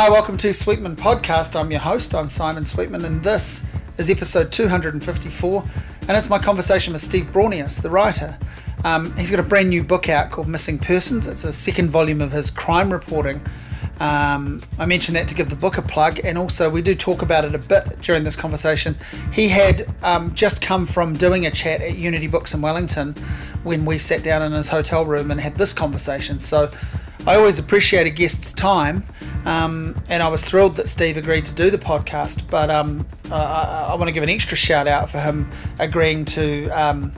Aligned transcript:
Hi, 0.00 0.08
welcome 0.08 0.36
to 0.36 0.54
Sweetman 0.54 0.94
Podcast. 0.94 1.58
I'm 1.58 1.72
your 1.72 1.80
host, 1.80 2.14
I'm 2.14 2.28
Simon 2.28 2.64
Sweetman, 2.64 3.04
and 3.04 3.20
this 3.20 3.66
is 3.96 4.08
episode 4.08 4.52
254. 4.52 5.64
And 6.02 6.10
it's 6.16 6.30
my 6.30 6.38
conversation 6.38 6.92
with 6.92 7.02
Steve 7.02 7.24
Braunias, 7.32 7.82
the 7.82 7.90
writer. 7.90 8.38
Um, 8.84 9.12
he's 9.16 9.32
got 9.32 9.40
a 9.40 9.42
brand 9.42 9.70
new 9.70 9.82
book 9.82 10.08
out 10.08 10.30
called 10.30 10.46
Missing 10.46 10.78
Persons. 10.78 11.26
It's 11.26 11.42
a 11.42 11.52
second 11.52 11.90
volume 11.90 12.20
of 12.20 12.30
his 12.30 12.48
crime 12.48 12.92
reporting. 12.92 13.42
Um, 13.98 14.62
I 14.78 14.86
mentioned 14.86 15.16
that 15.16 15.26
to 15.28 15.34
give 15.34 15.50
the 15.50 15.56
book 15.56 15.78
a 15.78 15.82
plug, 15.82 16.20
and 16.22 16.38
also 16.38 16.70
we 16.70 16.80
do 16.80 16.94
talk 16.94 17.22
about 17.22 17.44
it 17.44 17.56
a 17.56 17.58
bit 17.58 18.00
during 18.00 18.22
this 18.22 18.36
conversation. 18.36 18.96
He 19.32 19.48
had 19.48 19.92
um, 20.04 20.32
just 20.32 20.62
come 20.62 20.86
from 20.86 21.16
doing 21.16 21.44
a 21.44 21.50
chat 21.50 21.80
at 21.80 21.96
Unity 21.96 22.28
Books 22.28 22.54
in 22.54 22.60
Wellington 22.60 23.14
when 23.64 23.84
we 23.84 23.98
sat 23.98 24.22
down 24.22 24.42
in 24.42 24.52
his 24.52 24.68
hotel 24.68 25.04
room 25.04 25.32
and 25.32 25.40
had 25.40 25.58
this 25.58 25.72
conversation. 25.72 26.38
So 26.38 26.70
I 27.28 27.36
always 27.36 27.58
appreciate 27.58 28.06
a 28.06 28.10
guest's 28.10 28.54
time, 28.54 29.04
um, 29.44 29.94
and 30.08 30.22
I 30.22 30.28
was 30.28 30.42
thrilled 30.42 30.76
that 30.76 30.88
Steve 30.88 31.18
agreed 31.18 31.44
to 31.44 31.54
do 31.54 31.68
the 31.68 31.76
podcast. 31.76 32.50
But 32.50 32.70
um, 32.70 33.06
I, 33.30 33.90
I, 33.90 33.94
want 33.96 34.08
to 34.08 34.12
give 34.12 34.22
an 34.22 34.30
extra 34.30 34.56
shout 34.56 34.86
out 34.86 35.10
for 35.10 35.18
him 35.18 35.46
agreeing 35.78 36.24
to 36.24 36.70
um, 36.70 37.14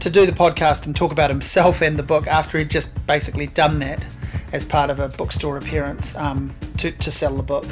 to 0.00 0.10
do 0.10 0.26
the 0.26 0.32
podcast 0.32 0.84
and 0.84 0.94
talk 0.94 1.10
about 1.10 1.30
himself 1.30 1.80
and 1.80 1.98
the 1.98 2.02
book 2.02 2.26
after 2.26 2.58
he'd 2.58 2.68
just 2.68 2.92
basically 3.06 3.46
done 3.46 3.78
that 3.78 4.06
as 4.52 4.66
part 4.66 4.90
of 4.90 5.00
a 5.00 5.08
bookstore 5.08 5.56
appearance 5.56 6.14
um, 6.16 6.54
to, 6.76 6.90
to 6.92 7.10
sell 7.10 7.34
the 7.34 7.42
book. 7.42 7.64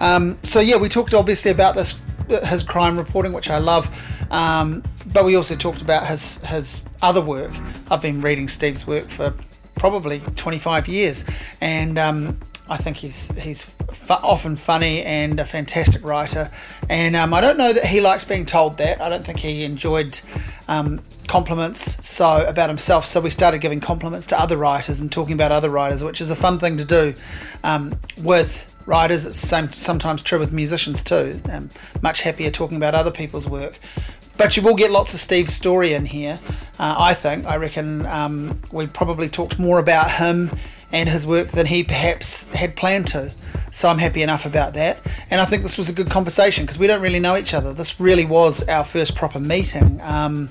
Um, 0.00 0.38
so 0.42 0.60
yeah, 0.60 0.78
we 0.78 0.88
talked 0.88 1.12
obviously 1.12 1.50
about 1.50 1.74
this 1.74 2.00
his 2.46 2.62
crime 2.62 2.96
reporting, 2.96 3.34
which 3.34 3.50
I 3.50 3.58
love, 3.58 3.90
um, 4.32 4.82
but 5.12 5.26
we 5.26 5.36
also 5.36 5.54
talked 5.54 5.82
about 5.82 6.06
his 6.06 6.42
his 6.46 6.82
other 7.02 7.20
work. 7.20 7.52
I've 7.90 8.00
been 8.00 8.22
reading 8.22 8.48
Steve's 8.48 8.86
work 8.86 9.04
for 9.04 9.34
probably 9.76 10.20
25 10.34 10.88
years, 10.88 11.24
and 11.60 11.98
um, 11.98 12.38
I 12.68 12.76
think 12.76 12.96
he's 12.96 13.28
he's 13.40 13.62
fu- 13.62 14.12
often 14.12 14.56
funny 14.56 15.02
and 15.02 15.38
a 15.38 15.44
fantastic 15.44 16.04
writer. 16.04 16.50
And 16.90 17.14
um, 17.14 17.32
I 17.32 17.40
don't 17.40 17.58
know 17.58 17.72
that 17.72 17.86
he 17.86 18.00
likes 18.00 18.24
being 18.24 18.46
told 18.46 18.78
that. 18.78 19.00
I 19.00 19.08
don't 19.08 19.24
think 19.24 19.38
he 19.38 19.64
enjoyed 19.64 20.20
um, 20.68 21.00
compliments 21.28 22.04
so 22.06 22.44
about 22.46 22.68
himself. 22.68 23.06
So 23.06 23.20
we 23.20 23.30
started 23.30 23.60
giving 23.60 23.80
compliments 23.80 24.26
to 24.26 24.40
other 24.40 24.56
writers 24.56 25.00
and 25.00 25.10
talking 25.10 25.34
about 25.34 25.52
other 25.52 25.70
writers, 25.70 26.02
which 26.02 26.20
is 26.20 26.30
a 26.30 26.36
fun 26.36 26.58
thing 26.58 26.76
to 26.78 26.84
do 26.84 27.14
um, 27.62 27.94
with 28.18 28.72
writers. 28.86 29.26
It's 29.26 29.38
same 29.38 29.72
sometimes 29.72 30.22
true 30.22 30.38
with 30.38 30.52
musicians 30.52 31.02
too. 31.02 31.40
I'm 31.50 31.70
much 32.02 32.22
happier 32.22 32.50
talking 32.50 32.76
about 32.76 32.94
other 32.94 33.10
people's 33.10 33.48
work. 33.48 33.78
But 34.36 34.56
you 34.56 34.62
will 34.62 34.74
get 34.74 34.90
lots 34.90 35.14
of 35.14 35.20
Steve's 35.20 35.54
story 35.54 35.92
in 35.92 36.06
here. 36.06 36.38
Uh, 36.78 36.94
I 36.98 37.14
think. 37.14 37.46
I 37.46 37.56
reckon 37.56 38.04
um, 38.06 38.60
we 38.70 38.86
probably 38.86 39.28
talked 39.28 39.58
more 39.58 39.78
about 39.78 40.10
him 40.10 40.50
and 40.92 41.08
his 41.08 41.26
work 41.26 41.48
than 41.48 41.66
he 41.66 41.82
perhaps 41.82 42.44
had 42.54 42.76
planned 42.76 43.06
to. 43.08 43.32
So 43.70 43.88
I'm 43.88 43.98
happy 43.98 44.22
enough 44.22 44.46
about 44.46 44.74
that. 44.74 45.00
And 45.30 45.40
I 45.40 45.44
think 45.44 45.62
this 45.62 45.76
was 45.76 45.88
a 45.88 45.92
good 45.92 46.10
conversation 46.10 46.64
because 46.64 46.78
we 46.78 46.86
don't 46.86 47.02
really 47.02 47.18
know 47.18 47.36
each 47.36 47.54
other. 47.54 47.72
This 47.72 47.98
really 47.98 48.24
was 48.24 48.66
our 48.68 48.84
first 48.84 49.14
proper 49.14 49.40
meeting. 49.40 50.00
Um, 50.02 50.50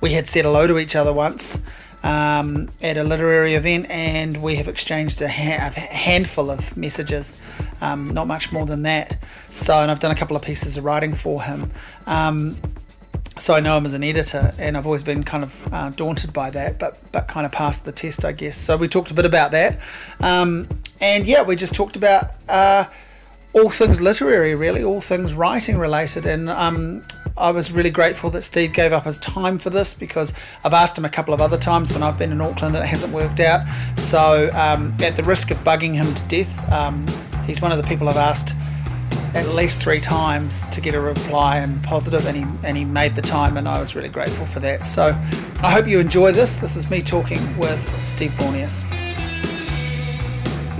we 0.00 0.12
had 0.12 0.26
said 0.26 0.44
hello 0.44 0.66
to 0.66 0.78
each 0.78 0.96
other 0.96 1.12
once 1.12 1.62
um, 2.02 2.70
at 2.80 2.96
a 2.96 3.04
literary 3.04 3.54
event, 3.54 3.90
and 3.90 4.42
we 4.42 4.56
have 4.56 4.68
exchanged 4.68 5.20
a, 5.22 5.28
ha- 5.28 5.72
a 5.76 5.80
handful 5.80 6.50
of 6.50 6.76
messages, 6.76 7.40
um, 7.80 8.10
not 8.10 8.26
much 8.26 8.52
more 8.52 8.66
than 8.66 8.82
that. 8.82 9.18
So, 9.50 9.80
and 9.80 9.90
I've 9.90 10.00
done 10.00 10.10
a 10.10 10.14
couple 10.14 10.36
of 10.36 10.42
pieces 10.42 10.76
of 10.76 10.84
writing 10.84 11.14
for 11.14 11.42
him. 11.42 11.70
Um, 12.06 12.56
so 13.38 13.54
I 13.54 13.60
know 13.60 13.76
him 13.78 13.86
as 13.86 13.94
an 13.94 14.04
editor, 14.04 14.52
and 14.58 14.76
I've 14.76 14.86
always 14.86 15.02
been 15.02 15.22
kind 15.22 15.44
of 15.44 15.72
uh, 15.72 15.90
daunted 15.90 16.32
by 16.32 16.50
that, 16.50 16.78
but 16.78 16.98
but 17.12 17.28
kind 17.28 17.46
of 17.46 17.52
passed 17.52 17.84
the 17.84 17.92
test, 17.92 18.24
I 18.24 18.32
guess. 18.32 18.56
So 18.56 18.76
we 18.76 18.88
talked 18.88 19.10
a 19.10 19.14
bit 19.14 19.24
about 19.24 19.50
that, 19.52 19.80
um, 20.20 20.68
and 21.00 21.26
yeah, 21.26 21.42
we 21.42 21.56
just 21.56 21.74
talked 21.74 21.96
about 21.96 22.26
uh, 22.48 22.84
all 23.52 23.70
things 23.70 24.00
literary, 24.00 24.54
really, 24.54 24.82
all 24.82 25.00
things 25.00 25.34
writing 25.34 25.78
related, 25.78 26.26
and 26.26 26.48
um, 26.48 27.02
I 27.38 27.52
was 27.52 27.70
really 27.70 27.90
grateful 27.90 28.30
that 28.30 28.42
Steve 28.42 28.72
gave 28.72 28.92
up 28.92 29.04
his 29.04 29.18
time 29.18 29.58
for 29.58 29.70
this 29.70 29.94
because 29.94 30.34
I've 30.64 30.74
asked 30.74 30.98
him 30.98 31.04
a 31.04 31.08
couple 31.08 31.32
of 31.32 31.40
other 31.40 31.56
times 31.56 31.92
when 31.92 32.02
I've 32.02 32.18
been 32.18 32.32
in 32.32 32.40
Auckland 32.40 32.74
and 32.74 32.84
it 32.84 32.88
hasn't 32.88 33.12
worked 33.12 33.40
out. 33.40 33.66
So 33.96 34.50
um, 34.54 34.94
at 35.00 35.16
the 35.16 35.22
risk 35.22 35.50
of 35.50 35.58
bugging 35.58 35.94
him 35.94 36.14
to 36.14 36.24
death, 36.26 36.72
um, 36.72 37.06
he's 37.44 37.62
one 37.62 37.70
of 37.70 37.78
the 37.78 37.84
people 37.84 38.08
I've 38.08 38.16
asked 38.16 38.54
at 39.38 39.54
least 39.54 39.80
three 39.80 40.00
times 40.00 40.66
to 40.66 40.80
get 40.80 40.96
a 40.96 41.00
reply 41.00 41.58
and 41.58 41.82
positive 41.84 42.26
and 42.26 42.36
he 42.36 42.44
and 42.66 42.76
he 42.76 42.84
made 42.84 43.14
the 43.14 43.22
time 43.22 43.56
and 43.56 43.68
I 43.68 43.78
was 43.80 43.94
really 43.94 44.08
grateful 44.08 44.46
for 44.46 44.58
that. 44.60 44.84
So 44.84 45.08
I 45.62 45.70
hope 45.70 45.86
you 45.86 46.00
enjoy 46.00 46.32
this. 46.32 46.56
This 46.56 46.74
is 46.74 46.90
me 46.90 47.02
talking 47.02 47.40
with 47.56 47.80
Steve 48.04 48.32
Braunias. 48.32 48.82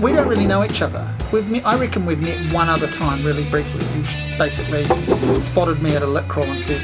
We 0.01 0.13
don't 0.13 0.29
really 0.29 0.47
know 0.47 0.65
each 0.65 0.83
other. 0.83 1.09
We've 1.33 1.49
met, 1.51 1.67
I 1.67 1.79
reckon 1.79 2.05
we've 2.05 2.21
met 2.21 2.53
one 2.53 2.69
other 2.69 2.89
time 2.89 3.25
really 3.25 3.49
briefly. 3.49 3.85
You 3.97 4.05
basically 4.39 4.85
spotted 5.39 5.81
me 5.81 5.95
at 5.95 6.03
a 6.03 6.07
lit 6.07 6.27
crawl 6.27 6.47
and 6.47 6.61
said 6.61 6.83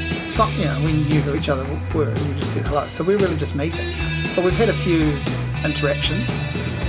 you 0.57 0.65
know, 0.65 0.81
we 0.83 0.93
knew 0.93 1.19
who 1.21 1.35
each 1.35 1.49
other 1.49 1.63
were 1.93 2.09
and 2.09 2.19
you 2.19 2.33
just 2.35 2.53
said 2.53 2.65
hello. 2.67 2.85
So 2.85 3.03
we're 3.03 3.17
really 3.17 3.37
just 3.37 3.55
meeting. 3.55 3.93
But 4.33 4.45
we've 4.45 4.55
had 4.55 4.69
a 4.69 4.73
few 4.73 5.17
interactions. 5.65 6.29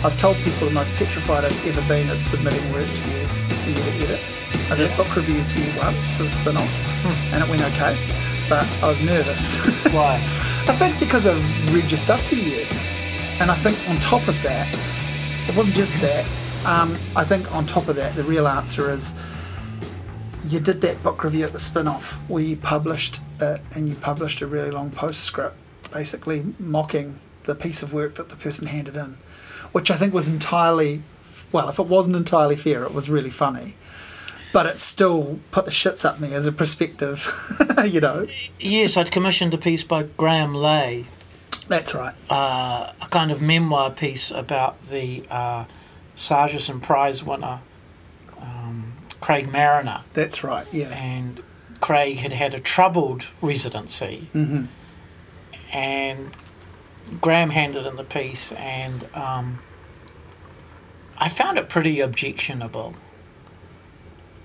I've 0.04 0.16
told 0.18 0.36
people 0.36 0.68
the 0.68 0.74
most 0.74 0.92
petrified 0.92 1.44
I've 1.44 1.66
ever 1.66 1.82
been 1.88 2.08
is 2.08 2.24
submitting 2.24 2.72
work 2.72 2.88
to 2.88 3.10
you 3.10 3.26
for 3.66 3.70
you 3.70 3.84
to 3.84 4.04
edit. 4.04 4.20
I 4.70 4.76
did 4.76 4.90
a 4.90 4.96
book 4.96 5.14
review 5.16 5.42
for 5.44 5.58
you 5.58 5.72
once 5.78 6.12
for 6.14 6.22
the 6.22 6.28
Spinoff, 6.28 6.68
Hmm. 7.02 7.34
and 7.34 7.42
it 7.44 7.50
went 7.50 7.62
okay, 7.62 7.98
but 8.48 8.66
I 8.82 8.88
was 8.88 9.00
nervous. 9.00 9.56
Why? 9.92 10.14
I 10.68 10.74
think 10.76 10.98
because 11.00 11.26
I've 11.26 11.42
read 11.74 11.90
your 11.90 11.98
stuff 11.98 12.24
for 12.28 12.36
years, 12.36 12.70
and 13.40 13.50
I 13.50 13.54
think 13.56 13.76
on 13.90 13.96
top 13.96 14.26
of 14.28 14.40
that, 14.42 14.72
it 15.48 15.56
wasn't 15.56 15.74
just 15.76 15.94
that. 16.00 16.24
Um, 16.64 16.96
I 17.14 17.24
think 17.24 17.52
on 17.52 17.66
top 17.66 17.88
of 17.88 17.96
that, 17.96 18.14
the 18.14 18.24
real 18.24 18.46
answer 18.48 18.90
is 18.90 19.14
you 20.48 20.60
did 20.60 20.80
that 20.82 21.02
book 21.02 21.22
review 21.24 21.44
at 21.44 21.52
the 21.52 21.58
Spinoff 21.58 22.12
where 22.28 22.42
you 22.42 22.56
published 22.56 23.20
it 23.40 23.60
and 23.74 23.88
you 23.88 23.94
published 23.96 24.40
a 24.42 24.46
really 24.46 24.70
long 24.70 24.90
postscript, 24.90 25.56
basically 25.92 26.44
mocking 26.58 27.18
the 27.44 27.54
piece 27.54 27.82
of 27.82 27.92
work 27.92 28.14
that 28.16 28.28
the 28.28 28.36
person 28.36 28.66
handed 28.68 28.96
in, 28.96 29.16
which 29.72 29.90
I 29.90 29.96
think 29.96 30.12
was 30.14 30.28
entirely, 30.28 31.02
well, 31.56 31.68
if 31.70 31.78
it 31.78 31.86
wasn't 31.86 32.16
entirely 32.16 32.54
fair, 32.56 32.84
it 32.84 32.92
was 32.92 33.08
really 33.08 33.30
funny. 33.30 33.74
But 34.52 34.66
it 34.66 34.78
still 34.78 35.40
put 35.50 35.64
the 35.64 35.70
shits 35.70 36.04
up 36.04 36.20
me 36.20 36.34
as 36.34 36.46
a 36.46 36.52
perspective, 36.52 37.18
you 37.86 38.00
know. 38.00 38.26
Yes, 38.60 38.96
I'd 38.98 39.10
commissioned 39.10 39.54
a 39.54 39.58
piece 39.58 39.82
by 39.84 40.02
Graham 40.04 40.54
Lay, 40.54 41.06
That's 41.66 41.94
right. 41.94 42.14
uh, 42.30 42.92
a 43.00 43.08
kind 43.10 43.30
of 43.32 43.40
memoir 43.40 43.90
piece 43.90 44.30
about 44.30 44.80
the 44.82 45.24
uh, 45.30 45.64
Sargeson 46.14 46.82
Prize 46.82 47.24
winner, 47.24 47.60
um, 48.40 48.92
Craig 49.20 49.50
Marriner. 49.50 50.02
That's 50.12 50.44
right. 50.44 50.66
Yeah. 50.72 50.88
And 50.88 51.42
Craig 51.80 52.18
had 52.18 52.32
had 52.32 52.54
a 52.54 52.60
troubled 52.60 53.28
residency, 53.40 54.28
hmm 54.32 54.66
and 55.72 56.30
Graham 57.20 57.50
handed 57.50 57.86
in 57.86 57.96
the 57.96 58.04
piece, 58.04 58.52
and 58.52 59.04
um, 59.14 59.58
I 61.18 61.28
found 61.28 61.58
it 61.58 61.68
pretty 61.68 62.00
objectionable. 62.00 62.94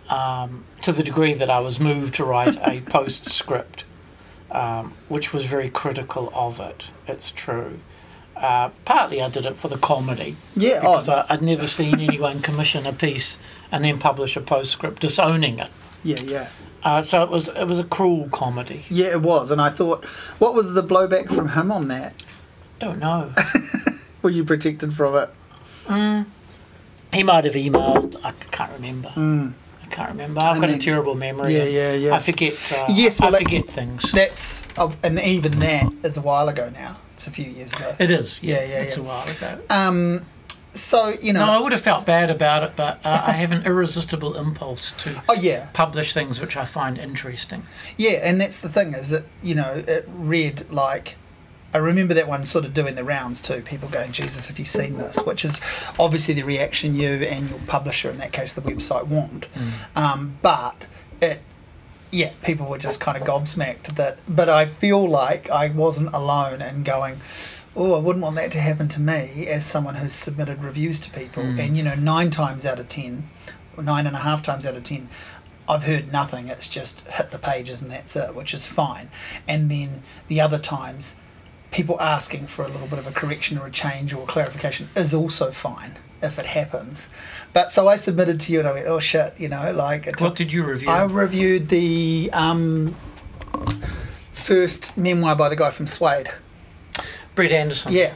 Um, 0.09 0.65
to 0.81 0.91
the 0.91 1.03
degree 1.03 1.33
that 1.33 1.49
I 1.49 1.59
was 1.61 1.79
moved 1.79 2.15
to 2.15 2.25
write 2.25 2.57
a 2.67 2.81
postscript, 2.91 3.85
um, 4.51 4.91
which 5.07 5.31
was 5.31 5.45
very 5.45 5.69
critical 5.69 6.29
of 6.35 6.59
it. 6.59 6.89
It's 7.07 7.31
true. 7.31 7.79
Uh, 8.35 8.69
partly 8.85 9.21
I 9.21 9.29
did 9.29 9.45
it 9.45 9.55
for 9.55 9.67
the 9.69 9.77
comedy 9.77 10.35
Yeah. 10.55 10.79
because 10.81 11.07
Oh, 11.07 11.13
I, 11.29 11.33
I'd 11.35 11.41
never 11.41 11.67
seen 11.67 11.99
anyone 11.99 12.41
commission 12.41 12.85
a 12.87 12.91
piece 12.91 13.37
and 13.71 13.85
then 13.85 13.99
publish 13.99 14.35
a 14.35 14.41
postscript 14.41 14.99
disowning 15.01 15.59
it. 15.59 15.69
yeah, 16.03 16.17
yeah. 16.25 16.47
Uh, 16.83 17.01
so 17.03 17.21
it 17.23 17.29
was 17.29 17.47
it 17.49 17.65
was 17.67 17.79
a 17.79 17.83
cruel 17.83 18.27
comedy. 18.29 18.83
Yeah, 18.89 19.11
it 19.11 19.21
was. 19.21 19.51
And 19.51 19.61
I 19.61 19.69
thought, 19.69 20.03
what 20.39 20.55
was 20.55 20.73
the 20.73 20.81
blowback 20.81 21.27
from 21.33 21.49
him 21.49 21.71
on 21.71 21.87
that? 21.89 22.15
Don't 22.79 22.97
know. 22.99 23.31
Were 24.23 24.31
you 24.31 24.43
protected 24.43 24.91
from 24.93 25.15
it? 25.15 25.29
Mm. 25.85 26.25
He 27.13 27.23
might 27.23 27.45
have 27.45 27.55
emailed. 27.55 28.17
I 28.23 28.31
can't 28.51 28.71
remember. 28.73 29.09
Mm. 29.09 29.53
I 29.83 29.87
can't 29.93 30.09
remember. 30.09 30.39
I've 30.41 30.57
I 30.57 30.59
got 30.61 30.69
mean, 30.69 30.77
a 30.77 30.81
terrible 30.81 31.15
memory. 31.15 31.53
Yeah, 31.55 31.63
yeah, 31.65 31.93
yeah. 31.93 32.13
I 32.15 32.19
forget. 32.19 32.53
Uh, 32.71 32.85
Yes, 32.89 33.19
well, 33.19 33.35
I 33.35 33.39
forget 33.39 33.65
things. 33.65 34.11
That's, 34.11 34.65
oh, 34.77 34.93
and 35.03 35.19
even 35.19 35.59
that 35.59 35.91
is 36.03 36.17
a 36.17 36.21
while 36.21 36.47
ago 36.47 36.69
now. 36.73 36.97
It's 37.13 37.27
a 37.27 37.31
few 37.31 37.45
years 37.45 37.73
ago. 37.73 37.95
It 37.99 38.09
is. 38.11 38.39
Yeah, 38.41 38.55
Yeah, 38.61 38.67
yeah, 38.69 38.81
It's 38.83 38.97
yeah. 38.97 39.03
a 39.03 39.05
while 39.05 39.27
ago. 39.29 39.59
Um, 39.69 40.25
so, 40.73 41.09
you 41.21 41.33
know. 41.33 41.45
No, 41.45 41.51
I 41.51 41.59
would 41.59 41.73
have 41.73 41.81
felt 41.81 42.05
bad 42.05 42.29
about 42.29 42.63
it, 42.63 42.71
but 42.77 43.01
uh, 43.03 43.23
I 43.27 43.31
have 43.33 43.51
an 43.51 43.63
irresistible 43.65 44.37
impulse 44.37 44.93
to 45.03 45.21
oh, 45.29 45.33
yeah. 45.33 45.67
publish 45.73 46.13
things 46.13 46.39
which 46.39 46.55
I 46.55 46.63
find 46.63 46.97
interesting. 46.97 47.63
Yeah, 47.97 48.19
and 48.23 48.39
that's 48.39 48.59
the 48.59 48.69
thing 48.69 48.93
is 48.93 49.09
that, 49.09 49.25
you 49.43 49.55
know, 49.55 49.83
it 49.85 50.07
read 50.15 50.71
like. 50.71 51.17
I 51.73 51.77
remember 51.77 52.13
that 52.13 52.27
one 52.27 52.45
sort 52.45 52.65
of 52.65 52.73
doing 52.73 52.95
the 52.95 53.03
rounds 53.03 53.41
too. 53.41 53.61
People 53.61 53.87
going, 53.89 54.11
Jesus, 54.11 54.47
have 54.49 54.59
you 54.59 54.65
seen 54.65 54.97
this? 54.97 55.17
Which 55.19 55.45
is 55.45 55.61
obviously 55.97 56.33
the 56.33 56.43
reaction 56.43 56.95
you 56.95 57.09
and 57.09 57.49
your 57.49 57.59
publisher, 57.67 58.09
in 58.09 58.17
that 58.17 58.33
case 58.33 58.53
the 58.53 58.61
website, 58.61 59.07
want. 59.07 59.47
Um, 59.95 60.37
but 60.41 60.75
it, 61.21 61.39
yeah, 62.11 62.31
people 62.43 62.65
were 62.65 62.77
just 62.77 62.99
kind 62.99 63.17
of 63.17 63.23
gobsmacked 63.23 63.95
that. 63.95 64.17
But 64.27 64.49
I 64.49 64.65
feel 64.65 65.07
like 65.07 65.49
I 65.49 65.69
wasn't 65.69 66.13
alone 66.13 66.61
in 66.61 66.83
going, 66.83 67.15
oh, 67.73 67.95
I 67.95 67.99
wouldn't 67.99 68.23
want 68.23 68.35
that 68.35 68.51
to 68.51 68.59
happen 68.59 68.89
to 68.89 68.99
me 68.99 69.47
as 69.47 69.65
someone 69.65 69.95
who's 69.95 70.13
submitted 70.13 70.61
reviews 70.61 70.99
to 71.01 71.11
people. 71.11 71.43
And, 71.43 71.77
you 71.77 71.83
know, 71.83 71.95
nine 71.95 72.29
times 72.29 72.65
out 72.65 72.79
of 72.79 72.89
ten, 72.89 73.29
nine 73.81 74.05
and 74.05 74.15
a 74.15 74.19
half 74.19 74.41
times 74.41 74.65
out 74.65 74.75
of 74.75 74.83
ten, 74.83 75.07
I've 75.69 75.85
heard 75.85 76.11
nothing. 76.11 76.49
It's 76.49 76.67
just 76.67 77.07
hit 77.07 77.31
the 77.31 77.39
pages 77.39 77.81
and 77.81 77.89
that's 77.89 78.13
it, 78.17 78.35
which 78.35 78.53
is 78.53 78.67
fine. 78.67 79.09
And 79.47 79.71
then 79.71 80.01
the 80.27 80.41
other 80.41 80.59
times, 80.59 81.15
people 81.71 81.99
asking 81.99 82.47
for 82.47 82.63
a 82.63 82.67
little 82.67 82.87
bit 82.87 82.99
of 82.99 83.07
a 83.07 83.11
correction 83.11 83.57
or 83.57 83.67
a 83.67 83.71
change 83.71 84.13
or 84.13 84.23
a 84.23 84.27
clarification 84.27 84.89
is 84.95 85.13
also 85.13 85.51
fine 85.51 85.97
if 86.21 86.37
it 86.37 86.45
happens. 86.45 87.09
But 87.53 87.71
so 87.71 87.87
I 87.87 87.95
submitted 87.95 88.39
to 88.41 88.53
you 88.53 88.59
and 88.59 88.67
I 88.67 88.73
went, 88.73 88.87
oh 88.87 88.99
shit, 88.99 89.33
you 89.37 89.49
know, 89.49 89.71
like. 89.71 90.19
What 90.19 90.35
did 90.35 90.51
you 90.51 90.63
review? 90.63 90.89
I 90.89 91.03
reviewed 91.03 91.67
the 91.67 92.29
um, 92.33 92.95
first 94.33 94.97
memoir 94.97 95.35
by 95.35 95.49
the 95.49 95.55
guy 95.55 95.71
from 95.71 95.87
Suede. 95.87 96.29
Brett 97.33 97.51
Anderson. 97.51 97.93
Yeah. 97.93 98.13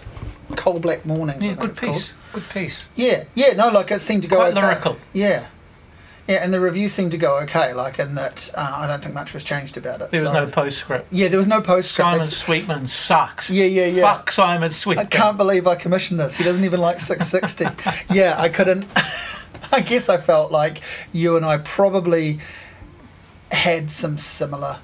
Coal 0.56 0.80
Black 0.80 1.06
Morning. 1.06 1.42
Yeah, 1.42 1.56
good 1.56 1.76
piece. 1.76 2.14
Good 2.34 2.50
piece. 2.50 2.88
Yeah, 2.96 3.24
yeah, 3.34 3.54
no, 3.54 3.70
like 3.70 3.90
it 3.92 4.02
seemed 4.02 4.22
to 4.24 4.28
go 4.28 4.38
Quite 4.38 4.52
okay. 4.52 4.62
lyrical. 4.62 4.98
Yeah. 5.14 5.48
Yeah, 6.28 6.44
and 6.44 6.52
the 6.52 6.60
review 6.60 6.90
seemed 6.90 7.12
to 7.12 7.20
go 7.20 7.38
okay, 7.42 7.74
like 7.74 8.00
in 8.00 8.16
that 8.16 8.50
uh, 8.56 8.78
I 8.80 8.88
don't 8.88 9.02
think 9.02 9.14
much 9.14 9.34
was 9.34 9.44
changed 9.44 9.78
about 9.78 10.02
it. 10.02 10.10
There 10.10 10.22
was 10.24 10.32
so- 10.32 10.46
no 10.46 10.48
postscript. 10.48 11.08
Yeah, 11.12 11.28
there 11.28 11.38
was 11.38 11.48
no 11.48 11.62
postscript. 11.62 12.06
Simon 12.08 12.22
It's- 12.22 12.38
Sweetman 12.38 12.88
sucks. 12.88 13.50
Yeah, 13.50 13.66
yeah, 13.66 13.86
yeah. 13.86 14.02
Fuck 14.02 14.32
Simon 14.32 14.72
Sweetman. 14.72 15.06
I 15.06 15.10
can't 15.10 15.38
believe 15.38 15.68
I 15.68 15.76
commissioned 15.76 16.20
this. 16.20 16.36
He 16.36 16.44
doesn't 16.44 16.66
even 16.66 16.80
like 16.80 17.00
660. 17.00 18.14
yeah, 18.14 18.36
I 18.40 18.50
couldn't. 18.50 18.86
I 19.72 19.82
guess 19.82 20.10
I 20.10 20.18
felt 20.18 20.52
like 20.52 20.82
you 21.14 21.36
and 21.38 21.46
I 21.46 21.58
probably 21.58 22.40
had 23.52 23.92
some 23.92 24.18
similar 24.18 24.80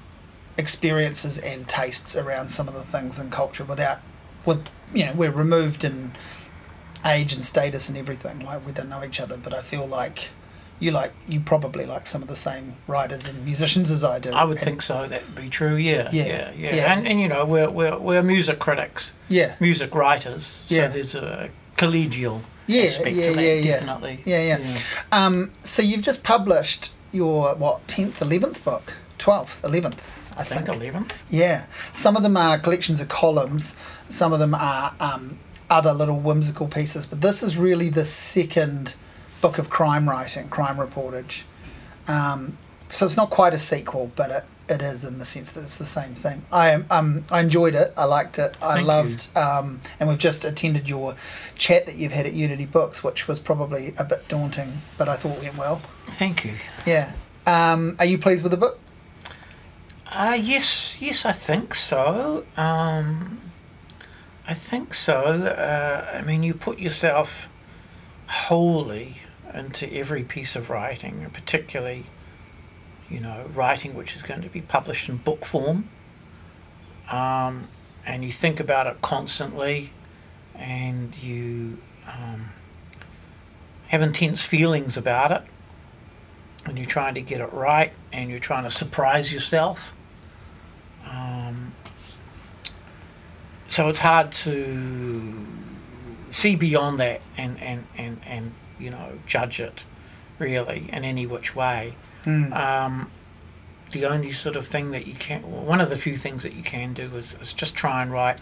experiences 0.56 1.38
and 1.38 1.66
tastes 1.66 2.14
around 2.14 2.50
some 2.50 2.68
of 2.68 2.74
the 2.74 2.82
things 2.82 3.18
in 3.18 3.30
culture 3.30 3.64
without, 3.64 3.98
with 4.44 4.68
you 4.94 5.06
know, 5.06 5.12
we're 5.14 5.30
removed 5.30 5.82
in 5.82 6.12
age 7.04 7.32
and 7.32 7.44
status 7.44 7.88
and 7.88 7.98
everything. 7.98 8.40
Like 8.44 8.64
we 8.66 8.72
don't 8.72 8.88
know 8.88 9.02
each 9.02 9.20
other, 9.20 9.36
but 9.36 9.52
I 9.54 9.60
feel 9.60 9.86
like 9.86 10.30
you 10.82 10.90
like 10.90 11.12
you 11.28 11.40
probably 11.40 11.84
like 11.86 12.06
some 12.06 12.22
of 12.22 12.28
the 12.28 12.36
same 12.36 12.74
writers 12.86 13.28
and 13.28 13.44
musicians 13.44 13.90
as 13.90 14.02
I 14.04 14.18
do. 14.18 14.30
I 14.32 14.44
would 14.44 14.56
And- 14.58 14.64
think 14.66 14.82
so. 14.82 15.06
That'd 15.06 15.34
be 15.34 15.48
true. 15.48 15.76
Yeah, 15.76 16.08
Yeah, 16.12 16.24
yeah, 16.26 16.50
yeah. 16.56 16.74
yeah. 16.76 16.92
And, 16.92 17.06
and 17.08 17.20
you 17.20 17.28
know, 17.28 17.44
we're, 17.44 17.68
we're 17.70 17.98
we're 17.98 18.22
music 18.22 18.58
critics, 18.58 19.12
Yeah. 19.28 19.54
music 19.60 19.94
writers. 19.94 20.42
So 20.66 20.74
Yeah. 20.74 20.88
there's 20.88 21.14
a 21.14 21.48
collegial 21.76 22.40
Yeah, 22.66 22.82
aspect 22.84 23.16
yeah, 23.16 23.28
to 23.30 23.34
that, 23.36 23.42
yeah, 23.42 23.54
yeah. 23.54 23.72
definitely. 23.72 24.20
Yeah, 24.24 24.42
yeah. 24.50 24.78
Um, 25.10 25.50
so 25.62 25.82
you've 25.82 26.02
just 26.02 26.22
published 26.24 26.92
your 27.12 27.54
what 27.56 27.86
tenth, 27.88 28.20
eleventh 28.22 28.64
book, 28.64 28.96
twelfth, 29.18 29.62
eleventh, 29.64 30.02
I 30.36 30.40
I 30.40 30.44
think 30.44 30.66
think. 30.66 30.76
eleventh. 30.80 31.22
Yeah, 31.30 31.66
some 31.92 32.16
of 32.16 32.22
them 32.22 32.36
are 32.36 32.58
collections 32.58 33.00
of 33.00 33.08
columns. 33.08 33.76
Some 34.08 34.32
of 34.32 34.38
them 34.38 34.54
are 34.54 34.94
um, 35.00 35.38
other 35.68 35.92
little 35.94 36.18
whimsical 36.20 36.66
pieces. 36.66 37.06
But 37.06 37.20
this 37.20 37.42
is 37.42 37.56
really 37.56 37.88
the 37.90 38.04
second 38.04 38.94
book 39.42 39.58
of 39.58 39.68
crime 39.68 40.08
writing, 40.08 40.48
crime 40.48 40.76
reportage. 40.76 41.44
Um, 42.08 42.56
so 42.88 43.04
it's 43.04 43.16
not 43.16 43.30
quite 43.30 43.52
a 43.52 43.58
sequel, 43.58 44.10
but 44.16 44.30
it, 44.30 44.44
it 44.68 44.82
is 44.82 45.04
in 45.04 45.18
the 45.18 45.24
sense 45.24 45.50
that 45.52 45.62
it's 45.62 45.78
the 45.78 45.84
same 45.84 46.14
thing. 46.14 46.44
I 46.50 46.70
am 46.70 46.86
um, 46.90 47.24
I 47.30 47.40
enjoyed 47.40 47.74
it. 47.74 47.92
I 47.96 48.04
liked 48.04 48.38
it. 48.38 48.56
I 48.62 48.74
Thank 48.74 48.86
loved. 48.86 49.36
Um, 49.36 49.80
and 49.98 50.08
we've 50.08 50.18
just 50.18 50.44
attended 50.44 50.88
your 50.88 51.16
chat 51.56 51.86
that 51.86 51.96
you've 51.96 52.12
had 52.12 52.26
at 52.26 52.32
Unity 52.32 52.66
Books, 52.66 53.02
which 53.04 53.28
was 53.28 53.40
probably 53.40 53.92
a 53.98 54.04
bit 54.04 54.28
daunting, 54.28 54.80
but 54.96 55.08
I 55.08 55.16
thought 55.16 55.40
went 55.40 55.56
well. 55.56 55.76
Thank 56.06 56.44
you. 56.44 56.54
Yeah. 56.86 57.12
Um, 57.46 57.96
are 57.98 58.04
you 58.04 58.18
pleased 58.18 58.42
with 58.42 58.52
the 58.52 58.58
book? 58.58 58.78
Uh, 60.06 60.38
yes, 60.40 61.00
yes, 61.00 61.24
I 61.24 61.32
think 61.32 61.74
so. 61.74 62.44
Um, 62.56 63.40
I 64.46 64.54
think 64.54 64.92
so. 64.92 65.14
Uh, 65.14 66.18
I 66.18 66.22
mean, 66.22 66.42
you 66.42 66.52
put 66.52 66.78
yourself 66.78 67.48
wholly 68.26 69.21
into 69.54 69.92
every 69.92 70.24
piece 70.24 70.56
of 70.56 70.70
writing, 70.70 71.28
particularly, 71.32 72.06
you 73.10 73.20
know, 73.20 73.46
writing 73.54 73.94
which 73.94 74.16
is 74.16 74.22
going 74.22 74.42
to 74.42 74.48
be 74.48 74.60
published 74.60 75.08
in 75.08 75.18
book 75.18 75.44
form. 75.44 75.88
Um, 77.10 77.68
and 78.06 78.24
you 78.24 78.32
think 78.32 78.58
about 78.58 78.86
it 78.86 79.00
constantly, 79.02 79.90
and 80.54 81.16
you 81.22 81.78
um, 82.06 82.50
have 83.88 84.02
intense 84.02 84.44
feelings 84.44 84.96
about 84.96 85.30
it, 85.32 85.42
and 86.64 86.78
you're 86.78 86.86
trying 86.86 87.14
to 87.14 87.20
get 87.20 87.40
it 87.40 87.52
right, 87.52 87.92
and 88.12 88.30
you're 88.30 88.38
trying 88.38 88.64
to 88.64 88.70
surprise 88.70 89.32
yourself. 89.32 89.94
Um, 91.06 91.74
so 93.68 93.88
it's 93.88 93.98
hard 93.98 94.32
to 94.32 95.46
see 96.30 96.56
beyond 96.56 96.98
that 96.98 97.20
and, 97.36 97.60
and, 97.60 97.86
and, 97.96 98.20
and 98.26 98.52
you 98.82 98.90
know 98.90 99.18
judge 99.26 99.60
it 99.60 99.84
really 100.38 100.90
in 100.92 101.04
any 101.04 101.26
which 101.26 101.54
way. 101.54 101.94
Mm. 102.24 102.54
Um, 102.54 103.10
the 103.92 104.06
only 104.06 104.32
sort 104.32 104.56
of 104.56 104.66
thing 104.66 104.90
that 104.90 105.06
you 105.06 105.14
can, 105.14 105.42
well, 105.50 105.62
one 105.62 105.80
of 105.80 105.90
the 105.90 105.96
few 105.96 106.16
things 106.16 106.42
that 106.42 106.54
you 106.54 106.62
can 106.62 106.94
do 106.94 107.14
is, 107.16 107.36
is 107.40 107.52
just 107.52 107.74
try 107.74 108.02
and 108.02 108.10
write, 108.10 108.40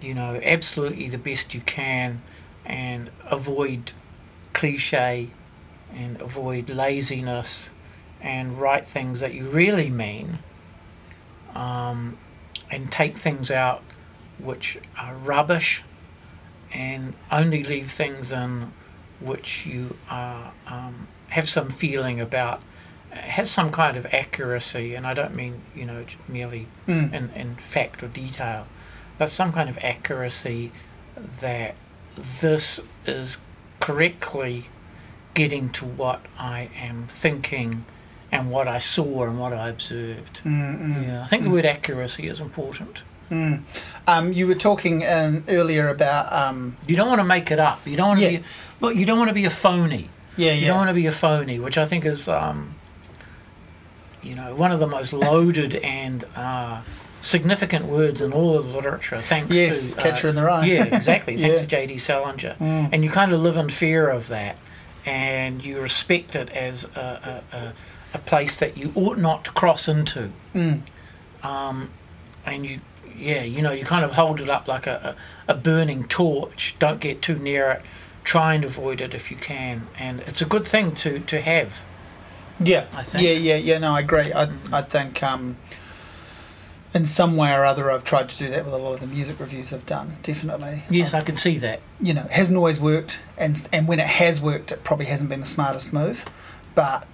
you 0.00 0.14
know, 0.14 0.40
absolutely 0.42 1.08
the 1.08 1.18
best 1.18 1.54
you 1.54 1.60
can 1.62 2.22
and 2.64 3.10
avoid 3.30 3.92
cliche 4.52 5.30
and 5.94 6.20
avoid 6.20 6.68
laziness 6.68 7.70
and 8.20 8.60
write 8.60 8.86
things 8.86 9.20
that 9.20 9.32
you 9.32 9.48
really 9.48 9.88
mean 9.88 10.38
um, 11.54 12.18
and 12.70 12.92
take 12.92 13.16
things 13.16 13.50
out 13.50 13.82
which 14.38 14.78
are 14.98 15.14
rubbish 15.14 15.82
and 16.72 17.14
only 17.32 17.62
leave 17.62 17.90
things 17.90 18.32
in 18.32 18.72
which 19.20 19.66
you 19.66 19.96
are, 20.10 20.52
um, 20.66 21.08
have 21.28 21.48
some 21.48 21.70
feeling 21.70 22.20
about 22.20 22.62
has 23.10 23.50
some 23.50 23.70
kind 23.72 23.96
of 23.96 24.04
accuracy 24.12 24.94
and 24.94 25.06
I 25.06 25.14
don't 25.14 25.34
mean 25.34 25.62
you 25.74 25.86
know 25.86 26.04
merely 26.28 26.66
Mm. 26.86 27.12
in, 27.14 27.30
in 27.30 27.54
fact 27.56 28.02
or 28.02 28.08
detail 28.08 28.66
but 29.16 29.30
some 29.30 29.52
kind 29.54 29.70
of 29.70 29.78
accuracy 29.82 30.70
that 31.40 31.74
this 32.42 32.78
is 33.06 33.38
correctly 33.80 34.66
getting 35.32 35.70
to 35.70 35.86
what 35.86 36.20
I 36.38 36.68
am 36.78 37.06
thinking 37.08 37.86
and 38.30 38.50
what 38.50 38.68
I 38.68 38.78
saw 38.80 39.24
and 39.24 39.38
what 39.40 39.52
I 39.54 39.68
observed. 39.70 40.42
Mm, 40.44 40.78
mm, 40.80 41.06
Yeah, 41.06 41.22
I 41.22 41.26
think 41.26 41.44
the 41.44 41.50
word 41.50 41.64
accuracy 41.64 42.28
is 42.28 42.40
important. 42.40 43.02
Mm. 43.30 43.62
Um, 44.08 44.32
you 44.32 44.46
were 44.46 44.54
talking 44.54 45.04
um, 45.06 45.42
earlier 45.48 45.88
about 45.88 46.32
um, 46.32 46.76
You 46.86 46.94
don't 46.96 47.08
want 47.08 47.18
to 47.20 47.24
make 47.24 47.50
it 47.50 47.58
up. 47.58 47.84
You 47.86 47.96
don't 47.96 48.08
want 48.08 48.20
to 48.20 48.32
Yeah. 48.32 48.38
be 48.38 48.44
look. 48.80 48.94
You 48.94 49.04
don't 49.06 49.18
want 49.18 49.28
to 49.30 49.34
be 49.34 49.44
a 49.44 49.50
phony. 49.50 50.10
yeah, 50.36 50.52
yeah. 50.52 50.54
You 50.60 50.66
don't 50.68 50.76
want 50.78 50.88
to 50.90 50.94
be 50.94 51.06
a 51.06 51.12
phony, 51.12 51.58
which 51.58 51.76
I 51.76 51.86
think 51.86 52.04
is, 52.04 52.28
um, 52.28 52.74
you 54.22 54.34
know, 54.34 54.54
one 54.54 54.70
of 54.72 54.80
the 54.80 54.86
most 54.86 55.12
loaded 55.12 55.76
and 55.76 56.24
uh, 56.36 56.82
significant 57.20 57.86
words 57.86 58.20
in 58.20 58.32
all 58.32 58.56
of 58.56 58.68
the 58.70 58.76
literature. 58.76 59.20
Thanks 59.20 59.50
yes, 59.54 59.92
to 59.94 59.98
uh, 60.00 60.02
Catcher 60.02 60.28
in 60.28 60.34
the 60.36 60.42
Rye. 60.42 60.66
Yeah, 60.66 60.84
exactly. 60.84 61.36
Thanks 61.40 61.54
Yeah. 61.54 61.60
to 61.62 61.66
J.D. 61.66 61.98
Salinger. 61.98 62.54
Mm. 62.60 62.90
And 62.92 63.04
you 63.04 63.10
kind 63.10 63.32
of 63.32 63.40
live 63.40 63.56
in 63.56 63.70
fear 63.70 64.08
of 64.08 64.28
that, 64.28 64.56
and 65.04 65.64
you 65.64 65.80
respect 65.80 66.36
it 66.36 66.50
as 66.50 66.84
a, 66.96 67.42
a, 67.52 67.56
a, 67.56 67.72
a 68.14 68.18
place 68.18 68.56
that 68.58 68.76
you 68.76 68.92
ought 68.94 69.18
not 69.18 69.44
to 69.46 69.50
cross 69.52 69.88
into. 69.88 70.30
Mm. 70.54 70.82
Um, 71.42 71.90
and 72.44 72.64
you, 72.66 72.80
yeah, 73.16 73.42
you 73.42 73.62
know, 73.62 73.72
you 73.72 73.84
kind 73.84 74.04
of 74.04 74.12
hold 74.12 74.40
it 74.40 74.48
up 74.48 74.68
like 74.68 74.86
a, 74.86 75.16
a, 75.48 75.54
burning 75.54 76.04
torch. 76.04 76.74
Don't 76.78 77.00
get 77.00 77.22
too 77.22 77.36
near 77.36 77.70
it. 77.70 77.82
Try 78.24 78.54
and 78.54 78.64
avoid 78.64 79.00
it 79.00 79.14
if 79.14 79.30
you 79.30 79.36
can. 79.36 79.86
And 79.98 80.20
it's 80.20 80.40
a 80.42 80.44
good 80.44 80.66
thing 80.66 80.92
to, 80.96 81.20
to 81.20 81.40
have. 81.40 81.84
Yeah, 82.58 82.86
I 82.94 83.02
think. 83.02 83.24
yeah, 83.24 83.32
yeah, 83.32 83.56
yeah. 83.56 83.78
No, 83.78 83.92
I 83.92 84.00
agree. 84.00 84.32
I. 84.32 84.48
I 84.72 84.82
think 84.82 85.22
um, 85.22 85.56
in 86.94 87.04
some 87.04 87.36
way 87.36 87.52
or 87.52 87.64
other, 87.64 87.90
I've 87.90 88.04
tried 88.04 88.28
to 88.30 88.38
do 88.38 88.48
that 88.48 88.64
with 88.64 88.72
a 88.72 88.78
lot 88.78 88.94
of 88.94 89.00
the 89.00 89.06
music 89.06 89.38
reviews 89.38 89.72
I've 89.72 89.84
done. 89.84 90.16
Definitely. 90.22 90.84
Yes, 90.88 91.12
I've- 91.12 91.22
I 91.22 91.24
can 91.26 91.36
see 91.36 91.58
that. 91.58 91.80
you 92.00 92.14
know, 92.14 92.22
it 92.22 92.30
hasn't 92.30 92.56
always 92.56 92.80
worked, 92.80 93.20
and 93.36 93.68
and 93.72 93.86
when 93.86 94.00
it 94.00 94.06
has 94.06 94.40
worked, 94.40 94.72
it 94.72 94.82
probably 94.84 95.06
hasn't 95.06 95.28
been 95.30 95.40
the 95.40 95.46
smartest 95.46 95.92
move, 95.92 96.24
but 96.74 97.06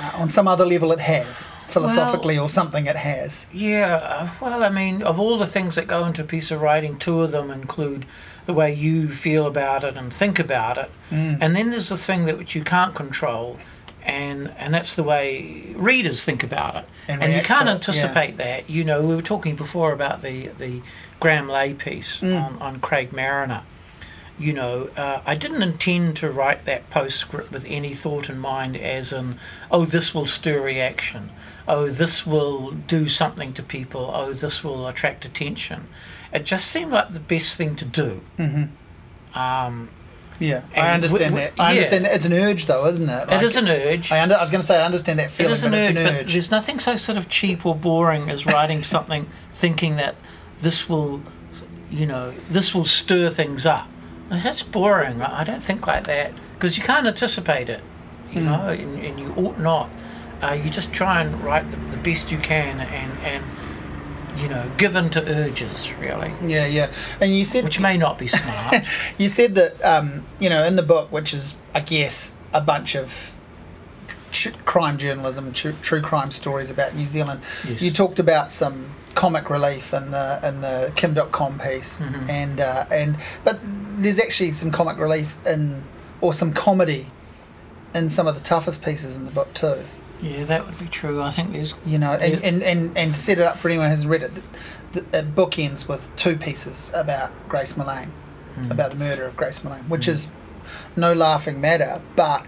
uh, 0.00 0.12
on 0.22 0.28
some 0.30 0.46
other 0.48 0.64
level, 0.66 0.92
it 0.92 1.00
has 1.00 1.48
philosophically 1.66 2.38
or 2.38 2.48
something. 2.48 2.86
It 2.86 2.96
has. 2.96 3.46
Yeah, 3.52 3.96
uh, 3.96 4.28
well, 4.40 4.62
I 4.62 4.68
mean, 4.70 5.02
of 5.02 5.18
all 5.18 5.38
the 5.38 5.46
things 5.46 5.74
that 5.74 5.86
go 5.86 6.04
into 6.04 6.22
a 6.22 6.24
piece 6.26 6.50
of 6.50 6.60
writing, 6.60 6.98
two 6.98 7.22
of 7.22 7.30
them 7.30 7.50
include 7.50 8.04
the 8.44 8.52
way 8.52 8.72
you 8.72 9.08
feel 9.08 9.46
about 9.46 9.84
it 9.84 9.96
and 9.96 10.12
think 10.12 10.38
about 10.38 10.76
it. 10.78 10.90
Mm. 11.10 11.38
And 11.40 11.56
then 11.56 11.70
there's 11.70 11.88
the 11.88 11.96
thing 11.96 12.26
that 12.26 12.36
which 12.38 12.54
you 12.54 12.64
can't 12.64 12.94
control, 12.94 13.58
and 14.04 14.52
and 14.58 14.74
that's 14.74 14.96
the 14.96 15.02
way 15.04 15.72
readers 15.76 16.24
think 16.24 16.42
about 16.42 16.74
it. 16.76 16.84
And 17.08 17.22
And, 17.22 17.32
you 17.32 17.42
can't 17.42 17.62
it, 17.62 17.66
yeah. 17.66 17.74
anticipate 17.74 18.36
that. 18.38 18.68
You 18.68 18.84
know, 18.84 19.00
we 19.02 19.14
were 19.14 19.22
talking 19.22 19.54
before 19.56 19.92
about 19.92 20.22
the 20.22 20.48
the 20.58 20.82
Graham 21.20 21.48
Lay 21.48 21.72
piece 21.74 22.20
Mm. 22.20 22.42
on, 22.44 22.62
on 22.62 22.80
Craig 22.80 23.12
Marriner. 23.12 23.62
You 24.42 24.52
know, 24.52 24.88
uh, 24.96 25.20
I 25.24 25.36
didn't 25.36 25.62
intend 25.62 26.16
to 26.18 26.28
write 26.30 26.64
that 26.64 26.90
postscript 26.90 27.52
with 27.52 27.64
any 27.68 27.94
thought 27.94 28.28
in 28.28 28.38
mind, 28.40 28.76
as 28.76 29.12
in, 29.12 29.38
oh, 29.70 29.84
this 29.84 30.12
will 30.14 30.26
stir 30.26 30.60
reaction. 30.60 31.30
Oh, 31.68 31.88
this 31.88 32.26
will 32.26 32.72
do 32.72 33.08
something 33.08 33.52
to 33.52 33.62
people. 33.62 34.10
Oh, 34.12 34.32
this 34.32 34.64
will 34.64 34.88
attract 34.88 35.24
attention. 35.24 35.86
It 36.32 36.44
just 36.44 36.66
seemed 36.66 36.90
like 36.90 37.10
the 37.10 37.20
best 37.20 37.56
thing 37.56 37.76
to 37.76 37.84
do. 37.84 38.20
hmm 38.36 38.64
Um, 39.38 39.90
Yeah, 40.40 40.62
I 40.74 40.90
understand 40.90 41.36
w- 41.36 41.48
that. 41.48 41.52
I 41.60 41.64
yeah. 41.64 41.68
understand 41.76 42.04
that. 42.06 42.14
It's 42.16 42.24
an 42.24 42.32
urge, 42.32 42.66
though, 42.66 42.84
isn't 42.86 43.08
it? 43.08 43.28
it 43.32 43.42
is 43.44 43.54
an 43.56 43.68
urge. 43.68 44.10
I, 44.10 44.20
under, 44.22 44.34
I 44.34 44.40
was 44.40 44.50
going 44.50 44.60
to 44.62 44.66
say 44.66 44.80
I 44.80 44.84
understand 44.86 45.20
that 45.20 45.30
feeling, 45.30 45.52
is 45.52 45.62
an 45.62 45.70
but 45.70 45.78
urge, 45.78 45.90
it's 45.90 45.98
an 46.00 46.04
but 46.06 46.14
urge. 46.24 46.32
there's 46.32 46.50
nothing 46.50 46.80
so 46.80 46.96
sort 46.96 47.16
of 47.16 47.28
cheap 47.28 47.64
or 47.64 47.76
boring 47.76 48.28
as 48.28 48.44
writing 48.44 48.82
something 48.94 49.28
thinking 49.52 49.94
that 49.96 50.16
this 50.58 50.88
will, 50.88 51.22
you 51.92 52.06
know, 52.06 52.32
this 52.48 52.74
will 52.74 52.84
stir 52.86 53.30
things 53.30 53.66
up. 53.66 53.86
That's 54.32 54.62
boring. 54.62 55.20
I 55.22 55.44
don't 55.44 55.62
think 55.62 55.86
like 55.86 56.04
that 56.06 56.32
because 56.54 56.76
you 56.78 56.82
can't 56.84 57.06
anticipate 57.06 57.68
it, 57.68 57.80
you 58.30 58.40
Mm. 58.40 58.44
know, 58.44 58.68
and, 58.68 58.98
and 59.04 59.18
you 59.20 59.32
ought 59.36 59.58
not. 59.58 59.90
Uh, 60.42 60.52
you 60.54 60.70
just 60.70 60.92
try 60.92 61.20
and 61.20 61.42
write 61.44 61.70
the, 61.70 61.76
the 61.76 61.96
best 61.98 62.32
you 62.32 62.38
can 62.38 62.80
and, 62.80 63.12
and, 63.22 63.44
you 64.40 64.48
know, 64.48 64.68
given 64.76 65.08
to 65.10 65.22
urges, 65.24 65.92
really, 66.00 66.32
yeah, 66.44 66.66
yeah. 66.66 66.90
And 67.20 67.36
you 67.36 67.44
said 67.44 67.64
which 67.64 67.78
may 67.78 67.96
not 67.96 68.18
be 68.18 68.26
smart. 68.28 68.84
you 69.18 69.28
said 69.28 69.54
that 69.56 69.80
um, 69.84 70.24
you 70.40 70.48
know 70.48 70.64
in 70.64 70.76
the 70.76 70.82
book, 70.82 71.12
which 71.12 71.34
is 71.34 71.54
I 71.74 71.80
guess 71.80 72.34
a 72.54 72.60
bunch 72.60 72.96
of 72.96 73.34
ch- 74.30 74.52
crime 74.64 74.96
journalism, 74.98 75.52
tr- 75.52 75.70
true 75.82 76.00
crime 76.00 76.30
stories 76.30 76.70
about 76.70 76.94
New 76.94 77.06
Zealand. 77.06 77.40
Yes. 77.68 77.82
You 77.82 77.90
talked 77.90 78.18
about 78.18 78.50
some 78.50 78.86
comic 79.14 79.50
relief 79.50 79.92
in 79.92 80.10
the 80.10 80.40
in 80.42 80.60
the 80.60 80.92
Kim 80.96 81.14
Dotcom 81.14 81.62
piece, 81.62 81.98
Mhm. 82.00 82.28
and 82.28 82.60
uh, 82.60 82.84
and 82.92 83.16
but 83.44 83.58
there's 83.62 84.20
actually 84.20 84.52
some 84.52 84.70
comic 84.70 84.98
relief 84.98 85.36
in 85.46 85.84
or 86.20 86.32
some 86.32 86.52
comedy 86.52 87.06
in 87.94 88.08
some 88.08 88.26
of 88.26 88.34
the 88.34 88.40
toughest 88.40 88.82
pieces 88.82 89.16
in 89.16 89.24
the 89.26 89.32
book 89.32 89.52
too. 89.54 89.84
yeah, 90.22 90.44
that 90.44 90.64
would 90.64 90.78
be 90.78 90.86
true. 90.86 91.20
I 91.20 91.30
think 91.32 91.52
there's 91.52 91.74
You 91.84 91.98
know, 91.98 92.12
and, 92.12 92.34
Yeah. 92.40 92.48
and, 92.48 92.62
and, 92.62 92.96
and 92.96 93.12
to 93.14 93.20
set 93.20 93.38
it 93.38 93.44
up 93.44 93.56
for 93.56 93.68
anyone 93.68 93.86
who 93.86 93.90
hasn't 93.90 94.10
read 94.10 94.22
it, 94.22 94.30
the, 94.92 95.00
the 95.00 95.22
book 95.24 95.58
ends 95.58 95.88
with 95.88 96.14
two 96.16 96.36
pieces 96.36 96.90
about 96.94 97.32
Grace 97.48 97.72
Millane, 97.74 98.10
Hmm. 98.54 98.70
about 98.70 98.90
the 98.92 98.96
murder 98.96 99.24
of 99.24 99.36
Grace 99.36 99.60
Millane, 99.60 99.88
which 99.88 100.06
is 100.06 100.30
no 100.96 101.12
laughing 101.12 101.60
matter, 101.60 102.00
but 102.14 102.46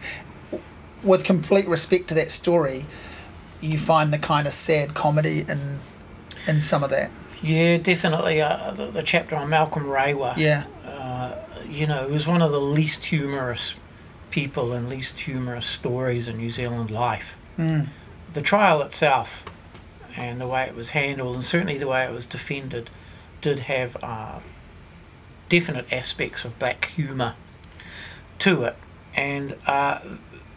with 1.02 1.24
complete 1.24 1.66
respect 1.66 2.06
to 2.08 2.14
that 2.14 2.30
story, 2.30 2.86
you 3.60 3.76
find 3.76 4.12
the 4.12 4.18
kind 4.18 4.46
of 4.46 4.52
sad 4.52 4.94
comedy 4.94 5.40
in 5.48 5.80
in 6.46 6.60
some 6.60 6.82
of 6.84 6.90
that. 6.90 7.10
Yeah, 7.42 7.76
definitely. 7.78 8.40
Uh, 8.40 8.72
the, 8.72 8.86
the 8.86 9.02
chapter 9.02 9.36
on 9.36 9.48
Malcolm 9.50 9.88
Rewa, 9.88 10.34
Yeah, 10.36 10.64
uh, 10.86 11.34
you 11.68 11.86
know, 11.86 12.06
he 12.06 12.12
was 12.12 12.26
one 12.26 12.42
of 12.42 12.50
the 12.50 12.60
least 12.60 13.04
humorous 13.04 13.74
people 14.30 14.72
and 14.72 14.88
least 14.88 15.20
humorous 15.20 15.66
stories 15.66 16.26
in 16.28 16.38
New 16.38 16.50
Zealand 16.50 16.90
life. 16.90 17.36
mm. 17.58 17.86
The 18.32 18.42
trial 18.42 18.82
itself 18.82 19.44
and 20.16 20.40
the 20.40 20.46
way 20.46 20.64
it 20.64 20.74
was 20.74 20.90
handled, 20.90 21.34
and 21.34 21.44
certainly 21.44 21.78
the 21.78 21.86
way 21.86 22.04
it 22.04 22.12
was 22.12 22.26
defended, 22.26 22.90
did 23.40 23.60
have 23.60 23.96
uh, 24.02 24.40
definite 25.48 25.92
aspects 25.92 26.44
of 26.44 26.58
black 26.58 26.86
humour 26.96 27.34
to 28.40 28.64
it, 28.64 28.76
and 29.14 29.56
uh, 29.66 29.98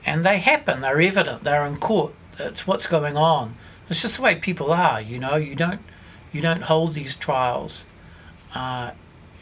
and 0.06 0.25
they 0.25 0.38
happen. 0.39 0.82
They're 0.82 1.01
evident. 1.01 1.44
They're 1.44 1.65
in 1.65 1.77
court. 1.77 2.13
It's 2.39 2.65
what's 2.65 2.88
going 2.88 3.17
on. 3.17 3.56
It's 3.89 4.01
just 4.01 4.17
the 4.17 4.22
way 4.22 4.36
people 4.36 4.72
are. 4.72 5.00
You 5.01 5.20
know, 5.20 5.36
you 5.36 5.56
don't 5.56 5.82
you 6.34 6.41
don't 6.41 6.63
hold 6.63 6.94
these 6.94 7.15
trials, 7.15 7.84
uh, 8.53 8.91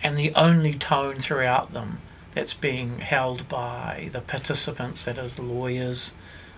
and 0.03 0.17
the 0.17 0.33
only 0.35 0.73
tone 0.73 1.15
throughout 1.15 1.73
them 1.73 1.99
that's 2.33 2.53
being 2.53 2.99
held 2.99 3.47
by 3.49 4.09
the 4.11 4.21
participants, 4.21 5.05
that 5.05 5.17
is 5.17 5.35
the 5.35 5.41
lawyers, 5.41 6.11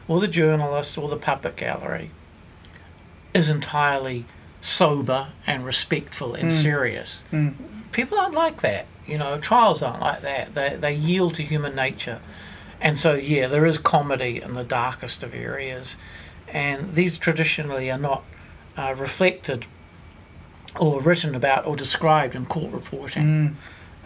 or 0.07 0.19
the 0.19 0.27
journalists, 0.27 0.97
or 0.97 1.07
the 1.07 1.15
public 1.17 1.55
gallery, 1.55 2.09
is 3.33 3.49
entirely 3.49 4.25
sober 4.59 5.27
and 5.45 5.63
respectful 5.65 6.33
and 6.33 6.49
Mm. 6.51 6.61
serious. 6.61 7.23
Mm. 7.31 7.55
People 7.91 8.19
aren't 8.19 8.33
like 8.33 8.61
that. 8.61 8.85
You 9.05 9.17
know, 9.17 9.37
trials 9.37 9.81
aren't 9.81 10.01
like 10.01 10.21
that. 10.23 10.53
They, 10.53 10.75
they 10.77 10.93
yield 10.93 11.35
to 11.35 11.43
human 11.43 11.75
nature. 11.75 12.19
And 12.81 12.99
so, 12.99 13.13
yeah, 13.13 13.47
there 13.47 13.65
is 13.65 13.77
comedy 13.77 14.41
in 14.41 14.53
the 14.55 14.63
darkest 14.63 15.23
of 15.23 15.33
areas. 15.33 15.95
And 16.49 16.93
these 16.93 17.17
traditionally 17.17 17.91
are 17.91 17.97
not 17.97 18.23
uh, 18.77 18.95
reflected 18.97 19.65
or 20.79 21.01
written 21.01 21.35
about 21.35 21.65
or 21.65 21.75
described 21.75 22.35
in 22.35 22.45
court 22.45 22.71
reporting. 22.71 23.23
Mm. 23.23 23.55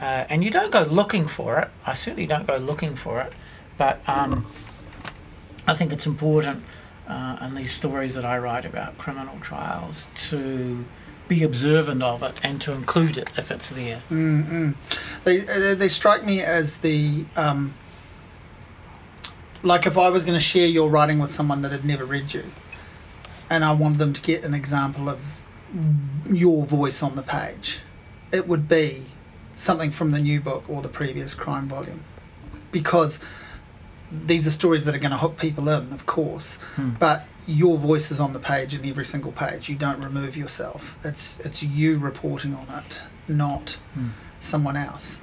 Uh, 0.02 0.26
and 0.30 0.44
you 0.44 0.50
don't 0.50 0.72
go 0.72 0.82
looking 0.84 1.28
for 1.28 1.60
it. 1.60 1.70
I 1.86 1.94
certainly 1.94 2.26
don't 2.26 2.48
go 2.48 2.58
looking 2.58 2.96
for 2.96 3.22
it. 3.22 3.34
But 3.78 4.02
um, 4.08 4.48
I 5.68 5.76
think 5.76 5.92
it's 5.92 6.06
important 6.06 6.64
uh, 7.08 7.38
in 7.42 7.56
these 7.56 7.72
stories 7.72 8.16
that 8.16 8.26
I 8.26 8.38
write 8.38 8.66
about 8.66 8.98
criminal 8.98 9.38
trials 9.42 10.08
to 10.30 10.86
be 11.28 11.44
observant 11.44 12.04
of 12.04 12.24
it 12.24 12.36
and 12.44 12.60
to 12.62 12.74
include 12.74 13.18
it 13.18 13.30
if 13.38 13.52
it's 13.52 13.70
there. 13.70 14.02
Mm, 14.10 14.44
mm. 14.46 14.76
They 15.24 15.74
they 15.76 15.88
strike 15.88 16.26
me 16.26 16.42
as 16.42 16.78
the 16.78 17.26
um, 17.36 17.74
like 19.63 19.86
if 19.86 19.98
I 19.98 20.10
was 20.10 20.24
going 20.24 20.38
to 20.38 20.44
share 20.44 20.68
your 20.68 20.89
writing 20.89 21.20
with 21.20 21.32
someone 21.32 21.62
that 21.62 21.72
had 21.72 21.86
never 21.86 22.06
read 22.06 22.34
you, 22.34 22.46
and 23.50 23.63
I 23.63 23.74
wanted 23.74 24.00
them 24.00 24.13
to 24.13 24.22
get 24.22 24.44
an 24.44 24.53
example 24.53 25.10
of 25.10 25.20
your 26.32 26.65
voice 26.65 27.01
on 27.03 27.15
the 27.15 27.24
page, 27.24 27.80
it 28.32 28.48
would 28.48 28.68
be 28.68 29.03
something 29.56 29.91
from 29.91 30.12
the 30.12 30.20
new 30.20 30.39
book 30.41 30.70
or 30.70 30.82
the 30.82 30.89
previous 30.89 31.36
crime 31.36 31.68
volume, 31.68 32.03
because 32.72 33.24
these 34.12 34.46
are 34.48 34.51
stories 34.51 34.84
that 34.86 34.96
are 34.96 35.00
going 35.00 35.12
to 35.12 35.18
hook 35.18 35.38
people 35.38 35.70
in, 35.70 35.91
of 35.94 36.06
course, 36.06 36.56
Hmm. 36.75 36.91
but 37.00 37.25
your 37.48 37.77
voice 37.77 38.12
is 38.12 38.20
on 38.20 38.34
the 38.34 38.39
page 38.39 38.74
in 38.74 38.86
every 38.86 39.06
single 39.06 39.32
page. 39.32 39.68
You 39.70 39.75
don't 39.75 40.01
remove 40.03 40.38
yourself. 40.38 40.98
It's 41.03 41.39
it's 41.39 41.63
you 41.63 41.98
reporting 41.98 42.53
on 42.53 42.68
it, 42.80 43.03
not 43.27 43.77
Hmm. 43.94 44.10
someone 44.39 44.77
else. 44.77 45.22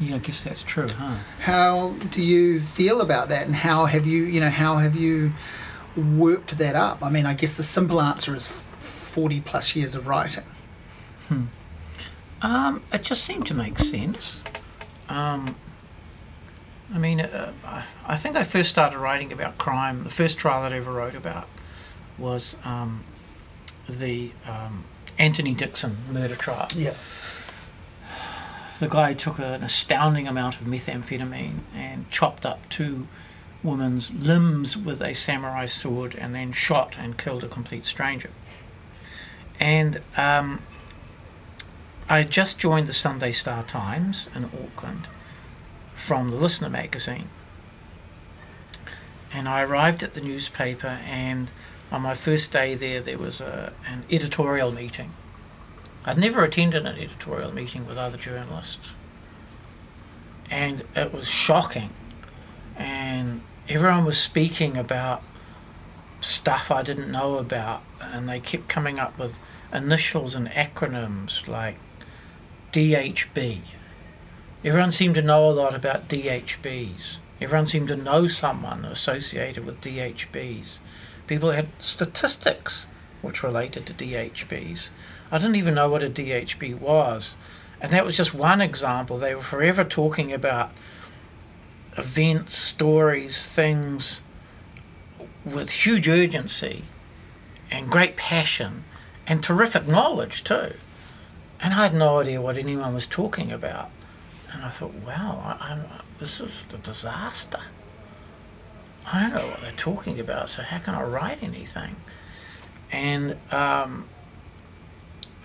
Yeah, 0.00 0.16
I 0.16 0.18
guess 0.18 0.44
that's 0.44 0.62
true, 0.62 0.88
huh? 0.88 1.16
How 1.40 1.90
do 2.10 2.22
you 2.22 2.60
feel 2.60 3.00
about 3.00 3.28
that, 3.30 3.46
and 3.46 3.56
how 3.56 3.86
have 3.86 4.06
you, 4.06 4.24
you 4.24 4.38
know, 4.40 4.50
how 4.50 4.76
have 4.76 4.94
you 4.94 5.32
worked 5.96 6.56
that 6.58 6.76
up? 6.76 7.02
I 7.02 7.10
mean, 7.10 7.26
I 7.26 7.34
guess 7.34 7.54
the 7.54 7.64
simple 7.64 8.00
answer 8.00 8.34
is 8.34 8.46
forty 8.78 9.40
plus 9.40 9.74
years 9.74 9.94
of 9.96 10.06
writing. 10.06 10.44
Um, 12.40 12.82
it 12.92 13.02
just 13.02 13.24
seemed 13.24 13.46
to 13.48 13.54
make 13.54 13.78
sense. 13.80 14.40
Um, 15.08 15.56
I 16.94 16.98
mean, 16.98 17.20
uh, 17.20 17.52
I, 17.64 17.84
I 18.06 18.16
think 18.16 18.36
I 18.36 18.44
first 18.44 18.70
started 18.70 18.98
writing 18.98 19.32
about 19.32 19.58
crime. 19.58 20.04
The 20.04 20.10
first 20.10 20.38
trial 20.38 20.62
that 20.62 20.72
I 20.72 20.76
ever 20.76 20.92
wrote 20.92 21.16
about 21.16 21.48
was 22.16 22.54
um, 22.64 23.02
the 23.88 24.30
um, 24.46 24.84
Anthony 25.18 25.52
Dixon 25.52 25.98
murder 26.10 26.36
trial. 26.36 26.68
Yeah. 26.74 26.94
The 28.78 28.88
guy 28.88 29.12
took 29.14 29.38
an 29.38 29.62
astounding 29.62 30.28
amount 30.28 30.60
of 30.60 30.66
methamphetamine 30.66 31.60
and 31.74 32.08
chopped 32.10 32.46
up 32.46 32.68
two 32.68 33.08
women's 33.62 34.12
limbs 34.12 34.76
with 34.76 35.00
a 35.00 35.14
samurai 35.14 35.66
sword 35.66 36.14
and 36.14 36.34
then 36.34 36.52
shot 36.52 36.94
and 36.96 37.18
killed 37.18 37.42
a 37.42 37.48
complete 37.48 37.84
stranger. 37.84 38.30
And 39.58 40.00
um, 40.16 40.62
I 42.08 42.22
just 42.22 42.58
joined 42.58 42.86
the 42.86 42.92
Sunday 42.92 43.32
Star 43.32 43.64
Times 43.64 44.28
in 44.34 44.44
Auckland 44.44 45.08
from 45.94 46.30
the 46.30 46.36
Listener 46.36 46.70
magazine. 46.70 47.28
And 49.32 49.48
I 49.48 49.62
arrived 49.62 50.02
at 50.02 50.14
the 50.14 50.20
newspaper, 50.20 51.00
and 51.04 51.50
on 51.90 52.02
my 52.02 52.14
first 52.14 52.52
day 52.52 52.74
there, 52.74 53.00
there 53.00 53.18
was 53.18 53.40
a, 53.40 53.72
an 53.86 54.04
editorial 54.10 54.70
meeting. 54.72 55.12
I'd 56.08 56.16
never 56.16 56.42
attended 56.42 56.86
an 56.86 56.96
editorial 56.96 57.52
meeting 57.52 57.86
with 57.86 57.98
other 57.98 58.16
journalists. 58.16 58.92
And 60.50 60.84
it 60.96 61.12
was 61.12 61.28
shocking. 61.28 61.90
And 62.78 63.42
everyone 63.68 64.06
was 64.06 64.16
speaking 64.16 64.78
about 64.78 65.22
stuff 66.22 66.70
I 66.70 66.80
didn't 66.82 67.12
know 67.12 67.36
about, 67.36 67.82
and 68.00 68.26
they 68.26 68.40
kept 68.40 68.68
coming 68.68 68.98
up 68.98 69.18
with 69.18 69.38
initials 69.70 70.34
and 70.34 70.48
acronyms 70.48 71.46
like 71.46 71.76
DHB. 72.72 73.60
Everyone 74.64 74.92
seemed 74.92 75.16
to 75.16 75.22
know 75.22 75.50
a 75.50 75.52
lot 75.52 75.74
about 75.74 76.08
DHBs. 76.08 77.18
Everyone 77.38 77.66
seemed 77.66 77.88
to 77.88 77.96
know 77.96 78.26
someone 78.26 78.86
associated 78.86 79.66
with 79.66 79.82
DHBs. 79.82 80.78
People 81.26 81.50
had 81.50 81.68
statistics 81.80 82.86
which 83.20 83.42
related 83.42 83.84
to 83.84 83.92
DHBs. 83.92 84.88
I 85.30 85.38
didn't 85.38 85.56
even 85.56 85.74
know 85.74 85.88
what 85.88 86.02
a 86.02 86.10
DHB 86.10 86.78
was. 86.78 87.36
And 87.80 87.92
that 87.92 88.04
was 88.04 88.16
just 88.16 88.34
one 88.34 88.60
example. 88.60 89.18
They 89.18 89.34
were 89.34 89.42
forever 89.42 89.84
talking 89.84 90.32
about 90.32 90.72
events, 91.96 92.56
stories, 92.56 93.46
things 93.48 94.20
with 95.44 95.70
huge 95.70 96.08
urgency 96.08 96.84
and 97.70 97.90
great 97.90 98.16
passion 98.16 98.84
and 99.26 99.42
terrific 99.42 99.86
knowledge 99.86 100.42
too. 100.44 100.72
And 101.60 101.74
I 101.74 101.84
had 101.84 101.94
no 101.94 102.20
idea 102.20 102.40
what 102.40 102.56
anyone 102.56 102.94
was 102.94 103.06
talking 103.06 103.52
about. 103.52 103.90
And 104.52 104.64
I 104.64 104.70
thought, 104.70 104.94
wow, 104.94 105.58
I, 105.60 105.72
I'm, 105.72 105.84
this 106.18 106.40
is 106.40 106.64
the 106.66 106.78
disaster. 106.78 107.60
I 109.12 109.22
don't 109.22 109.34
know 109.34 109.46
what 109.48 109.60
they're 109.60 109.72
talking 109.72 110.20
about, 110.20 110.50
so 110.50 110.62
how 110.62 110.78
can 110.78 110.94
I 110.94 111.02
write 111.02 111.42
anything? 111.42 111.96
And 112.90 113.36
um, 113.50 114.06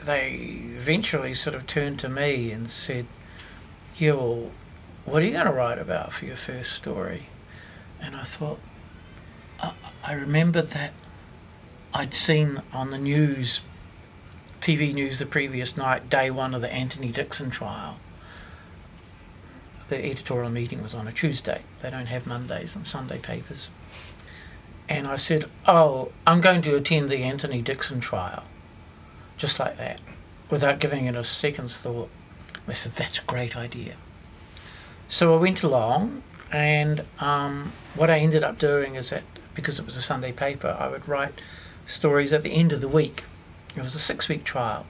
they 0.05 0.31
eventually 0.75 1.33
sort 1.33 1.55
of 1.55 1.65
turned 1.67 1.99
to 1.99 2.09
me 2.09 2.51
and 2.51 2.69
said, 2.69 3.05
yeah, 3.97 4.13
well, 4.13 4.51
what 5.05 5.21
are 5.21 5.25
you 5.25 5.33
going 5.33 5.45
to 5.45 5.51
write 5.51 5.79
about 5.79 6.13
for 6.13 6.25
your 6.25 6.35
first 6.35 6.73
story? 6.73 7.27
And 8.01 8.15
I 8.15 8.23
thought, 8.23 8.59
I, 9.61 9.73
I 10.03 10.13
remember 10.13 10.61
that 10.61 10.93
I'd 11.93 12.13
seen 12.13 12.61
on 12.71 12.89
the 12.89 12.97
news, 12.97 13.61
TV 14.61 14.93
news 14.93 15.19
the 15.19 15.25
previous 15.25 15.77
night, 15.77 16.09
day 16.09 16.29
one 16.31 16.53
of 16.53 16.61
the 16.61 16.71
Anthony 16.71 17.09
Dixon 17.09 17.49
trial. 17.49 17.97
The 19.89 20.03
editorial 20.03 20.49
meeting 20.49 20.81
was 20.81 20.93
on 20.93 21.07
a 21.07 21.11
Tuesday. 21.11 21.61
They 21.79 21.89
don't 21.89 22.07
have 22.07 22.25
Mondays 22.25 22.75
and 22.75 22.87
Sunday 22.87 23.19
papers. 23.19 23.69
And 24.89 25.07
I 25.07 25.17
said, 25.17 25.49
Oh, 25.67 26.11
I'm 26.25 26.41
going 26.41 26.61
to 26.63 26.75
attend 26.75 27.09
the 27.09 27.17
Anthony 27.23 27.61
Dixon 27.61 27.99
trial. 27.99 28.43
Just 29.43 29.59
like 29.59 29.75
that, 29.75 29.99
without 30.49 30.79
giving 30.79 31.03
it 31.03 31.17
a 31.17 31.23
second's 31.25 31.75
thought. 31.75 32.09
I 32.65 32.71
said, 32.71 32.93
That's 32.93 33.19
a 33.19 33.23
great 33.23 33.57
idea. 33.57 33.95
So 35.09 35.35
I 35.35 35.37
went 35.37 35.63
along, 35.63 36.23
and 36.49 37.03
um, 37.19 37.73
what 37.93 38.09
I 38.09 38.19
ended 38.19 38.41
up 38.41 38.57
doing 38.57 38.95
is 38.95 39.09
that 39.09 39.23
because 39.53 39.79
it 39.79 39.85
was 39.85 39.97
a 39.97 40.01
Sunday 40.01 40.31
paper, 40.31 40.77
I 40.79 40.87
would 40.87 41.09
write 41.09 41.41
stories 41.85 42.31
at 42.31 42.41
the 42.41 42.53
end 42.53 42.71
of 42.71 42.79
the 42.79 42.87
week. 42.87 43.25
It 43.75 43.83
was 43.83 43.95
a 43.95 43.99
six 43.99 44.29
week 44.29 44.45
trial, 44.45 44.85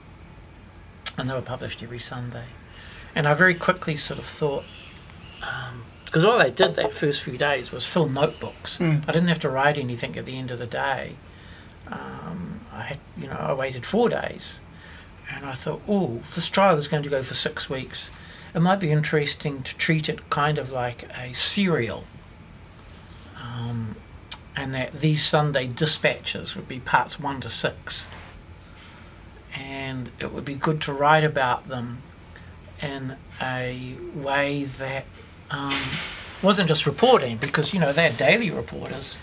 and 1.18 1.28
they 1.28 1.34
were 1.34 1.42
published 1.42 1.82
every 1.82 1.98
Sunday. 1.98 2.46
And 3.12 3.26
I 3.26 3.34
very 3.34 3.56
quickly 3.56 3.96
sort 3.96 4.20
of 4.20 4.26
thought, 4.26 4.62
because 6.04 6.24
all 6.24 6.40
I 6.40 6.50
did 6.50 6.76
that 6.76 6.94
first 6.94 7.24
few 7.24 7.36
days 7.36 7.72
was 7.72 7.84
fill 7.84 8.08
notebooks. 8.08 8.78
Mm. 8.78 9.02
I 9.08 9.10
didn't 9.10 9.26
have 9.26 9.40
to 9.40 9.50
write 9.50 9.78
anything 9.78 10.16
at 10.16 10.26
the 10.26 10.38
end 10.38 10.52
of 10.52 10.60
the 10.60 10.66
day. 10.66 11.16
Um, 11.88 12.53
I 12.74 12.82
had, 12.82 12.98
you 13.16 13.28
know, 13.28 13.36
I 13.36 13.52
waited 13.52 13.86
four 13.86 14.08
days, 14.08 14.60
and 15.30 15.46
I 15.46 15.54
thought, 15.54 15.80
oh, 15.88 16.20
this 16.34 16.48
trial 16.48 16.76
is 16.76 16.88
going 16.88 17.02
to 17.04 17.08
go 17.08 17.22
for 17.22 17.34
six 17.34 17.70
weeks. 17.70 18.10
It 18.54 18.60
might 18.60 18.80
be 18.80 18.90
interesting 18.90 19.62
to 19.62 19.76
treat 19.76 20.08
it 20.08 20.28
kind 20.30 20.58
of 20.58 20.70
like 20.70 21.08
a 21.16 21.32
serial. 21.34 22.04
Um, 23.40 23.96
and 24.56 24.74
that 24.74 24.94
these 24.94 25.24
Sunday 25.24 25.66
dispatches 25.66 26.54
would 26.54 26.68
be 26.68 26.80
parts 26.80 27.18
one 27.18 27.40
to 27.40 27.50
six. 27.50 28.06
And 29.54 30.10
it 30.18 30.32
would 30.32 30.44
be 30.44 30.54
good 30.54 30.80
to 30.82 30.92
write 30.92 31.24
about 31.24 31.68
them 31.68 32.02
in 32.82 33.16
a 33.40 33.96
way 34.14 34.64
that 34.64 35.04
um, 35.50 35.80
wasn't 36.42 36.68
just 36.68 36.86
reporting, 36.86 37.36
because 37.36 37.72
you 37.72 37.80
know 37.80 37.92
they're 37.92 38.12
daily 38.12 38.50
reporters 38.50 39.16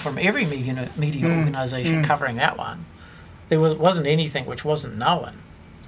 from 0.00 0.18
every 0.18 0.44
media, 0.46 0.90
media 0.96 1.26
Mm, 1.26 1.38
organisation 1.38 2.02
mm. 2.02 2.04
covering 2.04 2.36
that 2.36 2.56
one. 2.56 2.84
There 3.48 3.60
was, 3.60 3.74
wasn't 3.74 4.06
anything 4.06 4.46
which 4.46 4.64
wasn't 4.64 4.96
known, 4.96 5.38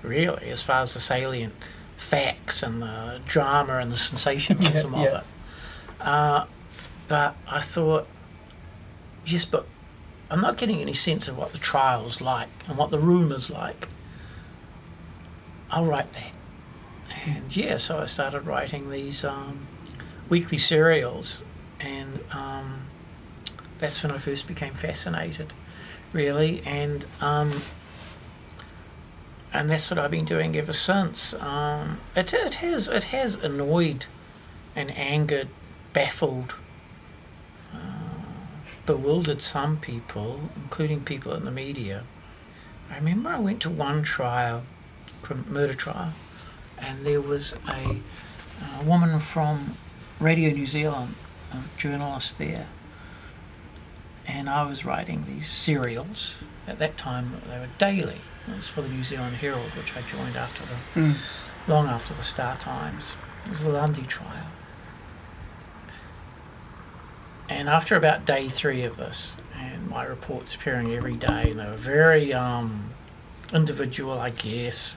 really, 0.02 0.50
as 0.50 0.62
far 0.62 0.82
as 0.82 0.94
the 0.94 1.00
salient 1.00 1.54
facts 1.96 2.62
and 2.62 2.82
the 2.82 3.20
drama 3.26 3.78
and 3.78 3.92
the 3.92 3.96
sensationalism 3.96 4.92
Yeah, 4.94 5.00
yeah. 5.02 5.08
of 5.08 5.14
it. 5.14 5.24
Uh, 6.06 6.44
but 7.08 7.36
I 7.48 7.60
thought, 7.60 8.06
yes, 9.24 9.44
but 9.44 9.66
I'm 10.30 10.40
not 10.40 10.56
getting 10.56 10.80
any 10.80 10.94
sense 10.94 11.28
of 11.28 11.36
what 11.38 11.52
the 11.52 11.58
trial's 11.58 12.20
like 12.20 12.48
and 12.66 12.76
what 12.76 12.90
the 12.90 12.98
rumour's 12.98 13.50
like. 13.50 13.88
I'll 15.70 15.84
write 15.84 16.12
that. 16.14 16.32
And 17.24 17.54
yeah, 17.56 17.76
so 17.76 17.98
I 17.98 18.06
started 18.06 18.46
writing 18.46 18.90
these 18.90 19.22
um, 19.24 19.66
weekly 20.28 20.58
serials, 20.58 21.42
and 21.80 22.20
um, 22.32 22.82
that's 23.82 24.00
when 24.00 24.12
I 24.12 24.18
first 24.18 24.46
became 24.46 24.74
fascinated, 24.74 25.52
really, 26.12 26.62
and 26.64 27.04
um, 27.20 27.62
and 29.52 29.68
that's 29.68 29.90
what 29.90 29.98
I've 29.98 30.12
been 30.12 30.24
doing 30.24 30.56
ever 30.56 30.72
since. 30.72 31.34
Um, 31.34 31.98
it 32.14 32.32
it 32.32 32.54
has 32.54 32.88
it 32.88 33.04
has 33.04 33.34
annoyed, 33.34 34.06
and 34.76 34.96
angered, 34.96 35.48
baffled, 35.92 36.54
uh, 37.74 37.78
bewildered 38.86 39.42
some 39.42 39.76
people, 39.78 40.48
including 40.54 41.02
people 41.02 41.34
in 41.34 41.44
the 41.44 41.50
media. 41.50 42.04
I 42.88 42.98
remember 42.98 43.30
I 43.30 43.40
went 43.40 43.60
to 43.62 43.70
one 43.70 44.04
trial, 44.04 44.62
murder 45.48 45.74
trial, 45.74 46.12
and 46.78 47.04
there 47.04 47.20
was 47.20 47.54
a, 47.68 47.96
a 48.80 48.84
woman 48.84 49.18
from 49.18 49.76
Radio 50.20 50.50
New 50.52 50.68
Zealand, 50.68 51.16
a 51.52 51.58
journalist 51.76 52.38
there, 52.38 52.68
and 54.26 54.48
I 54.48 54.62
was 54.64 54.84
writing 54.84 55.24
these 55.26 55.48
serials. 55.50 56.36
At 56.66 56.78
that 56.78 56.96
time, 56.96 57.40
they 57.48 57.58
were 57.58 57.68
daily. 57.78 58.20
It 58.48 58.56
was 58.56 58.68
for 58.68 58.82
the 58.82 58.88
New 58.88 59.04
Zealand 59.04 59.36
Herald, 59.36 59.70
which 59.76 59.92
I 59.96 60.02
joined 60.02 60.36
after 60.36 60.62
the 60.64 61.00
Mm. 61.00 61.14
long 61.68 61.88
after 61.88 62.12
the 62.14 62.22
Star 62.22 62.56
Times. 62.56 63.14
It 63.44 63.50
was 63.50 63.62
the 63.64 63.70
Lundy 63.70 64.02
trial. 64.02 64.46
And 67.48 67.68
after 67.68 67.96
about 67.96 68.24
day 68.24 68.48
three 68.48 68.82
of 68.84 68.96
this, 68.96 69.36
and 69.56 69.88
my 69.88 70.04
reports 70.04 70.54
appearing 70.54 70.94
every 70.94 71.16
day, 71.16 71.50
and 71.50 71.60
they 71.60 71.66
were 71.66 71.76
very 71.76 72.32
um, 72.32 72.90
individual, 73.52 74.18
I 74.18 74.30
guess, 74.30 74.96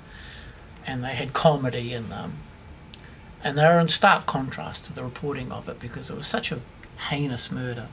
and 0.88 1.04
they 1.04 1.16
had 1.16 1.34
comedy 1.34 1.94
in 1.94 2.10
them. 2.10 2.38
And 3.44 3.58
they 3.58 3.66
were 3.66 3.80
in 3.80 3.88
stark 3.90 4.26
contrast 4.26 4.86
to 4.86 4.94
the 4.94 5.04
reporting 5.04 5.52
of 5.52 5.68
it 5.70 5.80
because 5.80 6.10
it 6.10 6.16
was 6.16 6.28
such 6.28 6.52
a 6.52 6.60
heinous 7.10 7.52
murder. 7.52 7.88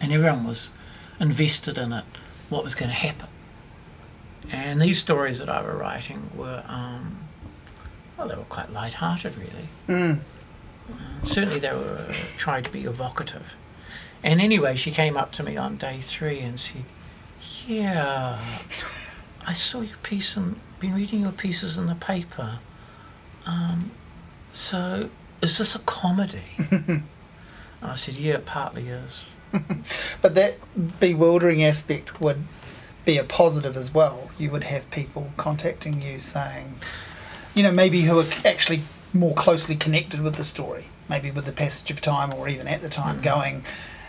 And 0.00 0.12
everyone 0.12 0.46
was 0.46 0.70
invested 1.18 1.76
in 1.78 1.92
it, 1.92 2.04
what 2.48 2.64
was 2.64 2.74
going 2.74 2.88
to 2.88 2.96
happen. 2.96 3.28
And 4.50 4.80
these 4.80 4.98
stories 4.98 5.38
that 5.38 5.48
I 5.48 5.62
were 5.62 5.76
writing 5.76 6.30
were, 6.34 6.64
um, 6.66 7.18
well, 8.16 8.28
they 8.28 8.34
were 8.34 8.42
quite 8.44 8.72
light-hearted, 8.72 9.34
really. 9.36 9.68
Mm. 9.88 10.20
Certainly, 11.22 11.60
they 11.60 11.72
were 11.72 12.06
uh, 12.08 12.14
trying 12.36 12.62
to 12.64 12.70
be 12.70 12.84
evocative. 12.84 13.54
And 14.22 14.40
anyway, 14.40 14.74
she 14.76 14.90
came 14.90 15.16
up 15.16 15.32
to 15.32 15.42
me 15.42 15.56
on 15.56 15.76
day 15.76 16.00
three 16.00 16.40
and 16.40 16.58
said, 16.58 16.84
"Yeah, 17.66 18.38
I 19.46 19.52
saw 19.54 19.80
your 19.80 19.96
piece 20.02 20.36
and 20.36 20.56
been 20.78 20.94
reading 20.94 21.20
your 21.20 21.32
pieces 21.32 21.78
in 21.78 21.86
the 21.86 21.94
paper. 21.94 22.58
Um, 23.46 23.92
so, 24.52 25.10
is 25.40 25.58
this 25.58 25.74
a 25.74 25.78
comedy?" 25.80 26.42
and 26.70 27.04
I 27.82 27.94
said, 27.94 28.14
"Yeah, 28.14 28.34
it 28.34 28.46
partly 28.46 28.88
is." 28.88 29.32
But 30.22 30.34
that 30.34 30.58
bewildering 31.00 31.62
aspect 31.64 32.20
would 32.20 32.44
be 33.04 33.16
a 33.18 33.24
positive 33.24 33.76
as 33.76 33.92
well. 33.92 34.30
You 34.38 34.50
would 34.50 34.64
have 34.64 34.90
people 34.90 35.32
contacting 35.36 36.02
you 36.02 36.18
saying, 36.18 36.78
you 37.54 37.62
know, 37.62 37.72
maybe 37.72 38.02
who 38.02 38.20
are 38.20 38.26
actually 38.44 38.82
more 39.12 39.34
closely 39.34 39.74
connected 39.76 40.20
with 40.20 40.36
the 40.36 40.44
story, 40.44 40.84
maybe 41.08 41.30
with 41.30 41.46
the 41.46 41.52
passage 41.52 41.90
of 41.90 42.00
time 42.00 42.32
or 42.32 42.48
even 42.48 42.68
at 42.68 42.82
the 42.82 42.88
time, 42.88 43.18
Mhm. 43.18 43.22
going. 43.22 43.64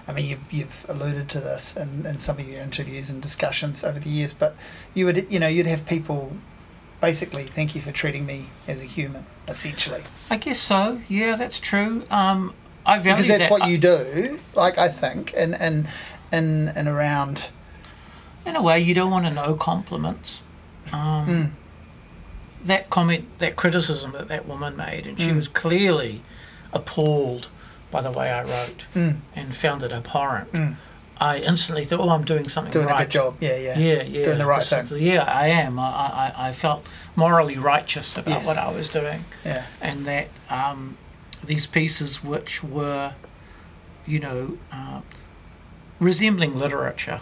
I 0.08 0.14
mean, 0.14 0.26
you've, 0.26 0.52
you've 0.54 0.86
alluded 0.90 1.30
to 1.30 1.40
this 1.40 1.76
in, 1.78 2.06
in 2.06 2.18
some 2.18 2.38
of 2.38 2.48
your 2.48 2.62
interviews 2.62 3.10
and 3.10 3.22
discussions 3.22 3.84
over 3.84 4.00
the 4.00 4.10
years, 4.10 4.34
but 4.34 4.56
you 4.94 5.06
would, 5.06 5.32
you 5.32 5.40
know, 5.40 5.48
you'd 5.48 5.68
have 5.68 5.86
people 5.86 6.34
basically 7.00 7.44
thank 7.44 7.74
you 7.76 7.82
for 7.82 7.92
treating 7.92 8.26
me 8.26 8.48
as 8.68 8.82
a 8.82 8.86
human, 8.86 9.26
essentially, 9.48 10.04
I 10.30 10.38
guess 10.38 10.60
so. 10.60 11.02
Yeah, 11.08 11.36
that's 11.36 11.60
true. 11.60 12.04
Um, 12.12 12.54
I 12.86 12.98
value 13.00 13.24
because 13.24 13.28
that's 13.28 13.44
that. 13.46 13.52
what 13.52 13.64
I- 13.64 13.68
you 13.70 13.78
do. 13.78 14.40
Like 14.56 14.78
I 14.78 14.88
think, 14.88 15.34
and 15.38 15.60
and 15.62 15.88
in 16.34 16.70
and 16.70 16.88
around. 16.88 17.50
in 18.46 18.56
a 18.56 18.62
way, 18.62 18.80
you 18.80 18.94
don't 18.96 19.12
want 19.12 19.26
to 19.28 19.32
know 19.34 19.54
compliments. 19.54 20.42
Um, 20.92 21.28
Mm. 21.28 21.52
That 22.66 22.90
comment, 22.90 23.26
that 23.40 23.56
criticism 23.56 24.12
that 24.12 24.28
that 24.28 24.48
woman 24.48 24.76
made, 24.78 25.08
and 25.08 25.20
she 25.20 25.30
Mm. 25.30 25.36
was 25.36 25.48
clearly 25.48 26.22
appalled 26.74 27.48
by 27.92 28.02
the 28.02 28.12
way 28.12 28.32
I 28.32 28.42
wrote 28.44 28.86
Mm, 28.96 29.18
and 29.36 29.56
found 29.56 29.84
it 29.84 29.92
abhorrent. 29.92 30.52
mm. 30.54 30.76
I 31.20 31.38
instantly 31.38 31.86
thought, 31.86 32.00
"Oh, 32.00 32.10
I'm 32.10 32.24
doing 32.24 32.48
something 32.50 32.72
Doing 32.72 32.86
right." 32.88 33.02
a 33.02 33.04
good 33.04 33.12
job. 33.12 33.36
Yeah, 33.40 33.56
yeah. 33.58 33.78
Yeah, 33.78 34.02
yeah, 34.04 34.26
Doing 34.26 34.38
the 34.40 34.46
right 34.46 34.64
thing. 34.64 34.88
Yeah, 34.98 35.24
I 35.24 35.48
am. 35.48 35.78
I, 35.80 35.84
I, 35.84 36.34
I 36.50 36.54
felt 36.54 36.86
morally 37.16 37.58
righteous 37.58 38.16
about 38.18 38.28
Yes. 38.38 38.46
what 38.46 38.58
I 38.58 38.70
was 38.72 38.90
doing, 38.90 39.26
Yeah. 39.46 39.64
and 39.82 40.06
that 40.06 40.28
um, 40.50 40.98
these 41.44 41.66
pieces, 41.68 42.24
which 42.24 42.64
were, 42.64 43.14
you 44.06 44.20
know, 44.20 44.58
uh, 44.72 45.02
resembling 46.00 46.58
literature, 46.58 47.22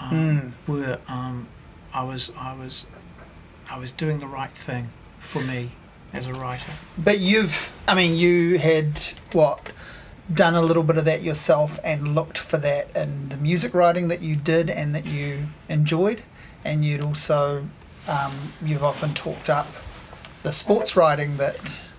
um, 0.00 0.10
Mm. 0.10 0.52
were 0.72 0.98
um, 1.08 1.48
I 1.92 2.02
was 2.04 2.30
I 2.38 2.54
was 2.54 2.86
I 3.70 3.78
was 3.78 3.92
doing 3.92 4.20
the 4.20 4.26
right 4.26 4.52
thing 4.54 4.88
for 5.18 5.40
me 5.42 5.70
as 6.12 6.26
a 6.26 6.32
writer. 6.32 6.72
But 6.96 7.18
you've, 7.18 7.74
I 7.86 7.94
mean, 7.94 8.16
you 8.16 8.58
had 8.58 8.98
what 9.32 9.72
done 10.32 10.54
a 10.54 10.62
little 10.62 10.82
bit 10.82 10.96
of 10.96 11.04
that 11.04 11.22
yourself 11.22 11.78
and 11.84 12.14
looked 12.14 12.38
for 12.38 12.56
that 12.58 12.94
in 12.96 13.28
the 13.30 13.36
music 13.36 13.74
writing 13.74 14.08
that 14.08 14.22
you 14.22 14.36
did 14.36 14.70
and 14.70 14.94
that 14.94 15.06
you 15.06 15.48
enjoyed, 15.68 16.22
and 16.64 16.84
you'd 16.84 17.00
also, 17.02 17.66
um, 18.06 18.32
you've 18.64 18.84
often 18.84 19.12
talked 19.14 19.48
up 19.50 19.66
the 20.42 20.52
sports 20.52 20.96
writing 20.96 21.36
that, 21.38 21.90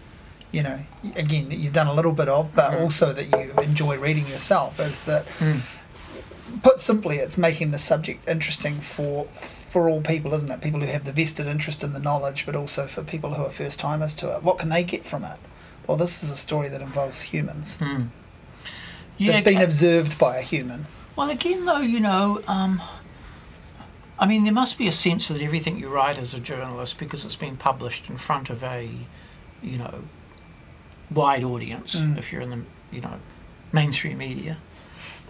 you 0.51 0.63
know, 0.63 0.79
again 1.15 1.49
that 1.49 1.57
you've 1.59 1.73
done 1.73 1.87
a 1.87 1.93
little 1.93 2.13
bit 2.13 2.27
of, 2.27 2.55
but 2.55 2.71
Mhm. 2.71 2.81
also 2.81 3.13
that 3.13 3.25
you 3.37 3.53
enjoy 3.61 3.97
reading 3.97 4.27
yourself. 4.27 4.79
Is 4.79 5.01
that 5.01 5.25
put 6.63 6.79
simply, 6.79 7.17
it's 7.17 7.37
making 7.37 7.71
the 7.71 7.77
subject 7.77 8.27
interesting 8.27 8.79
for 8.79 9.25
for 9.33 9.87
all 9.87 10.01
people, 10.01 10.33
isn't 10.33 10.49
it? 10.49 10.61
People 10.61 10.79
who 10.79 10.87
have 10.87 11.03
the 11.03 11.11
vested 11.11 11.45
interest 11.45 11.83
in 11.83 11.93
the 11.93 11.99
knowledge, 11.99 12.43
but 12.47 12.55
also 12.55 12.87
for 12.87 13.03
people 13.03 13.35
who 13.35 13.43
are 13.45 13.51
first 13.51 13.79
timers 13.79 14.15
to 14.15 14.27
it. 14.35 14.41
What 14.41 14.57
can 14.57 14.69
they 14.69 14.83
get 14.83 15.05
from 15.05 15.23
it? 15.23 15.37
well, 15.87 15.97
this 15.97 16.21
is 16.23 16.29
a 16.29 16.37
story 16.37 16.69
that 16.69 16.81
involves 16.81 17.23
humans. 17.23 17.77
Hmm. 17.77 18.03
Yeah, 19.17 19.31
it's 19.33 19.41
been 19.41 19.59
observed 19.59 20.19
by 20.19 20.37
a 20.37 20.41
human. 20.43 20.85
Well, 21.15 21.31
again, 21.31 21.65
though, 21.65 21.79
you 21.81 21.99
know, 21.99 22.43
um, 22.47 22.79
I 24.19 24.27
mean, 24.27 24.43
there 24.43 24.53
must 24.53 24.77
be 24.77 24.87
a 24.87 24.91
sense 24.91 25.29
that 25.29 25.41
everything 25.41 25.79
you 25.79 25.89
write 25.89 26.19
as 26.19 26.31
a 26.35 26.39
journalist, 26.39 26.99
because 26.99 27.25
it's 27.25 27.35
been 27.35 27.57
published 27.57 28.07
in 28.07 28.17
front 28.17 28.51
of 28.51 28.63
a, 28.63 28.87
you 29.63 29.77
know, 29.79 30.03
wide 31.11 31.43
audience, 31.43 31.95
Mm. 31.95 32.17
if 32.17 32.31
you're 32.31 32.41
in 32.41 32.49
the, 32.49 32.61
you 32.91 33.01
know, 33.01 33.15
mainstream 33.71 34.17
media, 34.17 34.57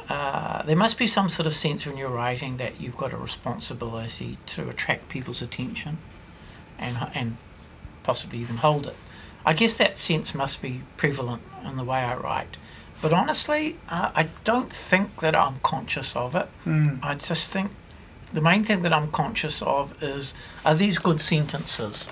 uh, 0.09 0.63
there 0.63 0.75
must 0.75 0.97
be 0.97 1.07
some 1.07 1.29
sort 1.29 1.45
of 1.47 1.53
sense 1.53 1.85
when 1.85 1.95
you're 1.97 2.09
writing 2.09 2.57
that 2.57 2.79
you've 2.81 2.97
got 2.97 3.13
a 3.13 3.17
responsibility 3.17 4.37
to 4.47 4.67
attract 4.69 5.07
people's 5.09 5.41
attention 5.41 5.97
and, 6.79 6.97
and 7.13 7.37
possibly 8.03 8.39
even 8.39 8.57
hold 8.57 8.87
it. 8.87 8.95
I 9.45 9.53
guess 9.53 9.77
that 9.77 9.97
sense 9.97 10.33
must 10.33 10.61
be 10.61 10.81
prevalent 10.97 11.43
in 11.63 11.77
the 11.77 11.83
way 11.83 11.99
I 11.99 12.15
write. 12.15 12.57
But 13.01 13.13
honestly, 13.13 13.77
uh, 13.87 14.09
I 14.15 14.27
don't 14.43 14.73
think 14.73 15.19
that 15.21 15.35
I'm 15.35 15.59
conscious 15.59 16.15
of 16.15 16.35
it. 16.35 16.47
Mm. 16.65 16.99
I 17.03 17.13
just 17.15 17.51
think 17.51 17.71
the 18.33 18.41
main 18.41 18.63
thing 18.63 18.81
that 18.81 18.91
I'm 18.91 19.11
conscious 19.11 19.61
of 19.61 19.93
is 20.03 20.33
are 20.65 20.75
these 20.75 20.97
good 20.97 21.21
sentences? 21.21 22.09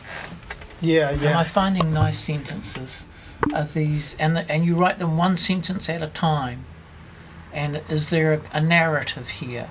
Yeah, 0.82 1.12
yeah. 1.12 1.32
Am 1.32 1.38
I 1.40 1.44
finding 1.44 1.92
nice 1.94 2.20
sentences? 2.20 3.07
Are 3.54 3.64
these 3.64 4.16
and 4.20 4.38
and 4.50 4.66
you 4.66 4.76
write 4.76 5.00
them 5.00 5.18
one 5.18 5.38
sentence 5.38 5.90
at 5.90 6.02
a 6.02 6.08
time? 6.08 6.66
And 7.54 7.82
is 7.90 8.10
there 8.10 8.34
a, 8.34 8.42
a 8.54 8.62
narrative 8.62 9.30
here? 9.30 9.70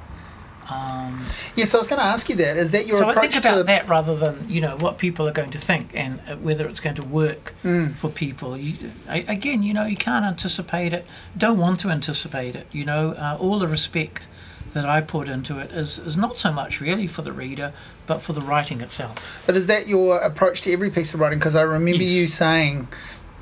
Um, 0.69 1.25
Yes, 1.55 1.75
I 1.75 1.79
was 1.79 1.87
going 1.87 2.01
to 2.01 2.05
ask 2.07 2.29
you 2.29 2.35
that. 2.37 2.57
Is 2.57 2.73
that 2.73 2.87
your 2.89 2.99
so 2.99 3.07
I 3.07 3.11
approach 3.11 3.33
think 3.33 3.45
about 3.45 3.57
to? 3.59 3.63
that 3.65 3.89
rather 3.89 4.17
than 4.17 4.47
you 4.49 4.61
know 4.61 4.77
what 4.77 4.99
people 4.99 5.29
are 5.29 5.33
going 5.33 5.51
to 5.53 5.59
think 5.59 5.91
and 5.95 6.21
uh, 6.29 6.37
whether 6.37 6.67
it's 6.67 6.81
going 6.81 6.97
to 6.97 7.05
work 7.05 7.55
Mm. 7.63 7.93
for 7.93 8.11
people. 8.11 8.57
You, 8.57 8.91
again, 9.09 9.63
you 9.63 9.73
know, 9.73 9.85
you 9.87 9.97
can't 9.97 10.25
anticipate 10.25 10.93
it. 10.93 11.07
Don't 11.37 11.59
want 11.59 11.79
to 11.81 11.91
anticipate 11.91 12.57
it. 12.57 12.67
You 12.73 12.85
know, 12.85 13.13
uh, 13.13 13.37
all 13.39 13.59
the 13.61 13.69
respect 13.69 14.27
that 14.73 14.85
I 14.85 15.01
put 15.01 15.29
into 15.29 15.59
it 15.61 15.71
is 15.71 16.01
is 16.01 16.17
not 16.17 16.37
so 16.39 16.51
much 16.53 16.81
really 16.81 17.07
for 17.07 17.23
the 17.23 17.33
reader, 17.33 17.73
but 18.09 18.21
for 18.21 18.33
the 18.33 18.41
writing 18.41 18.81
itself. 18.81 19.43
But 19.47 19.55
is 19.55 19.69
that 19.69 19.87
your 19.87 20.19
approach 20.19 20.63
to 20.63 20.73
every 20.73 20.91
piece 20.91 21.15
of 21.15 21.21
writing? 21.21 21.39
Because 21.39 21.55
I 21.55 21.63
remember 21.63 22.03
Yes. 22.03 22.11
you 22.13 22.27
saying, 22.27 22.89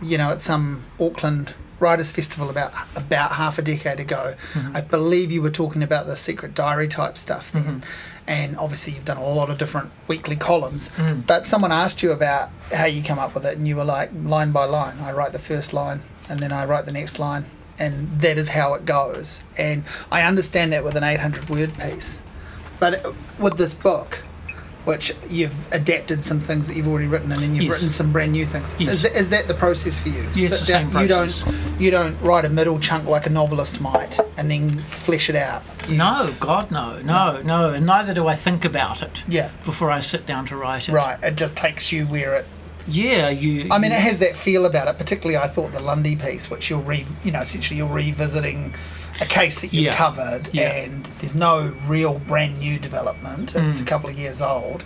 you 0.03 0.19
know, 0.19 0.31
at 0.31 0.41
some 0.41 0.83
Auckland 1.01 1.55
Writers 1.81 2.13
Festival 2.13 2.49
about 2.51 2.73
about 2.97 3.33
half 3.33 3.59
a 3.59 3.63
decade 3.63 4.01
ago, 4.01 4.35
Mm-hmm. 4.55 4.77
I 4.77 4.81
believe 4.81 5.33
you 5.33 5.43
were 5.43 5.51
talking 5.51 5.83
about 5.83 6.07
the 6.07 6.17
secret 6.17 6.55
diary 6.55 6.89
type 6.89 7.19
stuff 7.19 7.51
then. 7.53 7.83
And 8.27 8.57
obviously, 8.57 8.95
you've 8.95 9.05
done 9.05 9.19
a 9.19 9.27
lot 9.27 9.51
of 9.51 9.59
different 9.59 9.91
weekly 10.09 10.37
columns. 10.37 10.89
Mm. 10.91 11.27
But 11.27 11.45
someone 11.45 11.73
asked 11.73 12.03
you 12.03 12.11
about 12.11 12.49
how 12.73 12.87
you 12.87 13.03
come 13.03 13.19
up 13.19 13.35
with 13.35 13.45
it, 13.45 13.59
and 13.59 13.69
you 13.69 13.77
were 13.77 13.85
like, 13.85 14.11
line 14.15 14.51
by 14.51 14.65
line. 14.65 14.99
I 15.01 15.13
write 15.13 15.33
the 15.33 15.39
first 15.39 15.75
line, 15.75 16.03
and 16.29 16.41
then 16.41 16.51
I 16.51 16.65
write 16.65 16.87
the 16.87 16.93
next 16.93 17.19
line, 17.19 17.45
and 17.79 18.21
that 18.21 18.39
is 18.39 18.51
how 18.51 18.73
it 18.75 18.87
goes. 18.87 19.45
And 19.59 19.85
I 20.11 20.23
understand 20.23 20.73
that 20.73 20.85
with 20.85 20.97
an 20.97 21.05
800 21.05 21.51
word 21.51 21.77
piece. 21.79 22.23
But 22.81 23.05
with 23.39 23.59
this 23.59 23.75
book, 23.75 24.23
which 24.85 25.13
you've 25.31 25.55
adapted 25.73 26.23
some 26.23 26.41
things 26.41 26.69
that 26.69 26.77
you've 26.77 26.89
already 26.89 27.07
written, 27.07 27.33
and 27.33 27.43
then 27.43 27.55
you've 27.55 27.65
Yes. 27.65 27.73
written 27.73 27.89
some 27.89 28.13
brand 28.13 28.33
new 28.33 28.45
things. 28.47 28.75
Yes. 28.79 28.95
Is, 28.95 29.03
that, 29.03 29.17
is 29.17 29.29
that 29.31 29.49
the 29.49 29.55
process 29.55 29.99
for 30.01 30.09
you? 30.11 30.27
Yes, 30.35 30.51
the 30.61 30.67
same 30.67 30.89
You 30.99 31.09
don't 31.09 31.45
you 31.79 31.91
don't 31.91 32.21
write 32.21 32.45
a 32.45 32.49
middle 32.49 32.79
chunk 32.79 33.09
like 33.09 33.27
a 33.27 33.31
novelist 33.31 33.81
might, 33.81 34.19
and 34.37 34.51
then 34.51 34.79
flesh 34.81 35.29
it 35.31 35.37
out. 35.37 35.63
You- 35.89 35.97
No, 35.97 36.33
God, 36.41 36.71
no, 36.71 37.01
no, 37.03 37.41
no, 37.43 37.71
and 37.71 37.87
neither 37.87 38.13
do 38.15 38.27
I 38.29 38.35
think 38.35 38.65
about 38.65 39.03
it 39.03 39.25
Yeah. 39.29 39.51
before 39.65 39.91
I 39.91 40.01
sit 40.01 40.27
down 40.27 40.47
to 40.47 40.57
write 40.57 40.89
it. 40.89 40.93
Right. 40.93 41.19
It 41.23 41.37
just 41.37 41.57
takes 41.57 41.91
you 41.93 42.07
where 42.07 42.35
it. 42.35 42.47
Yeah, 42.87 43.31
you. 43.31 43.69
I 43.71 43.79
mean, 43.79 43.91
you- 43.93 43.97
it 43.97 44.03
has 44.03 44.19
that 44.19 44.37
feel 44.37 44.67
about 44.67 44.89
it. 44.89 44.99
Particularly, 44.99 45.39
I 45.39 45.49
thought 45.49 45.73
the 45.73 45.81
Lundy 45.81 46.17
piece, 46.17 46.51
which 46.51 46.69
you're 46.69 46.81
re, 46.81 47.07
you 47.25 47.33
know, 47.33 47.41
essentially 47.41 47.79
you're 47.79 47.89
revisiting 47.89 48.75
a 49.21 49.27
case 49.27 49.61
that 49.61 49.73
you've 49.73 49.85
Yeah. 49.87 49.97
covered, 49.97 50.49
Yeah. 50.53 50.73
and 50.73 51.05
there's 51.21 51.35
no 51.35 51.73
real 51.87 52.19
brand 52.19 52.59
new 52.59 52.79
development. 52.79 53.55
It's 53.55 53.81
a 53.81 53.85
couple 53.85 54.11
of 54.11 54.19
years 54.19 54.43
old. 54.43 54.85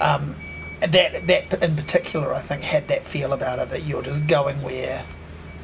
Um, 0.00 0.34
that 0.80 1.26
that 1.26 1.62
in 1.62 1.76
particular, 1.76 2.34
I 2.34 2.40
think, 2.40 2.62
had 2.62 2.88
that 2.88 3.04
feel 3.04 3.32
about 3.32 3.58
it 3.58 3.68
that 3.70 3.84
you're 3.84 4.02
just 4.02 4.26
going 4.26 4.62
where 4.62 5.04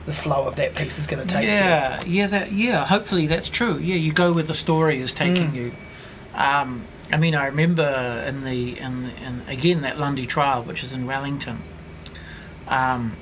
the 0.05 0.13
flow 0.13 0.47
of 0.47 0.55
that 0.57 0.75
piece 0.77 0.99
is 0.99 1.07
going 1.09 1.27
to 1.27 1.35
take 1.35 1.45
you. 1.45 1.51
yeah, 1.51 2.03
yeah, 2.07 2.27
that, 2.29 2.53
yeah. 2.53 2.87
Hopefully 2.87 3.27
that's 3.27 3.49
true. 3.49 3.77
Yeah, 3.79 3.97
you 3.97 4.13
go 4.13 4.33
where 4.33 4.45
the 4.45 4.55
story 4.55 5.01
is 5.01 5.11
taking 5.11 5.51
Mm. 5.51 5.55
you. 5.55 5.73
Um, 6.35 6.85
I 7.13 7.17
mean, 7.17 7.35
I 7.35 7.47
remember 7.47 8.25
in 8.29 8.45
the 8.45 8.79
in, 8.79 9.11
in 9.25 9.43
again 9.49 9.81
that 9.83 9.99
Lundy 9.99 10.27
trial, 10.27 10.63
which 10.63 10.85
is 10.85 10.93
in 10.93 11.07
Wellington. 11.07 11.63
Um, 12.69 13.17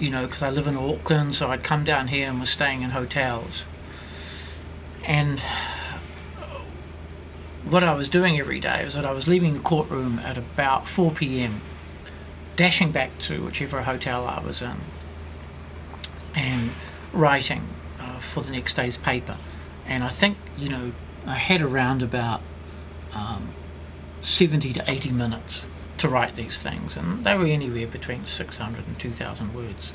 you 0.00 0.10
know, 0.10 0.26
because 0.26 0.42
I 0.42 0.50
live 0.50 0.66
in 0.66 0.76
Auckland, 0.76 1.34
so 1.34 1.50
I'd 1.50 1.62
come 1.62 1.84
down 1.84 2.08
here 2.08 2.28
and 2.28 2.40
was 2.40 2.48
staying 2.48 2.80
in 2.80 2.90
hotels. 2.90 3.66
And 5.04 5.40
what 7.68 7.84
I 7.84 7.94
was 7.94 8.08
doing 8.08 8.40
every 8.40 8.60
day 8.60 8.84
was 8.84 8.94
that 8.94 9.04
I 9.04 9.12
was 9.12 9.28
leaving 9.28 9.52
the 9.52 9.60
courtroom 9.60 10.18
at 10.20 10.38
about 10.38 10.88
4 10.88 11.12
p.m., 11.12 11.60
dashing 12.56 12.90
back 12.92 13.18
to 13.20 13.44
whichever 13.44 13.82
hotel 13.82 14.26
I 14.26 14.40
was 14.40 14.62
in, 14.62 14.76
and 16.34 16.70
writing 17.12 17.68
uh, 17.98 18.18
for 18.20 18.42
the 18.42 18.52
next 18.52 18.74
day's 18.74 18.96
paper. 18.96 19.36
And 19.86 20.02
I 20.02 20.08
think, 20.08 20.38
you 20.56 20.70
know, 20.70 20.92
I 21.26 21.34
had 21.34 21.60
around 21.60 22.02
about 22.02 22.40
um, 23.12 23.50
70 24.22 24.72
to 24.72 24.90
80 24.90 25.10
minutes 25.12 25.66
to 26.00 26.08
write 26.08 26.36
these 26.36 26.60
things, 26.60 26.96
and 26.96 27.24
they 27.24 27.36
were 27.36 27.46
anywhere 27.46 27.86
between 27.86 28.24
600 28.24 28.86
and 28.86 28.98
2,000 28.98 29.54
words. 29.54 29.92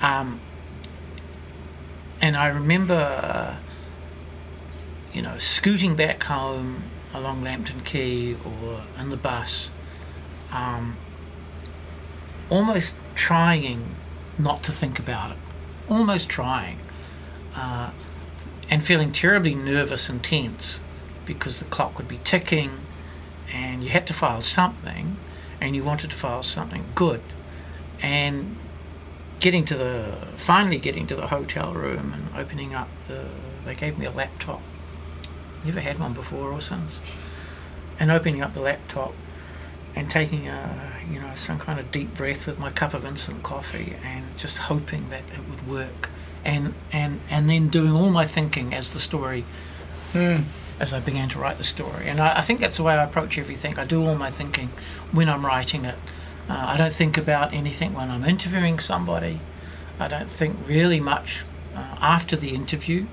Um, 0.00 0.40
and 2.20 2.36
I 2.36 2.46
remember, 2.46 3.58
you 5.12 5.22
know, 5.22 5.38
scooting 5.38 5.96
back 5.96 6.22
home 6.24 6.84
along 7.12 7.42
Lambton 7.42 7.80
Quay 7.80 8.34
or 8.34 8.82
in 8.98 9.10
the 9.10 9.16
bus, 9.16 9.70
um, 10.52 10.96
almost 12.48 12.96
trying 13.14 13.96
not 14.38 14.62
to 14.64 14.72
think 14.72 14.98
about 14.98 15.32
it, 15.32 15.38
almost 15.88 16.28
trying, 16.28 16.78
uh, 17.54 17.90
and 18.70 18.84
feeling 18.84 19.12
terribly 19.12 19.54
nervous 19.54 20.08
and 20.08 20.22
tense 20.22 20.80
because 21.24 21.58
the 21.58 21.64
clock 21.64 21.98
would 21.98 22.08
be 22.08 22.20
ticking 22.22 22.85
and 23.52 23.82
you 23.82 23.90
had 23.90 24.06
to 24.06 24.12
file 24.12 24.40
something 24.40 25.16
and 25.60 25.74
you 25.74 25.82
wanted 25.84 26.10
to 26.10 26.16
file 26.16 26.42
something 26.42 26.84
good. 26.94 27.22
And 28.02 28.56
getting 29.40 29.64
to 29.66 29.76
the 29.76 30.16
finally 30.36 30.78
getting 30.78 31.06
to 31.06 31.14
the 31.14 31.26
hotel 31.28 31.72
room 31.72 32.12
and 32.12 32.28
opening 32.36 32.74
up 32.74 32.88
the 33.06 33.26
they 33.64 33.74
gave 33.74 33.98
me 33.98 34.06
a 34.06 34.10
laptop 34.10 34.62
never 35.64 35.80
had 35.80 35.98
one 35.98 36.12
before 36.14 36.50
or 36.52 36.60
since 36.60 36.98
and 38.00 38.10
opening 38.10 38.40
up 38.40 38.52
the 38.52 38.60
laptop 38.60 39.12
and 39.94 40.10
taking 40.10 40.48
a 40.48 40.92
you 41.10 41.20
know 41.20 41.30
some 41.34 41.58
kind 41.58 41.78
of 41.78 41.90
deep 41.92 42.14
breath 42.14 42.46
with 42.46 42.58
my 42.58 42.70
cup 42.70 42.94
of 42.94 43.04
instant 43.04 43.42
coffee 43.42 43.94
and 44.02 44.24
just 44.38 44.56
hoping 44.58 45.08
that 45.10 45.22
it 45.34 45.48
would 45.50 45.68
work 45.68 46.08
and 46.44 46.72
and 46.92 47.20
and 47.28 47.48
then 47.50 47.68
doing 47.68 47.92
all 47.92 48.10
my 48.10 48.24
thinking 48.24 48.72
as 48.72 48.92
the 48.92 48.98
story 48.98 49.44
Hmm. 50.12 50.42
As 50.78 50.92
I 50.92 51.00
began 51.00 51.28
to 51.30 51.38
write 51.38 51.58
the 51.58 51.64
story 51.64 52.06
and 52.06 52.20
I, 52.20 52.38
I 52.38 52.40
think 52.42 52.60
that's 52.60 52.76
the 52.76 52.82
way 52.82 52.94
I 52.94 53.04
approach 53.04 53.38
everything 53.38 53.78
I 53.78 53.84
do 53.84 54.04
all 54.06 54.14
my 54.14 54.30
thinking 54.30 54.70
when 55.12 55.28
I'm 55.28 55.44
writing 55.44 55.84
it 55.84 55.96
uh, 56.48 56.64
I 56.68 56.76
don't 56.76 56.92
think 56.92 57.18
about 57.18 57.52
anything 57.52 57.94
when 57.94 58.10
I'm 58.10 58.24
interviewing 58.24 58.78
somebody. 58.78 59.40
I 59.98 60.06
don't 60.06 60.30
think 60.30 60.56
really 60.66 61.00
much 61.00 61.44
uh, 61.74 61.96
after 62.00 62.36
the 62.36 62.50
interview. 62.50 63.06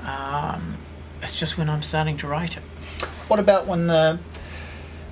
Um, 0.00 0.78
it's 1.20 1.38
just 1.38 1.58
when 1.58 1.68
I'm 1.68 1.82
starting 1.82 2.16
to 2.18 2.26
write 2.26 2.56
it. 2.56 2.62
What 3.28 3.40
about 3.40 3.66
when 3.66 3.86
the 3.86 4.18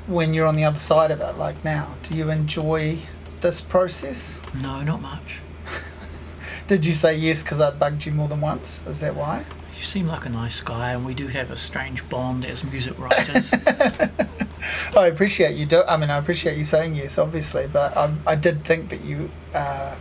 when 0.07 0.35
you're 0.35 0.47
on 0.47 0.57
the 0.57 0.64
other 0.64 0.79
side 0.79 1.11
of 1.11 1.20
it, 1.20 1.37
like 1.37 1.62
now? 1.64 1.94
Do 2.05 2.14
you 2.14 2.31
enjoy 2.31 2.99
this 3.40 3.61
process? 3.61 4.40
No, 4.55 4.83
not 4.83 5.03
much. 5.03 5.40
Did 6.68 6.87
you 6.87 6.92
say 6.92 7.16
yes 7.16 7.42
because 7.42 7.61
I 7.61 7.70
bugged 7.70 8.07
you 8.07 8.12
more 8.12 8.29
than 8.29 8.40
once? 8.40 8.87
Is 8.87 9.01
that 9.01 9.14
why? 9.14 9.44
You 9.85 9.88
seem 9.88 10.07
like 10.07 10.25
a 10.25 10.31
nice 10.31 10.62
guy, 10.62 10.92
and 10.92 11.05
we 11.05 11.12
do 11.12 11.27
have 11.27 11.51
a 11.51 11.59
strange 11.59 12.09
bond 12.09 12.47
as 12.47 12.64
music 12.64 12.99
writers. 12.99 13.53
I 14.97 15.09
appreciate 15.09 15.59
you 15.59 15.66
do. 15.66 15.83
I 15.87 15.99
mean, 15.99 16.09
I 16.09 16.16
appreciate 16.16 16.57
you 16.57 16.64
saying 16.64 16.94
yes, 16.94 17.18
obviously, 17.18 17.66
but 17.70 17.94
I, 17.94 18.14
I 18.27 18.35
did 18.35 18.64
think 18.64 18.88
that 18.88 19.05
you. 19.05 19.31
Uh, 19.53 19.94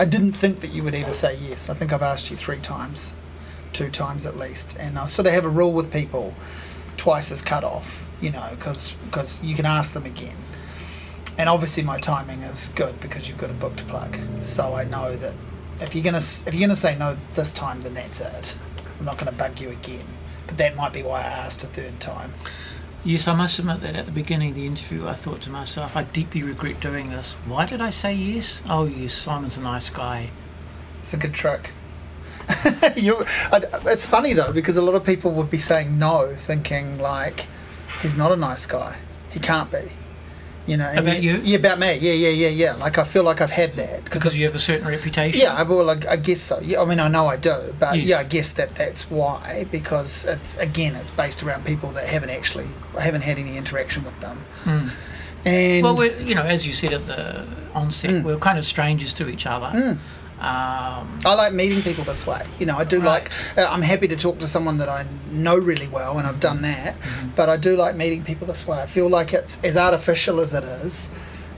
I 0.00 0.04
didn't 0.06 0.32
think 0.32 0.58
that 0.58 0.72
you 0.72 0.82
would 0.82 0.96
ever 0.96 1.12
say 1.12 1.36
yes. 1.36 1.70
I 1.70 1.74
think 1.74 1.92
I've 1.92 2.02
asked 2.02 2.32
you 2.32 2.36
three 2.36 2.58
times, 2.58 3.14
two 3.72 3.90
times 3.90 4.26
at 4.26 4.36
least, 4.36 4.76
and 4.76 4.98
I 4.98 5.06
sort 5.06 5.28
of 5.28 5.34
have 5.34 5.44
a 5.44 5.48
rule 5.48 5.72
with 5.72 5.92
people: 5.92 6.34
twice 6.96 7.30
is 7.30 7.40
cut 7.40 7.62
off. 7.62 8.10
You 8.20 8.32
know, 8.32 8.48
because 8.50 8.96
you 9.40 9.54
can 9.54 9.66
ask 9.66 9.92
them 9.94 10.04
again. 10.04 10.36
And 11.38 11.48
obviously, 11.48 11.84
my 11.84 11.98
timing 11.98 12.40
is 12.40 12.70
good 12.70 12.98
because 12.98 13.28
you've 13.28 13.38
got 13.38 13.50
a 13.50 13.54
book 13.54 13.76
to 13.76 13.84
plug. 13.84 14.18
So 14.42 14.74
I 14.74 14.82
know 14.82 15.14
that 15.14 15.34
if 15.80 15.94
you're 15.94 16.02
gonna 16.02 16.18
if 16.18 16.52
you're 16.52 16.66
gonna 16.66 16.74
say 16.74 16.98
no 16.98 17.16
this 17.34 17.52
time, 17.52 17.80
then 17.82 17.94
that's 17.94 18.20
it. 18.20 18.56
I'm 18.98 19.04
not 19.04 19.18
gonna 19.18 19.32
bug 19.32 19.60
you 19.60 19.70
again. 19.70 20.04
But 20.46 20.56
that 20.58 20.76
might 20.76 20.92
be 20.92 21.02
why 21.02 21.20
I 21.20 21.26
asked 21.26 21.62
a 21.62 21.66
third 21.66 22.00
time. 22.00 22.34
Yes, 23.04 23.28
I 23.28 23.34
must 23.34 23.58
admit 23.58 23.80
that 23.80 23.94
at 23.94 24.06
the 24.06 24.12
beginning 24.12 24.50
of 24.50 24.54
the 24.56 24.66
interview, 24.66 25.06
I 25.06 25.14
thought 25.14 25.40
to 25.42 25.50
myself, 25.50 25.96
I 25.96 26.02
deeply 26.04 26.42
regret 26.42 26.80
doing 26.80 27.10
this. 27.10 27.34
Why 27.46 27.64
did 27.64 27.80
I 27.80 27.90
say 27.90 28.12
yes? 28.14 28.60
Oh, 28.68 28.86
yes, 28.86 29.14
Simon's 29.14 29.56
a 29.56 29.60
nice 29.60 29.88
guy. 29.88 30.30
It's 30.98 31.14
a 31.14 31.16
good 31.16 31.32
trick. 31.32 31.70
it's 32.48 34.06
funny 34.06 34.32
though 34.32 34.52
because 34.52 34.78
a 34.78 34.82
lot 34.82 34.94
of 34.94 35.04
people 35.04 35.30
would 35.32 35.50
be 35.50 35.58
saying 35.58 35.98
no, 35.98 36.34
thinking 36.34 36.98
like 36.98 37.46
he's 38.00 38.16
not 38.16 38.32
a 38.32 38.36
nice 38.36 38.64
guy. 38.66 38.96
He 39.30 39.38
can't 39.38 39.70
be. 39.70 39.92
You 40.68 40.76
know, 40.76 40.92
About 40.94 41.22
you? 41.22 41.40
Yeah, 41.42 41.56
about 41.58 41.78
me. 41.78 41.96
Yeah, 41.96 42.12
yeah, 42.12 42.28
yeah, 42.28 42.48
yeah. 42.48 42.72
Like 42.74 42.98
I 42.98 43.04
feel 43.04 43.24
like 43.24 43.40
I've 43.40 43.50
had 43.62 43.74
that 43.76 44.04
Because 44.04 44.36
you 44.38 44.44
have 44.46 44.54
a 44.54 44.58
certain 44.58 44.86
reputation. 44.86 45.40
Yeah, 45.40 45.54
I- 45.54 45.62
well, 45.62 45.88
I, 45.88 45.96
I 46.10 46.16
guess 46.16 46.42
so. 46.42 46.60
Yeah, 46.60 46.82
I 46.82 46.84
mean, 46.84 47.00
I 47.00 47.08
know 47.08 47.26
I 47.26 47.36
do, 47.36 47.74
but 47.80 47.96
Yes. 47.96 48.06
yeah, 48.06 48.18
I 48.18 48.24
guess 48.24 48.52
that 48.52 48.74
that's 48.74 49.10
why 49.10 49.64
because 49.72 50.26
it's 50.26 50.58
again, 50.58 50.94
it's 50.94 51.10
based 51.10 51.42
around 51.42 51.64
people 51.64 51.88
that 51.92 52.06
haven't 52.06 52.30
actually 52.30 52.66
haven't 53.00 53.22
had 53.22 53.38
any 53.38 53.56
interaction 53.56 54.04
with 54.04 54.18
them, 54.20 54.44
Mm. 54.64 54.90
and 55.46 55.82
Well, 55.84 55.96
we're, 55.96 56.14
you 56.20 56.34
know, 56.34 56.42
as 56.42 56.66
you 56.66 56.74
said 56.74 56.92
at 56.92 57.06
the 57.06 57.44
onset, 57.74 58.10
Mm. 58.10 58.22
we're 58.24 58.36
kind 58.36 58.58
of 58.58 58.66
strangers 58.66 59.14
to 59.14 59.28
each 59.28 59.46
other. 59.46 59.70
Mm. 59.74 59.98
Um, 60.38 61.18
I 61.24 61.34
like 61.36 61.52
meeting 61.52 61.82
people 61.82 62.04
this 62.04 62.26
way. 62.26 62.40
You 62.60 62.66
know, 62.66 62.76
I 62.78 62.84
do 62.84 62.98
Right. 63.00 63.06
like. 63.28 63.32
Uh, 63.58 63.66
I'm 63.68 63.82
happy 63.82 64.06
to 64.08 64.16
talk 64.16 64.38
to 64.38 64.46
someone 64.46 64.78
that 64.78 64.88
I 64.88 65.04
know 65.32 65.56
really 65.56 65.88
well, 65.88 66.16
and 66.18 66.26
I've 66.26 66.38
done 66.40 66.62
that. 66.62 66.96
But 67.34 67.48
I 67.48 67.56
do 67.56 67.76
like 67.76 67.96
meeting 67.96 68.22
people 68.22 68.46
this 68.46 68.66
way. 68.66 68.80
I 68.80 68.86
feel 68.86 69.08
like 69.08 69.32
it's 69.32 69.58
as 69.64 69.76
artificial 69.76 70.38
as 70.40 70.54
it 70.54 70.62
is, 70.64 71.08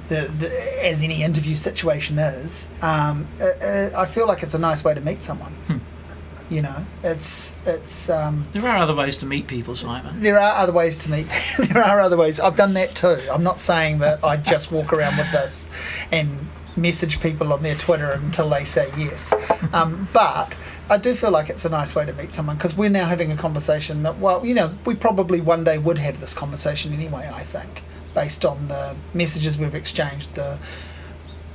the, 0.08 0.30
the 0.38 0.86
as 0.86 1.02
any 1.02 1.22
interview 1.22 1.56
situation 1.56 2.18
is. 2.18 2.68
Um, 2.80 3.28
uh, 3.40 3.44
uh, 3.64 3.90
I 3.96 4.06
feel 4.06 4.26
like 4.26 4.42
it's 4.42 4.54
a 4.54 4.58
nice 4.58 4.82
way 4.82 4.94
to 4.94 5.00
meet 5.02 5.22
someone. 5.22 5.54
You 6.48 6.62
know, 6.62 6.84
it's 7.04 7.54
it's. 7.66 8.08
Um, 8.10 8.48
there 8.52 8.66
are 8.66 8.78
other 8.78 8.94
ways 8.94 9.18
to 9.18 9.26
meet 9.26 9.46
people, 9.46 9.76
Simon. 9.76 10.20
there 10.20 10.36
are 10.38 10.56
other 10.56 10.72
ways 10.72 10.98
to 11.04 11.10
meet. 11.10 11.26
there 11.68 11.84
are 11.84 12.00
other 12.00 12.16
ways. 12.16 12.40
I've 12.40 12.56
done 12.56 12.74
that 12.74 12.96
too. 12.96 13.18
I'm 13.32 13.44
not 13.44 13.60
saying 13.60 13.98
that 14.00 14.24
I 14.24 14.36
just 14.36 14.72
walk 14.72 14.92
around 14.92 15.16
with 15.18 15.30
this 15.30 15.70
and 16.10 16.48
message 16.80 17.20
people 17.20 17.52
on 17.52 17.62
their 17.62 17.74
Twitter 17.74 18.10
until 18.10 18.48
they 18.48 18.64
say 18.64 18.90
yes. 18.96 19.32
Um, 19.72 20.08
but 20.12 20.54
I 20.88 20.96
do 20.96 21.14
feel 21.14 21.30
like 21.30 21.48
it's 21.50 21.64
a 21.64 21.68
nice 21.68 21.94
way 21.94 22.04
to 22.06 22.12
meet 22.12 22.32
someone 22.32 22.56
because 22.56 22.76
we're 22.76 22.90
now 22.90 23.06
having 23.06 23.30
a 23.30 23.36
conversation 23.36 24.02
that, 24.02 24.18
well, 24.18 24.44
you 24.44 24.54
know, 24.54 24.76
we 24.84 24.94
probably 24.94 25.40
one 25.40 25.64
day 25.64 25.78
would 25.78 25.98
have 25.98 26.20
this 26.20 26.34
conversation 26.34 26.92
anyway. 26.92 27.30
I 27.32 27.42
think 27.42 27.82
based 28.14 28.44
on 28.44 28.68
the 28.68 28.96
messages 29.14 29.56
we've 29.56 29.74
exchanged, 29.74 30.34
the 30.34 30.58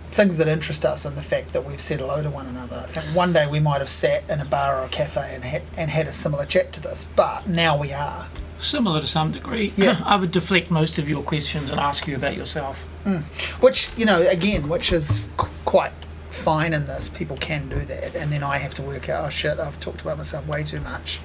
things 0.03 0.37
that 0.37 0.47
interest 0.47 0.85
us 0.85 1.03
and 1.03 1.17
the 1.17 1.21
fact 1.21 1.51
that 1.51 1.65
we've 1.65 1.81
said 1.81 1.99
hello 1.99 2.23
to 2.23 2.29
one 2.29 2.47
another. 2.47 2.77
I 2.77 2.87
think 2.87 3.05
one 3.13 3.33
day 3.33 3.47
we 3.47 3.59
might 3.59 3.79
have 3.79 3.89
sat 3.89 4.23
in 4.29 4.39
a 4.39 4.45
bar 4.45 4.79
or 4.79 4.85
a 4.85 4.89
cafe 4.89 5.35
and, 5.35 5.43
ha- 5.43 5.65
and 5.75 5.91
had 5.91 6.07
a 6.07 6.13
similar 6.13 6.45
chat 6.45 6.71
to 6.73 6.79
this, 6.81 7.09
but 7.17 7.47
now 7.47 7.77
we 7.77 7.91
are. 7.91 8.29
Similar 8.57 9.01
to 9.01 9.07
some 9.07 9.31
degree. 9.31 9.73
Yeah. 9.75 10.01
I 10.05 10.15
would 10.15 10.31
deflect 10.31 10.71
most 10.71 10.97
of 10.97 11.09
your 11.09 11.23
questions 11.23 11.69
and 11.69 11.79
ask 11.79 12.07
you 12.07 12.15
about 12.15 12.35
yourself. 12.35 12.87
Mm. 13.05 13.23
Which, 13.61 13.91
you 13.97 14.05
know, 14.05 14.21
again, 14.27 14.67
which 14.69 14.91
is 14.91 15.27
qu- 15.37 15.49
quite 15.65 15.91
fine 16.29 16.73
in 16.73 16.85
this. 16.85 17.09
People 17.09 17.37
can 17.37 17.69
do 17.69 17.79
that. 17.79 18.15
And 18.15 18.31
then 18.31 18.43
I 18.43 18.57
have 18.57 18.73
to 18.75 18.81
work 18.81 19.09
out, 19.09 19.25
oh 19.25 19.29
shit, 19.29 19.59
I've 19.59 19.79
talked 19.79 20.01
about 20.01 20.17
myself 20.17 20.47
way 20.47 20.63
too 20.63 20.81
much. 20.81 21.19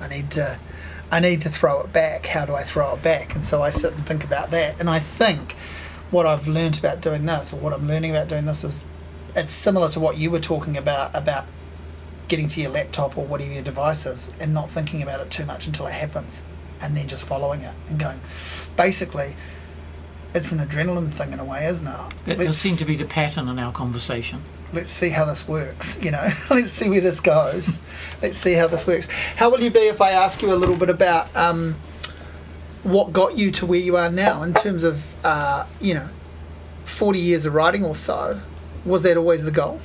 I 0.00 0.08
need 0.08 0.30
to. 0.32 0.58
I 1.10 1.20
need 1.20 1.42
to 1.42 1.50
throw 1.50 1.82
it 1.82 1.92
back. 1.92 2.24
How 2.24 2.46
do 2.46 2.54
I 2.54 2.62
throw 2.62 2.94
it 2.94 3.02
back? 3.02 3.34
And 3.34 3.44
so 3.44 3.60
I 3.60 3.68
sit 3.68 3.92
and 3.92 4.02
think 4.02 4.24
about 4.24 4.50
that. 4.52 4.80
And 4.80 4.88
I 4.88 4.98
think 4.98 5.52
what 6.10 6.24
I've 6.24 6.48
learned 6.48 6.78
about 6.78 7.02
doing 7.02 7.26
this, 7.26 7.52
or 7.52 7.56
what 7.56 7.74
I'm 7.74 7.86
learning 7.86 8.12
about 8.12 8.28
doing 8.28 8.46
this, 8.46 8.64
is 8.64 8.86
it's 9.36 9.52
similar 9.52 9.90
to 9.90 10.00
what 10.00 10.16
you 10.16 10.30
were 10.30 10.40
talking 10.40 10.74
about 10.74 11.14
about 11.14 11.44
getting 12.28 12.48
to 12.48 12.62
your 12.62 12.70
laptop 12.70 13.18
or 13.18 13.26
whatever 13.26 13.52
your 13.52 13.62
device 13.62 14.06
is 14.06 14.32
and 14.40 14.54
not 14.54 14.70
thinking 14.70 15.02
about 15.02 15.20
it 15.20 15.30
too 15.30 15.44
much 15.44 15.66
until 15.66 15.86
it 15.86 15.92
happens 15.92 16.44
and 16.82 16.96
then 16.96 17.08
just 17.08 17.24
following 17.24 17.60
it 17.62 17.74
and 17.88 17.98
going. 17.98 18.20
Basically, 18.76 19.34
it's 20.34 20.52
an 20.52 20.58
adrenaline 20.58 21.10
thing 21.12 21.32
in 21.32 21.40
a 21.40 21.44
way, 21.44 21.66
isn't 21.66 21.86
it? 21.86 22.00
That 22.24 22.38
does 22.38 22.56
seem 22.56 22.76
to 22.76 22.84
be 22.84 22.96
the 22.96 23.04
pattern 23.04 23.48
in 23.48 23.58
our 23.58 23.72
conversation. 23.72 24.42
let's 24.72 24.90
see 24.90 25.10
how 25.10 25.24
this 25.24 25.46
works. 25.46 26.02
You 26.02 26.10
know, 26.10 26.28
let's 26.50 26.72
see 26.72 26.88
where 26.88 27.00
this 27.00 27.20
goes. 27.20 27.78
let's 28.22 28.38
see 28.38 28.54
how 28.54 28.66
this 28.66 28.86
works. 28.86 29.08
How 29.36 29.50
will 29.50 29.60
you 29.60 29.70
be 29.70 29.80
if 29.80 30.00
I 30.00 30.10
ask 30.12 30.42
you 30.42 30.52
a 30.52 30.56
little 30.56 30.76
bit 30.76 30.90
about 30.90 31.34
um, 31.36 31.76
what 32.82 33.12
got 33.12 33.36
you 33.36 33.50
to 33.52 33.66
where 33.66 33.80
you 33.80 33.96
are 33.96 34.10
now 34.10 34.42
in 34.42 34.54
terms 34.54 34.84
of, 34.84 35.14
uh, 35.24 35.66
you 35.80 35.94
know, 35.94 36.08
40 36.84 37.18
years 37.18 37.44
of 37.44 37.54
writing 37.54 37.84
or 37.84 37.94
so? 37.94 38.40
Was 38.84 39.02
that 39.04 39.16
always 39.16 39.44
the 39.44 39.52
goal? 39.52 39.80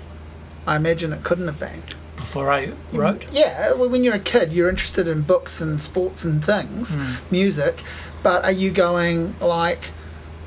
I 0.66 0.76
imagine 0.76 1.14
it 1.14 1.24
couldn't 1.24 1.48
have 1.48 1.60
been. 1.60 1.84
Before 2.18 2.52
I 2.52 2.72
wrote, 2.92 3.26
Yeah, 3.32 3.74
well, 3.74 3.90
when 3.90 4.04
you're 4.04 4.16
a 4.16 4.20
kid, 4.20 4.52
you're 4.52 4.70
interested 4.70 5.08
in 5.08 5.22
books 5.22 5.62
and 5.62 5.82
sports 5.82 6.26
and 6.26 6.44
things, 6.44 6.96
Mm. 6.98 7.32
music, 7.32 7.84
but 8.24 8.44
are 8.44 8.52
you 8.52 8.70
going 8.72 9.36
like, 9.40 9.92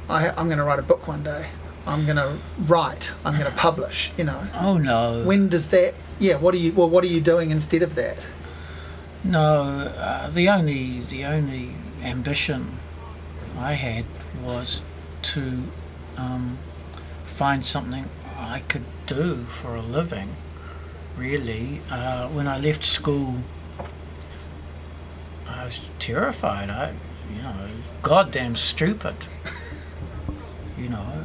I, 0.08 0.28
I'm 0.30 0.46
going 0.46 0.58
to 0.58 0.64
write 0.64 0.78
a 0.78 0.82
book 0.82 1.08
one 1.08 1.22
day? 1.22 1.46
I'm 1.86 2.04
going 2.04 2.16
to 2.18 2.36
write. 2.58 3.10
I'm 3.24 3.34
going 3.38 3.50
to 3.50 3.56
publish. 3.56 4.12
You 4.18 4.24
know, 4.24 4.42
oh 4.54 4.76
no, 4.76 5.22
when 5.24 5.48
does 5.48 5.68
that? 5.68 5.94
Yeah, 6.18 6.36
what 6.36 6.52
are 6.54 6.58
you? 6.58 6.72
Well, 6.72 6.90
what 6.90 7.02
are 7.04 7.12
you 7.16 7.20
doing 7.20 7.50
instead 7.50 7.82
of 7.82 7.94
that? 7.94 8.18
no. 9.24 9.62
Uh, 9.96 10.28
the 10.30 10.48
only 10.48 11.00
the 11.08 11.24
only 11.24 11.70
ambition 12.02 12.78
I 13.58 13.74
had 13.74 14.04
was 14.42 14.82
to 15.22 15.64
um, 16.16 16.58
find 17.24 17.64
something 17.64 18.08
I 18.38 18.60
could 18.68 18.84
do 19.06 19.44
for 19.44 19.74
a 19.76 19.82
living. 19.82 20.36
Really, 21.20 21.82
uh, 21.90 22.28
when 22.28 22.48
I 22.48 22.56
left 22.58 22.82
school, 22.82 23.34
I 25.46 25.66
was 25.66 25.78
terrified. 25.98 26.70
I, 26.70 26.94
you 27.30 27.42
know, 27.42 27.66
goddamn 28.02 28.56
stupid. 28.56 29.16
you 30.78 30.88
know, 30.88 31.24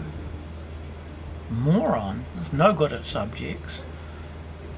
moron. 1.50 2.26
No 2.52 2.74
good 2.74 2.92
at 2.92 3.06
subjects. 3.06 3.86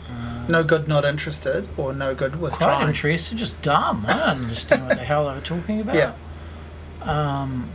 Uh, 0.08 0.46
No 0.48 0.64
good, 0.64 0.88
not 0.88 1.04
interested, 1.04 1.68
or 1.78 1.94
no 1.94 2.14
good 2.14 2.40
with 2.40 2.54
quite 2.54 2.66
trying. 2.76 2.90
interested, 2.90 3.40
just 3.40 3.60
dumb. 3.64 4.06
I 4.08 4.14
don't 4.14 4.42
understand 4.44 4.86
what 4.88 5.00
the 5.00 5.04
hell 5.04 5.28
they 5.28 5.34
were 5.34 5.42
talking 5.42 5.82
about. 5.82 5.96
Yeah. 5.96 6.14
Um, 7.02 7.72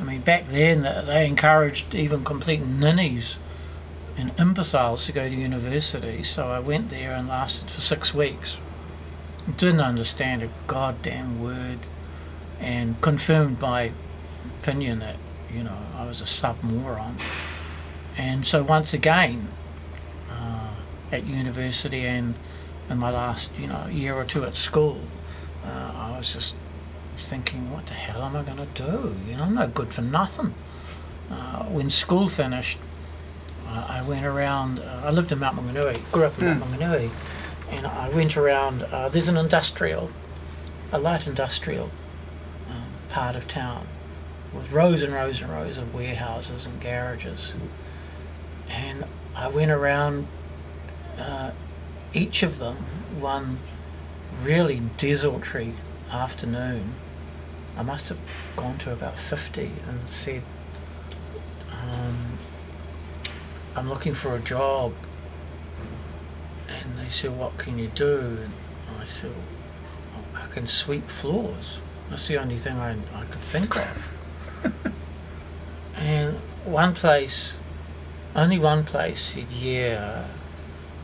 I 0.00 0.04
mean, 0.04 0.22
back 0.22 0.48
then 0.48 0.84
they 1.04 1.26
encouraged 1.26 1.94
even 1.94 2.24
complete 2.24 2.62
ninnies 2.62 3.36
and 4.20 4.38
imbeciles 4.38 5.06
to 5.06 5.12
go 5.12 5.28
to 5.28 5.34
university. 5.34 6.22
So 6.22 6.48
I 6.48 6.60
went 6.60 6.90
there 6.90 7.12
and 7.12 7.26
lasted 7.26 7.70
for 7.70 7.80
six 7.80 8.14
weeks. 8.14 8.58
Didn't 9.56 9.80
understand 9.80 10.42
a 10.42 10.50
goddamn 10.66 11.42
word, 11.42 11.78
and 12.60 13.00
confirmed 13.00 13.60
my 13.60 13.92
opinion 14.60 14.98
that 14.98 15.16
you 15.52 15.62
know 15.64 15.78
I 15.96 16.06
was 16.06 16.20
a 16.20 16.26
sub 16.26 16.62
moron. 16.62 17.16
And 18.16 18.46
so 18.46 18.62
once 18.62 18.92
again, 18.92 19.48
uh, 20.30 20.74
at 21.10 21.24
university 21.24 22.04
and 22.06 22.34
in 22.90 22.98
my 22.98 23.10
last 23.10 23.58
you 23.58 23.66
know 23.66 23.86
year 23.86 24.14
or 24.14 24.24
two 24.24 24.44
at 24.44 24.54
school, 24.54 25.00
uh, 25.64 25.92
I 25.94 26.18
was 26.18 26.34
just 26.34 26.54
thinking, 27.16 27.70
what 27.72 27.86
the 27.86 27.94
hell 27.94 28.22
am 28.22 28.36
I 28.36 28.42
going 28.42 28.58
to 28.58 28.66
do? 28.74 29.16
You 29.26 29.36
know, 29.36 29.44
I'm 29.44 29.54
no 29.54 29.68
good 29.68 29.92
for 29.92 30.02
nothing. 30.02 30.54
Uh, 31.30 31.64
when 31.64 31.90
school 31.90 32.28
finished, 32.28 32.78
uh, 33.70 33.86
I 33.88 34.02
went 34.02 34.26
around. 34.26 34.80
Uh, 34.80 35.02
I 35.04 35.10
lived 35.10 35.30
in 35.30 35.38
Mount 35.38 35.56
Maunganui, 35.56 36.10
grew 36.10 36.24
up 36.24 36.38
in 36.38 36.46
Mount 36.46 36.64
Maunganui, 36.64 37.10
and 37.70 37.86
I 37.86 38.08
went 38.10 38.36
around. 38.36 38.82
Uh, 38.82 39.08
there's 39.08 39.28
an 39.28 39.36
industrial, 39.36 40.10
a 40.92 40.98
light 40.98 41.26
industrial 41.26 41.90
um, 42.68 42.86
part 43.08 43.36
of 43.36 43.46
town, 43.46 43.86
with 44.52 44.72
rows 44.72 45.02
and 45.02 45.14
rows 45.14 45.40
and 45.40 45.52
rows 45.52 45.78
of 45.78 45.94
warehouses 45.94 46.66
and 46.66 46.80
garages. 46.80 47.54
And 48.68 49.04
I 49.36 49.48
went 49.48 49.70
around 49.70 50.26
uh, 51.18 51.52
each 52.12 52.42
of 52.42 52.58
them 52.58 52.76
one 53.18 53.60
really 54.42 54.82
desultory 54.96 55.74
afternoon. 56.10 56.94
I 57.76 57.82
must 57.82 58.08
have 58.08 58.18
gone 58.56 58.78
to 58.78 58.92
about 58.92 59.18
50 59.18 59.70
and 59.86 60.08
said, 60.08 60.42
um, 61.70 62.29
I'm 63.76 63.88
looking 63.88 64.14
for 64.14 64.34
a 64.34 64.40
job. 64.40 64.92
And 66.68 66.98
they 66.98 67.08
said, 67.08 67.36
What 67.36 67.58
can 67.58 67.78
you 67.78 67.88
do? 67.88 68.38
And 68.88 69.00
I 69.00 69.04
said, 69.04 69.32
"Oh, 70.14 70.38
I 70.38 70.46
can 70.48 70.66
sweep 70.66 71.08
floors. 71.08 71.80
That's 72.08 72.26
the 72.26 72.38
only 72.38 72.58
thing 72.58 72.76
I, 72.76 72.92
I 73.14 73.24
could 73.24 73.42
think 73.42 73.76
of. 73.76 74.16
and 75.96 76.36
one 76.64 76.94
place, 76.94 77.54
only 78.34 78.58
one 78.58 78.84
place 78.84 79.34
said, 79.34 79.50
Yeah, 79.50 80.26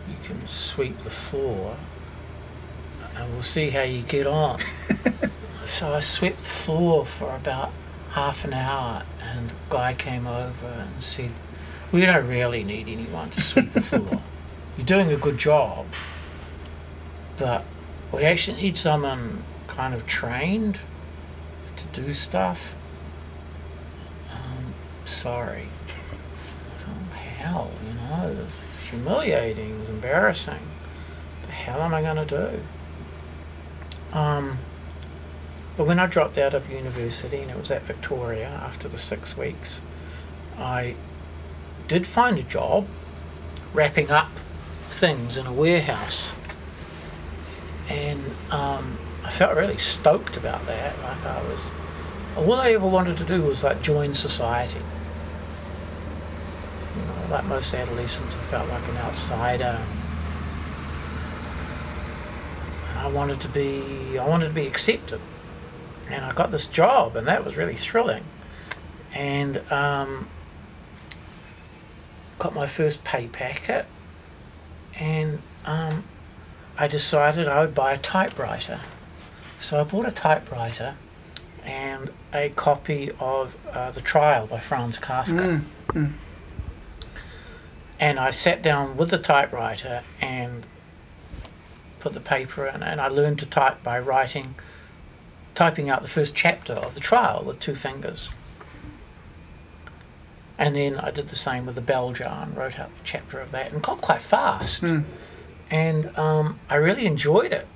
you 0.09 0.17
can 0.25 0.47
sweep 0.47 0.99
the 0.99 1.11
floor 1.11 1.77
and 3.17 3.33
we'll 3.33 3.43
see 3.43 3.71
how 3.71 3.83
you 3.83 4.03
get 4.03 4.27
on. 4.27 4.61
so 5.65 5.95
I 5.95 6.01
swept 6.01 6.39
the 6.39 6.49
floor 6.49 7.07
for 7.07 7.35
about 7.35 7.73
half 8.11 8.45
an 8.45 8.55
hour, 8.55 9.03
and 9.21 9.51
a 9.51 9.55
guy 9.71 9.95
came 9.95 10.27
over 10.27 10.67
and 10.67 11.03
said, 11.03 11.33
We 11.93 12.05
don't 12.05 12.27
really 12.27 12.65
need 12.65 12.89
anyone 12.89 13.31
to 13.31 13.41
sweep 13.41 13.73
the 13.73 13.81
floor. 13.81 14.23
You're 14.77 14.87
doing 14.87 15.11
a 15.11 15.17
good 15.17 15.39
job, 15.39 15.87
but 17.37 17.65
we 18.13 18.25
actually 18.25 18.61
need 18.61 18.77
someone 18.77 19.45
kind 19.67 19.95
of 19.95 20.07
trained 20.07 20.81
to 21.77 21.87
do 22.03 22.13
stuff, 22.13 22.75
um, 24.33 24.75
sorry. 25.05 25.69
Hell, 27.39 27.71
you 27.87 27.95
know, 27.95 28.31
it 28.31 28.37
was 28.39 28.53
humiliating, 28.91 29.77
it 29.77 29.81
was 29.81 29.89
embarrassing. 29.89 30.59
The 31.43 31.53
hell 31.53 31.81
am 31.81 31.95
I 31.95 32.03
going 32.03 32.27
to 32.27 32.61
do? 34.13 34.19
Um, 34.19 34.59
but 35.77 35.87
when 35.87 35.99
I 36.01 36.07
dropped 36.07 36.39
out 36.39 36.55
of 36.55 36.71
university 36.73 37.39
and 37.39 37.51
it 37.51 37.59
was 37.59 37.71
at 37.71 37.83
Victoria 37.83 38.49
after 38.49 38.89
the 38.89 38.99
six 38.99 39.37
weeks, 39.37 39.81
I 40.59 40.97
did 41.89 42.07
find 42.07 42.39
a 42.39 42.43
job 42.43 42.87
wrapping 43.73 44.11
up 44.11 44.31
things 44.89 45.37
in 45.37 45.47
a 45.47 45.53
warehouse. 45.53 46.33
And 47.89 48.25
um, 48.51 48.99
I 49.25 49.31
felt 49.31 49.57
really 49.57 49.79
stoked 49.79 50.37
about 50.37 50.67
that. 50.67 50.99
Like 51.03 51.25
I 51.25 51.43
was, 51.43 51.61
all 52.37 52.55
I 52.55 52.71
ever 52.71 52.87
wanted 52.87 53.17
to 53.19 53.25
do 53.25 53.43
was 53.43 53.63
like 53.63 53.83
join 53.83 54.15
society. 54.15 54.81
You 56.97 57.03
know, 57.03 57.35
like 57.35 57.45
most 57.45 57.75
adolescents, 57.75 58.35
I 58.35 58.41
felt 58.45 58.69
like 58.69 58.89
an 58.89 58.97
outsider. 58.97 59.85
And 62.89 62.99
I 62.99 63.09
wanted 63.09 63.41
to 63.43 63.49
be, 63.49 64.19
I 64.19 64.27
wanted 64.27 64.49
to 64.49 64.55
be 64.55 64.67
accepted. 64.67 65.21
And 66.09 66.25
I 66.25 66.33
got 66.33 66.51
this 66.53 66.67
job, 66.67 67.17
and 67.17 67.27
that 67.27 67.45
was 67.45 67.57
really 67.57 67.75
thrilling. 67.75 68.25
And 69.13 69.59
um, 69.73 70.29
got 72.39 72.55
my 72.55 72.67
first 72.67 73.05
pay 73.05 73.29
packet, 73.29 73.87
and 74.99 75.41
um, 75.65 76.05
I 76.79 76.87
decided 76.87 77.49
I 77.49 77.61
would 77.61 77.75
buy 77.75 77.93
a 77.93 77.99
typewriter. 77.99 78.81
So 79.59 79.81
I 79.81 79.85
bought 79.85 80.07
a 80.07 80.13
typewriter 80.13 80.97
and 81.65 82.11
a 82.33 82.51
copy 82.51 83.11
of 83.19 83.57
uh, 83.73 83.91
The 83.91 84.01
Trial 84.01 84.47
by 84.47 84.59
Franz 84.59 84.99
Kafka. 84.99 85.63
Mm, 85.63 85.63
mm. 85.89 86.13
And 87.99 88.21
I 88.21 88.31
sat 88.31 88.63
down 88.63 88.97
with 88.97 89.11
the 89.11 89.19
typewriter 89.19 90.03
and 90.21 90.67
put 91.99 92.13
the 92.13 92.21
paper 92.21 92.67
in, 92.67 92.83
and 92.83 93.01
I 93.01 93.09
learned 93.09 93.39
to 93.41 93.47
type 93.47 93.83
by 93.83 93.99
writing, 93.99 94.55
typing 95.55 95.89
out 95.89 96.03
the 96.03 96.09
first 96.09 96.35
chapter 96.35 96.75
of 96.75 96.95
The 96.95 97.01
Trial 97.01 97.43
with 97.43 97.59
two 97.59 97.75
fingers. 97.75 98.29
And 100.59 100.75
then 100.75 100.97
I 100.97 101.11
did 101.11 101.29
the 101.29 101.37
same 101.37 101.67
with 101.67 101.75
the 101.75 101.81
bell 101.81 102.13
jar 102.13 102.45
and 102.45 102.57
wrote 102.57 102.79
out 102.79 102.91
the 102.97 103.05
chapter 103.05 103.41
of 103.41 103.51
that 103.51 103.73
and 103.73 103.83
got 103.83 104.01
quite 104.01 104.23
fast. 104.23 104.83
Mm. 104.83 105.05
And 105.71 106.17
um, 106.19 106.59
I 106.71 106.77
really 106.77 107.07
enjoyed 107.07 107.53
it. 107.53 107.67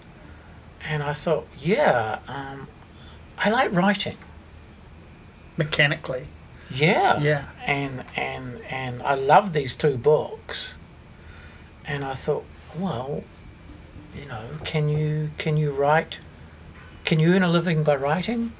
And 0.82 1.02
I 1.02 1.12
thought, 1.12 1.46
yeah, 1.58 2.20
um, 2.26 2.68
I 3.38 3.50
like 3.50 3.72
writing. 3.72 4.16
Mechanically. 5.56 6.28
Yeah. 6.70 7.20
Yeah. 7.20 7.44
And 7.66 8.04
and 8.16 8.62
and 8.70 9.02
I 9.02 9.14
love 9.14 9.52
these 9.52 9.74
two 9.74 9.96
books. 9.96 10.72
And 11.84 12.04
I 12.04 12.14
thought, 12.14 12.44
well, 12.78 13.24
you 14.14 14.26
know, 14.26 14.46
can 14.64 14.88
you 14.88 15.32
can 15.36 15.56
you 15.56 15.72
write? 15.72 16.18
Can 17.04 17.18
you 17.18 17.32
earn 17.34 17.42
a 17.42 17.48
living 17.48 17.82
by 17.82 17.96
writing? 17.96 18.52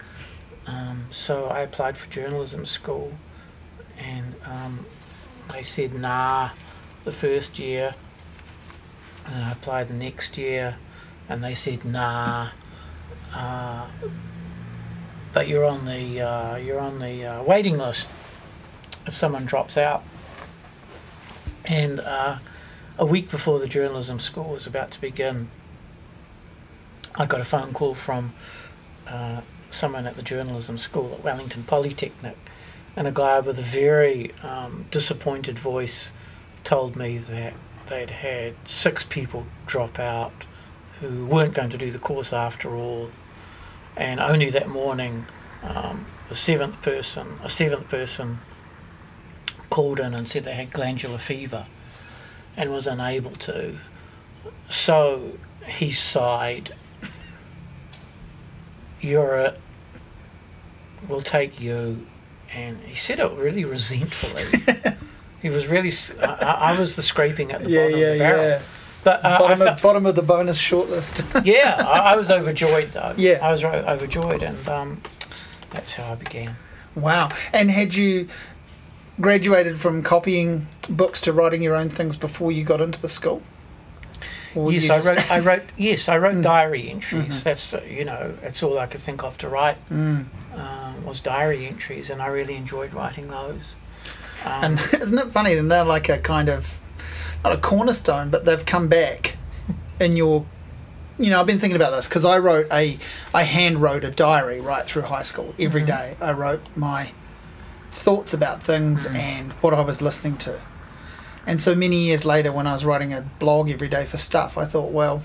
Um, 0.67 1.07
so 1.11 1.47
I 1.47 1.61
applied 1.61 1.97
for 1.97 2.11
journalism 2.11 2.67
school, 2.67 3.13
and 4.01 4.35
um, 4.45 4.87
they 5.53 5.63
said 5.63 5.95
nah, 5.95 6.51
the 7.05 7.13
first 7.13 7.59
year. 7.59 7.95
And 9.27 9.45
I 9.45 9.53
applied 9.53 9.89
the 9.89 9.95
next 9.95 10.39
year, 10.39 10.77
and 11.29 11.45
they 11.45 11.55
said 11.55 11.85
nah. 11.85 12.51
Uh, 13.35 13.87
but 15.33 15.47
you're 15.47 15.65
on 15.65 15.85
the 15.85 16.21
uh, 16.21 16.57
you're 16.57 16.81
on 16.81 16.99
the 16.99 17.25
uh, 17.25 17.43
waiting 17.43 17.79
list 17.79 18.09
if 19.07 19.15
someone 19.15 19.45
drops 19.45 19.77
out. 19.77 20.03
And 21.65 22.01
uh, 22.01 22.39
a 22.99 23.07
week 23.07 23.31
before 23.31 23.59
the 23.59 23.69
journalism 23.69 24.19
school 24.19 24.51
was 24.51 24.67
about 24.67 24.91
to 24.93 25.01
begin, 25.01 25.49
I 27.15 27.27
got 27.27 27.41
a 27.41 27.45
phone 27.45 27.73
call 27.73 27.95
from 27.95 28.33
uh, 29.07 29.43
someone 29.71 30.07
at 30.07 30.17
the 30.17 30.23
journalism 30.23 30.79
school 30.79 31.13
at 31.15 31.23
Wellington 31.25 31.63
Polytechnic, 31.65 32.37
and 32.97 33.07
a 33.07 33.13
guy 33.13 33.41
with 33.41 33.59
a 33.59 33.63
very 33.63 34.33
um, 34.43 34.87
disappointed 34.91 35.59
voice 35.59 36.13
told 36.65 36.97
me 36.97 37.19
that 37.19 37.55
they'd 37.87 38.11
had 38.11 38.55
six 38.65 39.05
people 39.05 39.47
drop 39.67 39.99
out 39.99 40.33
who 41.01 41.25
weren't 41.25 41.55
going 41.55 41.71
to 41.71 41.79
do 41.79 41.91
the 41.91 41.99
course 41.99 42.33
after 42.33 42.75
all, 42.77 43.11
and 43.97 44.21
only 44.21 44.51
that 44.51 44.69
morning, 44.69 45.27
um, 45.63 46.07
the 46.29 46.35
seventh 46.35 46.81
person, 46.83 47.39
a 47.43 47.49
seventh 47.49 47.89
person, 47.89 48.39
called 49.71 49.99
in 49.99 50.15
and 50.15 50.29
said 50.29 50.45
they 50.45 50.55
had 50.55 50.71
glandular 50.73 51.19
fever, 51.19 51.67
and 52.57 52.71
was 52.71 52.87
unable 52.87 53.31
to. 53.31 53.77
So 54.69 55.39
he 55.67 55.91
sighed. 55.91 56.75
You're 59.01 59.37
a. 59.37 59.57
We'll 61.09 61.21
take 61.21 61.61
you, 61.61 62.07
and 62.55 62.79
he 62.85 62.95
said 62.95 63.21
it 63.21 63.31
really 63.33 63.65
resentfully. 63.65 64.45
he 65.43 65.49
was 65.51 65.67
really. 65.67 65.93
I 66.23 66.79
was 66.79 66.97
the 66.97 67.03
scraping 67.03 67.53
at 67.53 67.65
the 67.65 67.71
Yeah, 67.71 67.85
bottom 67.87 67.99
yeah, 68.01 68.07
of 68.07 68.13
the 68.13 68.19
barrel. 68.19 68.43
yeah. 68.45 68.63
But 69.03 69.25
uh, 69.25 69.39
bottom, 69.39 69.59
felt- 69.59 69.71
of, 69.71 69.83
bottom 69.83 70.07
of 70.07 70.15
the 70.15 70.23
bonus 70.23 70.61
shortlist. 70.61 71.45
yeah, 71.47 71.77
I, 71.79 72.13
I 72.13 72.17
was 72.17 72.31
overjoyed 72.31 72.93
though. 72.93 73.15
Yeah. 73.17 73.39
I 73.41 73.51
was 73.51 73.65
overjoyed, 73.65 74.43
and 74.43 74.69
um, 74.69 75.01
that's 75.71 75.95
how 75.95 76.13
I 76.13 76.17
began. 76.17 76.57
wow. 76.95 77.31
And 77.53 77.71
had 77.71 77.95
you 77.95 78.29
graduated 79.21 79.79
from 79.79 80.03
copying 80.03 80.67
books 80.89 81.21
to 81.23 81.33
writing 81.33 81.63
your 81.63 81.75
own 81.77 81.89
things 81.89 82.17
before 82.17 82.53
you 82.53 82.65
got 82.65 82.81
into 82.81 83.01
the 83.01 83.09
school? 83.09 83.43
Or 84.55 84.71
yes, 84.73 84.91
I 84.91 85.11
wrote. 85.11 85.31
I 85.31 85.41
wrote. 85.41 85.63
Yes, 85.79 86.09
I 86.09 86.19
wrote 86.19 86.43
diary 86.43 86.91
entries. 86.91 87.25
Mhm. 87.41 87.43
That's 87.43 87.75
you 87.89 88.05
know, 88.05 88.35
that's 88.43 88.63
all 88.63 88.79
I 88.79 88.87
could 88.87 89.01
think 89.01 89.23
of 89.23 89.39
to 89.39 89.49
write 89.49 89.79
Mm. 89.89 90.27
um, 90.55 90.80
was 91.05 91.21
diary 91.21 91.67
entries, 91.67 92.11
and 92.11 92.21
I 92.23 92.27
really 92.27 92.57
enjoyed 92.57 92.93
writing 92.95 93.29
those. 93.29 93.75
Um, 94.45 94.65
And 94.65 94.81
isn't 95.01 95.19
it 95.19 95.29
funny? 95.29 95.55
And 95.55 95.71
they're 95.71 95.85
like 95.85 96.09
a 96.09 96.19
kind 96.19 96.49
of 96.49 96.79
not 97.45 97.53
a 97.55 97.59
cornerstone, 97.59 98.31
but 98.31 98.45
they've 98.45 98.65
come 98.65 98.89
back 98.89 99.37
in 100.01 100.17
your. 100.17 100.45
You 101.19 101.29
know, 101.29 101.39
I've 101.41 101.47
been 101.47 101.59
thinking 101.59 101.77
about 101.77 101.91
this 101.91 102.09
because 102.09 102.25
I 102.25 102.39
wrote 102.39 102.67
a, 102.73 102.97
I 103.35 103.43
hand 103.43 103.83
wrote 103.83 104.05
a 104.05 104.11
diary 104.11 104.59
right 104.61 104.87
through 104.87 105.03
high 105.03 105.21
school. 105.23 105.55
Every 105.59 105.83
Mhm. 105.83 105.87
day 105.87 106.17
I 106.21 106.33
wrote 106.33 106.63
my 106.75 107.13
thoughts 107.91 108.33
about 108.33 108.63
things 108.63 109.07
Mm. 109.07 109.15
and 109.17 109.53
what 109.61 109.75
I 109.75 109.83
was 109.83 110.01
listening 110.01 110.39
to. 110.39 110.59
And 111.47 111.61
so 111.61 111.75
many 111.75 111.97
years 112.05 112.25
later, 112.25 112.53
when 112.53 112.67
I 112.67 112.73
was 112.73 112.85
writing 112.87 113.13
a 113.13 113.21
blog 113.39 113.69
every 113.71 113.89
day 113.89 114.05
for 114.07 114.17
stuff, 114.17 114.57
I 114.57 114.65
thought, 114.65 114.93
well, 114.93 115.23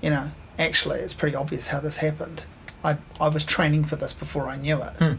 you 0.00 0.10
know, 0.10 0.30
actually, 0.58 1.00
it's 1.00 1.14
pretty 1.14 1.34
obvious 1.34 1.68
how 1.68 1.80
this 1.80 1.96
happened. 1.96 2.44
I, 2.86 2.98
I 3.20 3.28
was 3.28 3.44
training 3.44 3.84
for 3.84 3.96
this 3.96 4.12
before 4.14 4.44
I 4.48 4.56
knew 4.56 4.78
it. 4.80 4.92
Hmm. 5.00 5.14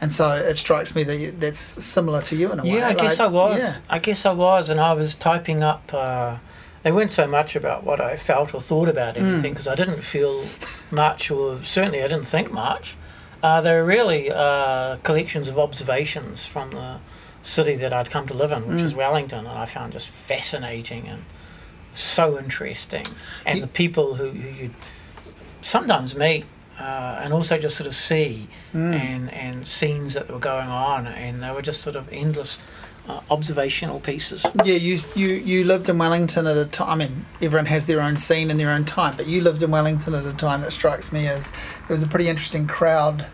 And 0.00 0.10
so 0.12 0.32
it 0.32 0.56
strikes 0.56 0.94
me 0.96 1.02
that 1.04 1.16
you, 1.16 1.30
that's 1.32 1.58
similar 1.58 2.22
to 2.22 2.34
you 2.36 2.50
in 2.52 2.58
a 2.60 2.62
way. 2.62 2.76
yeah, 2.78 2.88
I 2.88 2.94
guess 2.94 3.18
like- 3.18 3.28
I 3.28 3.32
was. 3.40 3.58
Yeah. 3.58 3.76
I 3.90 3.98
guess 3.98 4.24
I 4.26 4.32
was, 4.32 4.68
and 4.70 4.80
I 4.80 4.92
was 4.94 5.14
typing 5.14 5.62
up. 5.62 5.92
Uh, 5.92 6.36
they 6.82 6.90
weren't 6.92 7.10
so 7.10 7.26
much 7.26 7.54
about 7.56 7.84
what 7.84 8.00
I 8.00 8.16
felt 8.16 8.54
or 8.54 8.60
thought 8.62 8.88
about 8.88 9.14
Mm. 9.16 9.22
anything 9.32 9.52
because 9.52 9.68
I 9.68 9.74
didn't 9.74 10.02
feel 10.02 10.46
much, 10.90 11.30
or 11.30 11.62
certainly 11.62 12.02
I 12.02 12.08
didn't 12.08 12.24
think 12.26 12.50
much. 12.52 12.96
Uh, 13.42 13.60
they 13.60 13.72
were 13.74 13.84
really 13.84 14.30
uh, 14.30 14.96
collections 15.02 15.46
of 15.48 15.58
observations 15.58 16.46
from 16.46 16.70
the 16.70 16.98
city 17.42 17.74
that 17.74 17.92
I'd 17.92 18.10
come 18.10 18.26
to 18.28 18.34
live 18.34 18.52
in, 18.52 18.66
which 18.66 18.78
Mm. 18.78 18.86
is 18.86 18.94
Wellington, 18.94 19.40
and 19.46 19.58
I 19.58 19.66
found 19.66 19.92
just 19.92 20.08
fascinating 20.08 21.06
and 21.08 21.24
so 21.94 22.38
interesting. 22.38 23.04
And 23.44 23.62
the 23.62 23.66
people 23.66 24.14
who, 24.14 24.30
who 24.30 24.48
you 24.64 24.70
sometimes 25.62 26.14
meet 26.14 26.44
uh, 26.80 27.20
and 27.22 27.32
also 27.32 27.58
just 27.58 27.76
sort 27.76 27.86
of 27.86 27.94
see 27.94 28.48
Mm. 28.74 28.94
and, 28.94 29.32
and 29.34 29.66
scenes 29.66 30.14
that 30.14 30.30
were 30.30 30.38
going 30.38 30.68
on, 30.68 31.06
and 31.06 31.42
they 31.42 31.50
were 31.50 31.62
just 31.62 31.82
sort 31.82 31.96
of 31.96 32.08
endless 32.12 32.56
uh, 33.08 33.20
observational 33.30 33.98
pieces. 34.00 34.46
Yeah, 34.64 34.74
you, 34.76 35.00
you 35.16 35.28
you 35.28 35.64
lived 35.64 35.88
in 35.88 35.98
Wellington 35.98 36.46
at 36.46 36.56
a 36.56 36.66
time. 36.66 36.88
I 36.88 36.94
mean, 37.06 37.26
everyone 37.42 37.66
has 37.66 37.86
their 37.86 38.00
own 38.00 38.16
scene 38.16 38.48
and 38.50 38.60
their 38.60 38.70
own 38.70 38.84
time, 38.84 39.14
but 39.16 39.26
you 39.26 39.40
lived 39.42 39.62
in 39.62 39.70
Wellington 39.72 40.14
at 40.14 40.24
a 40.24 40.32
time 40.32 40.60
that 40.62 40.72
strikes 40.72 41.10
me 41.12 41.26
as 41.26 41.50
there 41.88 41.94
was 41.96 42.02
a 42.04 42.06
pretty 42.06 42.28
interesting 42.28 42.66
crowd 42.68 43.26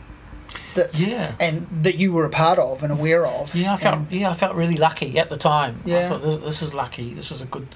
that 0.74 0.98
Yeah. 0.98 1.32
and 1.38 1.66
that 1.82 1.96
you 1.96 2.12
were 2.14 2.24
a 2.24 2.30
part 2.30 2.58
of 2.58 2.82
and 2.82 2.90
aware 2.92 3.26
of. 3.26 3.54
Yeah, 3.54 3.74
I 3.74 3.76
felt 3.76 4.00
yeah, 4.10 4.30
I 4.30 4.34
felt 4.34 4.54
really 4.56 4.76
lucky 4.76 5.18
at 5.18 5.28
the 5.28 5.36
time. 5.36 5.74
I 5.84 5.88
Yeah. 5.90 6.08
thought 6.08 6.22
this, 6.22 6.36
this 6.44 6.62
is 6.62 6.72
lucky. 6.72 7.12
This 7.14 7.30
is 7.30 7.42
a 7.42 7.46
good. 7.46 7.66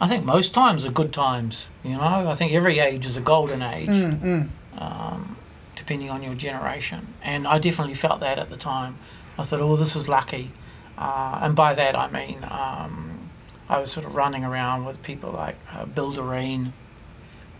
I 0.00 0.06
think 0.08 0.24
most 0.24 0.54
times 0.54 0.86
are 0.86 0.92
good 0.92 1.12
times. 1.12 1.66
You 1.84 1.96
know, 1.96 2.30
I 2.30 2.34
think 2.34 2.52
every 2.52 2.78
age 2.78 3.04
is 3.06 3.16
a 3.16 3.20
golden 3.20 3.60
age, 3.62 3.88
Mm, 3.88 4.20
mm. 4.20 4.48
Um, 4.78 5.36
depending 5.76 6.10
on 6.10 6.22
your 6.22 6.34
generation. 6.34 7.14
And 7.22 7.46
I 7.46 7.58
definitely 7.58 7.94
felt 7.94 8.20
that 8.20 8.38
at 8.38 8.50
the 8.50 8.56
time. 8.56 8.98
I 9.38 9.44
thought, 9.44 9.60
oh, 9.60 9.76
this 9.76 9.96
is 9.96 10.08
lucky, 10.08 10.50
uh, 10.98 11.38
and 11.42 11.56
by 11.56 11.72
that 11.74 11.96
I 11.96 12.10
mean 12.10 12.44
um, 12.44 13.30
I 13.68 13.78
was 13.78 13.90
sort 13.90 14.04
of 14.04 14.14
running 14.14 14.44
around 14.44 14.84
with 14.84 15.02
people 15.02 15.30
like 15.32 15.56
uh, 15.72 15.86
Bill 15.86 16.12
Direen, 16.12 16.72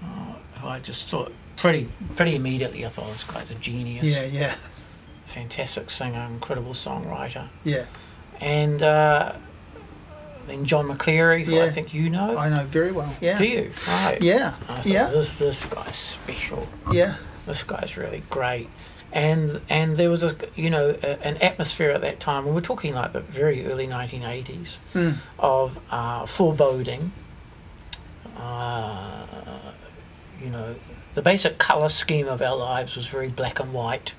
uh, 0.05 0.35
who 0.61 0.69
I 0.69 0.79
just 0.81 1.09
thought 1.09 1.33
pretty 1.57 1.89
pretty 2.17 2.35
immediately 2.37 2.85
I 2.85 2.89
thought 2.91 3.11
this 3.11 3.25
guy's 3.25 3.51
a 3.51 3.55
genius. 3.55 4.03
Yeah, 4.03 4.25
yeah, 4.25 4.55
Fantastic 5.27 5.89
singer, 5.91 6.27
incredible 6.31 6.73
songwriter. 6.75 7.49
yeah. 7.65 7.87
And 8.41 8.83
then 10.47 10.65
John 10.65 10.87
McCleary, 10.89 11.45
who 11.45 11.61
I 11.61 11.69
think 11.69 11.93
you 11.95 12.11
know. 12.11 12.37
I 12.39 12.49
know 12.49 12.65
very 12.65 12.93
well. 12.93 13.15
Yeah, 13.21 13.39
Do 13.39 13.47
you? 13.47 13.71
Right. 13.87 14.19
yeah, 14.21 14.55
I 14.69 14.75
thought 14.75 14.87
yeah, 14.87 15.07
this 15.11 15.39
this 15.39 15.65
guy's 15.67 15.97
special. 15.97 16.67
yeah. 16.93 17.17
This 17.47 17.63
guy's 17.63 17.97
really 17.97 18.23
great. 18.31 18.69
And 19.13 19.61
and 19.69 19.97
there 19.97 20.09
was 20.11 20.23
a 20.23 20.37
you 20.55 20.71
know 20.71 20.97
a, 21.03 21.27
an 21.27 21.37
atmosphere 21.39 21.91
at 21.91 22.01
that 22.03 22.21
time. 22.21 22.47
and 22.47 22.55
We're 22.55 22.61
talking 22.61 22.95
like 22.95 23.13
the 23.13 23.21
very 23.21 23.67
early 23.67 23.87
1980s 23.89 24.79
Mm. 24.95 25.17
of 25.39 25.81
uh, 25.91 26.27
foreboding. 26.27 27.13
Uh, 28.37 29.27
you 30.43 30.51
know, 30.51 30.75
the 31.15 31.23
basic 31.23 31.59
colour 31.59 31.89
scheme 31.89 32.29
of 32.29 32.41
our 32.41 32.57
lives 32.57 32.97
was 32.97 33.07
very 33.07 33.29
black 33.29 33.61
and 33.61 33.73
white. 33.73 34.15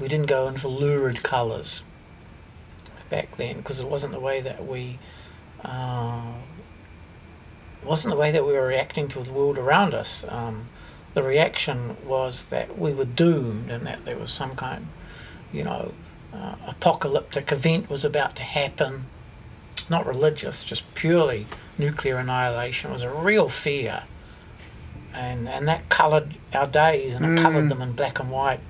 We 0.00 0.08
didn't 0.08 0.26
go 0.26 0.46
in 0.48 0.56
for 0.56 0.68
lurid 0.68 1.22
colours 1.22 1.82
back 3.12 3.36
then 3.36 3.58
because 3.58 3.78
it 3.78 3.86
wasn't 3.88 4.12
the 4.12 4.20
way 4.20 4.40
that 4.40 4.66
we. 4.66 4.98
Uh, 5.64 6.32
wasn't 7.84 8.12
the 8.14 8.18
way 8.18 8.30
that 8.30 8.46
we 8.46 8.52
were 8.52 8.66
reacting 8.66 9.08
to 9.08 9.20
the 9.22 9.32
world 9.32 9.58
around 9.58 9.92
us. 9.92 10.24
Um, 10.28 10.68
the 11.14 11.22
reaction 11.22 11.96
was 12.04 12.46
that 12.46 12.78
we 12.78 12.92
were 12.92 13.04
doomed 13.04 13.70
and 13.70 13.84
that 13.86 14.04
there 14.04 14.16
was 14.16 14.32
some 14.32 14.54
kind, 14.54 14.86
you 15.52 15.64
know, 15.64 15.92
uh, 16.32 16.54
apocalyptic 16.66 17.50
event 17.52 17.90
was 17.90 18.04
about 18.04 18.34
to 18.36 18.42
happen. 18.44 19.06
Not 19.90 20.06
religious, 20.06 20.62
just 20.64 20.82
purely 20.94 21.46
nuclear 21.76 22.18
annihilation. 22.18 22.90
It 22.90 22.94
was 22.94 23.02
a 23.02 23.10
real 23.10 23.48
fear. 23.48 24.04
And, 25.12 25.48
and 25.48 25.66
that 25.68 25.88
coloured 25.88 26.36
our 26.54 26.66
days 26.66 27.14
and 27.14 27.24
it 27.24 27.28
Mm. 27.30 27.42
coloured 27.42 27.68
them 27.68 27.82
in 27.82 27.92
black 27.92 28.18
and 28.20 28.30
white. 28.30 28.60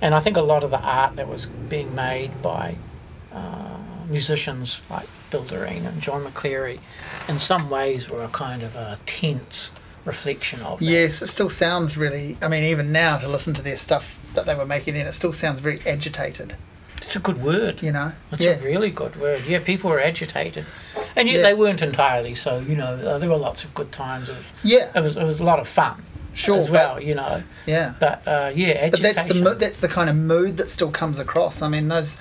And 0.00 0.14
I 0.14 0.20
think 0.20 0.36
a 0.36 0.42
lot 0.42 0.62
of 0.64 0.70
the 0.70 0.80
art 0.80 1.16
that 1.16 1.28
was 1.28 1.46
being 1.46 1.94
made 1.94 2.40
by 2.40 2.76
uh, 3.34 3.69
musicians 4.10 4.80
like 4.90 5.06
Bill 5.30 5.44
Direen 5.44 5.86
and 5.86 6.00
John 6.00 6.24
McCleary 6.24 6.80
in 7.28 7.38
some 7.38 7.70
ways 7.70 8.10
were 8.10 8.22
a 8.22 8.28
kind 8.28 8.62
of 8.62 8.76
a 8.76 8.98
tense 9.06 9.70
reflection 10.04 10.60
of 10.60 10.80
that. 10.80 10.84
Yes, 10.84 11.22
it 11.22 11.28
still 11.28 11.50
sounds 11.50 11.96
really. 11.96 12.36
I 12.42 12.48
mean, 12.48 12.64
even 12.64 12.92
now 12.92 13.18
to 13.18 13.28
listen 13.28 13.54
to 13.54 13.62
their 13.62 13.76
stuff 13.76 14.18
that 14.34 14.46
they 14.46 14.54
were 14.54 14.66
making 14.66 14.94
then, 14.94 15.06
it 15.06 15.12
still 15.12 15.32
sounds 15.32 15.60
very 15.60 15.80
agitated. 15.86 16.56
It's 16.98 17.16
a 17.16 17.20
good 17.20 17.42
word. 17.42 17.82
You 17.82 17.92
know? 17.92 18.12
It's 18.32 18.42
yeah, 18.42 18.58
a 18.58 18.62
really 18.62 18.90
good 18.90 19.16
word. 19.16 19.46
Yeah, 19.46 19.60
people 19.60 19.90
were 19.90 20.00
agitated, 20.00 20.66
and 21.16 21.28
yet 21.28 21.36
Yeah. 21.36 21.42
they 21.42 21.54
weren't 21.54 21.82
entirely. 21.82 22.34
So 22.34 22.58
you 22.60 22.76
know, 22.76 22.94
uh, 22.94 23.18
there 23.18 23.28
were 23.30 23.36
lots 23.36 23.64
of 23.64 23.72
good 23.74 23.92
times. 23.92 24.28
It 24.28 24.36
was, 24.36 24.52
yeah, 24.62 24.90
it 24.94 25.00
was, 25.00 25.16
it 25.16 25.24
was 25.24 25.40
a 25.40 25.44
lot 25.44 25.60
of 25.60 25.68
fun 25.68 26.02
sure. 26.34 26.58
as 26.58 26.70
well. 26.70 27.00
You 27.00 27.14
know, 27.14 27.42
yeah, 27.66 27.94
but 28.00 28.26
uh, 28.26 28.52
yeah, 28.54 28.68
agitated. 28.68 28.92
but 28.92 29.02
that's 29.02 29.32
the 29.32 29.42
mo- 29.42 29.54
that's 29.54 29.76
the 29.78 29.88
kind 29.88 30.10
of 30.10 30.16
mood 30.16 30.56
that 30.56 30.70
still 30.70 30.90
comes 30.90 31.18
across. 31.18 31.62
I 31.62 31.68
mean, 31.68 31.88
those 31.88 32.16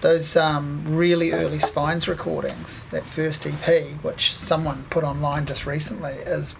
those 0.00 0.36
um, 0.36 0.82
really 0.86 1.32
early 1.32 1.58
Spines 1.58 2.08
recordings, 2.08 2.84
that 2.84 3.04
first 3.04 3.46
EP, 3.46 3.84
which 4.02 4.34
someone 4.34 4.84
put 4.90 5.04
online 5.04 5.46
just 5.46 5.66
recently, 5.66 6.12
is 6.12 6.56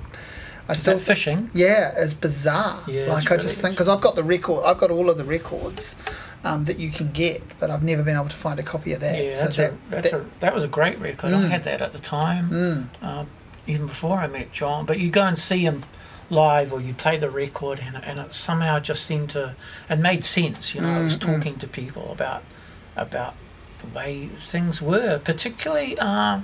I 0.68 0.72
Is 0.72 0.80
still 0.80 0.94
that 0.98 1.00
fishing. 1.02 1.50
Yeah, 1.54 1.92
is 1.98 2.14
bizarre. 2.14 2.80
Yeah, 2.86 3.06
like 3.12 3.32
I 3.32 3.36
just 3.36 3.60
think 3.60 3.74
because 3.74 3.88
I've 3.88 4.00
got 4.00 4.14
the 4.14 4.22
record, 4.22 4.64
I've 4.64 4.78
got 4.78 4.90
all 4.90 5.10
of 5.10 5.16
the 5.18 5.24
records 5.24 5.96
um, 6.44 6.64
that 6.66 6.78
you 6.78 6.90
can 6.90 7.10
get, 7.12 7.42
but 7.58 7.70
I've 7.70 7.82
never 7.82 8.02
been 8.02 8.16
able 8.16 8.28
to 8.28 8.36
find 8.36 8.58
a 8.60 8.62
copy 8.62 8.92
of 8.92 9.00
that. 9.00 9.22
Yeah, 9.24 9.34
so 9.34 9.44
that's, 9.46 9.56
that, 9.56 9.72
a, 9.72 10.02
that- 10.02 10.12
a, 10.12 10.24
that 10.40 10.54
was 10.54 10.64
a 10.64 10.68
great 10.68 10.98
record. 10.98 11.32
I 11.32 11.42
Mm. 11.42 11.48
had 11.50 11.64
that 11.64 11.82
at 11.82 11.92
the 11.92 11.98
time, 11.98 12.48
mm, 12.50 12.86
uh, 13.02 13.24
even 13.66 13.86
before 13.86 14.18
I 14.18 14.26
met 14.26 14.52
John. 14.52 14.86
But 14.86 14.98
you 14.98 15.10
go 15.10 15.22
and 15.22 15.38
see 15.38 15.60
him 15.64 15.82
live, 16.28 16.72
or 16.72 16.80
you 16.80 16.94
play 16.94 17.16
the 17.16 17.28
record, 17.30 17.80
and, 17.84 17.96
and 18.04 18.20
it 18.20 18.32
somehow 18.32 18.78
just 18.78 19.04
seemed 19.04 19.30
to 19.30 19.54
it 19.88 19.98
made 19.98 20.24
sense. 20.24 20.74
You 20.74 20.82
know, 20.82 20.90
I 20.92 21.02
was 21.02 21.16
Mm, 21.16 21.20
mm. 21.20 21.34
talking 21.36 21.56
to 21.58 21.66
people 21.66 22.12
about 22.12 22.44
about 23.00 23.34
the 23.80 23.86
way 23.98 24.26
things 24.26 24.80
were, 24.80 25.18
particularly 25.18 25.98
uh, 25.98 26.40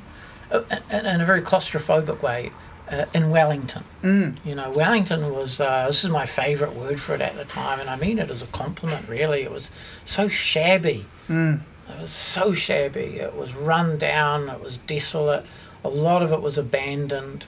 in, 0.91 1.07
in 1.07 1.21
a 1.21 1.25
very 1.25 1.43
claustrophobic 1.43 2.23
way. 2.23 2.51
Uh, 2.89 3.05
in 3.13 3.31
Wellington, 3.31 3.83
mm, 4.01 4.37
you 4.45 4.55
know, 4.55 4.71
Wellington 4.71 5.35
was, 5.35 5.61
uh, 5.61 5.89
this 5.89 6.05
is 6.05 6.11
my 6.11 6.25
favourite 6.25 6.73
word 6.73 7.01
for 7.01 7.17
it 7.17 7.21
at 7.21 7.35
the 7.35 7.45
time, 7.45 7.81
and 7.81 7.91
I 7.91 7.97
mean 7.97 8.21
it 8.21 8.31
as 8.31 8.43
a 8.43 8.47
compliment, 8.47 9.09
really. 9.09 9.43
It 9.43 9.51
was 9.51 9.73
so 10.05 10.29
shabby. 10.29 11.05
mm, 11.29 11.63
It 11.89 12.01
was 12.03 12.13
so 12.13 12.53
shabby. 12.55 13.19
It 13.19 13.35
was 13.35 13.55
run 13.57 13.99
down. 13.99 14.49
It 14.49 14.61
was 14.63 14.77
desolate. 14.77 15.45
A 15.83 15.89
lot 15.89 16.23
of 16.23 16.33
it 16.33 16.41
was 16.41 16.57
abandoned, 16.59 17.45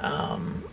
um, 0.00 0.64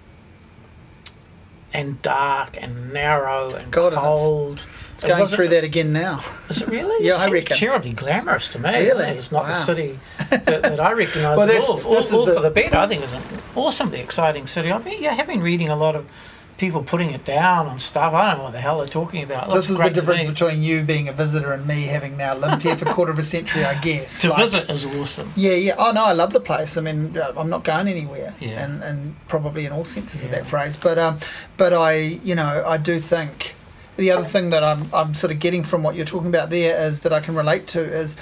and 1.71 2.01
dark 2.01 2.57
and 2.59 2.91
narrow 2.91 3.53
and 3.53 3.71
God, 3.71 3.93
and 3.93 4.01
cold. 4.01 4.65
It's 4.97 5.03
It 5.03 5.09
going 5.09 5.27
through 5.27 5.49
that 5.49 5.63
again 5.63 5.93
now. 5.93 6.23
Is 6.49 6.59
it 6.63 6.69
really? 6.69 7.05
Yeah, 7.05 7.21
it 7.23 7.27
I 7.27 7.31
reckon. 7.31 7.55
Terribly 7.55 7.93
glamorous 7.93 8.47
to 8.53 8.59
me. 8.59 8.71
Really? 8.71 9.05
It's 9.05 9.31
not 9.31 9.45
the 9.45 9.53
city 9.53 9.99
that, 10.31 10.45
that 10.45 10.79
I 10.79 10.91
recognise 10.93 11.37
Well, 11.37 11.45
that's- 11.45 11.69
all. 11.69 11.79
All, 11.85 11.97
all 11.97 12.25
the- 12.25 12.33
for 12.33 12.41
the 12.41 12.49
better. 12.49 12.77
I 12.77 12.87
think 12.87 13.03
it's 13.03 13.13
an 13.13 13.21
awesomely 13.55 13.99
exciting 13.99 14.47
city. 14.47 14.71
I've 14.71 14.83
been, 14.83 14.99
yeah, 14.99 15.11
I 15.11 15.13
have 15.13 15.27
been 15.27 15.41
reading 15.43 15.69
a 15.69 15.75
lot 15.75 15.95
of 15.95 16.09
people 16.57 16.81
putting 16.81 17.11
it 17.11 17.23
down 17.23 17.67
and 17.67 17.79
stuff. 17.79 18.11
I 18.15 18.29
don't 18.29 18.39
know 18.39 18.43
what 18.45 18.53
the 18.53 18.59
hell 18.59 18.79
they're 18.79 18.87
talking 18.87 19.21
about. 19.21 19.49
It 19.51 19.53
This 19.53 19.69
is 19.69 19.77
the 19.77 19.89
difference 19.91 20.23
between 20.23 20.63
you 20.63 20.81
being 20.81 21.07
a 21.07 21.13
visitor 21.13 21.51
and 21.53 21.67
me 21.67 21.83
having 21.83 22.17
now 22.17 22.33
lived 22.33 22.63
here 22.63 22.75
for 22.75 22.89
a 22.89 22.91
quarter 22.97 23.11
of 23.11 23.19
a 23.19 23.23
century, 23.23 23.63
I 23.63 23.79
guess. 23.79 24.21
To 24.21 24.29
Like- 24.29 24.39
visit 24.49 24.67
is 24.71 24.83
awesome. 24.83 25.31
Yeah, 25.35 25.51
yeah. 25.53 25.75
Oh 25.77 25.91
no, 25.93 26.03
I 26.05 26.13
love 26.13 26.33
the 26.33 26.39
place. 26.39 26.75
I 26.75 26.81
mean, 26.81 27.15
uh, 27.15 27.33
I'm 27.37 27.51
not 27.51 27.63
going 27.63 27.87
anywhere, 27.87 28.33
Yeah. 28.39 28.63
and 28.65 28.81
and 28.83 29.15
probably 29.27 29.67
in 29.67 29.71
all 29.71 29.85
senses 29.85 30.23
of 30.25 30.31
that 30.31 30.47
phrase. 30.47 30.75
But 30.75 30.97
um, 30.97 31.19
but 31.57 31.73
I, 31.73 31.93
you 32.23 32.33
know, 32.33 32.63
I 32.65 32.77
do 32.77 32.99
think 32.99 33.53
the 33.97 34.11
other 34.11 34.25
thing 34.25 34.49
that 34.51 34.63
I'm 34.63 34.89
I'm 34.93 35.13
sort 35.13 35.31
of 35.33 35.39
getting 35.39 35.63
from 35.63 35.83
what 35.83 35.95
you're 35.95 36.05
talking 36.05 36.29
about 36.29 36.49
there 36.49 36.79
is 36.87 37.01
that 37.01 37.11
I 37.13 37.19
can 37.19 37.35
relate 37.35 37.67
to 37.69 37.79
is, 37.81 38.15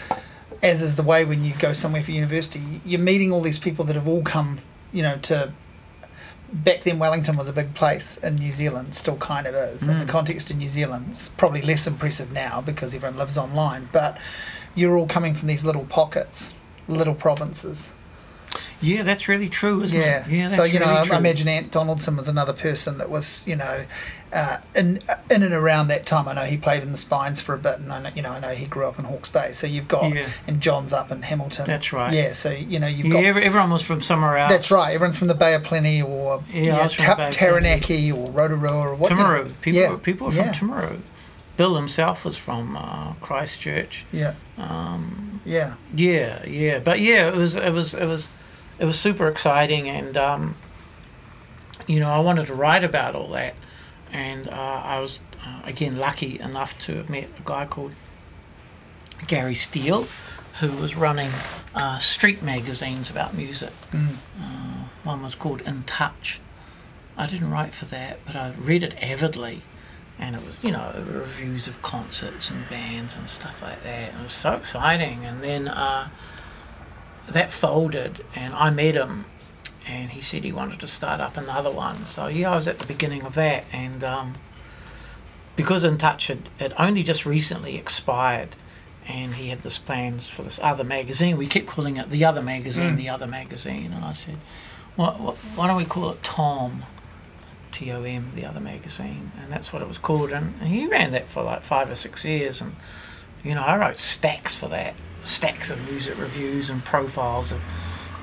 as 0.63 0.81
is 0.81 0.95
the 0.95 1.03
way 1.03 1.25
when 1.25 1.43
you 1.45 1.53
go 1.59 1.73
somewhere 1.73 2.01
for 2.01 2.11
university, 2.11 2.81
you're 2.85 2.99
meeting 3.01 3.31
all 3.31 3.41
these 3.41 3.59
people 3.59 3.85
that 3.85 3.95
have 3.95 4.07
all 4.07 4.23
come, 4.23 4.57
you 4.91 5.03
know, 5.03 5.17
to. 5.23 5.51
Back 6.53 6.81
then, 6.83 6.99
Wellington 6.99 7.35
was 7.35 7.49
a 7.49 7.53
big 7.53 7.73
place 7.73 8.17
in 8.17 8.35
New 8.35 8.51
Zealand, 8.51 8.95
still 8.95 9.17
kind 9.17 9.45
of 9.47 9.55
is. 9.55 9.87
In 9.87 9.99
the 9.99 10.05
Mm. 10.05 10.09
context 10.09 10.51
of 10.51 10.57
New 10.57 10.67
Zealand, 10.69 11.07
it's 11.09 11.27
probably 11.27 11.61
less 11.61 11.85
impressive 11.87 12.31
now 12.31 12.61
because 12.61 12.93
everyone 12.95 13.17
lives 13.17 13.37
online. 13.37 13.89
But 13.91 14.17
you're 14.75 14.95
all 14.95 15.07
coming 15.07 15.33
from 15.33 15.47
these 15.49 15.65
little 15.65 15.83
pockets, 15.85 16.53
little 16.87 17.15
provinces. 17.15 17.91
Yeah, 18.79 19.03
that's 19.03 19.27
really 19.27 19.49
true, 19.49 19.81
isn't 19.83 19.99
Yeah. 19.99 20.21
it? 20.23 20.29
Yeah, 20.29 20.43
that's 20.43 20.55
so 20.55 20.63
you 20.63 20.79
know, 20.79 20.85
really 20.87 20.99
I 20.99 21.05
true. 21.05 21.15
I 21.15 21.17
imagine 21.17 21.47
Ant 21.49 21.71
Donaldson 21.71 22.15
was 22.15 22.27
another 22.29 22.53
person 22.53 22.99
that 22.99 23.09
was, 23.09 23.41
you 23.45 23.55
know, 23.57 23.81
uh, 24.35 24.57
in 24.75 24.99
in 25.31 25.41
and 25.43 25.53
around 25.53 25.87
that 25.87 26.05
time. 26.05 26.27
I 26.27 26.33
know 26.33 26.43
he 26.43 26.57
played 26.57 26.83
in 26.83 26.91
the 26.91 26.97
Spines 26.97 27.41
for 27.41 27.55
a 27.55 27.57
bit, 27.57 27.79
and 27.79 27.91
I 27.91 28.01
know, 28.01 28.09
you 28.15 28.21
know, 28.21 28.31
I 28.31 28.39
know 28.39 28.49
he 28.49 28.65
grew 28.65 28.85
up 28.87 28.99
in 28.99 29.05
Hawke's 29.05 29.29
Bay. 29.29 29.51
So 29.53 29.65
you've 29.65 29.87
got 29.87 30.13
Yeah. 30.13 30.27
and 30.47 30.61
John's 30.61 30.93
up 30.93 31.09
in 31.11 31.21
Hamilton. 31.23 31.65
That's 31.65 31.91
right. 31.93 32.13
Yeah. 32.13 32.33
So 32.33 32.51
you 32.51 32.79
know, 32.79 32.87
you've 32.87 33.07
Yeah, 33.07 33.13
got. 33.13 33.23
every- 33.23 33.43
everyone 33.43 33.71
was 33.71 33.81
from 33.81 34.01
somewhere 34.01 34.37
else. 34.37 34.51
That's 34.51 34.69
right. 34.69 34.93
Everyone's 34.93 35.17
from 35.17 35.29
the 35.29 35.33
Bay 35.35 35.53
of 35.55 35.63
Plenty 35.63 36.01
or 36.01 36.43
Yeah, 36.51 36.77
I 36.77 36.83
was 36.83 36.93
from 36.93 37.07
the 37.07 37.15
Bay 37.15 37.27
of 37.27 37.33
Plenty. 37.33 37.37
Taranaki 37.37 38.11
or 38.11 38.29
Rotorua 38.29 38.77
or 38.89 38.95
what. 38.95 39.09
you 39.11 39.17
know. 39.17 39.47
People, 39.61 39.81
Yeah, 39.81 39.95
people 40.03 40.27
were 40.27 40.33
yeah. 40.33 40.51
from 40.51 40.69
Timaru. 40.69 40.97
Bill 41.57 41.75
himself 41.77 42.25
was 42.25 42.35
from 42.37 42.75
uh, 42.75 43.13
Christchurch. 43.21 44.05
Yeah. 44.11 44.33
Um, 44.57 45.39
Yeah. 45.45 45.75
yeah, 45.95 46.43
yeah, 46.45 46.79
but 46.79 46.99
yeah, 46.99 47.29
it 47.29 47.35
was 47.35 47.55
it 47.55 47.71
was 47.71 47.93
it 47.93 48.05
was 48.05 48.27
it 48.77 48.83
was 48.83 48.99
super 48.99 49.29
exciting, 49.29 49.87
and 49.87 50.17
um, 50.17 50.55
you 51.87 51.99
know 52.01 52.09
I 52.11 52.19
wanted 52.19 52.47
to 52.47 52.53
write 52.53 52.83
about 52.83 53.15
all 53.15 53.29
that, 53.29 53.53
and 54.15 54.47
uh, 54.47 54.81
I 54.85 54.99
was 55.01 55.19
uh, 55.45 55.59
again 55.65 55.97
lucky 55.97 56.39
enough 56.39 56.79
to 56.85 56.95
have 56.95 57.09
met 57.09 57.27
a 57.37 57.41
guy 57.43 57.65
called 57.65 57.91
Gary 59.27 59.55
Steel, 59.55 60.07
who 60.61 60.71
was 60.71 60.95
running 60.95 61.31
uh, 61.75 61.99
street 61.99 62.41
magazines 62.41 63.09
about 63.09 63.33
music. 63.33 63.73
Mm. 63.91 64.15
Uh, 64.41 64.85
one 65.03 65.21
was 65.21 65.35
called 65.35 65.61
In 65.61 65.83
Touch. 65.83 66.39
I 67.17 67.25
didn't 67.25 67.51
write 67.51 67.73
for 67.73 67.85
that, 67.85 68.19
but 68.25 68.37
I 68.37 68.53
read 68.57 68.83
it 68.83 68.95
avidly, 69.03 69.63
and 70.17 70.37
it 70.37 70.45
was 70.45 70.57
you 70.63 70.71
know 70.71 70.93
reviews 71.05 71.67
of 71.67 71.81
concerts 71.81 72.49
and 72.49 72.69
bands 72.69 73.15
and 73.15 73.27
stuff 73.29 73.61
like 73.61 73.83
that. 73.83 74.13
It 74.13 74.21
was 74.23 74.31
so 74.31 74.53
exciting, 74.53 75.25
and 75.25 75.43
then 75.43 75.67
uh, 75.67 76.09
that 77.27 77.51
folded, 77.51 78.23
and 78.33 78.53
I 78.53 78.69
met 78.69 78.95
him, 78.95 79.25
and 79.87 80.11
he 80.11 80.21
said 80.21 80.43
he 80.43 80.51
wanted 80.51 80.79
to 80.81 80.87
start 80.87 81.19
up 81.19 81.37
another 81.37 81.71
one. 81.71 82.05
So 82.05 82.27
yeah, 82.27 82.51
I 82.51 82.55
was 82.55 82.67
at 82.67 82.79
the 82.79 82.85
beginning 82.85 83.23
of 83.23 83.35
that, 83.35 83.65
and 83.71 84.03
um, 84.03 84.35
because 85.55 85.83
In 85.83 85.97
Touch 85.97 86.27
had, 86.27 86.49
had 86.59 86.73
only 86.77 87.03
just 87.03 87.25
recently 87.25 87.75
expired. 87.77 88.55
And 89.07 89.35
he 89.35 89.49
had 89.49 89.61
this 89.61 89.77
plans 89.77 90.27
for 90.27 90.41
this 90.41 90.59
other 90.63 90.83
magazine. 90.83 91.37
We 91.37 91.45
kept 91.45 91.67
calling 91.67 91.97
it 91.97 92.09
the 92.09 92.25
other 92.25 92.41
magazine, 92.41 92.93
Mm. 92.93 92.97
the 92.97 93.09
other 93.09 93.27
magazine. 93.27 93.93
And 93.93 94.03
I 94.03 94.13
said, 94.13 94.37
what, 94.95 95.19
what, 95.19 95.35
why 95.55 95.67
don't 95.67 95.77
we 95.77 95.85
call 95.85 96.09
it 96.09 96.23
Tom? 96.23 96.85
T 97.71 97.91
O 97.91 98.01
M, 98.01 98.31
the 98.33 98.45
other 98.45 98.59
magazine, 98.59 99.31
and 99.39 99.51
that's 99.51 99.71
what 99.71 99.83
it 99.83 99.87
was 99.87 99.99
called. 99.99 100.31
And 100.31 100.59
he 100.63 100.87
ran 100.87 101.11
that 101.11 101.27
for 101.27 101.43
like 101.43 101.61
five 101.61 101.91
or 101.91 101.95
six 101.95 102.25
years, 102.25 102.61
and 102.61 102.77
you 103.43 103.53
know 103.53 103.61
I 103.61 103.77
wrote 103.77 103.99
stacks 103.99 104.55
for 104.55 104.69
that, 104.69 104.95
stacks 105.23 105.69
of 105.69 105.79
music 105.87 106.17
reviews 106.17 106.69
and 106.71 106.83
profiles 106.83 107.51
of 107.51 107.59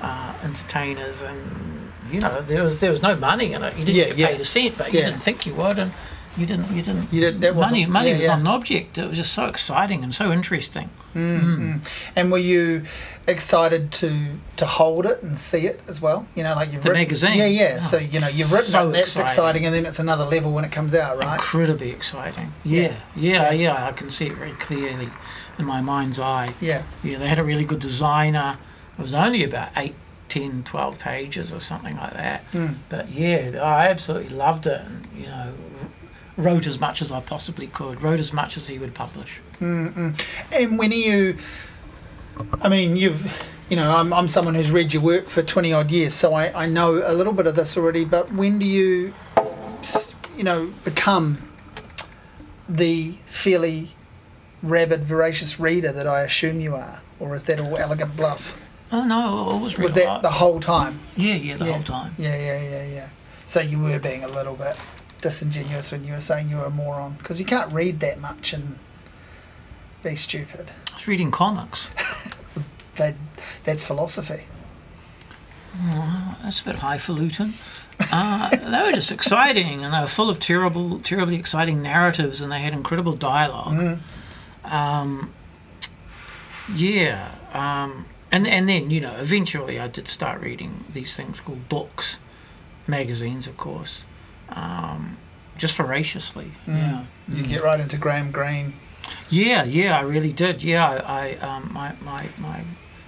uh, 0.03 0.33
entertainers, 0.43 1.21
and 1.23 1.91
you 2.11 2.19
know 2.19 2.41
there 2.41 2.63
was 2.63 2.79
there 2.79 2.91
was 2.91 3.01
no 3.01 3.15
money 3.15 3.53
in 3.53 3.63
it. 3.63 3.77
You 3.77 3.85
didn't 3.85 3.97
Yeah, 3.97 4.05
get 4.09 4.17
yeah. 4.17 4.27
paid 4.27 4.41
a 4.41 4.45
cent, 4.45 4.77
but 4.77 4.93
you 4.93 4.99
didn't 4.99 5.19
think 5.21 5.45
you 5.45 5.53
would, 5.55 5.79
and 5.79 5.91
you 6.37 6.45
didn't 6.45 6.69
you 6.71 6.81
didn't. 6.83 7.11
You 7.13 7.21
didn't 7.21 7.41
that 7.41 7.55
money 7.55 7.85
money 7.85 8.09
yeah, 8.09 8.13
was 8.15 8.21
yeah. 8.23 8.27
not 8.35 8.39
an 8.39 8.47
object. 8.47 8.97
It 8.97 9.07
was 9.07 9.17
just 9.17 9.33
so 9.33 9.45
exciting 9.45 10.03
and 10.03 10.13
so 10.13 10.31
interesting. 10.31 10.89
Mm, 11.15 11.41
mm. 11.41 11.57
Mm. 11.57 12.11
And 12.15 12.31
were 12.31 12.39
you 12.39 12.83
excited 13.27 13.91
to 13.93 14.09
to 14.57 14.65
hold 14.65 15.05
it 15.05 15.21
and 15.23 15.37
see 15.37 15.67
it 15.67 15.79
as 15.87 16.01
well? 16.01 16.27
You 16.35 16.43
know, 16.43 16.55
like 16.55 16.73
you've 16.73 16.81
The 16.83 16.89
written, 16.89 17.03
magazine? 17.03 17.35
Yeah, 17.35 17.45
yeah. 17.45 17.77
Oh, 17.79 17.83
so 17.85 17.97
you 17.97 18.19
know 18.19 18.27
you've 18.27 18.51
written 18.51 18.71
so 18.71 18.89
it. 18.89 18.93
That's 18.93 19.07
exciting. 19.19 19.25
exciting. 19.25 19.65
and 19.67 19.75
then 19.75 19.85
it's 19.85 19.99
another 19.99 20.25
level 20.25 20.51
when 20.51 20.65
it 20.65 20.71
comes 20.71 20.93
out, 20.95 21.17
right? 21.19 21.35
Incredibly 21.35 21.91
exciting. 21.91 22.51
Yeah. 22.63 22.97
Yeah, 23.15 23.51
yeah, 23.51 23.51
yeah. 23.51 23.87
I 23.87 23.91
can 23.91 24.09
see 24.09 24.25
it 24.27 24.35
very 24.35 24.51
clearly 24.53 25.09
in 25.59 25.65
my 25.65 25.81
mind's 25.81 26.17
eye. 26.19 26.53
Yeah. 26.59 26.81
Yeah, 27.03 27.19
they 27.19 27.27
had 27.27 27.37
a 27.39 27.43
really 27.43 27.63
good 27.65 27.79
designer. 27.79 28.57
It 28.97 29.01
was 29.01 29.13
only 29.13 29.43
about 29.43 29.69
8, 29.75 29.95
10, 30.29 30.63
12 30.63 30.99
pages 30.99 31.51
or 31.53 31.59
something 31.59 31.95
like 31.97 32.13
that. 32.13 32.51
Mm. 32.51 32.75
But 32.89 33.09
yeah, 33.09 33.59
I 33.61 33.87
absolutely 33.87 34.29
loved 34.29 34.67
it. 34.67 34.81
And, 34.81 35.07
you 35.15 35.27
know, 35.27 35.53
wrote 36.37 36.65
as 36.67 36.79
much 36.79 37.01
as 37.01 37.11
I 37.11 37.19
possibly 37.19 37.67
could, 37.67 38.01
wrote 38.01 38.19
as 38.19 38.33
much 38.33 38.57
as 38.57 38.67
he 38.67 38.79
would 38.79 38.93
publish. 38.93 39.39
And 40.51 40.77
when 40.77 40.91
are 40.91 40.95
you? 40.95 41.37
I 42.61 42.69
mean, 42.69 42.95
you've. 42.95 43.49
You 43.69 43.77
know, 43.77 43.95
I'm, 43.95 44.13
I'm 44.13 44.27
someone 44.27 44.55
who's 44.55 44.71
read 44.71 44.93
your 44.93 45.01
work 45.01 45.29
for 45.29 45.41
20 45.41 45.71
odd 45.73 45.89
years, 45.89 46.13
so 46.13 46.33
I, 46.33 46.63
I 46.63 46.65
know 46.67 47.01
a 47.03 47.13
little 47.13 47.33
bit 47.33 47.47
of 47.47 47.55
this 47.55 47.77
already. 47.77 48.05
But 48.05 48.31
when 48.31 48.59
do 48.59 48.65
you, 48.65 49.13
you 50.37 50.43
know, 50.43 50.73
become 50.83 51.41
the 52.67 53.15
fairly 53.25 53.91
rabid, 54.61 55.05
voracious 55.05 55.59
reader 55.59 55.91
that 55.91 56.05
I 56.05 56.21
assume 56.21 56.59
you 56.59 56.75
are? 56.75 57.01
Or 57.19 57.33
is 57.35 57.45
that 57.45 57.59
all 57.59 57.77
elegant 57.77 58.15
bluff? 58.17 58.59
Oh, 58.93 59.03
no, 59.03 59.15
I 59.19 59.51
always 59.53 59.77
read 59.77 59.85
Was 59.85 59.93
that 59.95 60.21
the 60.21 60.29
whole 60.29 60.59
time? 60.59 60.99
Yeah, 61.17 61.33
yeah, 61.35 61.55
the 61.57 61.65
Yeah. 61.65 61.71
whole 61.73 61.83
time. 61.83 62.13
Yeah, 62.17 62.35
yeah, 62.37 62.61
yeah, 62.61 62.85
yeah. 62.85 63.09
So 63.45 63.59
you 63.59 63.79
were 63.79 63.97
being 63.99 64.23
a 64.23 64.27
little 64.27 64.55
bit 64.55 64.77
disingenuous 65.19 65.91
when 65.91 66.03
you 66.05 66.13
were 66.13 66.21
saying 66.21 66.49
you 66.49 66.57
were 66.57 66.65
a 66.65 66.69
moron 66.69 67.13
because 67.17 67.39
you 67.39 67.45
can't 67.45 67.71
read 67.73 67.99
that 68.01 68.19
much 68.21 68.53
and 68.53 68.77
be 70.03 70.15
stupid. 70.15 70.71
I 70.91 70.95
was 70.95 71.07
reading 71.07 71.31
comics. 71.31 71.87
That 72.97 73.15
that's 73.63 73.83
philosophy. 73.83 74.43
Oh, 75.81 76.37
that's 76.43 76.61
a 76.61 76.63
bit 76.65 76.75
highfalutin. 76.75 77.55
Uh, 78.11 78.49
they 78.55 78.83
were 78.83 78.91
just 78.91 79.11
exciting, 79.11 79.83
and 79.83 79.91
they 79.91 79.99
were 79.99 80.05
full 80.05 80.29
of 80.29 80.39
terrible, 80.39 80.99
terribly 80.99 81.35
exciting 81.35 81.81
narratives, 81.81 82.39
and 82.39 82.51
they 82.51 82.59
had 82.59 82.71
incredible 82.73 83.13
dialogue. 83.15 83.97
Um, 84.63 85.33
yeah, 86.75 87.31
um, 87.53 88.05
and 88.33 88.47
and 88.47 88.67
then 88.67 88.89
you 88.89 88.99
know, 88.99 89.15
eventually, 89.19 89.79
I 89.79 89.87
did 89.87 90.07
start 90.07 90.41
reading 90.41 90.83
these 90.91 91.15
things 91.15 91.39
called 91.39 91.69
books, 91.69 92.17
magazines, 92.87 93.47
of 93.47 93.55
course, 93.55 94.03
um, 94.49 95.17
just 95.57 95.77
voraciously. 95.77 96.51
Yeah. 96.67 97.05
You 97.27 97.43
get 97.47 97.63
right 97.63 97.79
into 97.79 97.97
Graham 97.97 98.31
Greene. 98.31 98.73
Yeah, 99.29 99.63
yeah, 99.63 99.97
I 99.97 100.01
really 100.01 100.33
did. 100.33 100.63
Yeah, 100.63 100.85
I, 100.85 100.97
I 100.97 101.35
um, 101.37 101.69
my, 101.71 101.95
my, 102.01 102.27
my 102.37 102.63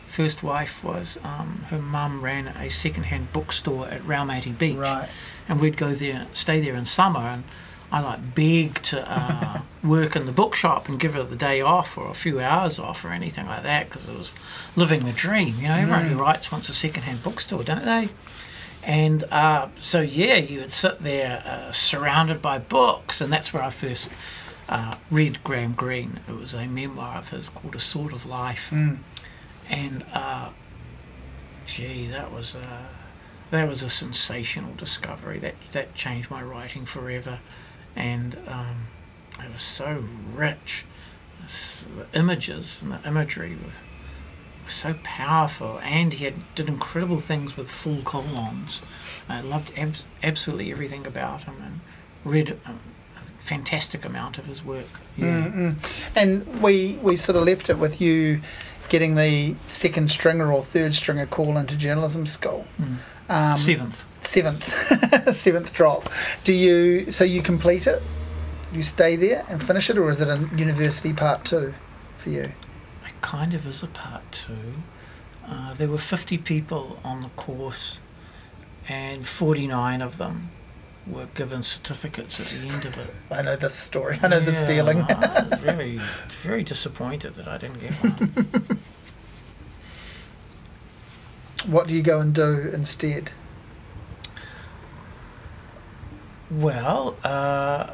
first 0.07 0.43
wife 0.43 0.83
was, 0.83 1.17
um, 1.23 1.65
her 1.69 1.79
mum 1.79 2.21
ran 2.21 2.47
a 2.47 2.69
second-hand 2.69 3.33
bookstore 3.33 3.87
at 3.87 4.01
Raumati 4.01 4.57
Beach. 4.57 4.77
Right. 4.77 5.09
And 5.47 5.59
we'd 5.59 5.77
go 5.77 5.93
there, 5.93 6.27
stay 6.33 6.61
there 6.61 6.75
in 6.75 6.85
summer, 6.85 7.19
and 7.19 7.43
I 7.91 8.01
like 8.01 8.35
beg 8.35 8.81
to 8.83 9.05
uh, 9.07 9.61
work 9.83 10.15
in 10.15 10.25
the 10.25 10.31
bookshop 10.31 10.89
and 10.89 10.99
give 10.99 11.13
her 11.13 11.23
the 11.23 11.35
day 11.35 11.61
off 11.61 11.97
or 11.97 12.09
a 12.09 12.15
few 12.15 12.39
hours 12.39 12.79
off 12.79 13.05
or 13.05 13.09
anything 13.09 13.45
like 13.45 13.63
that 13.63 13.89
because 13.89 14.09
it 14.09 14.17
was 14.17 14.33
living 14.75 15.05
the 15.05 15.11
dream. 15.11 15.55
You 15.59 15.67
know, 15.67 15.75
everyone 15.75 16.05
who 16.07 16.19
writes 16.19 16.51
wants 16.51 16.69
a 16.69 16.73
second-hand 16.73 17.23
bookstore, 17.23 17.63
don't 17.63 17.85
they? 17.85 18.09
And 18.83 19.23
uh, 19.25 19.69
so, 19.79 20.01
yeah, 20.01 20.35
you 20.35 20.59
would 20.59 20.71
sit 20.71 20.99
there 20.99 21.43
uh, 21.45 21.71
surrounded 21.71 22.41
by 22.41 22.59
books, 22.59 23.19
and 23.19 23.33
that's 23.33 23.51
where 23.51 23.63
I 23.63 23.71
first 23.71 24.09
uh, 24.69 24.95
read 25.09 25.43
Graham 25.43 25.73
Greene. 25.73 26.19
It 26.27 26.33
was 26.33 26.53
a 26.53 26.67
memoir 26.67 27.17
of 27.17 27.29
his 27.29 27.49
called 27.49 27.75
A 27.75 27.79
Sort 27.79 28.13
of 28.13 28.27
Life. 28.27 28.69
Mm. 28.71 28.99
And, 29.69 30.05
uh, 30.13 30.49
gee, 31.65 32.07
that 32.07 32.31
was 32.31 32.53
a, 32.53 32.87
that 33.49 33.67
was 33.67 33.81
a 33.81 33.89
sensational 33.89 34.75
discovery. 34.75 35.39
That, 35.39 35.55
that 35.71 35.95
changed 35.95 36.29
my 36.29 36.43
writing 36.43 36.85
forever. 36.85 37.39
And 37.95 38.37
um, 38.47 38.87
it 39.39 39.51
was 39.51 39.61
so 39.61 40.03
rich. 40.33 40.85
The 41.97 42.19
images 42.19 42.81
and 42.81 42.91
the 42.91 43.07
imagery 43.07 43.51
were 43.51 43.71
so 44.69 44.95
powerful, 45.03 45.79
and 45.83 46.13
he 46.13 46.25
had, 46.25 46.33
did 46.55 46.67
incredible 46.67 47.19
things 47.19 47.55
with 47.55 47.69
full 47.69 48.01
colons. 48.01 48.81
I 49.29 49.41
loved 49.41 49.71
ab- 49.77 49.97
absolutely 50.23 50.71
everything 50.71 51.05
about 51.05 51.43
him 51.43 51.55
and 51.63 51.79
read 52.23 52.49
a, 52.49 52.71
a 52.71 53.21
fantastic 53.39 54.03
amount 54.05 54.37
of 54.37 54.45
his 54.45 54.65
work. 54.65 54.99
Yeah. 55.15 55.49
Mm-mm. 55.49 56.11
And 56.15 56.61
we 56.61 56.99
we 57.01 57.15
sort 57.15 57.37
of 57.37 57.43
left 57.43 57.69
it 57.69 57.77
with 57.77 58.01
you 58.01 58.41
getting 58.89 59.15
the 59.15 59.55
second 59.67 60.09
stringer 60.09 60.51
or 60.51 60.61
third 60.61 60.93
stringer 60.93 61.25
call 61.25 61.57
into 61.57 61.77
journalism 61.77 62.25
school. 62.25 62.65
Mm. 62.81 62.97
Um, 63.29 63.57
Seventh. 63.57 64.05
Seventh 64.25 64.63
seventh 65.35 65.73
drop. 65.73 66.09
Do 66.43 66.53
you 66.53 67.11
so 67.11 67.23
you 67.23 67.41
complete 67.41 67.87
it? 67.87 68.01
You 68.71 68.83
stay 68.83 69.15
there 69.15 69.45
and 69.49 69.61
finish 69.61 69.89
it, 69.89 69.97
or 69.97 70.09
is 70.09 70.19
it 70.19 70.27
a 70.27 70.49
university 70.55 71.13
part 71.13 71.45
two 71.45 71.73
for 72.17 72.29
you? 72.29 72.41
It 73.05 73.21
kind 73.21 73.53
of 73.53 73.65
is 73.65 73.81
a 73.83 73.87
part 73.87 74.23
two. 74.31 74.83
Uh, 75.47 75.73
there 75.75 75.87
were 75.87 75.99
50 75.99 76.39
people 76.39 76.99
on 77.03 77.21
the 77.21 77.29
course, 77.29 77.99
and 78.89 79.27
49 79.27 80.01
of 80.01 80.17
them 80.17 80.49
were 81.07 81.27
given 81.35 81.61
certificates 81.61 82.39
at 82.39 82.47
the 82.47 82.67
end 82.67 82.85
of 82.85 82.97
it. 82.97 83.15
I 83.31 83.43
know 83.43 83.55
this 83.55 83.75
story. 83.75 84.17
I 84.23 84.27
know 84.27 84.39
this 84.39 84.61
feeling. 84.61 85.01
I 85.03 85.47
was 85.49 85.59
very, 85.59 85.99
very 86.41 86.63
disappointed 86.63 87.35
that 87.35 87.47
I 87.47 87.57
didn't 87.59 87.79
get 87.79 87.93
one. 87.93 88.79
what 91.67 91.87
do 91.87 91.93
you 91.95 92.01
go 92.01 92.19
and 92.19 92.33
do 92.33 92.69
instead? 92.73 93.31
Well, 96.55 97.17
uh, 97.21 97.89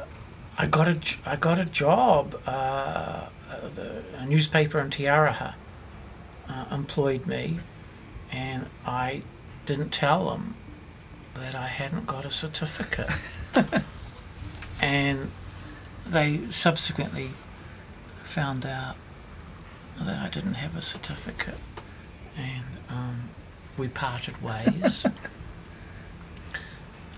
I 0.56 0.66
got 0.66 0.86
a 0.86 0.96
I 1.26 1.34
got 1.34 1.58
a 1.58 1.64
job. 1.64 2.40
Uh, 2.46 2.50
uh, 2.50 3.68
the, 3.68 4.04
a 4.16 4.24
newspaper 4.24 4.78
in 4.78 4.88
Te 4.88 5.04
Aroha 5.04 5.54
uh, 6.48 6.66
employed 6.70 7.26
me, 7.26 7.58
and 8.30 8.66
I 8.86 9.22
didn't 9.66 9.90
tell 9.90 10.30
them 10.30 10.54
that 11.34 11.56
I 11.56 11.66
hadn't 11.66 12.06
got 12.06 12.24
a 12.24 12.30
certificate. 12.30 13.10
and 14.80 15.32
they 16.06 16.48
subsequently 16.50 17.30
found 18.22 18.64
out 18.64 18.94
that 20.00 20.24
I 20.24 20.28
didn't 20.28 20.54
have 20.54 20.76
a 20.76 20.82
certificate, 20.82 21.58
and 22.36 22.78
um, 22.88 23.30
we 23.76 23.88
parted 23.88 24.40
ways. 24.40 25.04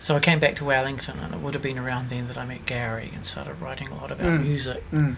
So 0.04 0.14
I 0.14 0.20
came 0.20 0.38
back 0.38 0.54
to 0.56 0.66
Wellington, 0.66 1.18
and 1.20 1.32
it 1.32 1.40
would 1.40 1.54
have 1.54 1.62
been 1.62 1.78
around 1.78 2.10
then 2.10 2.26
that 2.26 2.36
I 2.36 2.44
met 2.44 2.66
Gary 2.66 3.10
and 3.14 3.24
started 3.24 3.58
writing 3.58 3.88
a 3.88 3.94
lot 3.94 4.10
about 4.10 4.26
Mm. 4.26 4.42
music. 4.42 4.84
Mm. 4.92 5.16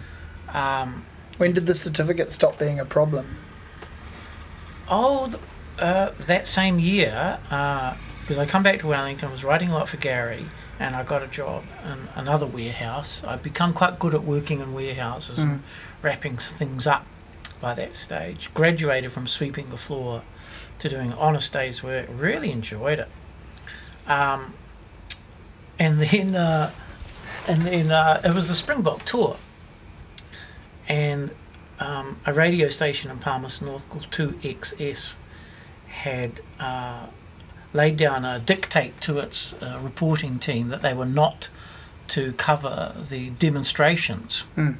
Um, 0.55 1.05
When 1.35 1.51
did 1.51 1.65
the 1.65 1.73
certificate 1.73 2.31
stop 2.31 2.57
being 2.57 2.79
a 2.79 2.85
problem? 2.85 3.37
oh, 4.87 5.29
uh, 5.77 6.11
that 6.17 6.47
same 6.47 6.79
year, 6.79 7.37
because 8.21 8.39
I 8.39 8.45
come 8.45 8.63
back 8.63 8.79
to 8.79 8.87
Wellington, 8.87 9.27
I 9.27 9.31
was 9.33 9.43
writing 9.43 9.71
a 9.71 9.73
lot 9.73 9.89
for 9.89 9.97
Gary, 9.97 10.47
and 10.79 10.95
I 10.95 11.03
got 11.03 11.21
a 11.21 11.27
job 11.27 11.65
in 11.85 12.07
another 12.15 12.45
warehouse. 12.45 13.21
I'd 13.27 13.43
become 13.43 13.73
quite 13.73 13.99
good 13.99 14.15
at 14.15 14.23
working 14.23 14.61
in 14.61 14.73
warehouses 14.73 15.37
and 15.37 15.63
wrapping 16.01 16.37
things 16.37 16.87
up 16.87 17.05
by 17.59 17.73
that 17.73 17.93
stage. 17.93 18.49
Graduated 18.53 19.11
from 19.11 19.27
sweeping 19.27 19.69
the 19.69 19.77
floor 19.77 20.21
to 20.79 20.87
doing 20.87 21.11
honest 21.11 21.51
day's 21.51 21.83
work. 21.83 22.05
Really 22.09 22.51
enjoyed 22.53 22.99
it. 22.99 23.09
Um, 24.09 24.53
and 25.79 25.99
then, 25.99 26.35
uh, 26.35 26.71
and 27.47 27.61
then 27.61 27.91
uh, 27.91 28.21
it 28.23 28.33
was 28.33 28.47
the 28.47 28.55
Springbok 28.55 29.03
tour, 29.05 29.37
and 30.87 31.31
um, 31.79 32.19
a 32.25 32.33
radio 32.33 32.69
station 32.69 33.11
in 33.11 33.19
Palmerston 33.19 33.67
North 33.67 33.89
called 33.89 34.09
2XS 34.09 35.13
had 35.87 36.41
uh, 36.59 37.07
laid 37.73 37.97
down 37.97 38.25
a 38.25 38.39
dictate 38.39 38.99
to 39.01 39.19
its 39.19 39.53
uh, 39.53 39.79
reporting 39.81 40.39
team 40.39 40.69
that 40.69 40.81
they 40.81 40.93
were 40.93 41.05
not 41.05 41.49
to 42.09 42.33
cover 42.33 42.95
the 43.09 43.31
demonstrations. 43.31 44.45
Mm. 44.55 44.77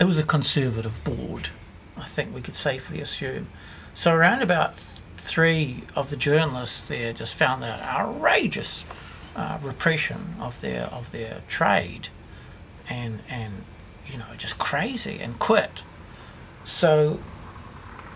It 0.00 0.04
was 0.04 0.18
a 0.18 0.22
conservative 0.22 1.02
board, 1.04 1.48
I 1.96 2.04
think 2.04 2.34
we 2.34 2.40
could 2.40 2.54
safely 2.54 3.00
assume. 3.00 3.48
So 3.94 4.12
around 4.12 4.42
about 4.42 5.00
three 5.16 5.84
of 5.94 6.10
the 6.10 6.16
journalists 6.16 6.82
there 6.82 7.12
just 7.12 7.34
found 7.34 7.62
that 7.62 7.80
outrageous 7.82 8.84
uh, 9.34 9.58
repression 9.62 10.36
of 10.40 10.60
their 10.60 10.84
of 10.84 11.12
their 11.12 11.42
trade, 11.48 12.08
and 12.88 13.20
and 13.28 13.64
you 14.06 14.18
know 14.18 14.26
just 14.36 14.58
crazy 14.58 15.18
and 15.20 15.38
quit. 15.38 15.82
So 16.64 17.20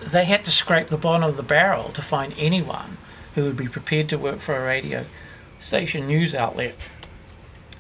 they 0.01 0.25
had 0.25 0.45
to 0.45 0.51
scrape 0.51 0.89
the 0.89 0.97
bottom 0.97 1.29
of 1.29 1.37
the 1.37 1.43
barrel 1.43 1.91
to 1.91 2.03
find 2.03 2.35
anyone 2.37 2.97
who 3.35 3.45
would 3.45 3.57
be 3.57 3.69
prepared 3.69 4.09
to 4.09 4.19
work 4.19 4.41
for 4.41 4.57
a 4.57 4.65
radio 4.65 5.07
station 5.59 6.07
news 6.07 6.35
outlet 6.35 6.75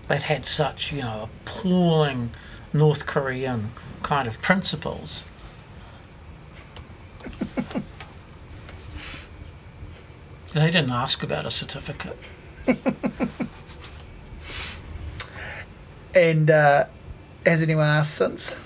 that 0.09 0.25
had 0.25 0.45
such, 0.45 0.93
you 0.93 1.03
know, 1.03 1.29
appalling 1.45 2.31
North 2.73 3.07
Korean 3.07 3.73
kind 4.03 4.29
of 4.29 4.41
principles. 4.43 5.25
they 10.55 10.66
didn't 10.70 10.90
ask 10.90 11.22
about 11.22 11.46
a 11.46 11.51
certificate. 11.51 12.16
And 16.14 16.51
uh, 16.51 16.86
has 17.46 17.62
anyone 17.62 17.86
asked 17.86 18.14
since? 18.16 18.59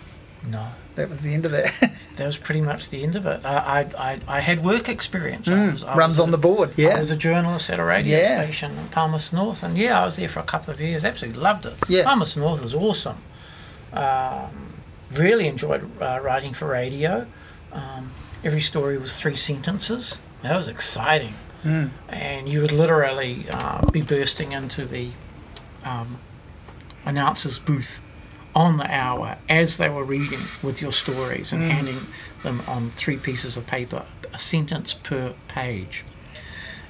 No. 0.46 0.68
That 0.94 1.08
was 1.08 1.20
the 1.20 1.34
end 1.34 1.44
of 1.46 1.52
that. 1.52 1.92
That 2.16 2.26
was 2.26 2.36
pretty 2.36 2.60
much 2.60 2.90
the 2.90 3.02
end 3.02 3.16
of 3.16 3.26
it. 3.26 3.44
I, 3.44 3.80
I, 3.98 4.12
I, 4.12 4.20
I 4.28 4.40
had 4.40 4.64
work 4.64 4.88
experience. 4.88 5.48
I 5.48 5.72
was, 5.72 5.82
I 5.82 5.96
Runs 5.96 6.20
on 6.20 6.28
a- 6.28 6.30
the 6.30 6.38
board, 6.38 6.70
yeah. 6.76 6.90
I 6.90 7.00
was 7.00 7.10
a 7.10 7.16
journalist 7.16 7.68
at 7.70 7.80
a 7.80 7.84
radio 7.84 8.16
Yeah. 8.16 8.40
station 8.44 8.78
in 8.78 8.86
Palmerston 8.86 9.36
North, 9.40 9.64
and 9.64 9.76
yeah, 9.76 10.00
I 10.00 10.04
was 10.04 10.14
there 10.14 10.28
for 10.28 10.38
a 10.38 10.44
couple 10.44 10.72
of 10.72 10.80
years. 10.80 11.04
Absolutely 11.04 11.42
loved 11.42 11.66
it. 11.66 11.74
Yeah. 11.88 12.04
Palmerston 12.04 12.42
North 12.42 12.62
was 12.62 12.72
awesome. 12.72 13.16
Um, 13.92 14.74
really 15.12 15.48
enjoyed 15.48 15.90
uh, 16.00 16.20
writing 16.22 16.54
for 16.54 16.68
radio. 16.68 17.26
Um, 17.72 18.12
every 18.44 18.60
story 18.60 18.96
was 18.96 19.18
three 19.18 19.36
sentences. 19.36 20.18
That 20.42 20.54
was 20.56 20.68
exciting. 20.68 21.34
Mm. 21.64 21.90
And 22.08 22.48
you 22.48 22.60
would 22.60 22.72
literally 22.72 23.46
uh, 23.50 23.90
be 23.90 24.02
bursting 24.02 24.52
into 24.52 24.84
the 24.84 25.10
um, 25.82 26.18
announcer's 27.04 27.58
booth 27.58 28.00
on 28.54 28.76
the 28.76 28.88
hour 28.88 29.38
as 29.48 29.78
they 29.78 29.88
were 29.88 30.04
reading 30.04 30.42
with 30.62 30.80
your 30.80 30.92
stories 30.92 31.52
and 31.52 31.62
handing 31.70 32.06
them 32.42 32.62
on 32.68 32.90
three 32.90 33.16
pieces 33.16 33.56
of 33.56 33.66
paper, 33.66 34.04
a 34.32 34.38
sentence 34.38 34.94
per 34.94 35.34
page. 35.48 36.04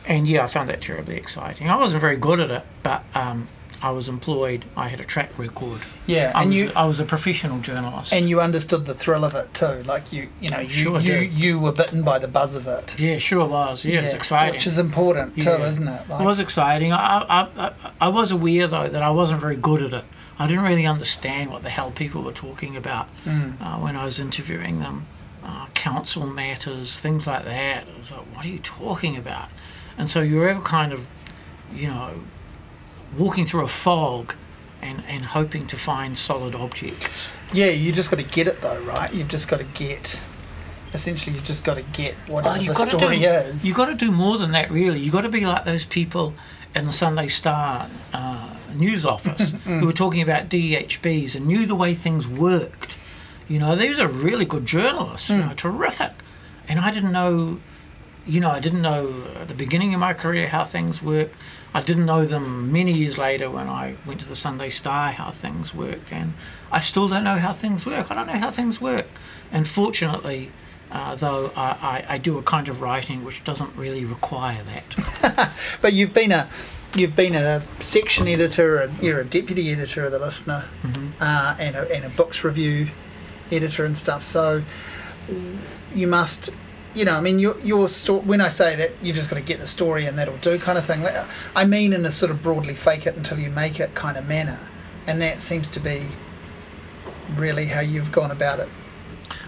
And 0.06 0.28
yeah, 0.28 0.44
I 0.44 0.46
found 0.46 0.68
that 0.68 0.82
terribly 0.82 1.16
exciting. 1.16 1.70
I 1.70 1.76
wasn't 1.76 2.02
very 2.02 2.16
good 2.16 2.38
at 2.40 2.50
it, 2.50 2.62
but 2.82 3.04
um, 3.14 3.48
I 3.88 3.90
was 3.90 4.08
employed. 4.08 4.64
I 4.76 4.86
had 4.88 5.00
a 5.00 5.04
track 5.14 5.30
record. 5.38 5.80
Yeah, 6.06 6.32
I 6.34 6.40
and 6.42 6.48
was, 6.50 6.56
you 6.58 6.72
I 6.82 6.84
was 6.86 6.98
a 7.00 7.04
professional 7.04 7.58
journalist. 7.68 8.12
and 8.14 8.28
you 8.30 8.40
understood 8.40 8.82
the 8.86 8.94
thrill 9.02 9.24
of 9.24 9.34
it 9.34 9.52
too. 9.52 9.76
Like 9.92 10.12
you, 10.14 10.22
you 10.40 10.50
know, 10.52 10.60
you 10.60 10.68
Sure 10.84 10.98
you, 11.00 11.16
you 11.42 11.52
were 11.64 11.72
bitten 11.72 12.02
by 12.02 12.18
the 12.18 12.28
buzz 12.28 12.56
of 12.56 12.66
it. 12.66 12.98
yeah, 12.98 13.18
sure 13.18 13.46
was. 13.46 13.84
Yeah, 13.84 14.00
it's 14.00 14.14
exciting. 14.14 14.54
Which 14.54 14.66
is 14.66 14.78
important 14.78 15.28
too, 15.42 15.50
isn't 15.70 15.86
it? 15.96 16.08
Like, 16.08 16.20
It 16.22 16.26
was 16.26 16.38
exciting. 16.38 16.92
I, 16.92 17.18
I, 17.38 17.40
I, 17.66 17.72
I 18.06 18.08
was 18.08 18.30
aware 18.32 18.66
though 18.66 18.88
that 18.88 19.02
I 19.02 19.10
wasn't 19.10 19.40
very 19.40 19.56
good 19.56 19.82
at 19.82 19.92
it. 20.00 20.04
I 20.38 20.46
didn't 20.48 20.64
really 20.64 20.86
understand 20.86 21.50
what 21.52 21.62
the 21.62 21.70
hell 21.70 21.90
people 21.92 22.22
were 22.22 22.32
talking 22.46 22.74
about 22.76 23.06
Mm. 23.24 23.60
uh, 23.60 23.76
when 23.84 23.94
I 23.96 24.04
was 24.04 24.18
interviewing 24.18 24.80
them. 24.80 25.06
Uh, 25.46 25.66
council 25.74 26.26
matters, 26.26 26.98
things 27.00 27.26
like 27.26 27.44
that. 27.44 27.84
I 27.94 27.98
was 27.98 28.10
like, 28.10 28.26
what 28.34 28.44
are 28.46 28.48
you 28.48 28.60
talking 28.60 29.14
about? 29.24 29.48
And 29.98 30.08
so 30.10 30.18
you're 30.22 30.48
ever 30.48 30.62
kind 30.62 30.90
of, 30.96 31.00
you 31.72 31.86
know, 31.88 32.10
walking 33.18 33.46
through 33.46 33.64
a 33.64 33.68
fog 33.68 34.34
and, 34.82 35.02
and 35.08 35.24
hoping 35.24 35.66
to 35.68 35.76
find 35.76 36.16
solid 36.18 36.54
objects. 36.54 37.28
yeah, 37.52 37.70
you 37.70 37.92
just 37.92 38.10
got 38.10 38.18
to 38.18 38.24
get 38.26 38.46
it 38.46 38.60
though, 38.60 38.80
right? 38.82 39.12
You've 39.14 39.28
just 39.28 39.48
got 39.48 39.58
to 39.58 39.64
get. 39.64 40.22
Essentially, 40.92 41.34
you've 41.34 41.44
just 41.44 41.64
got 41.64 41.74
to 41.74 41.82
get 41.82 42.14
whatever 42.28 42.54
Well, 42.56 42.60
the 42.60 42.66
got 42.74 42.90
to 42.90 42.98
story 42.98 43.18
do, 43.18 43.24
is. 43.26 43.66
You've 43.66 43.76
got 43.76 43.86
to 43.86 43.94
do 43.96 44.12
more 44.12 44.38
than 44.38 44.52
that, 44.52 44.70
really. 44.70 45.00
You've 45.00 45.12
got 45.12 45.22
to 45.22 45.28
be 45.28 45.44
like 45.44 45.64
those 45.64 45.84
people 45.84 46.34
in 46.74 46.86
the 46.86 46.92
Sunday 46.92 47.26
Star 47.28 47.88
uh, 48.12 48.54
news 48.74 49.04
office 49.14 49.52
who 49.64 49.86
were 49.86 49.92
talking 49.92 50.22
about 50.22 50.48
DHBs 50.48 51.34
and 51.34 51.46
knew 51.46 51.66
the 51.66 51.74
way 51.74 51.94
things 51.94 52.28
worked. 52.28 52.96
You 53.48 53.58
know, 53.58 53.74
these 53.74 53.98
are 53.98 54.06
really 54.08 54.44
good 54.44 54.66
journalists, 54.66 55.30
you 55.30 55.38
know, 55.38 55.52
terrific. 55.56 56.12
And 56.68 56.78
I 56.78 56.90
didn't 56.92 57.12
know, 57.12 57.58
you 58.24 58.40
know, 58.40 58.50
I 58.50 58.60
didn't 58.60 58.80
know 58.82 59.24
at 59.40 59.48
the 59.48 59.54
beginning 59.54 59.92
of 59.94 60.00
my 60.00 60.14
career 60.14 60.48
how 60.48 60.64
things 60.64 61.02
worked. 61.02 61.34
I 61.76 61.80
didn't 61.82 62.06
know 62.06 62.24
them 62.24 62.70
many 62.72 62.92
years 62.92 63.18
later 63.18 63.50
when 63.50 63.68
I 63.68 63.96
went 64.06 64.20
to 64.20 64.28
the 64.28 64.36
Sunday 64.36 64.70
Star 64.70 65.10
how 65.12 65.32
things 65.32 65.74
worked. 65.74 66.12
And 66.12 66.34
I 66.70 66.78
still 66.80 67.08
don't 67.08 67.24
know 67.24 67.38
how 67.38 67.52
things 67.52 67.84
work. 67.84 68.10
I 68.10 68.14
don't 68.14 68.28
know 68.28 68.38
how 68.38 68.50
things 68.52 68.80
work. 68.80 69.06
And 69.50 69.66
fortunately, 69.66 70.52
uh, 70.92 71.16
though 71.16 71.50
I, 71.56 72.04
I, 72.08 72.14
I 72.14 72.18
do 72.18 72.38
a 72.38 72.42
kind 72.42 72.68
of 72.68 72.80
writing 72.80 73.24
which 73.24 73.42
doesn't 73.42 73.74
really 73.76 74.04
require 74.04 74.62
that. 74.62 75.50
But 75.82 75.92
you've 75.94 76.14
been 76.14 76.30
a 76.32 76.48
you've 76.94 77.16
been 77.16 77.34
a 77.34 77.62
section 77.80 78.28
editor, 78.28 78.76
and 78.78 79.02
you're 79.02 79.18
a 79.18 79.24
deputy 79.24 79.72
editor 79.72 80.04
of 80.04 80.12
the 80.12 80.18
Listener, 80.20 80.68
Mm-hmm. 80.84 81.08
uh, 81.20 81.56
and 81.58 81.74
a 81.76 81.90
and 81.94 82.04
a 82.04 82.08
books 82.10 82.44
review 82.44 82.88
editor 83.50 83.84
and 83.84 83.96
stuff. 83.96 84.22
So 84.22 84.62
you 85.94 86.06
must, 86.06 86.50
you 86.94 87.04
know, 87.04 87.12
I 87.14 87.20
mean, 87.20 87.38
your 87.38 87.58
your 87.60 87.88
sto- 87.88 88.20
When 88.20 88.40
I 88.40 88.48
say 88.48 88.76
that, 88.76 88.92
you've 89.02 89.16
just 89.16 89.28
got 89.30 89.36
to 89.36 89.42
get 89.42 89.58
the 89.58 89.66
story 89.66 90.06
and 90.06 90.18
that'll 90.18 90.36
do 90.38 90.58
kind 90.58 90.78
of 90.78 90.84
thing. 90.84 91.04
I 91.56 91.64
mean, 91.64 91.92
in 91.92 92.04
a 92.04 92.10
sort 92.10 92.30
of 92.30 92.42
broadly 92.42 92.74
fake 92.74 93.06
it 93.06 93.16
until 93.16 93.38
you 93.38 93.50
make 93.50 93.80
it 93.80 93.94
kind 93.94 94.16
of 94.16 94.26
manner, 94.26 94.58
and 95.06 95.20
that 95.20 95.42
seems 95.42 95.68
to 95.70 95.80
be 95.80 96.06
really 97.36 97.66
how 97.66 97.80
you've 97.80 98.12
gone 98.12 98.30
about 98.30 98.60
it. 98.60 98.68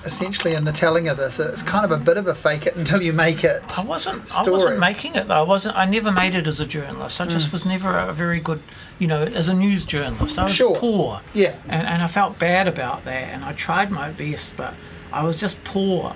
Essentially, 0.04 0.54
in 0.54 0.64
the 0.64 0.72
telling 0.72 1.08
of 1.08 1.16
this, 1.16 1.40
it's 1.40 1.62
kind 1.62 1.84
of 1.84 1.90
a 1.90 2.02
bit 2.02 2.16
of 2.16 2.28
a 2.28 2.34
fake 2.34 2.66
it 2.66 2.76
until 2.76 3.02
you 3.02 3.12
make 3.12 3.42
it. 3.42 3.62
I 3.78 3.84
wasn't. 3.84 4.32
I 4.36 4.48
wasn't 4.48 4.78
making 4.78 5.16
it 5.16 5.26
though. 5.26 5.34
I 5.34 5.42
wasn't. 5.42 5.76
I 5.76 5.84
never 5.84 6.12
made 6.12 6.34
it 6.34 6.46
as 6.46 6.60
a 6.60 6.66
journalist. 6.66 7.20
I 7.20 7.26
mm. 7.26 7.30
just 7.30 7.52
was 7.52 7.64
never 7.64 7.96
a 7.96 8.12
very 8.12 8.38
good, 8.40 8.62
you 8.98 9.08
know, 9.08 9.22
as 9.22 9.48
a 9.48 9.54
news 9.54 9.84
journalist. 9.84 10.38
I 10.38 10.44
was 10.44 10.54
Sure. 10.54 10.76
poor, 10.76 11.20
Yeah. 11.34 11.56
and 11.68 11.86
and 11.86 12.02
I 12.02 12.06
felt 12.06 12.38
bad 12.38 12.68
about 12.68 13.04
that. 13.04 13.24
And 13.32 13.44
I 13.44 13.52
tried 13.52 13.90
my 13.90 14.10
best, 14.10 14.56
but 14.56 14.74
I 15.12 15.24
was 15.24 15.40
just 15.40 15.62
poor. 15.64 16.14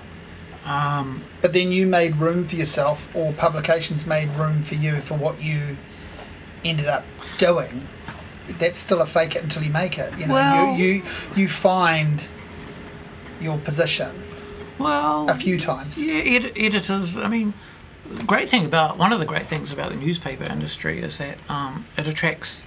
Um, 0.65 1.23
But 1.41 1.53
then 1.53 1.71
you 1.71 1.87
made 1.87 2.17
room 2.17 2.47
for 2.47 2.55
yourself, 2.55 3.07
or 3.15 3.33
publications 3.33 4.05
made 4.05 4.29
room 4.35 4.63
for 4.63 4.75
you 4.75 5.01
for 5.01 5.15
what 5.15 5.41
you 5.41 5.77
ended 6.63 6.87
up 6.87 7.03
doing. 7.37 7.87
That's 8.59 8.77
still 8.77 9.01
a 9.01 9.05
fake 9.05 9.35
it 9.35 9.43
until 9.43 9.63
you 9.63 9.71
make 9.71 9.97
it. 9.97 10.13
You 10.17 10.27
know, 10.27 10.33
Well- 10.35 10.75
you, 10.75 10.85
you 10.85 11.03
you 11.35 11.47
find 11.47 12.23
your 13.39 13.57
position 13.57 14.11
well, 14.77 15.29
a 15.29 15.33
few 15.35 15.57
times. 15.59 16.01
Yeah, 16.01 16.13
ed- 16.15 16.51
editors. 16.55 17.17
I 17.17 17.27
mean, 17.27 17.53
the 18.09 18.23
great 18.23 18.49
thing 18.49 18.65
about 18.65 18.97
one 18.97 19.11
of 19.13 19.19
the 19.19 19.25
great 19.25 19.47
things 19.47 19.71
about 19.71 19.89
the 19.91 19.97
newspaper 19.97 20.43
industry 20.43 21.01
is 21.01 21.17
that 21.17 21.37
um, 21.49 21.85
it 21.97 22.07
attracts 22.07 22.63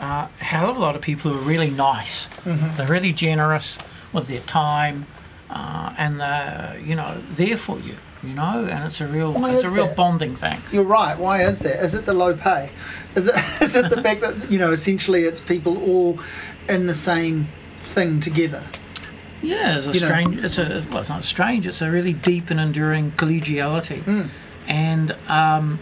uh, 0.00 0.26
a 0.40 0.44
hell 0.44 0.68
of 0.70 0.76
a 0.76 0.80
lot 0.80 0.96
of 0.96 1.02
people 1.02 1.30
who 1.32 1.38
are 1.38 1.42
really 1.42 1.70
nice. 1.70 2.26
Mm-hmm. 2.44 2.76
They're 2.76 2.86
really 2.86 3.12
generous 3.12 3.78
with 4.12 4.26
their 4.28 4.40
time, 4.40 5.06
uh, 5.50 5.92
and 5.98 6.20
they're 6.20 6.80
you 6.84 6.94
know 6.94 7.20
there 7.30 7.56
for 7.56 7.78
you. 7.80 7.96
You 8.22 8.34
know, 8.34 8.66
and 8.70 8.84
it's 8.84 9.00
a 9.00 9.06
real 9.06 9.32
Why 9.32 9.54
it's 9.54 9.64
a 9.64 9.70
real 9.70 9.86
that? 9.86 9.96
bonding 9.96 10.36
thing. 10.36 10.60
You're 10.70 10.84
right. 10.84 11.18
Why 11.18 11.40
is 11.42 11.60
that? 11.60 11.82
Is 11.82 11.94
it 11.94 12.04
the 12.04 12.12
low 12.12 12.34
pay? 12.36 12.70
Is 13.16 13.26
it 13.28 13.34
is 13.62 13.74
it 13.74 13.88
the 13.88 14.02
fact 14.02 14.20
that 14.20 14.50
you 14.50 14.58
know 14.58 14.72
essentially 14.72 15.22
it's 15.24 15.40
people 15.40 15.78
all 15.90 16.18
in 16.68 16.86
the 16.86 16.94
same 16.94 17.48
thing 17.78 18.20
together? 18.20 18.62
Yeah, 19.42 19.78
it's 19.78 19.86
a 19.86 19.92
You 19.92 20.00
know- 20.00 20.06
strange. 20.06 20.44
It's 20.44 20.58
a 20.58 20.84
well, 20.90 20.98
it's 21.00 21.08
not 21.08 21.24
strange. 21.24 21.66
It's 21.66 21.80
a 21.80 21.90
really 21.90 22.12
deep 22.12 22.50
and 22.50 22.60
enduring 22.60 23.12
collegiality, 23.12 24.02
Hmm. 24.02 24.22
and 24.68 25.16
um, 25.28 25.78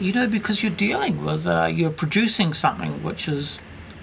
you 0.00 0.14
know 0.14 0.26
because 0.26 0.62
you're 0.62 0.72
dealing 0.72 1.22
with 1.22 1.46
uh, 1.46 1.66
you're 1.70 1.90
producing 1.90 2.54
something 2.54 3.02
which 3.02 3.28
is 3.28 3.58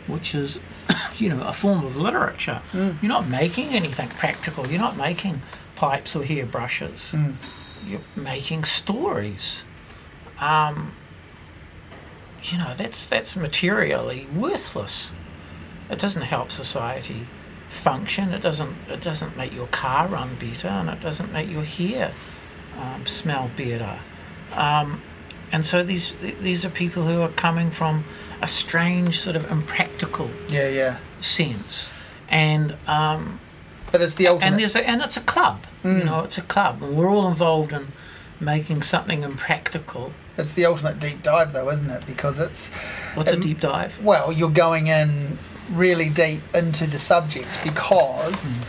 which 0.08 0.36
is 0.36 0.60
you 1.18 1.30
know 1.30 1.41
a 1.43 1.54
form 1.54 1.86
of 1.86 1.97
literature. 1.97 2.62
Hmm. 2.72 2.91
You're 3.01 3.10
not 3.10 3.28
making 3.28 3.70
anything 3.70 4.10
practical. 4.10 4.68
You're 4.68 4.80
not 4.80 4.97
making 4.97 5.41
pipes 5.76 6.16
or 6.16 6.24
hairbrushes. 6.24 7.12
Hmm. 7.12 7.32
You're 7.86 8.01
making 8.16 8.64
stories. 8.64 9.64
Um, 10.39 10.93
you 12.43 12.58
know 12.58 12.74
that's 12.76 13.06
that's 13.06 13.36
materially 13.36 14.28
worthless. 14.36 15.10
It 15.89 15.99
doesn't 15.99 16.24
help 16.24 16.51
society 16.51 17.28
function. 17.70 18.34
It 18.34 18.41
doesn't 18.41 18.76
it 18.89 19.01
doesn't 19.01 19.38
make 19.38 19.54
your 19.54 19.68
car 19.68 20.08
run 20.08 20.36
better, 20.36 20.68
and 20.68 20.89
it 20.89 20.99
doesn't 20.99 21.32
make 21.32 21.49
your 21.49 21.64
hair 21.64 22.14
um, 22.80 23.06
smell 23.06 23.49
better. 23.56 23.99
Um, 24.54 25.01
and 25.51 25.66
so 25.66 25.84
these 25.84 26.14
these 26.41 26.66
are 26.66 26.70
people 26.70 27.04
who 27.04 27.22
are 27.22 27.30
coming 27.30 27.72
from 27.72 28.06
a 28.44 28.48
strange 28.48 29.22
sort 29.22 29.36
of 29.36 29.50
impractical 29.50 30.30
Yeah, 30.50 30.68
yeah. 30.70 30.98
sense, 31.22 31.91
and 32.30 32.76
um, 32.88 33.39
But 33.91 34.02
it's 34.02 34.16
the 34.16 34.28
ultimate. 34.28 34.48
and 34.52 34.60
there's 34.60 34.76
a, 34.76 34.88
and 34.88 35.02
it's 35.02 35.18
a 35.18 35.22
club. 35.22 35.66
You 35.84 36.04
know, 36.06 36.22
it's 36.22 36.38
a 36.38 36.41
club, 36.44 36.82
and 36.82 36.96
we're 36.96 37.10
all 37.10 37.28
involved 37.28 37.74
in 37.74 37.88
making 38.39 38.84
something 38.84 39.24
impractical. 39.24 40.14
it's 40.38 40.54
the 40.54 40.66
ultimate 40.66 40.98
deep 41.00 41.22
dive, 41.24 41.52
though, 41.54 41.70
isn't 41.70 41.89
it? 41.89 42.06
Because 42.06 42.39
it's 42.39 42.72
What's 43.16 43.32
a 43.32 43.36
Um, 43.36 43.41
deep 43.41 43.60
dive? 43.60 44.00
well, 44.02 44.32
you're 44.32 44.50
going 44.68 44.88
in 44.88 45.38
really 45.72 46.10
deep 46.10 46.41
into 46.54 46.86
the 46.88 47.00
subject 47.00 47.48
because 47.64 48.62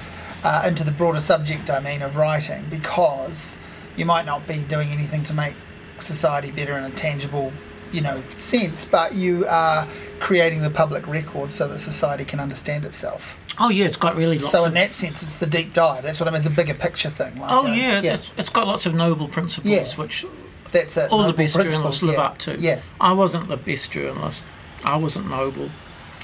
uh, 0.45 0.64
into 0.66 0.83
the 0.85 0.91
broader 0.93 1.20
subject 1.20 1.66
domain 1.66 2.03
of 2.03 2.16
writing 2.16 2.64
because 2.70 3.59
you 3.97 4.05
might 4.07 4.27
not 4.27 4.47
be 4.47 4.59
doing 4.75 4.91
anything 4.91 5.22
to 5.25 5.35
make 5.35 5.55
society 6.01 6.51
better 6.51 6.77
in 6.79 6.85
a 6.85 6.91
tangible 6.91 7.53
you 7.95 8.01
know 8.01 8.22
sense 8.36 8.84
but 8.84 9.14
you 9.14 9.47
are 9.47 9.86
creating 10.20 10.62
the 10.62 10.70
public 10.70 11.07
record 11.07 11.53
so 11.53 11.68
that 11.68 11.78
society 11.78 12.24
can 12.24 12.40
understand 12.40 12.84
itself 12.84 13.38
Oh 13.59 13.68
yeah, 13.68 13.84
it's 13.84 13.97
got 13.97 14.16
really 14.16 14.38
lots. 14.38 14.51
So 14.51 14.62
of, 14.62 14.68
in 14.68 14.74
that 14.74 14.92
sense, 14.92 15.22
it's 15.22 15.36
the 15.36 15.47
deep 15.47 15.74
dive. 15.74 16.03
That's 16.03 16.18
what 16.18 16.26
I 16.28 16.32
mean. 16.32 16.38
It's 16.38 16.47
a 16.47 16.51
bigger 16.51 16.74
picture 16.74 17.11
thing. 17.11 17.38
Like, 17.38 17.53
oh 17.53 17.66
yeah, 17.66 18.01
yeah, 18.01 18.14
It's, 18.14 18.32
it's 18.36 18.51
got 18.51 18.66
lots 18.66 18.84
of 18.84 18.95
noble 18.95 19.28
principles, 19.28 19.72
Yeah. 19.72 19.86
which 19.95 20.26
that's 20.72 20.97
it. 20.97 21.11
all 21.12 21.22
the 21.22 21.32
best 21.32 21.55
journalists 21.55 22.03
live 22.03 22.16
yeah. 22.16 22.22
up 22.22 22.38
to. 22.38 22.59
Yeah, 22.59 22.80
I 23.01 23.12
wasn't 23.12 23.49
the 23.49 23.57
best 23.57 23.92
journalist. 23.92 24.42
I 24.84 24.97
wasn't 24.97 25.30
noble. 25.30 25.70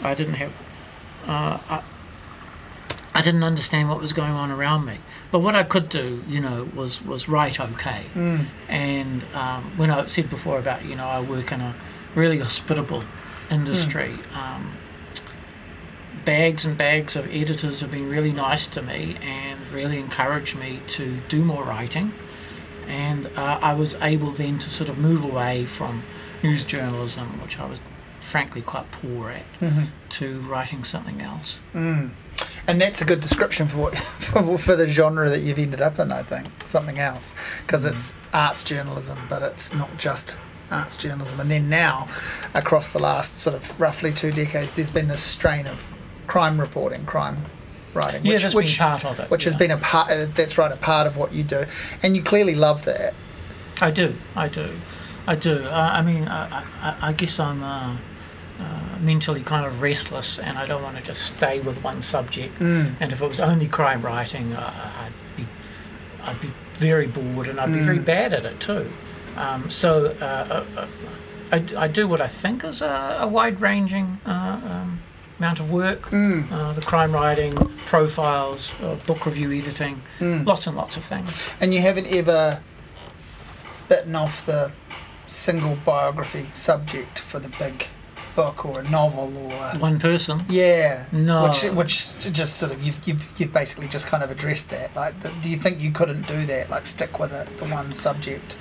I 0.03 0.15
didn't 0.15 0.35
have. 0.35 0.61
Uh, 1.27 1.59
I, 1.69 1.83
I 3.21 3.23
didn't 3.23 3.45
understand 3.45 3.91
what 3.91 4.01
was 4.01 4.15
going 4.15 4.33
on 4.33 4.51
around 4.51 4.87
me. 4.87 4.97
But 5.31 5.41
what 5.41 5.55
I 5.55 5.63
could 5.63 5.91
do, 5.91 6.25
you 6.27 6.41
know, 6.41 6.71
was 6.75 7.03
was 7.05 7.29
write 7.29 7.61
okay. 7.61 8.07
Mm. 8.15 8.47
And 8.67 9.25
um, 9.35 9.73
when 9.77 9.91
I 9.91 10.07
said 10.07 10.31
before 10.31 10.59
about, 10.59 10.87
you 10.87 10.97
know, 10.97 11.07
I 11.07 11.21
work 11.21 11.53
in 11.53 11.61
a 11.61 11.75
really 12.15 12.39
hospitable 12.39 13.05
industry. 13.51 14.13
Hmm. 14.33 14.39
Um, 14.39 14.73
bags 16.25 16.65
and 16.65 16.79
bags 16.79 17.15
of 17.15 17.27
editors 17.31 17.81
have 17.83 17.91
been 17.91 18.09
really 18.09 18.33
nice 18.33 18.67
to 18.69 18.81
me 18.81 19.19
and 19.21 19.71
really 19.71 19.99
encouraged 19.99 20.57
me 20.57 20.81
to 20.89 21.19
do 21.29 21.45
more 21.45 21.65
writing. 21.65 22.15
And 22.89 23.27
uh, 23.37 23.59
I 23.61 23.75
was 23.75 23.97
able 24.01 24.31
then 24.31 24.59
to 24.61 24.71
sort 24.71 24.89
of 24.89 24.97
move 24.97 25.23
away 25.23 25.67
from 25.67 26.05
news 26.43 26.65
journalism, 26.65 27.41
which 27.43 27.59
I 27.59 27.67
was 27.67 27.81
frankly 28.21 28.63
quite 28.63 28.91
poor 28.91 29.31
at, 29.31 29.45
Mhm. 29.61 29.89
to 30.11 30.41
writing 30.41 30.85
something 30.85 31.21
else. 31.21 31.59
Mm. 31.75 32.11
And 32.67 32.81
that's 32.81 33.01
a 33.01 33.05
good 33.05 33.21
description 33.21 33.67
for 33.69 33.79
what 33.79 33.95
for, 33.97 34.59
for 34.59 34.77
the 34.77 34.87
genre 34.87 35.29
that 35.29 35.41
you've 35.41 35.59
ended 35.59 35.81
up 35.81 35.99
in. 35.99 36.13
I 36.13 36.23
think 36.23 36.47
something 36.67 36.99
else 36.99 37.35
because 37.63 37.85
it's 37.85 38.15
arts 38.33 38.63
journalism, 38.65 39.19
but 39.29 39.43
it's 39.43 39.75
not 39.75 39.97
just 39.97 40.37
arts 40.71 40.97
journalism. 40.97 41.41
And 41.41 41.51
then 41.51 41.69
now, 41.69 42.09
across 42.55 42.91
the 42.93 42.99
last 43.01 43.39
sort 43.39 43.57
of 43.57 43.81
roughly 43.81 44.13
two 44.13 44.31
decades, 44.31 44.77
there's 44.77 44.91
been 44.91 45.09
this 45.09 45.23
strain 45.23 45.67
of 45.67 45.91
crime 46.27 46.61
reporting, 46.61 47.05
crime 47.07 47.39
writing, 47.93 48.25
Yeah, 48.25 48.35
which, 48.35 48.43
that's 48.43 48.55
which 48.55 48.79
been 48.79 48.87
part 48.89 49.05
of 49.05 49.19
it. 49.21 49.31
which 49.31 49.45
has 49.45 49.57
been 49.57 49.73
a 49.73 49.77
part. 49.79 50.11
uh, 50.11 50.27
That's 50.35 50.57
right, 50.59 50.71
a 50.71 50.77
part 50.77 51.09
of 51.09 51.17
what 51.17 51.33
you 51.33 51.43
do, 51.43 51.63
and 52.05 52.15
you 52.17 52.23
clearly 52.23 52.55
love 52.55 52.85
that. 52.85 53.15
I 53.81 53.91
do, 53.91 54.15
I 54.37 54.47
do, 54.47 54.71
I 55.27 55.35
do. 55.35 55.65
Uh, 55.65 55.91
I 55.93 56.03
mean, 56.03 56.29
I, 56.29 56.61
I, 56.83 56.97
I 57.09 57.13
guess 57.15 57.41
I'm 57.41 57.65
uh, 57.65 57.97
uh, 58.61 58.99
mentally 59.01 59.43
kind 59.43 59.65
of 59.67 59.81
restless, 59.83 60.39
and 60.39 60.59
I 60.59 60.67
don't 60.67 60.83
want 60.83 60.97
to 60.99 61.03
just 61.03 61.23
stay 61.37 61.61
with 61.61 61.83
one 61.83 62.03
subject. 62.03 62.59
Mm. 62.59 62.95
And 63.01 63.13
if 63.13 63.21
it 63.23 63.29
was 63.29 63.41
only 63.41 63.67
crime 63.69 64.03
writing, 64.03 64.53
uh, 64.53 64.91
I'd 65.03 65.13
be, 65.37 65.47
I'd 66.23 66.41
be 66.41 66.53
very 66.75 67.07
bored, 67.07 67.49
and 67.49 67.59
I'd 67.61 67.73
be 67.73 67.81
very 67.81 67.99
Mm. 67.99 68.05
bad 68.05 68.33
at 68.35 68.45
it 68.45 68.61
too. 68.61 68.91
Um, 69.37 69.71
so 69.71 70.07
uh, 70.21 70.65
uh, 70.77 70.87
I, 71.53 71.85
I 71.85 71.89
do 71.89 72.07
what 72.07 72.21
I 72.21 72.27
think 72.29 72.65
is 72.65 72.83
a, 72.83 73.19
a 73.21 73.27
wide-ranging 73.27 74.19
uh, 74.27 74.61
um, 74.71 75.01
amount 75.39 75.61
of 75.61 75.71
work. 75.73 76.03
Mm. 76.11 76.51
Uh, 76.53 76.73
the 76.75 76.83
crime 76.83 77.13
writing, 77.13 77.55
profiles, 77.87 78.73
uh, 78.83 78.97
book 79.07 79.25
review 79.27 79.51
editing, 79.53 80.03
Mm. 80.19 80.45
lots 80.47 80.67
and 80.67 80.77
lots 80.77 80.97
of 80.97 81.05
things. 81.05 81.31
And 81.61 81.73
you 81.75 81.81
haven't 81.81 82.07
ever 82.09 82.61
bitten 83.89 84.15
off 84.15 84.45
the 84.47 84.73
single 85.27 85.77
biography 85.85 86.45
subject 86.53 87.19
for 87.19 87.39
the 87.39 87.49
big 87.59 87.87
book 88.35 88.65
or 88.65 88.81
a 88.81 88.89
novel 88.91 89.37
or 89.37 89.53
One 89.79 89.99
person. 89.99 90.43
yeah, 90.49 91.07
No. 91.13 91.43
which 91.45 91.63
which 91.65 92.19
just 92.33 92.57
sort 92.57 92.73
of 92.73 92.83
you 92.83 92.93
you've, 93.05 93.27
you've 93.39 93.53
basically 93.53 93.89
just 93.89 94.07
kind 94.07 94.23
of 94.23 94.31
addressed 94.31 94.71
that. 94.71 94.95
Like, 94.97 95.21
the, 95.21 95.31
do 95.43 95.49
you 95.51 95.57
think 95.57 95.81
you 95.81 95.91
couldn't 95.91 96.27
do 96.27 96.45
that? 96.47 96.71
Like, 96.71 96.87
stick 96.87 97.19
with 97.19 97.33
it, 97.33 97.59
the 97.59 97.67
one 97.67 97.93
subject, 97.93 98.57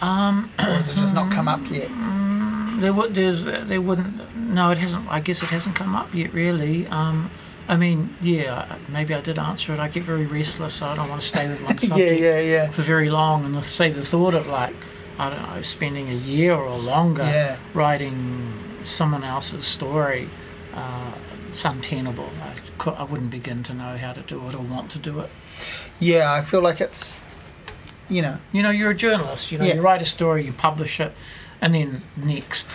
Um, 0.00 0.50
or 0.58 0.64
has 0.64 0.90
it 0.90 0.96
just 0.96 1.14
not 1.14 1.30
come 1.30 1.48
up 1.48 1.60
yet? 1.70 1.90
There 2.78 2.92
would, 2.92 3.12
there's, 3.12 3.42
there 3.42 3.80
wouldn't. 3.80 4.36
No, 4.36 4.70
it 4.70 4.78
hasn't. 4.78 5.10
I 5.10 5.18
guess 5.18 5.42
it 5.42 5.48
hasn't 5.50 5.74
come 5.74 5.96
up 5.96 6.14
yet, 6.14 6.32
really. 6.32 6.86
Um, 6.86 7.28
I 7.66 7.74
mean, 7.76 8.14
yeah, 8.22 8.76
maybe 8.88 9.14
I 9.14 9.20
did 9.20 9.36
answer 9.36 9.74
it. 9.74 9.80
I 9.80 9.88
get 9.88 10.04
very 10.04 10.26
restless, 10.26 10.74
so 10.74 10.86
I 10.86 10.94
don't 10.94 11.08
want 11.08 11.20
to 11.20 11.26
stay 11.26 11.48
with 11.48 11.60
one 11.64 11.76
subject 11.88 12.20
yeah, 12.20 12.38
yeah, 12.38 12.70
for 12.70 12.82
very 12.82 13.10
long. 13.10 13.44
And 13.44 13.64
say 13.64 13.90
the 13.90 14.04
thought 14.04 14.32
of 14.32 14.46
like, 14.46 14.76
I 15.18 15.28
don't 15.28 15.42
know, 15.42 15.60
spending 15.62 16.08
a 16.08 16.14
year 16.14 16.54
or 16.54 16.78
longer 16.78 17.24
yeah. 17.24 17.56
writing 17.74 18.54
someone 18.88 19.24
else's 19.24 19.64
story, 19.66 20.28
uh, 20.74 21.12
it's 21.50 21.64
untenable. 21.64 22.30
I, 22.42 22.54
cou- 22.78 22.90
I 22.92 23.04
wouldn't 23.04 23.30
begin 23.30 23.62
to 23.64 23.74
know 23.74 23.96
how 23.96 24.12
to 24.12 24.20
do 24.22 24.46
it 24.48 24.54
or 24.54 24.62
want 24.62 24.90
to 24.92 24.98
do 24.98 25.20
it. 25.20 25.30
Yeah, 26.00 26.32
I 26.32 26.42
feel 26.42 26.60
like 26.62 26.80
it's, 26.80 27.20
you 28.08 28.22
know, 28.22 28.38
You 28.52 28.62
know, 28.62 28.70
you're 28.70 28.90
a 28.90 28.94
journalist. 28.96 29.50
You 29.52 29.58
know, 29.58 29.64
Yeah. 29.64 29.74
you 29.74 29.80
write 29.82 30.02
a 30.02 30.06
story, 30.06 30.44
you 30.44 30.52
publish 30.52 31.00
it, 31.00 31.12
and 31.60 31.74
then 31.74 32.02
next. 32.16 32.66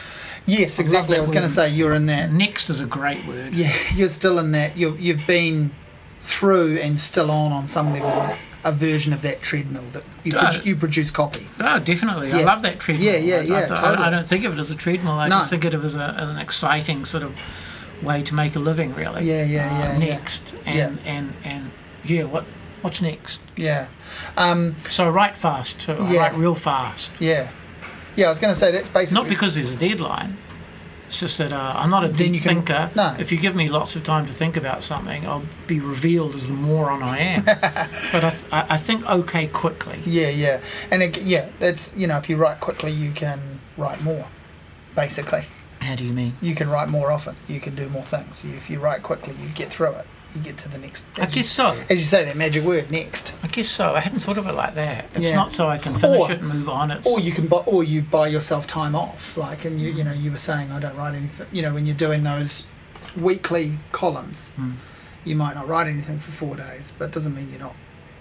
yes, 0.45 0.79
exactly. 0.79 1.15
I 1.15 1.17
that 1.17 1.21
was 1.21 1.31
going 1.31 1.43
to 1.43 1.49
say 1.49 1.69
you're 1.69 1.93
in 1.93 2.05
that. 2.07 2.31
Next 2.31 2.69
is 2.69 2.79
a 2.81 2.85
great 2.85 3.25
word. 3.25 3.53
Yeah, 3.53 3.71
you're 3.95 4.09
still 4.09 4.39
in 4.39 4.51
that. 4.51 4.75
You 4.77 4.95
you've 4.99 5.25
been 5.25 5.71
through 6.19 6.77
and 6.77 6.99
still 6.99 7.29
on 7.31 7.51
on 7.51 7.67
some 7.67 7.93
level 7.93 8.37
a 8.65 8.71
version 8.71 9.11
of 9.13 9.21
that 9.23 9.41
treadmill 9.41 9.83
that 9.91 10.03
you, 10.23 10.33
Uh, 10.37 10.49
produ- 10.49 10.65
you 10.65 10.75
produce 10.75 11.11
copy. 11.11 11.47
Oh, 11.59 11.79
definitely. 11.79 12.31
I 12.31 12.43
love 12.43 12.61
that 12.61 12.79
treadmill. 12.79 13.05
Yeah, 13.11 13.17
yeah, 13.17 13.35
I- 13.35 13.39
I 13.39 13.41
yeah, 13.43 13.65
I, 13.71 13.75
totally. 13.75 13.97
I 14.07 14.09
don't 14.09 14.27
think 14.27 14.45
of 14.45 14.53
it 14.53 14.59
as 14.59 14.71
a 14.71 14.75
treadmill. 14.75 15.13
I 15.19 15.27
No. 15.27 15.39
just 15.39 15.49
think 15.49 15.65
of 15.65 15.73
it 15.73 15.83
as, 15.85 15.95
a, 15.95 16.15
an 16.17 16.37
exciting 16.37 17.03
sort 17.05 17.23
of 17.23 17.35
way 18.01 18.21
to 18.23 18.33
make 18.35 18.55
a 18.55 18.59
living, 18.59 18.93
really. 18.95 19.23
Yeah, 19.25 19.43
yeah, 19.43 19.67
Uh, 19.67 19.77
yeah, 19.79 19.91
yeah. 19.93 19.97
Next, 19.97 20.53
and 20.65 20.99
and 21.05 21.33
and 21.43 21.71
yeah, 22.05 22.23
what 22.23 22.45
what's 22.81 23.01
next? 23.01 23.39
Yeah, 23.55 23.87
um, 24.37 24.75
So 24.89 25.05
I 25.07 25.09
write 25.09 25.37
fast 25.37 25.79
too. 25.79 25.93
I 25.99 26.11
Yeah. 26.11 26.19
write 26.21 26.35
real 26.35 26.55
fast. 26.55 27.11
yeah, 27.19 27.49
yeah. 28.15 28.27
I 28.27 28.29
was 28.29 28.39
going 28.39 28.53
to 28.53 28.59
say 28.59 28.71
that's 28.71 28.89
basically 28.89 29.21
Not 29.23 29.29
because 29.29 29.55
there's 29.55 29.71
a 29.71 29.75
deadline. 29.75 30.37
It's 31.13 31.19
just 31.19 31.37
that 31.37 31.53
uh, 31.53 31.73
I'm 31.77 31.91
not 31.91 32.03
a 32.03 32.07
deep 32.11 32.41
can- 32.41 32.63
thinker. 32.63 32.89
no. 32.95 33.15
If 33.19 33.31
you 33.31 33.37
give 33.37 33.55
me 33.55 33.69
lots 33.69 33.95
of 33.95 34.03
time 34.03 34.25
to 34.25 34.33
think 34.33 34.57
about 34.57 34.83
something, 34.83 35.27
I'll 35.27 35.43
be 35.67 35.79
revealed 35.79 36.33
as 36.33 36.47
the 36.47 36.55
moron 36.55 37.03
I 37.03 37.19
am. 37.19 37.43
but 38.11 38.23
I, 38.23 38.29
th- 38.31 38.45
I 38.51 38.77
think 38.79 39.07
okay 39.07 39.45
quickly. 39.45 39.99
Yeah, 40.07 40.29
yeah, 40.29 40.63
and 40.89 41.03
it, 41.03 41.21
yeah, 41.21 41.49
that's 41.59 41.95
you 41.95 42.07
know 42.07 42.17
if 42.17 42.31
you 42.31 42.37
write 42.37 42.59
quickly, 42.61 42.91
you 42.91 43.11
can 43.11 43.59
write 43.77 44.01
more. 44.01 44.27
Basically, 44.95 45.41
How 45.81 45.93
do 45.95 46.03
you 46.03 46.13
mean? 46.13 46.33
you 46.41 46.55
can 46.55 46.67
write 46.67 46.89
more 46.89 47.11
often. 47.11 47.35
You 47.47 47.59
can 47.59 47.75
do 47.75 47.89
more 47.89 48.01
things. 48.01 48.43
You, 48.43 48.53
if 48.55 48.67
you 48.71 48.79
write 48.79 49.03
quickly, 49.03 49.35
you 49.39 49.49
get 49.49 49.69
through 49.69 49.91
it. 49.93 50.07
You 50.35 50.41
get 50.41 50.57
to 50.59 50.69
the 50.69 50.77
next. 50.79 51.05
I 51.17 51.23
as 51.23 51.35
you- 51.35 51.41
guess 51.43 51.49
so. 51.49 51.67
as 51.89 51.91
you 51.97 52.05
say 52.05 52.23
that 52.25 52.35
magic 52.35 52.63
word 52.63 52.89
next. 52.91 53.33
I 53.43 53.47
guess 53.47 53.69
so. 53.69 53.93
I 53.93 53.99
hadn't 53.99 54.21
thought 54.21 54.37
of 54.39 54.47
it 54.47 54.53
like 54.53 54.73
that. 54.75 55.05
It's 55.13 55.25
Yeah. 55.25 55.35
not 55.35 55.53
so 55.53 55.69
I 55.69 55.77
can 55.77 55.93
finish 55.93 56.19
Or- 56.19 56.31
it 56.31 56.39
and 56.39 56.49
move 56.49 56.67
on. 56.69 56.89
It's 56.91 57.05
Or 57.07 57.19
you 57.19 57.31
can 57.31 57.47
buy, 57.47 57.57
or 57.57 57.83
you 57.83 58.01
buy 58.01 58.27
yourself 58.29 58.65
time 58.65 58.95
off. 58.95 59.37
Like, 59.37 59.63
and 59.65 59.79
you, 59.79 59.91
you 59.91 60.03
know, 60.03 60.13
you 60.13 60.31
were 60.31 60.37
saying 60.37 60.71
I 60.71 60.79
don't 60.79 60.95
write 60.97 61.13
anything. 61.15 61.47
You 61.51 61.61
know, 61.61 61.73
when 61.73 61.85
you're 61.85 61.95
doing 61.95 62.23
those 62.23 62.67
weekly 63.15 63.77
columns, 63.91 64.49
Hmm. 64.55 64.71
you 65.23 65.35
might 65.35 65.55
not 65.55 65.67
write 65.67 65.87
anything 65.87 66.17
for 66.19 66.31
four 66.31 66.55
days, 66.55 66.91
but 66.97 67.05
it 67.05 67.11
doesn't 67.11 67.35
mean 67.35 67.49
you're 67.51 67.59
not, 67.59 67.75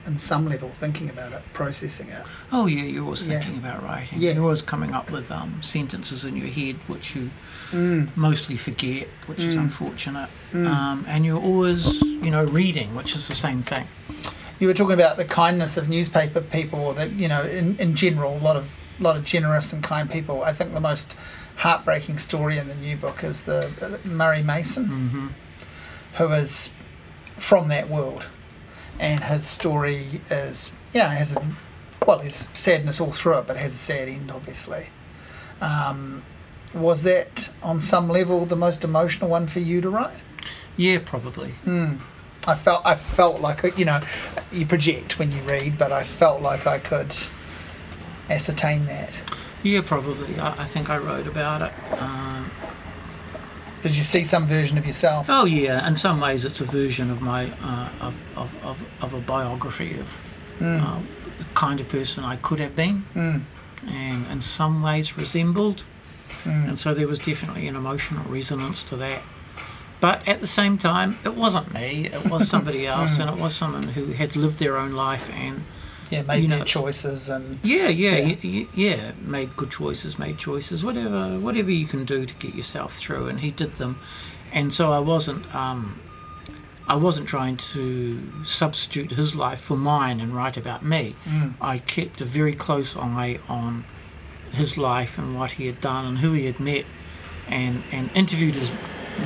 in 0.06 0.18
some 0.18 0.48
level, 0.48 0.68
thinking 0.70 1.08
about 1.10 1.32
it, 1.32 1.42
processing 1.52 2.08
it. 2.08 2.22
oh 2.52 2.66
yeah, 2.66 2.82
you're 2.82 3.04
always 3.04 3.26
Yeah. 3.28 3.38
thinking 3.40 3.58
about 3.58 3.82
writing. 3.82 4.18
Yeah. 4.20 4.32
You're 4.32 4.42
always 4.44 4.62
coming 4.62 4.94
up 4.94 5.10
with 5.10 5.30
um, 5.30 5.62
sentences 5.62 6.24
in 6.24 6.36
your 6.36 6.48
head 6.48 6.76
which 6.88 7.14
you 7.16 7.30
Mm, 7.72 8.14
mostly 8.16 8.56
forget, 8.58 9.08
which 9.26 9.40
is 9.40 9.56
Mm. 9.56 9.60
unfortunate. 9.60 10.28
mm. 10.52 10.66
Um, 10.66 11.06
and 11.08 11.24
you're 11.24 11.40
always, 11.40 12.02
you 12.02 12.30
know, 12.30 12.44
reading, 12.44 12.94
which 12.94 13.14
is 13.16 13.28
the 13.28 13.34
same 13.34 13.62
thing. 13.62 13.86
you 14.58 14.68
were 14.68 14.74
talking 14.74 14.94
about 14.94 15.16
the 15.16 15.24
kindness 15.24 15.76
of 15.76 15.88
newspaper 15.88 16.40
people, 16.40 16.92
that 16.92 17.10
you 17.12 17.26
know, 17.28 17.42
in, 17.42 17.74
in 17.78 17.94
general, 17.96 18.36
a 18.36 18.38
lot 18.38 18.56
of 18.56 18.76
lot 19.00 19.16
of 19.16 19.24
generous 19.24 19.72
and 19.72 19.82
kind 19.82 20.08
people. 20.10 20.44
I 20.44 20.52
think 20.52 20.72
the 20.74 20.80
most 20.80 21.16
heartbreaking 21.56 22.18
story 22.18 22.58
in 22.58 22.68
the 22.68 22.74
new 22.76 22.96
book 22.96 23.24
is 23.24 23.42
the 23.42 23.70
uh, 23.80 24.06
Murray 24.06 24.42
Mason. 24.42 24.86
hmm 24.86 25.26
who 26.18 26.28
is 26.32 26.68
from 27.36 27.68
that 27.68 27.88
world, 27.88 28.26
and 29.00 29.24
his 29.24 29.46
story 29.46 30.20
is 30.30 30.72
yeah 30.92 31.08
has 31.08 31.36
a 31.36 31.56
well 32.06 32.18
there's 32.18 32.48
sadness 32.54 33.00
all 33.00 33.12
through 33.12 33.38
it, 33.38 33.46
but 33.46 33.56
it 33.56 33.60
has 33.60 33.74
a 33.74 33.78
sad 33.78 34.08
end 34.08 34.30
obviously. 34.30 34.86
Um, 35.60 36.22
was 36.74 37.02
that 37.02 37.52
on 37.62 37.80
some 37.80 38.08
level 38.08 38.46
the 38.46 38.56
most 38.56 38.82
emotional 38.82 39.28
one 39.28 39.46
for 39.46 39.60
you 39.60 39.80
to 39.80 39.90
write? 39.90 40.22
Yeah, 40.76 40.98
probably. 41.04 41.50
Hmm. 41.64 41.96
I 42.46 42.54
felt 42.56 42.82
I 42.84 42.96
felt 42.96 43.40
like 43.40 43.78
you 43.78 43.84
know 43.84 44.00
you 44.50 44.66
project 44.66 45.18
when 45.18 45.30
you 45.30 45.42
read, 45.42 45.78
but 45.78 45.92
I 45.92 46.02
felt 46.02 46.42
like 46.42 46.66
I 46.66 46.78
could 46.78 47.14
ascertain 48.28 48.86
that. 48.86 49.22
Yeah, 49.62 49.82
probably. 49.82 50.38
I, 50.40 50.62
I 50.62 50.64
think 50.64 50.90
I 50.90 50.98
wrote 50.98 51.28
about 51.28 51.62
it. 51.62 51.72
Um, 52.00 52.50
Did 53.82 53.96
you 53.96 54.04
see 54.04 54.24
some 54.24 54.46
version 54.46 54.78
of 54.78 54.86
yourself? 54.86 55.26
oh 55.28 55.44
yeah, 55.44 55.86
in 55.88 55.96
some 55.96 56.20
ways 56.20 56.44
it's 56.44 56.60
a 56.60 56.64
version 56.64 57.10
of 57.10 57.20
my 57.20 57.50
uh, 57.62 57.88
of, 58.00 58.14
of, 58.36 58.54
of, 58.64 58.84
of 59.00 59.14
a 59.14 59.20
biography 59.20 59.98
of 59.98 60.08
Mm. 60.60 60.80
uh, 60.86 61.00
the 61.38 61.44
kind 61.54 61.80
of 61.80 61.88
person 61.88 62.24
I 62.24 62.36
could 62.36 62.60
have 62.60 62.76
been, 62.76 63.04
Mm. 63.14 63.42
and 63.88 64.26
in 64.30 64.40
some 64.40 64.82
ways 64.82 65.16
resembled. 65.18 65.82
Mm. 66.44 66.68
And 66.68 66.78
so 66.78 66.94
there 66.94 67.08
was 67.08 67.18
definitely 67.18 67.66
an 67.68 67.74
emotional 67.76 68.24
resonance 68.24 68.84
to 68.84 68.96
that. 68.96 69.22
But 70.00 70.26
at 70.28 70.40
the 70.40 70.46
same 70.46 70.78
time, 70.78 71.18
it 71.24 71.34
wasn't 71.34 71.72
me, 71.74 72.06
it 72.06 72.28
was 72.30 72.48
somebody 72.48 72.86
else, 72.94 73.18
and 73.18 73.28
it 73.30 73.36
was 73.38 73.54
someone 73.56 73.82
who 73.96 74.12
had 74.12 74.36
lived 74.36 74.58
their 74.58 74.76
own 74.76 74.92
life 74.92 75.30
and, 75.30 75.64
Yeah, 76.12 76.22
made 76.22 76.42
you 76.42 76.48
their 76.48 76.58
know- 76.58 76.64
choices 76.64 77.28
and 77.28 77.58
yeah, 77.62 77.88
yeah, 77.88 78.16
Yeah. 78.16 78.36
yeah, 78.42 78.64
yeah, 78.74 79.12
made 79.24 79.56
good 79.56 79.70
choices, 79.70 80.18
made 80.18 80.38
choices, 80.38 80.84
whatever, 80.84 81.38
whatever 81.38 81.70
you 81.70 81.86
can 81.86 82.04
do 82.04 82.24
to 82.26 82.34
get 82.34 82.54
yourself 82.54 82.92
through, 82.94 83.28
and 83.28 83.40
he 83.40 83.50
did 83.50 83.76
them. 83.76 83.98
And 84.52 84.72
so 84.74 84.92
I 84.92 84.98
wasn't, 84.98 85.52
um, 85.54 85.98
I 86.86 86.96
wasn't 86.96 87.26
trying 87.28 87.56
to 87.74 88.20
substitute 88.44 89.12
his 89.12 89.34
life 89.34 89.60
for 89.60 89.76
mine 89.76 90.20
and 90.20 90.34
write 90.34 90.56
about 90.56 90.84
me. 90.84 91.14
Mm. 91.26 91.54
I 91.60 91.78
kept 91.78 92.20
a 92.20 92.24
very 92.24 92.54
close 92.54 92.96
eye 92.96 93.38
on 93.48 93.84
his 94.52 94.76
life 94.76 95.16
and 95.16 95.38
what 95.38 95.52
he 95.52 95.66
had 95.66 95.80
done 95.80 96.04
and 96.04 96.18
who 96.18 96.32
he 96.34 96.44
had 96.44 96.60
met, 96.60 96.84
and 97.48 97.82
and 97.90 98.10
interviewed 98.14 98.56
as 98.56 98.68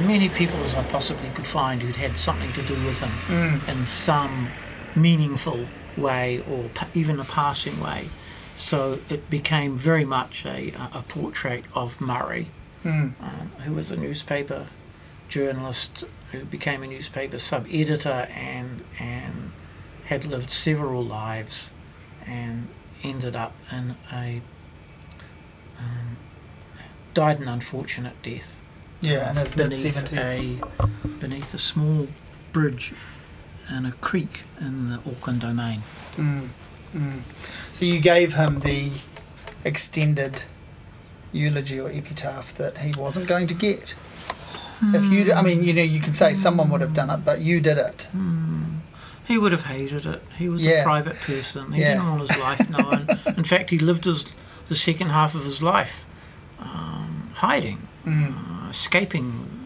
many 0.07 0.29
people 0.29 0.63
as 0.65 0.75
I 0.75 0.83
possibly 0.85 1.29
could 1.31 1.47
find 1.49 1.83
who'd 1.83 1.97
had 1.97 2.17
something 2.17 2.53
to 2.53 2.63
do 2.63 2.75
with 2.87 3.01
him 3.01 3.11
Mm. 3.29 3.69
in 3.69 3.87
some 3.87 4.49
meaningful 4.95 5.61
way 5.97 6.41
or 6.51 6.69
pa- 6.75 6.89
even 6.95 7.19
a 7.21 7.25
passing 7.25 7.81
way. 7.81 8.09
So 8.57 9.01
it 9.09 9.29
became 9.31 9.77
very 9.77 10.05
much 10.05 10.45
a, 10.47 10.73
a 10.95 11.03
portrait 11.09 11.65
of 11.75 12.01
Murray, 12.01 12.49
Mm. 12.85 13.15
um, 13.21 13.51
who 13.65 13.73
was 13.73 13.91
a 13.91 13.97
newspaper 13.97 14.67
journalist 15.29 16.05
who 16.31 16.45
became 16.45 16.83
a 16.83 16.87
newspaper 16.87 17.39
sub 17.39 17.67
editor 17.71 18.29
and, 18.35 18.85
and 19.01 19.51
had 20.07 20.25
lived 20.25 20.51
several 20.53 21.03
lives 21.05 21.69
and 22.27 22.69
ended 23.03 23.35
up 23.35 23.55
in 23.73 23.97
a. 24.13 24.41
Um, 25.79 26.17
died 27.15 27.39
an 27.41 27.49
unfortunate 27.49 28.21
death 28.23 28.59
Yeah, 29.01 29.33
his 29.35 29.57
mid 29.57 29.71
beneath 29.71 30.13
a 30.15 30.69
beneath 31.19 31.55
a 31.55 31.59
small 31.59 32.09
bridge 32.53 32.93
in 33.71 33.87
a 33.87 33.93
creek 33.93 34.41
in 34.61 34.91
the 34.91 34.97
Auckland 35.11 35.41
domain. 35.41 35.83
Mm. 36.17 36.49
Mm. 36.95 37.21
So 37.73 37.85
you 37.85 38.01
gave 38.01 38.35
him 38.35 38.61
the 38.61 38.91
extended 39.65 40.45
eulogy 41.33 41.81
or 41.81 41.91
epitaph 41.91 42.55
that 42.55 42.79
he 42.79 42.93
wasn't 42.99 43.27
going 43.27 43.47
to 43.49 43.55
get. 43.55 43.95
If 44.83 45.05
you, 45.11 45.33
I 45.33 45.41
mean, 45.43 45.65
you 45.65 45.73
know, 45.73 45.83
you 45.83 46.01
can 46.01 46.13
say 46.15 46.35
someone 46.35 46.69
would 46.71 46.83
have 46.83 46.93
done 46.93 47.09
it, 47.11 47.25
but 47.25 47.41
you 47.41 47.61
did 47.61 47.79
it. 47.79 48.09
Hmm. 48.13 48.63
He 49.27 49.39
would 49.39 49.53
have 49.53 49.65
hated 49.65 50.05
it. 50.07 50.23
He 50.39 50.49
was 50.49 50.63
Yeah. 50.65 50.83
a 50.83 50.85
private 50.85 51.17
person. 51.17 51.73
He 51.73 51.81
Yeah. 51.81 51.95
didn't 51.95 52.11
want 52.19 52.31
his 52.31 52.39
life 52.39 52.71
known. 52.77 53.09
In 53.37 53.45
fact, 53.45 53.71
he 53.71 53.79
lived 53.79 54.05
his 54.05 54.27
the 54.69 54.77
second 54.77 55.09
half 55.11 55.35
of 55.35 55.45
his 55.45 55.63
life 55.63 56.05
um, 56.61 57.31
hiding, 57.35 57.87
Mm. 58.05 58.67
uh, 58.67 58.71
escaping 58.71 59.66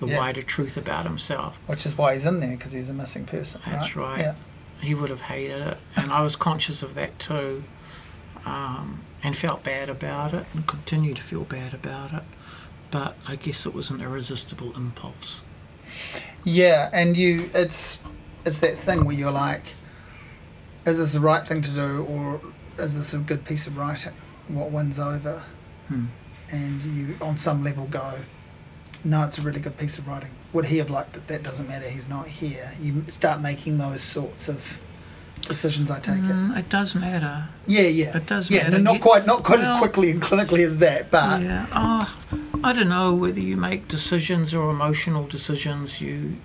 the 0.00 0.06
Yeah. 0.08 0.18
wider 0.18 0.42
truth 0.42 0.76
about 0.76 1.04
himself. 1.06 1.56
Which 1.66 1.86
is 1.86 1.96
why 1.96 2.12
he's 2.14 2.26
in 2.26 2.40
there 2.40 2.56
because 2.56 2.72
he's 2.72 2.88
a 2.90 2.94
missing 2.94 3.24
person. 3.24 3.60
That's 3.66 3.94
right. 3.96 4.18
Yeah. 4.20 4.34
He 4.80 4.94
would 4.94 5.10
have 5.10 5.22
hated 5.22 5.62
it, 5.62 5.78
and 5.96 6.12
I 6.12 6.20
was 6.22 6.36
conscious 6.36 6.82
of 6.82 6.94
that 6.94 7.18
too, 7.18 7.64
um, 8.44 9.00
and 9.22 9.36
felt 9.36 9.62
bad 9.64 9.88
about 9.88 10.34
it, 10.34 10.46
and 10.52 10.66
continue 10.66 11.14
to 11.14 11.22
feel 11.22 11.44
bad 11.44 11.72
about 11.72 12.12
it. 12.12 12.22
But 12.90 13.16
I 13.26 13.36
guess 13.36 13.64
it 13.66 13.72
was 13.74 13.90
an 13.90 14.00
irresistible 14.02 14.74
impulse. 14.76 15.40
Yeah, 16.44 16.90
and 16.92 17.16
you, 17.16 17.50
it's 17.54 17.98
it's 18.44 18.58
that 18.60 18.76
thing 18.76 19.04
where 19.06 19.16
you're 19.16 19.30
like, 19.30 19.74
is 20.84 20.98
this 20.98 21.12
the 21.14 21.20
right 21.20 21.42
thing 21.46 21.62
to 21.62 21.70
do, 21.70 22.04
or 22.04 22.40
is 22.78 22.94
this 22.96 23.14
a 23.14 23.18
good 23.18 23.44
piece 23.46 23.66
of 23.66 23.78
writing? 23.78 24.12
What 24.48 24.70
wins 24.70 24.98
over? 24.98 25.44
Hmm. 25.88 26.06
And 26.50 26.82
you, 26.82 27.16
on 27.22 27.38
some 27.38 27.64
level, 27.64 27.86
go, 27.86 28.18
no, 29.04 29.24
it's 29.24 29.38
a 29.38 29.42
really 29.42 29.60
good 29.60 29.76
piece 29.76 29.98
of 29.98 30.08
writing. 30.08 30.30
Would 30.52 30.66
he 30.66 30.78
have 30.78 30.90
liked 30.90 31.16
it? 31.16 31.26
That 31.28 31.42
doesn't 31.42 31.68
matter. 31.68 31.88
He's 31.88 32.08
not 32.08 32.26
here. 32.26 32.70
You 32.80 33.04
start 33.08 33.40
making 33.40 33.78
those 33.78 34.02
sorts 34.02 34.48
of 34.48 34.80
decisions. 35.42 35.90
I 35.90 36.00
take 36.00 36.16
it. 36.18 36.22
Mm, 36.22 36.56
it 36.56 36.68
does 36.68 36.94
matter. 36.94 37.48
Yeah, 37.66 37.82
yeah, 37.82 38.16
It 38.16 38.26
does 38.26 38.50
yeah. 38.50 38.64
matter. 38.64 38.78
No, 38.78 38.92
not 38.92 39.00
quite, 39.02 39.26
not 39.26 39.42
quite 39.42 39.60
as 39.60 39.78
quickly 39.78 40.10
and 40.10 40.22
clinically 40.22 40.64
as 40.64 40.78
that, 40.78 41.10
but 41.10 41.42
yeah. 41.42 41.66
Oh, 41.72 42.16
I 42.62 42.72
don't 42.72 42.88
know 42.88 43.14
whether 43.14 43.40
you 43.40 43.56
make 43.56 43.88
decisions 43.88 44.54
or 44.54 44.70
emotional 44.70 45.26
decisions. 45.26 46.00
You, 46.00 46.38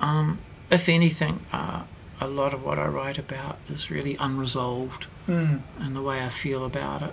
um, 0.00 0.38
if 0.70 0.88
anything, 0.88 1.40
uh, 1.52 1.82
a 2.20 2.26
lot 2.26 2.54
of 2.54 2.64
what 2.64 2.78
I 2.78 2.86
write 2.86 3.18
about 3.18 3.58
is 3.68 3.90
really 3.90 4.16
unresolved 4.18 5.06
mm, 5.28 5.60
in 5.80 5.94
the 5.94 6.02
way 6.02 6.24
I 6.24 6.30
feel 6.30 6.64
about 6.64 7.02
it, 7.02 7.12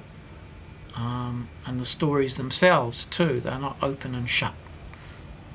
um, 0.95 1.49
and 1.65 1.79
the 1.79 1.85
stories 1.85 2.37
themselves 2.37 3.05
too. 3.05 3.39
They're 3.39 3.59
not 3.59 3.77
open 3.81 4.13
and 4.15 4.29
shut. 4.29 4.53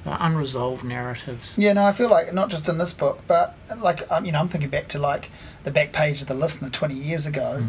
They're 0.05 0.17
unresolved 0.21 0.85
narratives. 0.85 1.55
Yeah, 1.59 1.73
no, 1.75 1.85
I 1.85 1.93
feel 1.93 2.09
like 2.09 2.33
not 2.33 2.51
just 2.51 2.69
in 2.69 2.79
this 2.79 2.93
book, 2.93 3.21
but 3.27 3.55
like 3.79 4.11
um, 4.11 4.25
you 4.25 4.33
know, 4.33 4.41
I'm 4.41 4.49
thinking 4.49 4.71
back 4.71 4.89
to 4.89 4.99
like 4.99 5.31
the 5.65 5.71
back 5.71 5.93
page 5.93 6.21
of 6.23 6.29
the 6.29 6.35
Listener 6.35 6.71
20 6.71 6.95
years 6.95 7.27
ago. 7.27 7.65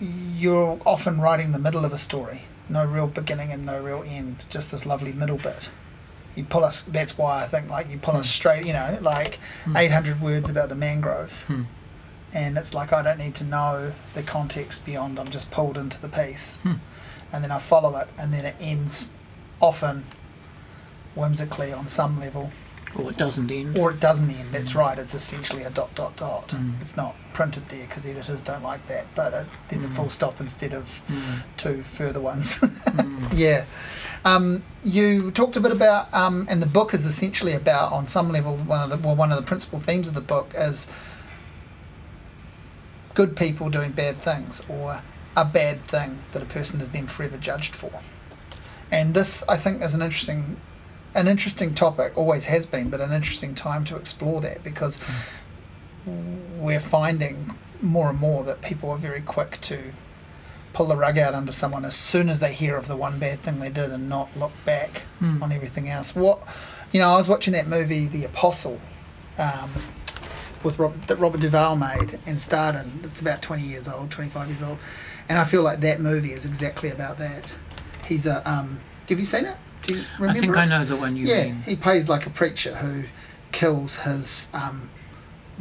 You're 0.00 0.78
often 0.84 1.20
writing 1.20 1.52
the 1.52 1.58
middle 1.58 1.84
of 1.84 1.92
a 1.92 1.98
story, 1.98 2.42
no 2.68 2.84
real 2.84 3.06
beginning 3.06 3.50
and 3.50 3.64
no 3.64 3.80
real 3.80 4.04
end, 4.06 4.44
just 4.50 4.70
this 4.70 4.84
lovely 4.84 5.12
middle 5.12 5.38
bit. 5.38 5.70
You 6.34 6.44
pull 6.44 6.64
us. 6.64 6.82
That's 6.82 7.16
why 7.16 7.44
I 7.44 7.46
think 7.46 7.70
like 7.70 7.88
you 7.90 7.96
pull 7.96 8.14
us 8.16 8.28
straight. 8.28 8.66
You 8.66 8.74
know, 8.74 8.98
like 9.00 9.36
Hmm. 9.64 9.74
800 9.76 10.20
words 10.20 10.50
about 10.50 10.68
the 10.68 10.74
mangroves, 10.76 11.44
Hmm. 11.44 11.62
and 12.34 12.58
it's 12.58 12.74
like 12.74 12.92
I 12.92 13.02
don't 13.02 13.18
need 13.18 13.34
to 13.36 13.44
know 13.44 13.92
the 14.12 14.22
context 14.22 14.84
beyond. 14.84 15.18
I'm 15.18 15.30
just 15.30 15.50
pulled 15.50 15.78
into 15.78 15.98
the 16.00 16.10
piece, 16.10 16.56
Hmm. 16.58 16.74
And 17.36 17.44
then 17.44 17.52
I 17.52 17.58
follow 17.58 17.96
it, 17.98 18.08
and 18.18 18.32
then 18.34 18.44
it 18.46 18.56
ends 18.60 19.10
often 19.60 20.04
whimsically 21.14 21.72
on 21.72 21.86
some 21.86 22.18
level 22.20 22.50
Or 22.98 23.10
it 23.10 23.16
doesn't 23.16 23.50
end. 23.50 23.78
or 23.78 23.90
it 23.92 24.00
doesn't 24.00 24.30
end. 24.30 24.52
That's 24.52 24.74
right. 24.74 24.98
It's 24.98 25.14
essentially 25.14 25.62
a 25.64 25.70
dot 25.70 25.94
dot 25.94 26.16
dot. 26.16 26.48
Mm. 26.48 26.80
It's 26.80 26.96
not 26.96 27.14
printed 27.34 27.68
there 27.68 27.86
because 27.86 28.04
editors 28.06 28.40
don't 28.40 28.62
like 28.62 28.86
that. 28.88 29.06
But 29.14 29.32
it, 29.34 29.46
there's 29.68 29.84
a 29.84 29.88
Mm. 29.88 29.96
full 29.96 30.10
stop 30.10 30.40
instead 30.40 30.72
of 30.74 30.84
Mm, 31.08 31.42
two 31.56 31.82
further 31.82 32.20
ones. 32.20 32.58
mm. 32.60 33.28
yeah. 33.34 33.64
Um, 34.24 34.62
you 34.82 35.30
talked 35.30 35.56
a 35.56 35.60
bit 35.60 35.72
about, 35.72 36.12
um, 36.12 36.46
and 36.50 36.60
the 36.62 36.66
book 36.66 36.92
is 36.94 37.06
essentially 37.06 37.52
about, 37.52 37.92
on 37.92 38.06
some 38.06 38.30
level, 38.32 38.56
one 38.58 38.80
of 38.82 38.90
the 38.90 38.96
well, 39.06 39.14
one 39.16 39.30
of 39.30 39.36
the 39.36 39.44
principal 39.44 39.78
themes 39.78 40.08
of 40.08 40.14
the 40.14 40.20
book 40.34 40.52
is 40.56 40.86
good 43.14 43.36
people 43.36 43.70
doing 43.70 43.92
bad 43.92 44.16
things, 44.16 44.62
or 44.68 45.02
a 45.36 45.44
bad 45.44 45.84
thing 45.84 46.22
that 46.32 46.42
a 46.42 46.46
person 46.46 46.80
is 46.80 46.90
then 46.92 47.06
forever 47.06 47.36
judged 47.36 47.74
for. 47.74 48.00
And 48.90 49.14
this, 49.14 49.44
I 49.48 49.56
think, 49.56 49.82
is 49.82 49.94
an 49.94 50.00
interesting, 50.02 50.56
an 51.14 51.28
interesting 51.28 51.74
topic. 51.74 52.16
Always 52.16 52.46
has 52.46 52.64
been, 52.66 52.88
but 52.88 53.00
an 53.00 53.12
interesting 53.12 53.54
time 53.54 53.84
to 53.84 53.96
explore 53.96 54.40
that 54.40 54.64
because 54.64 54.98
we're 56.58 56.80
finding 56.80 57.54
more 57.82 58.10
and 58.10 58.18
more 58.18 58.44
that 58.44 58.62
people 58.62 58.90
are 58.90 58.96
very 58.98 59.20
quick 59.20 59.58
to 59.62 59.78
pull 60.72 60.86
the 60.86 60.96
rug 60.96 61.18
out 61.18 61.34
under 61.34 61.52
someone 61.52 61.84
as 61.84 61.94
soon 61.94 62.28
as 62.28 62.38
they 62.38 62.52
hear 62.52 62.76
of 62.76 62.86
the 62.86 62.96
one 62.96 63.18
bad 63.18 63.40
thing 63.40 63.58
they 63.60 63.68
did 63.70 63.90
and 63.90 64.08
not 64.08 64.28
look 64.36 64.52
back 64.64 65.02
Hmm. 65.18 65.42
on 65.42 65.50
everything 65.52 65.88
else. 65.88 66.14
What, 66.14 66.40
you 66.92 67.00
know, 67.00 67.10
I 67.10 67.16
was 67.16 67.28
watching 67.28 67.52
that 67.54 67.66
movie, 67.66 68.06
The 68.06 68.24
Apostle, 68.24 68.78
um, 69.38 69.70
with 70.62 70.78
Rob, 70.78 71.06
that 71.06 71.16
Robert 71.18 71.40
Duvall 71.40 71.76
made 71.76 72.18
and 72.26 72.40
starred 72.40 72.74
in. 72.76 73.00
It's 73.04 73.20
about 73.20 73.42
twenty 73.42 73.64
years 73.64 73.88
old, 73.88 74.10
twenty 74.10 74.30
five 74.30 74.48
years 74.48 74.62
old, 74.62 74.78
and 75.28 75.38
I 75.38 75.44
feel 75.44 75.62
like 75.62 75.80
that 75.80 76.00
movie 76.00 76.32
is 76.32 76.44
exactly 76.44 76.90
about 76.90 77.18
that. 77.18 77.52
He's 78.06 78.26
a. 78.26 78.48
Um, 78.50 78.80
have 79.08 79.18
you 79.18 79.24
seen 79.24 79.44
it? 79.44 79.56
Do 79.82 79.94
you 79.94 80.04
remember? 80.18 80.38
I 80.38 80.40
think 80.40 80.52
it? 80.52 80.58
I 80.58 80.64
know 80.64 80.84
the 80.84 80.96
one 80.96 81.16
you 81.16 81.26
yeah, 81.26 81.44
mean. 81.44 81.62
he 81.62 81.76
plays 81.76 82.08
like 82.08 82.26
a 82.26 82.30
preacher 82.30 82.74
who 82.76 83.04
kills 83.52 83.98
his 84.00 84.48
um, 84.52 84.90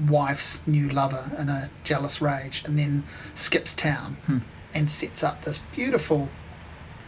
wife's 0.08 0.66
new 0.68 0.90
lover 0.90 1.32
in 1.38 1.48
a 1.50 1.70
jealous 1.84 2.22
rage, 2.22 2.64
and 2.66 2.78
then 2.80 3.04
skips 3.34 3.74
town 3.74 4.18
Hmm. 4.26 4.40
and 4.74 4.90
sets 4.90 5.24
up 5.24 5.44
this 5.44 5.60
beautiful 5.60 6.30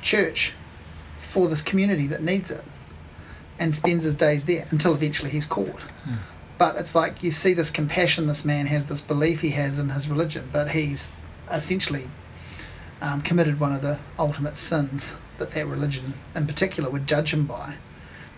church 0.01 0.53
for 1.17 1.47
this 1.47 1.61
community 1.61 2.07
that 2.07 2.21
needs 2.21 2.51
it, 2.51 2.63
and 3.59 3.73
spends 3.75 4.03
his 4.03 4.15
days 4.15 4.45
there 4.45 4.65
until 4.69 4.93
eventually 4.93 5.31
he's 5.31 5.45
caught. 5.47 5.79
Hmm. 6.05 6.13
But 6.57 6.75
it's 6.75 6.95
like 6.95 7.21
you 7.23 7.31
see 7.31 7.53
this 7.53 7.69
compassion 7.69 8.25
this 8.27 8.43
man 8.43 8.65
has, 8.65 8.87
this 8.87 9.01
belief 9.01 9.41
he 9.41 9.51
has 9.51 9.77
in 9.77 9.89
his 9.89 10.09
religion, 10.09 10.49
but 10.51 10.69
he's 10.69 11.11
essentially 11.51 12.07
um, 13.01 13.21
committed 13.21 13.59
one 13.59 13.73
of 13.73 13.81
the 13.81 13.99
ultimate 14.17 14.55
sins 14.55 15.15
that 15.37 15.51
that 15.51 15.67
religion 15.67 16.15
in 16.35 16.47
particular 16.47 16.89
would 16.89 17.07
judge 17.07 17.33
him 17.33 17.45
by. 17.45 17.75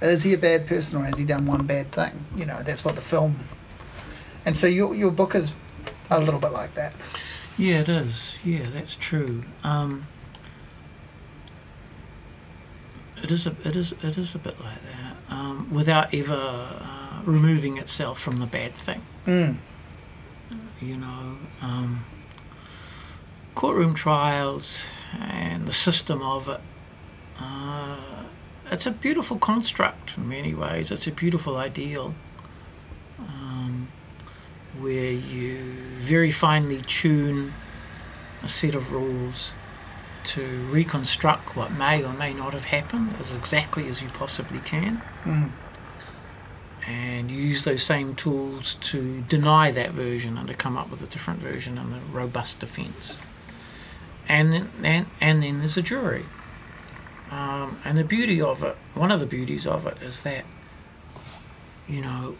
Is 0.01 0.23
he 0.23 0.33
a 0.33 0.37
bad 0.37 0.67
person 0.67 1.01
or 1.01 1.05
has 1.05 1.17
he 1.17 1.25
done 1.25 1.45
one 1.45 1.65
bad 1.65 1.91
thing? 1.91 2.25
You 2.35 2.45
know, 2.45 2.61
that's 2.61 2.83
what 2.85 2.95
the 2.95 3.01
film. 3.01 3.35
And 4.45 4.57
so 4.57 4.67
your 4.67 4.95
your 4.95 5.11
book 5.11 5.35
is 5.35 5.53
a 6.09 6.19
little 6.19 6.39
bit 6.39 6.51
like 6.51 6.73
that. 6.75 6.93
Yeah, 7.57 7.81
it 7.81 7.89
is. 7.89 8.35
Yeah, 8.43 8.65
that's 8.73 8.95
true. 8.95 9.43
Um, 9.63 10.07
it 13.21 13.31
is 13.31 13.45
a 13.45 13.55
it 13.65 13.75
is 13.75 13.91
it 14.01 14.17
is 14.17 14.35
a 14.35 14.39
bit 14.39 14.59
like 14.61 14.81
that. 14.83 15.17
Um, 15.29 15.73
without 15.73 16.13
ever 16.13 16.81
uh, 17.19 17.31
removing 17.31 17.77
itself 17.77 18.19
from 18.19 18.39
the 18.39 18.45
bad 18.45 18.75
thing. 18.75 19.01
Mm. 19.25 19.57
You 20.81 20.97
know, 20.97 21.37
um, 21.61 22.05
courtroom 23.55 23.93
trials 23.93 24.85
and 25.19 25.67
the 25.67 25.73
system 25.73 26.21
of 26.21 26.47
it. 26.47 26.61
Uh, 27.39 27.97
it's 28.71 28.85
a 28.85 28.91
beautiful 28.91 29.37
construct 29.37 30.17
in 30.17 30.29
many 30.29 30.53
ways. 30.53 30.91
It's 30.91 31.07
a 31.07 31.11
beautiful 31.11 31.57
ideal. 31.57 32.13
Um, 33.19 33.89
where 34.79 35.11
you 35.11 35.73
very 35.99 36.31
finely 36.31 36.81
tune 36.81 37.53
a 38.43 38.49
set 38.49 38.75
of 38.75 38.93
rules 38.93 39.51
to 40.23 40.43
reconstruct 40.69 41.55
what 41.55 41.71
may 41.71 42.03
or 42.03 42.13
may 42.13 42.33
not 42.33 42.53
have 42.53 42.65
happened 42.65 43.15
as 43.19 43.33
exactly 43.33 43.87
as 43.87 44.01
you 44.01 44.09
possibly 44.09 44.59
can. 44.59 45.01
Mm. 45.23 45.51
And 46.89 47.29
you 47.29 47.37
use 47.37 47.63
those 47.65 47.83
same 47.83 48.15
tools 48.15 48.75
to 48.81 49.21
deny 49.29 49.69
that 49.71 49.91
version 49.91 50.37
and 50.37 50.47
to 50.47 50.53
come 50.55 50.75
up 50.75 50.89
with 50.89 51.01
a 51.03 51.05
different 51.07 51.39
version 51.39 51.77
and 51.77 51.93
a 51.93 51.99
robust 52.11 52.59
defence. 52.59 53.13
And 54.27 54.51
then, 54.53 54.69
and, 54.83 55.05
and 55.21 55.43
then 55.43 55.59
there's 55.59 55.77
a 55.77 55.81
jury. 55.83 56.25
Um, 57.29 57.77
and 57.85 57.95
the 57.97 58.03
beauty 58.03 58.41
of 58.41 58.63
it, 58.63 58.75
one 58.95 59.11
of 59.11 59.19
the 59.19 59.25
beauties 59.27 59.67
of 59.67 59.85
it, 59.85 60.01
is 60.01 60.23
that, 60.23 60.45
you 61.87 62.01
know, 62.01 62.37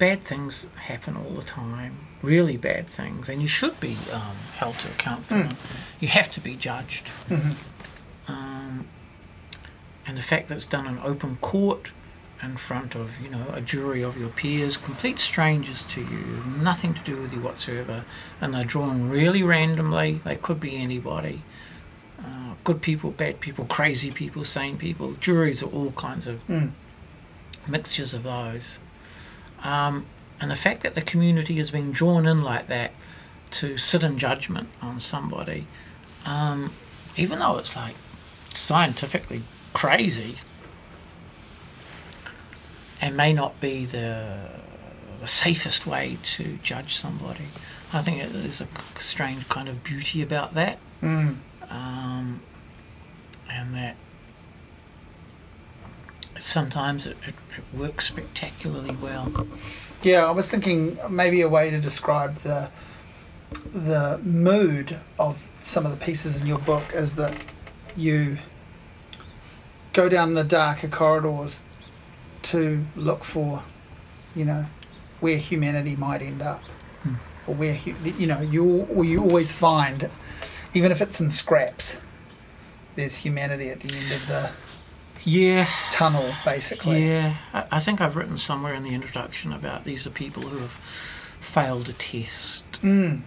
bad 0.00 0.22
things 0.22 0.66
happen 0.86 1.16
all 1.16 1.30
the 1.34 1.42
time, 1.42 1.98
really 2.22 2.56
bad 2.56 2.88
things, 2.88 3.28
and 3.28 3.40
you 3.40 3.48
should 3.48 3.78
be 3.78 3.96
um, 4.12 4.36
held 4.56 4.78
to 4.80 4.88
account 4.88 5.24
for 5.26 5.34
Mm. 5.34 5.48
them. 5.48 5.56
You 6.00 6.08
have 6.08 6.30
to 6.32 6.40
be 6.40 6.56
judged. 6.56 7.10
Mhm. 7.28 7.54
Um, 8.28 8.86
and 10.04 10.16
the 10.18 10.22
fact 10.22 10.48
that 10.48 10.56
it's 10.56 10.66
done 10.66 10.86
in 10.86 10.98
open 10.98 11.36
court 11.40 11.92
in 12.42 12.56
front 12.56 12.94
of, 12.94 13.18
you 13.20 13.30
know, 13.30 13.46
a 13.52 13.60
jury 13.60 14.02
of 14.02 14.16
your 14.18 14.28
peers, 14.28 14.76
complete 14.76 15.18
strangers 15.18 15.82
to 15.84 16.00
you, 16.00 16.42
nothing 16.58 16.92
to 16.94 17.02
do 17.02 17.20
with 17.20 17.32
you 17.32 17.40
whatsoever, 17.40 18.04
and 18.40 18.52
they're 18.54 18.64
drawn 18.64 19.08
really 19.08 19.42
randomly. 19.42 20.20
They 20.24 20.36
could 20.36 20.60
be 20.60 20.76
anybody. 20.76 21.42
Uh, 22.18 22.54
good 22.64 22.82
people, 22.82 23.10
bad 23.10 23.40
people, 23.40 23.64
crazy 23.64 24.10
people, 24.10 24.44
sane 24.44 24.76
people. 24.76 25.12
Juries 25.14 25.62
are 25.62 25.66
all 25.70 25.92
kinds 25.92 26.26
of 26.26 26.46
Mm. 26.48 26.72
mixtures 27.66 28.12
of 28.14 28.22
those. 28.24 28.78
Um, 29.64 30.06
and 30.40 30.50
the 30.50 30.56
fact 30.56 30.82
that 30.82 30.94
the 30.94 31.02
community 31.02 31.58
is 31.58 31.70
being 31.70 31.92
drawn 31.92 32.26
in 32.26 32.42
like 32.42 32.68
that 32.68 32.92
to 33.52 33.78
sit 33.78 34.02
in 34.04 34.18
judgment 34.18 34.68
on 34.82 35.00
somebody, 35.00 35.66
um, 36.26 36.72
even 37.16 37.38
though 37.38 37.56
it's 37.58 37.74
like 37.74 37.94
scientifically 38.54 39.42
crazy 39.72 40.36
and 43.06 43.16
may 43.16 43.32
not 43.32 43.60
be 43.60 43.84
the, 43.84 44.36
the 45.20 45.26
safest 45.28 45.86
way 45.86 46.18
to 46.24 46.58
judge 46.62 46.96
somebody, 46.96 47.44
I 47.92 48.02
think 48.02 48.20
it- 48.20 48.32
there's 48.32 48.60
a 48.60 48.66
strange 48.98 49.48
kind 49.48 49.68
of 49.68 49.84
beauty 49.84 50.22
about 50.22 50.54
that. 50.54 50.78
Mm. 51.00 51.36
Um, 51.70 52.40
and 53.48 53.74
that 53.76 53.94
sometimes 56.40 57.06
it, 57.06 57.16
it, 57.26 57.34
it 57.56 57.78
works 57.78 58.08
spectacularly 58.08 58.96
well. 59.00 59.46
Yeah, 60.02 60.24
I 60.26 60.32
was 60.32 60.50
thinking 60.50 60.98
maybe 61.08 61.40
a 61.42 61.48
way 61.48 61.70
to 61.70 61.80
describe 61.80 62.36
the 62.38 62.70
the 63.72 64.18
mood 64.24 64.98
of 65.20 65.48
some 65.62 65.86
of 65.86 65.92
the 65.96 66.04
pieces 66.04 66.40
in 66.40 66.48
your 66.48 66.58
book 66.58 66.82
is 66.92 67.14
that 67.14 67.32
you 67.96 68.38
go 69.92 70.08
down 70.08 70.34
the 70.34 70.42
darker 70.42 70.88
corridors 70.88 71.62
to 72.50 72.84
look 72.96 73.24
for, 73.24 73.62
you 74.34 74.44
know, 74.44 74.66
where 75.20 75.36
humanity 75.38 75.96
might 75.96 76.22
end 76.22 76.42
up, 76.42 76.62
Hmm. 77.02 77.14
or 77.46 77.54
where 77.54 77.74
hu- 77.74 77.94
you 78.18 78.26
know 78.26 78.40
you 78.40 78.86
you 79.02 79.22
always 79.22 79.52
find, 79.52 80.10
even 80.74 80.90
if 80.92 81.00
it's 81.00 81.20
in 81.20 81.30
scraps, 81.30 81.96
there's 82.94 83.16
humanity 83.18 83.70
at 83.70 83.80
the 83.80 83.94
end 83.96 84.12
of 84.12 84.26
the 84.26 84.50
Yeah, 85.24 85.66
tunnel, 85.90 86.34
basically. 86.44 87.06
yeah. 87.08 87.36
I, 87.52 87.64
I 87.72 87.80
think 87.80 88.00
I've 88.00 88.14
written 88.16 88.38
somewhere 88.38 88.74
in 88.74 88.82
the 88.84 88.94
introduction 88.94 89.52
about 89.52 89.84
these 89.84 90.06
are 90.06 90.10
people 90.10 90.42
who 90.44 90.58
have 90.58 90.78
failed 91.40 91.88
a 91.88 91.92
test. 91.92 92.62
Mm. 92.82 93.22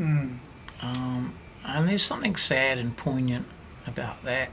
Mm. 0.00 0.38
Um, 0.80 1.34
and 1.64 1.88
there's 1.88 2.02
something 2.02 2.34
sad 2.36 2.78
and 2.78 2.96
poignant 2.96 3.46
about 3.86 4.22
that. 4.22 4.50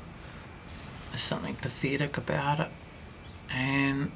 There's 1.12 1.24
something 1.24 1.56
pathetic 1.56 2.18
about 2.18 2.60
it. 2.60 2.70
And 3.54 4.12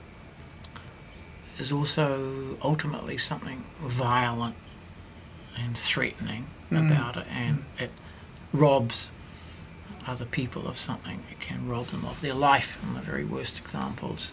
there's 1.58 1.72
also 1.72 2.58
ultimately 2.64 3.18
something 3.18 3.64
violent 3.80 4.56
and 5.58 5.78
threatening 5.78 6.48
Mm. 6.72 6.92
about 6.92 7.18
it. 7.18 7.28
And 7.32 7.66
it 7.78 7.92
robs 8.52 9.10
other 10.08 10.26
people 10.26 10.68
of 10.68 10.78
something. 10.78 11.24
It 11.32 11.40
can 11.40 11.68
rob 11.70 11.88
them 11.88 12.06
of 12.06 12.22
their 12.22 12.34
life 12.34 12.80
in 12.84 12.94
the 12.96 13.00
very 13.02 13.24
worst 13.24 13.60
examples. 13.60 14.30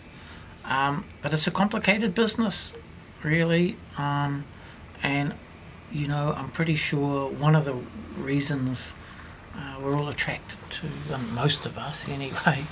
Um, 0.64 1.04
but 1.22 1.32
it's 1.34 1.46
a 1.46 1.50
complicated 1.50 2.14
business, 2.14 2.72
really. 3.22 3.76
Um, 3.98 4.44
and 5.02 5.34
you 5.92 6.06
know, 6.06 6.32
I'm 6.36 6.50
pretty 6.50 6.76
sure 6.76 7.28
one 7.28 7.56
of 7.56 7.64
the 7.64 7.74
reasons 8.16 8.94
uh, 9.56 9.74
we're 9.80 9.96
all 9.96 10.08
attracted 10.08 10.56
to, 10.70 10.86
um, 11.14 11.34
most 11.34 11.66
of 11.66 11.76
us 11.76 12.08
anyway, 12.08 12.64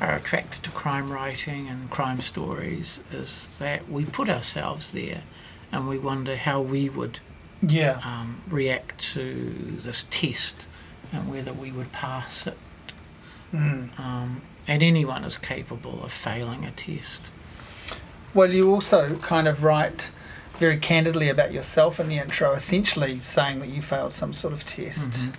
are 0.00 0.14
attracted 0.16 0.62
to 0.64 0.70
crime 0.70 1.10
writing 1.10 1.68
and 1.68 1.90
crime 1.90 2.20
stories 2.20 3.00
is 3.12 3.56
that 3.58 3.88
we 3.88 4.04
put 4.04 4.28
ourselves 4.28 4.92
there 4.92 5.22
and 5.72 5.88
we 5.88 5.98
wonder 5.98 6.36
how 6.36 6.60
we 6.60 6.88
would 6.88 7.20
Yeah. 7.62 8.00
um, 8.04 8.42
react 8.48 8.98
to 9.14 9.76
this 9.78 10.04
test 10.10 10.66
and 11.12 11.30
whether 11.30 11.52
we 11.52 11.70
would 11.72 11.92
pass 11.92 12.46
it. 12.46 12.58
Mm. 13.52 13.98
Um, 13.98 14.42
and 14.66 14.82
anyone 14.82 15.24
is 15.24 15.36
capable 15.38 16.02
of 16.04 16.12
failing 16.12 16.64
a 16.64 16.70
test. 16.72 17.30
Well, 18.34 18.50
you 18.52 18.70
also 18.72 19.16
kind 19.18 19.46
of 19.46 19.62
write 19.62 20.10
very 20.58 20.76
candidly 20.76 21.28
about 21.28 21.52
yourself 21.52 22.00
in 22.00 22.08
the 22.08 22.18
intro, 22.18 22.52
essentially 22.52 23.20
saying 23.22 23.60
that 23.60 23.68
you 23.68 23.80
failed 23.80 24.14
some 24.14 24.32
sort 24.32 24.52
of 24.52 24.64
test, 24.64 25.12
Mhm. 25.12 25.32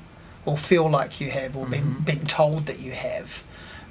or 0.46 0.58
feel 0.58 0.90
like 0.90 1.20
you 1.20 1.30
have, 1.32 1.56
or 1.58 1.66
been 1.66 1.96
Mhm. 2.00 2.06
been 2.06 2.26
told 2.26 2.66
that 2.68 2.80
you 2.80 2.92
have, 2.94 3.44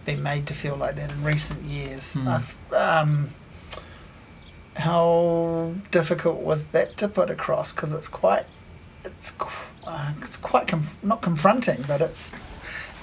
been 0.05 0.23
made 0.23 0.47
to 0.47 0.55
feel 0.55 0.77
like 0.77 0.97
that 0.97 1.13
in 1.13 1.23
recent 1.25 1.63
years. 1.63 2.15
Mm. 2.15 2.27
I've, 2.27 2.73
um, 2.75 3.31
how 4.77 5.73
difficult 5.91 6.41
was 6.41 6.67
that 6.69 6.97
to 6.99 7.09
put 7.09 7.31
across? 7.31 7.73
Because 7.73 7.93
it's 7.93 8.09
quite, 8.09 8.45
it's 9.05 9.35
uh, 9.87 10.13
it's 10.23 10.37
quite 10.37 10.67
conf- 10.67 11.03
not 11.03 11.23
confronting, 11.23 11.85
but 11.87 12.01
it's 12.01 12.33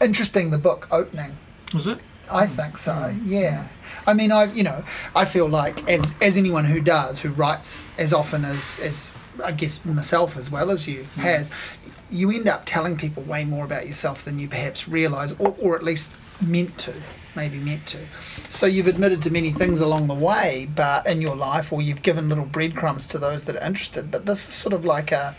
interesting. 0.02 0.52
The 0.52 0.58
book 0.58 0.88
opening. 0.92 1.38
Was 1.74 1.88
it? 1.88 2.00
I 2.30 2.48
think 2.48 2.78
so. 2.78 2.92
Mm. 2.94 3.20
Yeah. 3.26 3.68
I 4.08 4.14
mean, 4.14 4.32
I 4.32 4.46
you 4.46 4.64
know, 4.64 4.84
I 5.16 5.26
feel 5.26 5.48
like 5.48 5.88
as 5.88 6.16
as 6.22 6.38
anyone 6.38 6.66
who 6.66 6.82
does, 6.82 7.20
who 7.20 7.30
writes 7.30 7.88
as 7.98 8.12
often 8.14 8.44
as 8.46 8.78
as 8.82 9.12
I 9.44 9.52
guess 9.52 9.86
myself 9.86 10.38
as 10.38 10.52
well 10.52 10.72
as 10.72 10.88
you 10.88 11.02
Mm. 11.16 11.22
has, 11.22 11.52
you 12.10 12.30
end 12.32 12.48
up 12.50 12.64
telling 12.66 12.98
people 12.98 13.24
way 13.24 13.46
more 13.46 13.64
about 13.64 13.88
yourself 13.88 14.26
than 14.26 14.40
you 14.40 14.48
perhaps 14.50 14.88
realise, 14.88 15.34
or 15.40 15.56
or 15.60 15.76
at 15.76 15.84
least 15.84 16.10
meant 16.42 16.78
to, 16.80 16.94
maybe 17.36 17.58
meant 17.60 17.86
to. 17.88 18.00
So 18.50 18.66
you've 18.66 18.88
admitted 18.88 19.22
to 19.24 19.32
many 19.32 19.52
things 19.52 19.80
along 19.82 20.08
the 20.08 20.14
way, 20.16 20.68
but 20.76 21.08
in 21.08 21.22
your 21.22 21.36
life, 21.36 21.72
or 21.72 21.82
you've 21.82 22.02
given 22.02 22.30
little 22.30 22.46
breadcrumbs 22.46 23.08
to 23.08 23.18
those 23.18 23.46
that 23.46 23.56
are 23.56 23.66
interested. 23.66 24.12
But 24.12 24.26
this 24.26 24.48
is 24.48 24.54
sort 24.54 24.74
of 24.74 24.84
like 24.86 25.12
a, 25.12 25.36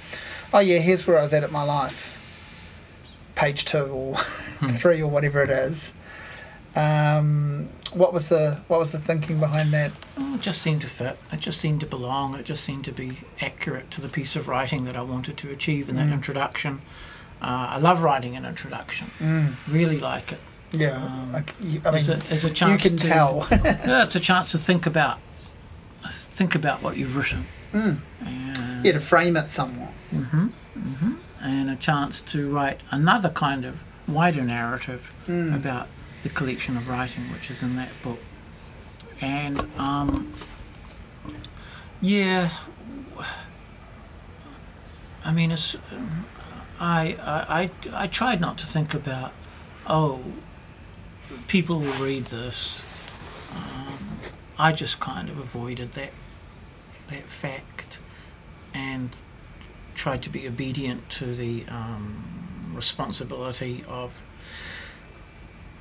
oh 0.53 0.61
yeah, 0.61 0.78
here's 0.78 1.07
where 1.07 1.18
I 1.18 1.22
was 1.22 1.32
at 1.32 1.42
at 1.44 1.53
my 1.53 1.62
life. 1.64 2.16
Page 3.34 3.64
two 3.64 3.84
or 3.86 4.14
three 4.16 5.00
or 5.03 5.11
whatever 5.11 5.42
it 5.42 5.50
is. 5.50 5.94
Um, 6.74 7.68
what 7.92 8.12
was 8.14 8.28
the 8.30 8.61
what 8.68 8.78
was 8.78 8.92
the 8.92 8.98
thinking 8.98 9.38
behind 9.38 9.72
that? 9.74 9.92
Oh, 10.16 10.34
it 10.36 10.40
just 10.40 10.62
seemed 10.62 10.80
to 10.82 10.86
fit. 10.86 11.18
It 11.30 11.40
just 11.40 11.61
seemed 11.61 11.80
to 11.80 11.86
belong. 11.86 12.34
It 12.34 12.46
just 12.46 12.64
seemed 12.64 12.84
to 12.86 12.92
be 12.92 13.18
accurate 13.42 13.90
to 13.90 14.00
the 14.00 14.09
piece 14.09 14.36
of 14.36 14.48
writing 14.48 14.84
that 14.86 14.96
I 14.96 15.03
wanted 15.03 15.36
to 15.38 15.50
achieve 15.50 15.88
in 15.90 15.96
that 15.96 16.07
Mm. 16.09 16.12
introduction. 16.14 16.80
Uh, 17.42 17.66
I 17.70 17.76
love 17.78 18.03
writing 18.03 18.36
an 18.36 18.44
introduction. 18.46 19.11
Mm, 19.18 19.57
Really 19.68 19.98
like 20.00 20.32
it. 20.32 20.40
Yeah, 20.73 20.97
Um, 20.97 21.35
I, 21.35 21.39
I 21.89 21.91
mean, 21.93 22.11
a, 22.11 22.18
a 22.31 22.70
you 22.70 22.79
can 22.79 22.97
to, 22.97 23.09
tell. 23.09 23.47
yeah, 23.51 24.05
it's 24.05 24.14
a 24.16 24.20
chance 24.31 24.53
to 24.53 24.59
think 24.59 24.87
about 24.87 25.18
think 26.11 26.55
about 26.55 26.83
what 26.83 26.97
you've 26.97 27.16
written. 27.16 27.47
mm, 27.73 27.97
And, 28.20 28.85
yeah, 28.85 28.93
to 28.93 29.01
frame 29.01 29.37
it 29.37 29.49
somewhat. 29.51 29.91
hmm 30.11 30.47
hmm 30.75 31.12
and 31.41 31.68
a 31.70 31.75
chance 31.77 32.20
to 32.20 32.49
write 32.55 32.81
another 32.93 33.29
kind 33.29 33.64
of 33.64 33.83
wider 34.07 34.43
narrative 34.43 35.12
Mm. 35.27 35.55
about 35.57 35.89
the 36.23 36.29
collection 36.29 36.77
of 36.77 36.89
writing 36.89 37.33
which 37.33 37.51
is 37.51 37.62
in 37.62 37.75
that 37.77 37.91
book. 38.03 38.18
And 39.20 39.68
um, 39.79 40.33
yeah, 42.01 42.51
I 45.25 45.33
mean, 45.33 45.53
it's 45.53 45.77
I, 46.81 47.16
I 47.23 47.62
I 47.62 47.70
I 48.05 48.07
tried 48.09 48.41
not 48.41 48.59
to 48.59 48.66
think 48.66 48.95
about 48.95 49.33
oh 49.87 50.20
people 51.49 51.78
will 51.78 51.93
read 51.95 52.26
this. 52.26 52.83
Um, 53.55 53.99
I 54.59 54.72
just 54.72 55.01
kind 55.01 55.28
of 55.28 55.39
avoided 55.39 55.93
that 55.93 56.11
that 57.09 57.24
fact 57.24 57.99
and 58.72 59.11
tried 59.95 60.22
to 60.22 60.30
be 60.30 60.47
obedient 60.49 61.11
to 61.11 61.35
the 61.35 61.64
um, 61.68 62.72
responsibility 62.74 63.85
of 63.87 64.22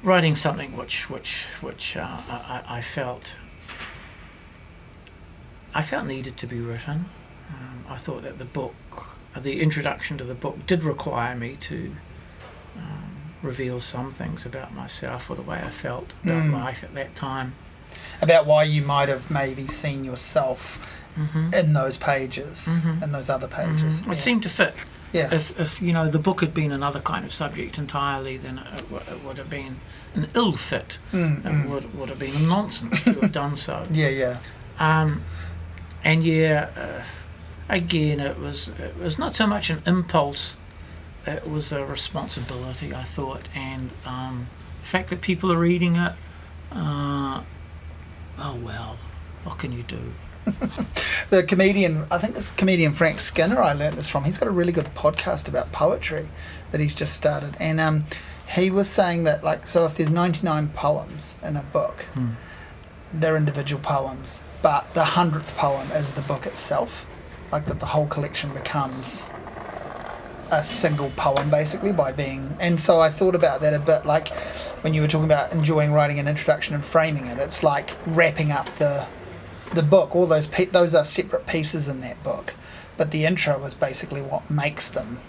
writing 0.04 0.36
something 0.36 0.76
which 0.76 1.10
which 1.10 1.46
which 1.62 1.96
uh, 1.96 2.18
I, 2.28 2.64
I 2.68 2.82
felt 2.82 3.36
I 5.74 5.82
felt 5.82 6.06
needed 6.06 6.36
to 6.38 6.48
be 6.48 6.60
written. 6.60 7.06
Um, 7.50 7.86
I 7.88 7.98
thought 7.98 8.24
that 8.24 8.38
the 8.38 8.46
book, 8.46 9.16
the 9.38 9.62
introduction 9.62 10.18
to 10.18 10.24
the 10.24 10.36
book, 10.36 10.66
did 10.66 10.84
require 10.84 11.36
me 11.36 11.56
to 11.62 11.96
um, 13.42 13.48
reveal 13.48 13.80
some 13.80 14.12
things 14.12 14.46
about 14.46 14.74
myself 14.74 15.30
or 15.30 15.36
the 15.36 15.42
way 15.42 15.62
I 15.64 15.70
felt 15.70 16.14
about 16.24 16.44
Mm. 16.44 16.54
life 16.54 16.84
at 16.84 16.94
that 16.96 17.16
time. 17.16 17.54
about 18.22 18.46
why 18.46 18.64
you 18.64 18.82
might 18.84 19.10
have 19.10 19.30
maybe 19.30 19.68
seen 19.68 20.06
yourself 20.06 20.98
Mm-hmm. 21.20 21.54
in 21.54 21.74
those 21.74 21.98
pages, 21.98 22.80
Mhm. 22.82 23.04
in 23.04 23.12
those 23.12 23.30
other 23.30 23.48
pages. 23.48 24.00
It 24.02 24.08
Yeah. 24.08 24.14
seemed 24.14 24.44
to 24.44 24.50
fit. 24.50 24.74
yeah. 25.12 25.28
If, 25.34 25.60
if 25.60 25.82
you 25.82 25.92
know 25.92 26.08
the 26.10 26.20
book 26.20 26.40
had 26.40 26.54
been 26.54 26.72
another 26.72 27.02
kind 27.02 27.26
of 27.26 27.34
subject 27.34 27.78
entirely, 27.78 28.38
then 28.38 28.60
it, 28.60 28.90
w- 28.90 29.04
it 29.12 29.24
would 29.26 29.38
have 29.38 29.50
been 29.50 29.82
an 30.16 30.30
ill 30.36 30.54
fit. 30.54 31.00
Mm, 31.12 31.40
It 31.46 31.52
mm. 31.52 31.68
would 31.70 31.94
would 31.98 32.08
have 32.10 32.20
been 32.20 32.48
nonsense 32.48 33.02
to 33.04 33.14
have 33.20 33.32
done 33.34 33.58
so. 33.58 33.84
Yeah, 33.92 34.08
yeah. 34.08 34.38
Um, 34.80 35.24
and 36.04 36.24
yeah, 36.24 36.68
uh, 36.78 37.04
again, 37.68 38.20
it 38.22 38.40
was 38.40 38.70
it 38.80 38.96
was 38.98 39.18
not 39.20 39.36
so 39.36 39.46
much 39.48 39.70
an 39.70 39.82
impulse; 39.86 40.56
it 41.28 41.50
was 41.50 41.72
a 41.72 41.86
responsibility. 41.86 42.94
I 42.94 43.04
thought, 43.04 43.44
and 43.56 43.92
um, 44.06 44.48
the 44.82 44.88
fact 44.88 45.10
that 45.10 45.22
people 45.22 45.52
are 45.52 45.58
reading 45.58 45.96
it, 45.96 46.14
uh, 46.72 47.42
oh 48.40 48.56
well, 48.64 48.98
what 49.44 49.58
can 49.60 49.72
you 49.72 49.84
do? 49.84 50.14
The 51.30 51.44
comedian, 51.44 52.08
I 52.12 52.18
think 52.18 52.36
it's 52.36 52.52
comedian 52.52 52.92
Frank 52.92 53.22
Skinner. 53.22 53.62
I 53.62 53.72
learnt 53.72 53.96
this 53.96 54.10
from. 54.10 54.26
He's 54.26 54.38
got 54.38 54.50
a 54.50 54.52
really 54.52 54.74
good 54.74 54.94
podcast 54.96 55.48
about 55.48 55.72
poetry 55.72 56.28
that 56.72 56.82
he's 56.82 56.94
just 56.94 57.14
started, 57.14 57.56
and 57.58 57.80
um, 57.80 58.04
he 58.54 58.70
was 58.70 58.90
saying 58.90 59.24
that 59.24 59.42
like, 59.44 59.66
so 59.66 59.86
if 59.86 59.96
there's 59.96 60.10
99 60.10 60.70
poems 60.70 61.38
in 61.42 61.56
a 61.56 61.64
book, 61.64 62.02
Hmm. 62.16 62.32
they're 63.14 63.38
individual 63.38 63.82
poems, 63.82 64.44
but 64.62 64.94
the 64.94 65.06
hundredth 65.06 65.56
poem 65.56 65.90
is 65.92 66.12
the 66.14 66.22
book 66.24 66.46
itself, 66.46 67.08
like 67.50 67.66
that 67.68 67.80
the 67.80 67.86
whole 67.86 68.08
collection 68.08 68.52
becomes 68.54 69.32
a 70.52 70.64
single 70.64 71.12
poem 71.12 71.50
basically 71.50 71.92
by 71.94 72.12
being. 72.12 72.56
And 72.60 72.80
so 72.80 73.00
I 73.00 73.10
thought 73.10 73.36
about 73.36 73.62
that 73.62 73.74
a 73.74 73.80
bit, 73.80 74.06
like 74.06 74.36
when 74.82 74.94
you 74.94 75.02
were 75.02 75.08
talking 75.08 75.26
about 75.26 75.52
enjoying 75.52 75.92
writing 75.92 76.20
an 76.20 76.28
introduction 76.28 76.76
and 76.76 76.84
framing 76.84 77.28
it. 77.28 77.40
It's 77.40 77.64
like 77.64 77.96
wrapping 78.06 78.52
up 78.52 78.76
the 78.76 79.08
the 79.74 79.84
book. 79.84 80.16
All 80.16 80.28
those 80.28 80.48
pe- 80.48 80.66
those 80.66 80.94
are 80.94 81.06
separate 81.06 81.48
pieces 81.48 81.88
in 81.88 82.02
that 82.02 82.22
book, 82.24 82.56
but 82.98 83.12
the 83.12 83.26
intro 83.26 83.64
is 83.64 83.74
basically 83.74 84.22
what 84.22 84.50
makes 84.50 84.90
them 84.90 85.20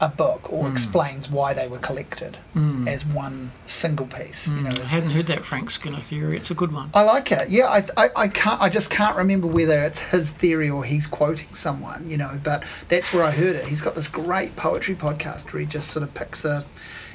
a 0.00 0.08
book 0.08 0.52
or 0.52 0.64
Mm. 0.64 0.72
explains 0.72 1.28
why 1.28 1.52
they 1.54 1.66
were 1.66 1.78
collected 1.78 2.38
Mm. 2.54 2.86
as 2.88 3.04
one 3.04 3.50
single 3.66 4.06
piece. 4.06 4.46
You 4.48 4.62
know, 4.62 4.70
Mm, 4.70 4.84
I 4.84 4.88
hadn't 4.88 5.10
heard 5.10 5.26
that 5.26 5.44
Frank 5.44 5.70
Skinner 5.70 6.00
theory. 6.00 6.36
It's 6.36 6.50
a 6.50 6.54
good 6.54 6.72
one. 6.72 6.90
I 6.94 7.02
like 7.02 7.32
it. 7.32 7.48
Yeah, 7.50 7.66
I, 7.66 7.82
I, 7.96 8.08
I 8.16 8.28
can't. 8.28 8.60
I 8.60 8.68
just 8.68 8.90
can't 8.90 9.16
remember 9.16 9.46
whether 9.48 9.82
it's 9.82 9.98
his 9.98 10.30
theory 10.30 10.70
or 10.70 10.84
he's 10.84 11.06
quoting 11.06 11.54
someone. 11.54 12.08
You 12.08 12.16
know, 12.16 12.40
but 12.42 12.62
that's 12.88 13.12
where 13.12 13.24
I 13.24 13.30
heard 13.32 13.56
it. 13.56 13.66
He's 13.66 13.82
got 13.82 13.94
this 13.96 14.08
great 14.08 14.54
poetry 14.56 14.94
podcast 14.94 15.52
where 15.52 15.60
he 15.60 15.66
just 15.66 15.88
sort 15.88 16.02
of 16.04 16.14
picks 16.14 16.44
a, 16.44 16.64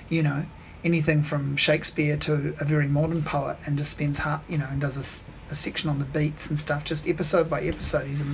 you 0.10 0.22
know, 0.24 0.46
anything 0.84 1.24
from 1.24 1.56
Shakespeare 1.56 2.18
to 2.18 2.54
a 2.60 2.66
very 2.66 2.88
modern 2.90 3.24
poet 3.24 3.58
and 3.66 3.78
just 3.78 3.92
spends 3.92 4.18
half, 4.20 4.44
you 4.50 4.58
know, 4.58 4.68
and 4.70 4.82
does 4.82 4.98
a 4.98 5.56
section 5.56 5.88
on 5.90 6.00
the 6.00 6.06
beats 6.06 6.50
and 6.50 6.58
stuff, 6.58 6.84
just 6.84 7.08
episode 7.08 7.48
by 7.50 7.62
episode. 7.62 8.08
He's 8.08 8.22
a 8.24 8.26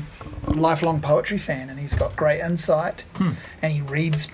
lifelong 0.50 1.02
poetry 1.02 1.38
fan 1.38 1.70
and 1.70 1.78
he's 1.78 1.94
got 1.94 2.16
great 2.16 2.40
insight 2.40 3.04
Hmm. 3.18 3.32
and 3.62 3.74
he 3.74 3.82
reads 3.82 4.30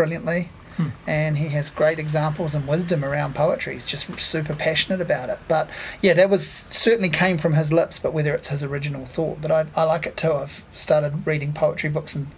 brilliantly 0.00 0.48
Hmm. 0.76 0.90
and 1.06 1.36
he 1.36 1.48
has 1.48 1.68
great 1.68 1.98
examples 1.98 2.54
and 2.54 2.66
wisdom 2.66 3.04
around 3.04 3.34
poetry. 3.34 3.74
He's 3.74 3.88
just 3.88 4.06
super 4.20 4.54
passionate 4.54 5.00
about 5.00 5.28
it. 5.28 5.38
But 5.48 5.68
yeah, 6.00 6.14
that 6.14 6.30
was 6.30 6.46
certainly 6.48 7.10
came 7.10 7.36
from 7.38 7.52
his 7.54 7.70
lips. 7.72 7.98
But 7.98 8.14
whether 8.14 8.32
it's 8.32 8.48
his 8.48 8.62
original 8.62 9.04
thought, 9.04 9.40
but 9.42 9.50
I, 9.50 9.66
I 9.76 9.82
like 9.82 10.06
it 10.06 10.16
too. 10.16 10.32
I've 10.32 10.64
started 10.72 11.26
reading 11.26 11.52
poetry 11.52 11.90
books 11.90 12.14
and 12.14 12.28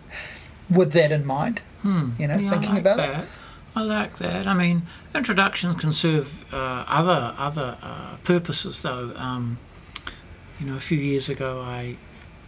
with 0.70 0.92
that 0.94 1.12
in 1.12 1.24
mind. 1.26 1.60
Hmm. 1.82 2.12
You 2.18 2.26
know, 2.28 2.36
Yeah, 2.38 2.50
thinking 2.50 2.70
like 2.70 2.80
about 2.80 2.98
it. 3.20 3.26
I 3.76 3.82
like 3.82 4.16
that. 4.18 4.46
I 4.48 4.54
mean, 4.54 4.82
introductions 5.14 5.80
can 5.80 5.92
serve 5.92 6.26
uh, 6.52 6.84
other 6.88 7.34
other 7.38 7.76
uh, 7.82 8.16
purposes, 8.24 8.80
though. 8.82 9.12
Um, 9.16 9.58
you 10.58 10.66
know, 10.66 10.76
a 10.76 10.80
few 10.80 10.98
years 10.98 11.28
ago, 11.28 11.60
I 11.60 11.96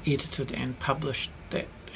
edited 0.07 0.51
and 0.53 0.79
published 0.81 1.31
that 1.31 1.44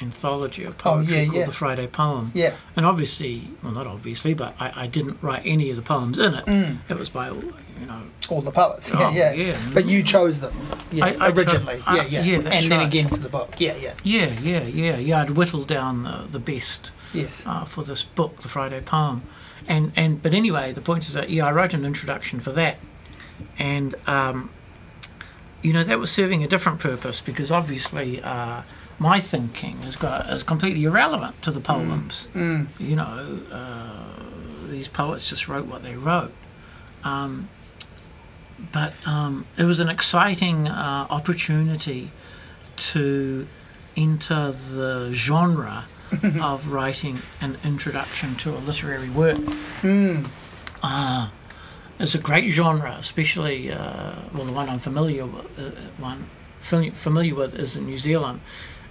anthology 0.01 0.63
of 0.63 0.73
Oh, 0.75 0.77
poetry 0.97 1.15
yeah, 1.17 1.25
called 1.25 1.37
yeah. 1.37 1.45
the 1.45 1.51
Friday 1.51 1.87
Poem. 1.87 2.31
Yeah. 2.33 2.55
And 2.75 2.85
obviously, 2.85 3.47
well, 3.63 3.71
not 3.73 3.87
obviously, 3.87 4.33
but 4.33 4.55
I, 4.59 4.83
I 4.83 4.87
didn't 4.87 5.17
write 5.21 5.43
any 5.45 5.69
of 5.69 5.75
the 5.75 5.81
poems 5.81 6.19
in 6.19 6.33
it. 6.35 6.45
Mm. 6.45 6.77
It 6.89 6.97
was 6.97 7.09
by, 7.09 7.29
all, 7.29 7.41
you 7.79 7.85
know, 7.87 8.01
All 8.29 8.41
the 8.41 8.51
poets. 8.51 8.91
Oh, 8.93 8.99
yeah, 9.11 9.31
yeah, 9.33 9.45
yeah. 9.53 9.57
But 9.73 9.85
you 9.85 10.03
chose 10.03 10.39
them. 10.39 10.53
Yeah, 10.91 11.05
I- 11.05 11.27
I 11.27 11.29
originally. 11.31 11.81
I- 11.85 12.05
yeah, 12.07 12.21
yeah. 12.23 12.39
that's 12.41 12.55
and 12.55 12.71
then 12.71 12.79
right. 12.79 12.87
again 12.87 13.07
for 13.07 13.17
the 13.17 13.29
book. 13.29 13.55
Yeah, 13.59 13.75
yeah. 13.75 13.93
yeah, 14.03 14.39
yeah, 14.39 14.63
yeah, 14.63 14.97
yeah. 14.97 15.21
I'd 15.21 15.31
whittled 15.31 15.67
down 15.67 16.03
the, 16.03 16.25
the 16.29 16.39
best 16.39 16.91
Yes. 17.13 17.45
uh, 17.47 17.65
for 17.65 17.83
this 17.83 18.03
book, 18.03 18.39
the 18.41 18.47
Friday 18.49 18.81
poem, 18.81 19.23
and 19.67 19.91
and 19.95 20.21
but 20.21 20.33
anyway, 20.35 20.71
the 20.71 20.81
point 20.81 21.07
is 21.07 21.13
that 21.13 21.29
yeah, 21.29 21.45
I 21.47 21.51
wrote 21.51 21.73
an 21.73 21.83
introduction 21.85 22.39
for 22.39 22.51
that, 22.51 22.77
and 23.57 23.95
um, 24.07 24.51
you 25.63 25.73
know 25.73 25.83
that 25.83 25.97
was 25.99 26.11
serving 26.11 26.43
a 26.43 26.47
different 26.47 26.79
purpose 26.79 27.19
because 27.19 27.51
obviously 27.51 28.21
uh, 28.21 28.61
my 28.99 29.19
thinking 29.19 29.81
is 29.83 29.95
got 29.95 30.29
is 30.29 30.43
completely 30.43 30.83
irrelevant 30.83 31.41
to 31.43 31.51
the 31.51 31.61
poems. 31.61 32.27
Mm. 32.33 32.67
You 32.79 32.95
know, 32.97 33.39
uh, 33.51 34.69
these 34.69 34.87
poets 34.87 35.29
just 35.29 35.47
wrote 35.47 35.65
what 35.65 35.81
they 35.81 35.95
wrote. 35.95 36.33
Um, 37.03 37.49
but 38.73 38.93
um, 39.05 39.45
it 39.57 39.63
was 39.63 39.79
an 39.79 39.89
exciting 39.89 40.67
uh, 40.67 41.07
opportunity 41.09 42.11
to 42.75 43.47
enter 43.95 44.51
the 44.51 45.11
genre 45.13 45.85
of 46.41 46.67
writing 46.67 47.21
an 47.39 47.57
introduction 47.63 48.35
to 48.35 48.51
a 48.51 48.59
literary 48.59 49.09
work. 49.09 49.37
Mm. 49.81 50.27
Uh, 50.83 51.29
it's 51.99 52.15
a 52.15 52.19
great 52.19 52.49
genre, 52.49 52.95
especially 52.99 53.71
uh, 53.71 54.15
well, 54.33 54.45
the 54.45 54.51
one 54.51 54.69
I'm 54.69 54.79
familiar 54.79 55.25
with, 55.25 55.59
uh, 55.59 55.71
one 55.97 56.29
familiar 56.59 57.35
with 57.35 57.55
is 57.55 57.75
in 57.75 57.85
New 57.85 57.97
Zealand, 57.97 58.41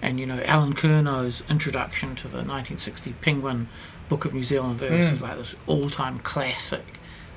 and 0.02 0.18
you 0.20 0.26
know 0.26 0.40
Allen 0.44 0.74
Curnow's 0.74 1.42
introduction 1.48 2.14
to 2.16 2.28
the 2.28 2.38
1960 2.38 3.12
Penguin 3.20 3.68
Book 4.08 4.24
of 4.24 4.32
New 4.34 4.44
Zealand 4.44 4.76
Verse 4.78 5.06
Mm. 5.06 5.12
is 5.14 5.22
like 5.22 5.36
this 5.36 5.56
all-time 5.66 6.18
classic. 6.20 6.84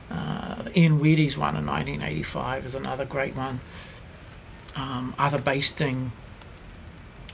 Uh, 0.09 0.63
Ian 0.75 0.99
Wedde's 0.99 1.37
one 1.37 1.55
in 1.55 1.65
1985 1.65 2.65
is 2.65 2.75
another 2.75 3.05
great 3.05 3.35
one. 3.35 3.61
Um, 4.75 5.13
Arthur 5.17 5.39
Baysting 5.39 6.11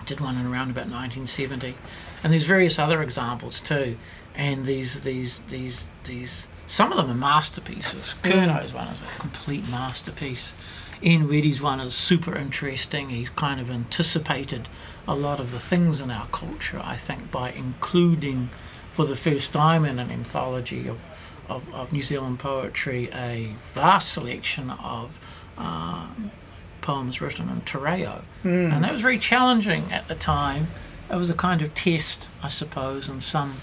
did 0.05 0.19
one 0.21 0.37
in 0.37 0.45
around 0.45 0.69
about 0.71 0.85
1970, 0.87 1.75
and 2.23 2.31
there's 2.33 2.43
various 2.45 2.79
other 2.79 3.01
examples 3.01 3.59
too. 3.61 3.97
And 4.35 4.65
these 4.65 5.01
these 5.03 5.41
these 5.49 5.89
these 6.05 6.47
some 6.67 6.91
of 6.91 6.97
them 6.97 7.09
are 7.11 7.19
masterpieces. 7.19 8.15
Curnow's 8.23 8.73
one 8.73 8.87
is 8.87 8.97
a 9.01 9.19
complete 9.19 9.67
masterpiece. 9.69 10.51
Ian 11.03 11.27
Wedde's 11.27 11.61
one 11.61 11.79
is 11.79 11.93
super 11.95 12.35
interesting. 12.35 13.09
He's 13.09 13.29
kind 13.31 13.59
of 13.59 13.69
anticipated 13.69 14.67
a 15.07 15.15
lot 15.15 15.39
of 15.39 15.51
the 15.51 15.59
things 15.59 16.01
in 16.01 16.11
our 16.11 16.27
culture, 16.27 16.81
I 16.83 16.97
think, 16.97 17.31
by 17.31 17.51
including 17.51 18.49
for 18.91 19.05
the 19.05 19.15
first 19.15 19.53
time 19.53 19.85
in 19.85 19.99
an 19.99 20.11
anthology 20.11 20.87
of, 20.87 20.99
of, 21.47 21.73
of 21.73 21.93
New 21.93 22.03
Zealand 22.03 22.39
poetry 22.39 23.09
a 23.13 23.53
vast 23.73 24.11
selection 24.11 24.71
of 24.71 25.19
uh, 25.57 26.07
poems 26.81 27.21
written 27.21 27.49
in 27.49 27.61
Te 27.61 27.77
Reo. 27.77 28.23
Mm. 28.43 28.73
And 28.73 28.83
that 28.83 28.93
was 28.93 29.01
very 29.01 29.19
challenging 29.19 29.91
at 29.91 30.07
the 30.07 30.15
time. 30.15 30.67
It 31.11 31.15
was 31.15 31.29
a 31.29 31.35
kind 31.35 31.61
of 31.61 31.73
test, 31.73 32.29
I 32.43 32.49
suppose, 32.49 33.07
and 33.07 33.23
some 33.23 33.57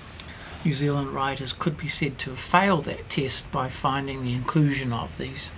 New 0.65 0.73
Zealand 0.73 1.09
writers 1.09 1.53
could 1.53 1.77
be 1.77 1.89
said 1.89 2.19
to 2.21 2.31
have 2.31 2.39
failed 2.39 2.87
that 2.87 3.11
test 3.11 3.51
by 3.53 3.69
finding 3.69 4.23
the 4.23 4.33
inclusion 4.33 4.93
of 4.93 5.19
these 5.19 5.53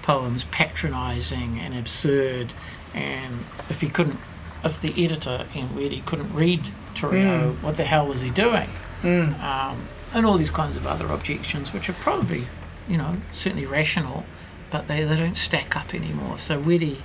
poems 0.00 0.44
patronising 0.44 1.58
and 1.58 1.76
absurd. 1.76 2.54
And 2.94 3.40
if 3.68 3.82
he 3.82 3.88
couldn't, 3.88 4.18
if 4.66 4.80
the 4.80 4.92
editor 5.04 5.46
Ian 5.54 5.68
Wedde 5.76 6.04
couldn't 6.04 6.32
read 6.34 6.70
Te 6.94 7.06
Reo, 7.06 7.52
Mm. 7.52 7.62
what 7.62 7.76
the 7.76 7.84
hell 7.84 8.06
was 8.06 8.20
he 8.22 8.30
doing? 8.30 8.68
Mm. 9.02 9.40
um, 9.42 9.88
and 10.14 10.24
all 10.26 10.38
these 10.38 10.50
kinds 10.50 10.76
of 10.76 10.86
other 10.86 11.06
objections, 11.08 11.72
which 11.72 11.88
are 11.90 11.92
probably, 11.94 12.44
you 12.88 12.96
know, 12.96 13.16
certainly 13.32 13.66
rational, 13.66 14.24
but 14.70 14.86
they, 14.88 15.04
they 15.04 15.16
don't 15.16 15.36
stack 15.36 15.76
up 15.76 15.94
anymore. 15.94 16.38
So 16.38 16.58
Wedde, 16.60 16.96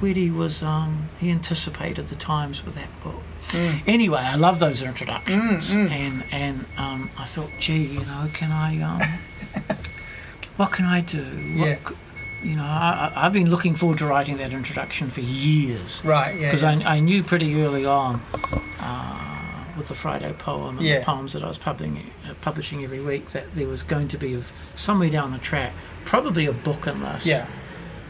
Wedde 0.00 0.32
was 0.34 0.62
um, 0.62 1.08
he 1.18 1.30
anticipated 1.30 2.08
the 2.08 2.14
times 2.14 2.64
with 2.64 2.74
that 2.76 2.88
book. 3.02 3.22
Mm. 3.50 3.82
Anyway, 3.86 4.20
I 4.20 4.34
love 4.36 4.58
those 4.60 4.82
introductions, 4.82 5.70
Mm, 5.70 5.88
mm. 5.88 5.90
and 5.90 6.24
and 6.32 6.64
um, 6.78 7.10
I 7.18 7.24
thought, 7.26 7.50
gee, 7.58 7.84
you 7.84 8.00
know, 8.00 8.28
can 8.32 8.50
I, 8.52 8.80
um, 8.82 9.00
what 10.56 10.72
can 10.72 10.84
I 10.84 11.00
do? 11.00 11.22
What 11.58 11.68
Yeah. 11.68 11.78
You 12.46 12.54
know, 12.56 12.62
I, 12.64 13.12
I've 13.16 13.32
been 13.32 13.50
looking 13.50 13.74
forward 13.74 13.98
to 13.98 14.06
writing 14.06 14.36
that 14.36 14.52
introduction 14.52 15.10
for 15.10 15.20
years 15.20 16.00
Right. 16.04 16.34
Yeah. 16.38 16.46
because 16.48 16.62
yeah. 16.62 16.78
I, 16.88 16.96
I 16.96 17.00
knew 17.00 17.22
pretty 17.24 17.60
early 17.62 17.84
on 17.84 18.22
uh, 18.80 19.64
with 19.76 19.88
the 19.88 19.94
Friday 19.94 20.32
poem 20.32 20.78
and 20.78 20.86
Yeah. 20.86 21.00
the 21.00 21.04
poems 21.04 21.32
that 21.32 21.42
I 21.42 21.48
was 21.48 21.58
publishing, 21.58 22.10
uh, 22.28 22.34
publishing 22.40 22.84
every 22.84 23.00
week 23.00 23.30
that 23.30 23.54
there 23.54 23.66
was 23.66 23.82
going 23.82 24.08
to 24.08 24.18
be 24.18 24.34
a, 24.34 24.42
somewhere 24.74 25.10
down 25.10 25.32
the 25.32 25.38
track 25.38 25.72
probably 26.04 26.46
a 26.46 26.52
book 26.52 26.86
in 26.86 27.00
this. 27.00 27.26
yeah. 27.26 27.46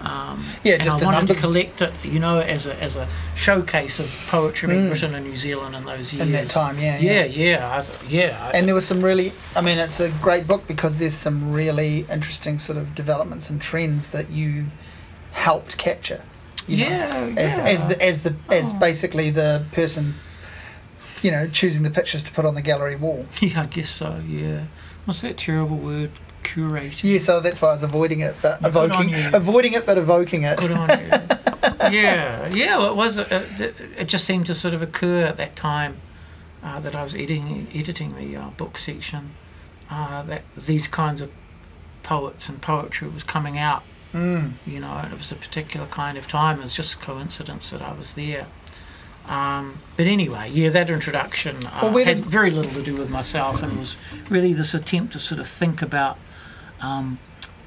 Um, 0.00 0.44
Yeah. 0.62 0.74
and 0.74 0.82
Just 0.82 0.98
I 0.98 1.02
a 1.02 1.04
wanted 1.06 1.18
numbers 1.18 1.36
to 1.38 1.42
collect 1.42 1.82
it, 1.82 1.92
you 2.04 2.18
know, 2.20 2.38
as 2.40 2.66
a 2.66 2.74
as 2.82 2.96
a 2.96 3.08
showcase 3.34 3.98
of 3.98 4.08
poetry 4.28 4.68
being 4.68 4.86
Mm. 4.86 4.92
written 4.92 5.14
in 5.14 5.24
New 5.24 5.36
Zealand 5.36 5.74
in 5.74 5.84
those 5.84 6.12
years. 6.12 6.22
in 6.26 6.32
that 6.32 6.48
time. 6.48 6.78
Yeah. 6.78 6.98
Yeah, 6.98 7.24
yeah, 7.24 7.82
I, 7.82 8.06
yeah. 8.08 8.38
I, 8.52 8.56
And 8.58 8.66
there 8.68 8.74
was 8.74 8.86
some 8.86 9.00
really, 9.02 9.32
I 9.56 9.60
mean, 9.62 9.78
it's 9.78 9.98
a 10.00 10.10
great 10.22 10.46
book 10.46 10.66
because 10.68 10.98
there's 10.98 11.14
some 11.14 11.52
really 11.52 12.04
interesting 12.10 12.58
sort 12.58 12.78
of 12.78 12.94
developments 12.94 13.48
and 13.50 13.60
trends 13.60 14.08
that 14.08 14.30
you 14.30 14.66
helped 15.32 15.76
capture. 15.78 16.22
you 16.68 16.84
know, 16.84 16.90
yeah, 16.90 17.34
as 17.36 17.56
yeah. 17.56 17.64
as 17.64 17.86
the 17.86 18.02
as 18.02 18.22
the 18.22 18.34
as 18.50 18.72
Oh. 18.74 18.78
basically 18.80 19.30
the 19.30 19.64
person, 19.72 20.14
you 21.22 21.30
know, 21.30 21.46
choosing 21.48 21.82
the 21.84 21.90
pictures 21.90 22.22
to 22.24 22.32
put 22.32 22.44
on 22.44 22.54
the 22.54 22.62
gallery 22.62 22.96
wall. 22.96 23.26
yeah, 23.40 23.62
I 23.62 23.66
guess 23.66 23.88
so. 23.90 24.20
Yeah, 24.28 24.62
what's 25.04 25.20
that 25.22 25.36
terrible 25.36 25.76
word? 25.76 26.10
Curating. 26.46 27.04
Yeah, 27.04 27.18
so 27.18 27.40
that's 27.40 27.60
why 27.60 27.68
I 27.68 27.72
was 27.72 27.82
avoiding 27.82 28.20
it, 28.20 28.34
but 28.40 28.60
Good 28.62 28.68
evoking, 28.68 29.14
avoiding 29.34 29.72
it, 29.74 29.84
but 29.86 29.98
evoking 29.98 30.42
it. 30.44 30.58
Good 30.58 30.70
on 30.70 30.88
you. 30.88 31.06
yeah, 31.98 32.46
yeah. 32.48 32.78
Well, 32.78 32.90
it 32.90 32.96
was. 32.96 33.18
uh, 33.18 33.44
It, 33.58 33.74
it 33.98 34.04
just 34.06 34.24
seemed 34.24 34.46
to 34.46 34.54
sort 34.54 34.74
of 34.74 34.82
occur 34.82 35.24
at 35.24 35.36
that 35.36 35.56
time 35.56 35.96
uh, 36.62 36.80
that 36.80 36.94
I 36.94 37.02
was 37.02 37.14
editing 37.14 37.68
editing 37.74 38.14
the 38.16 38.36
uh, 38.36 38.50
book 38.50 38.78
section. 38.78 39.30
Uh, 39.90 40.22
that 40.24 40.42
these 40.56 40.88
kinds 40.88 41.20
of 41.20 41.30
poets 42.02 42.48
and 42.48 42.60
poetry 42.62 43.08
was 43.08 43.22
coming 43.22 43.58
out. 43.58 43.82
Mm. 44.12 44.52
You 44.66 44.80
know, 44.80 44.98
it 45.12 45.16
was 45.16 45.30
a 45.32 45.36
particular 45.36 45.86
kind 45.86 46.16
of 46.16 46.26
time. 46.26 46.58
It 46.58 46.62
was 46.62 46.74
just 46.74 46.94
a 46.94 46.98
coincidence 46.98 47.70
that 47.70 47.82
I 47.82 47.92
was 47.92 48.14
there. 48.14 48.46
Um, 49.28 49.78
but 49.96 50.06
anyway, 50.06 50.50
yeah, 50.50 50.68
that 50.70 50.88
introduction 50.88 51.66
uh, 51.66 51.90
Well, 51.92 52.04
had 52.04 52.24
very 52.24 52.50
little 52.50 52.72
to 52.72 52.82
do 52.82 52.94
with 52.96 53.10
myself, 53.10 53.62
and 53.62 53.78
was 53.78 53.96
really 54.30 54.52
this 54.52 54.72
attempt 54.74 55.12
to 55.14 55.18
sort 55.18 55.40
of 55.40 55.48
think 55.48 55.82
about 55.82 56.16
um, 56.80 57.18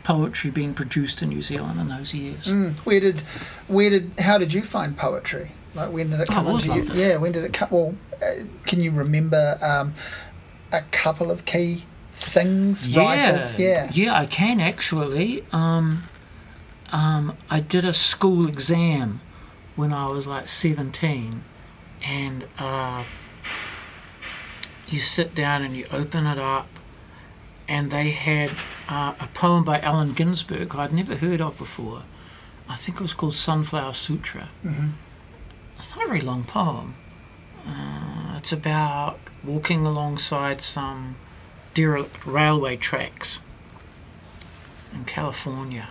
poetry 0.03 0.49
being 0.51 0.73
produced 0.73 1.21
in 1.21 1.29
New 1.29 1.41
Zealand 1.41 1.79
in 1.79 1.87
those 1.87 2.13
years. 2.13 2.45
Mm. 2.45 2.77
Where 2.79 2.99
did, 2.99 3.21
where 3.67 3.89
did, 3.89 4.11
how 4.19 4.37
did 4.37 4.53
you 4.53 4.61
find 4.61 4.97
poetry? 4.97 5.51
Like 5.75 5.91
when 5.91 6.09
did 6.09 6.21
it 6.21 6.27
Oh, 6.31 6.33
come 6.33 6.47
into 6.47 6.73
you? 6.73 6.83
it. 6.83 6.93
Yeah, 6.95 7.17
when 7.17 7.31
did 7.31 7.43
it 7.43 7.53
come? 7.53 7.69
Well, 7.71 7.95
uh, 8.21 8.43
can 8.65 8.81
you 8.81 8.91
remember 8.91 9.57
um, 9.61 9.93
a 10.71 10.81
couple 10.91 11.29
of 11.29 11.45
key 11.45 11.83
things, 12.11 12.95
writers? 12.97 13.57
Yeah. 13.59 13.89
yeah, 13.93 14.19
I 14.19 14.25
can 14.25 14.59
actually. 14.59 15.45
Um, 15.51 16.03
um, 16.91 17.37
I 17.51 17.59
did 17.59 17.85
a 17.85 17.93
school 17.93 18.47
exam 18.47 19.21
when 19.75 19.93
I 19.93 20.07
was 20.09 20.25
like 20.25 20.49
seventeen, 20.49 21.43
and 22.03 22.45
uh, 22.57 23.03
you 24.87 24.99
sit 24.99 25.35
down 25.35 25.61
and 25.61 25.75
you 25.75 25.85
open 25.91 26.25
it 26.25 26.39
up, 26.39 26.67
and 27.69 27.91
they 27.91 28.09
had 28.11 28.49
uh, 28.89 29.13
a 29.19 29.27
poem 29.33 29.63
by 29.63 29.79
Allen 29.79 30.13
Ginsberg 30.13 30.75
I'd 30.75 30.91
never 30.91 31.15
heard 31.15 31.39
of 31.39 31.57
before. 31.57 32.01
I 32.67 32.75
think 32.75 32.97
it 32.97 33.01
was 33.01 33.13
called 33.13 33.35
Sunflower 33.35 33.93
Sutra. 33.93 34.49
Mhm. 34.65 34.91
It's 35.77 35.95
not 35.95 36.03
a 36.05 36.07
very 36.07 36.21
long 36.21 36.43
poem. 36.43 36.95
Uh, 37.65 38.35
it's 38.37 38.51
about 38.51 39.19
walking 39.43 39.85
alongside 39.85 40.61
some 40.61 41.15
derelict 41.73 42.25
railway 42.25 42.75
tracks 42.75 43.39
in 44.93 45.05
California. 45.05 45.89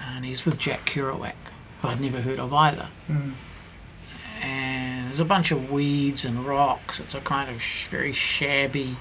And 0.00 0.24
he's 0.24 0.44
with 0.46 0.58
Jack 0.58 0.86
Kerouac, 0.86 1.34
who 1.82 1.88
I'd 1.88 2.00
never 2.00 2.22
heard 2.22 2.40
of 2.40 2.52
either. 2.54 2.88
Mm. 3.08 3.34
And 4.42 5.06
there's 5.08 5.20
a 5.20 5.24
bunch 5.26 5.50
of 5.50 5.70
weeds 5.70 6.24
and 6.24 6.46
rocks. 6.46 6.98
It's 7.00 7.14
a 7.14 7.20
kind 7.20 7.50
of 7.50 7.60
sh- 7.62 7.86
very 7.86 8.12
shabby 8.12 8.96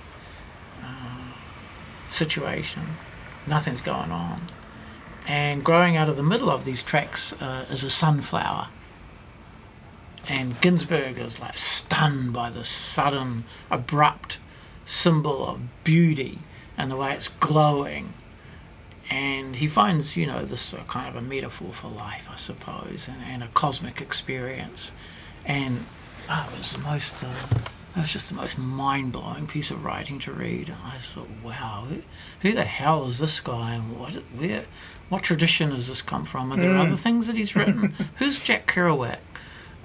situation. 2.10 2.98
Nothing's 3.48 3.82
going 3.82 4.12
on. 4.12 4.50
And 5.28 5.64
growing 5.64 5.96
out 5.96 6.10
of 6.10 6.16
the 6.16 6.24
middle 6.24 6.50
of 6.50 6.66
these 6.66 6.82
tracks 6.82 7.34
uh, 7.34 7.66
is 7.70 7.84
a 7.84 7.90
sunflower. 7.90 8.68
And 10.28 10.60
Ginsberg 10.62 11.18
is 11.18 11.40
like 11.40 11.58
stunned 11.58 12.34
by 12.34 12.50
this 12.50 12.70
sudden, 12.70 13.46
abrupt 13.72 14.40
symbol 14.86 15.48
of 15.48 15.84
beauty 15.84 16.40
and 16.78 16.92
the 16.92 16.96
way 16.96 17.14
it's 17.14 17.28
glowing. 17.28 18.14
And 19.10 19.56
he 19.56 19.68
finds, 19.68 20.16
you 20.16 20.28
know, 20.28 20.46
this 20.46 20.74
uh, 20.74 20.84
kind 20.88 21.08
of 21.08 21.16
a 21.16 21.22
metaphor 21.22 21.74
for 21.74 21.88
life, 21.90 22.28
I 22.32 22.36
suppose, 22.36 23.08
and, 23.08 23.22
and 23.24 23.44
a 23.44 23.48
cosmic 23.48 24.02
experience. 24.02 24.92
And 25.46 25.86
oh, 26.30 26.50
it 26.54 26.58
was 26.60 26.74
the 26.74 26.80
most, 26.80 27.16
uh, 27.24 27.34
it 27.96 28.00
was 28.00 28.14
just 28.14 28.28
the 28.30 28.36
most 28.36 28.58
mind 28.58 29.12
blowing 29.12 29.48
piece 29.48 29.72
of 29.72 29.84
writing 29.84 30.20
to 30.20 30.32
read. 30.32 30.70
And 30.70 30.78
I 30.86 30.98
just 30.98 31.16
thought, 31.16 31.28
wow, 31.44 31.86
who, 31.90 32.02
who 32.42 32.54
the 32.54 32.64
hell 32.64 33.06
is 33.08 33.20
this 33.20 33.40
guy, 33.40 33.74
and 33.74 34.00
what, 34.00 34.14
where, 34.38 34.66
what 35.10 35.24
tradition 35.24 35.72
has 35.72 35.88
this 35.88 36.02
come 36.02 36.24
from? 36.26 36.52
Are 36.54 36.58
there 36.58 36.70
Mm. 36.76 36.86
other 36.88 36.96
things 36.96 37.28
that 37.28 37.36
he's 37.36 37.56
written? 37.56 37.96
Who's 38.18 38.44
Jack 38.44 38.68
Kerouac? 38.68 39.18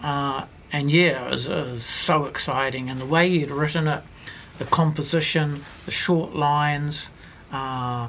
Uh, 0.03 0.45
and 0.73 0.91
yeah, 0.91 1.27
it 1.27 1.31
was, 1.31 1.47
it 1.47 1.67
was 1.67 1.85
so 1.85 2.27
exciting, 2.27 2.91
and 2.91 3.01
the 3.01 3.07
way 3.07 3.29
he'd 3.31 3.51
written 3.51 3.89
it, 3.89 4.03
the 4.59 4.65
composition, 4.67 5.65
the 5.85 5.91
short 5.91 6.35
lines. 6.35 7.11
Uh, 7.53 8.09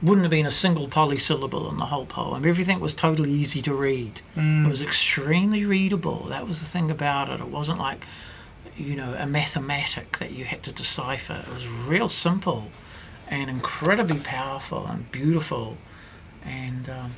wouldn't 0.00 0.22
have 0.24 0.30
been 0.30 0.46
a 0.46 0.50
single 0.50 0.86
polysyllable 0.86 1.68
in 1.70 1.76
the 1.76 1.86
whole 1.86 2.06
poem. 2.06 2.44
Everything 2.46 2.78
was 2.78 2.94
totally 2.94 3.32
easy 3.32 3.60
to 3.62 3.74
read. 3.74 4.20
It 4.36 4.40
Mm. 4.40 4.68
was 4.68 4.80
extremely 4.80 5.64
readable. 5.64 6.26
That 6.28 6.46
was 6.46 6.60
the 6.60 6.66
thing 6.66 6.88
about 6.88 7.28
it. 7.30 7.40
It 7.40 7.48
wasn't 7.48 7.80
like, 7.80 8.06
you 8.78 8.96
know, 8.96 9.14
a 9.18 9.26
mathematic 9.26 10.18
that 10.18 10.30
you 10.32 10.44
had 10.44 10.62
to 10.64 10.72
decipher. 10.72 11.44
It 11.46 11.52
was 11.52 11.66
real 11.68 12.08
simple 12.08 12.68
and 13.28 13.50
incredibly 13.50 14.20
powerful 14.20 14.86
and 14.86 15.10
beautiful. 15.12 15.76
And 16.44 16.88
um, 16.88 17.12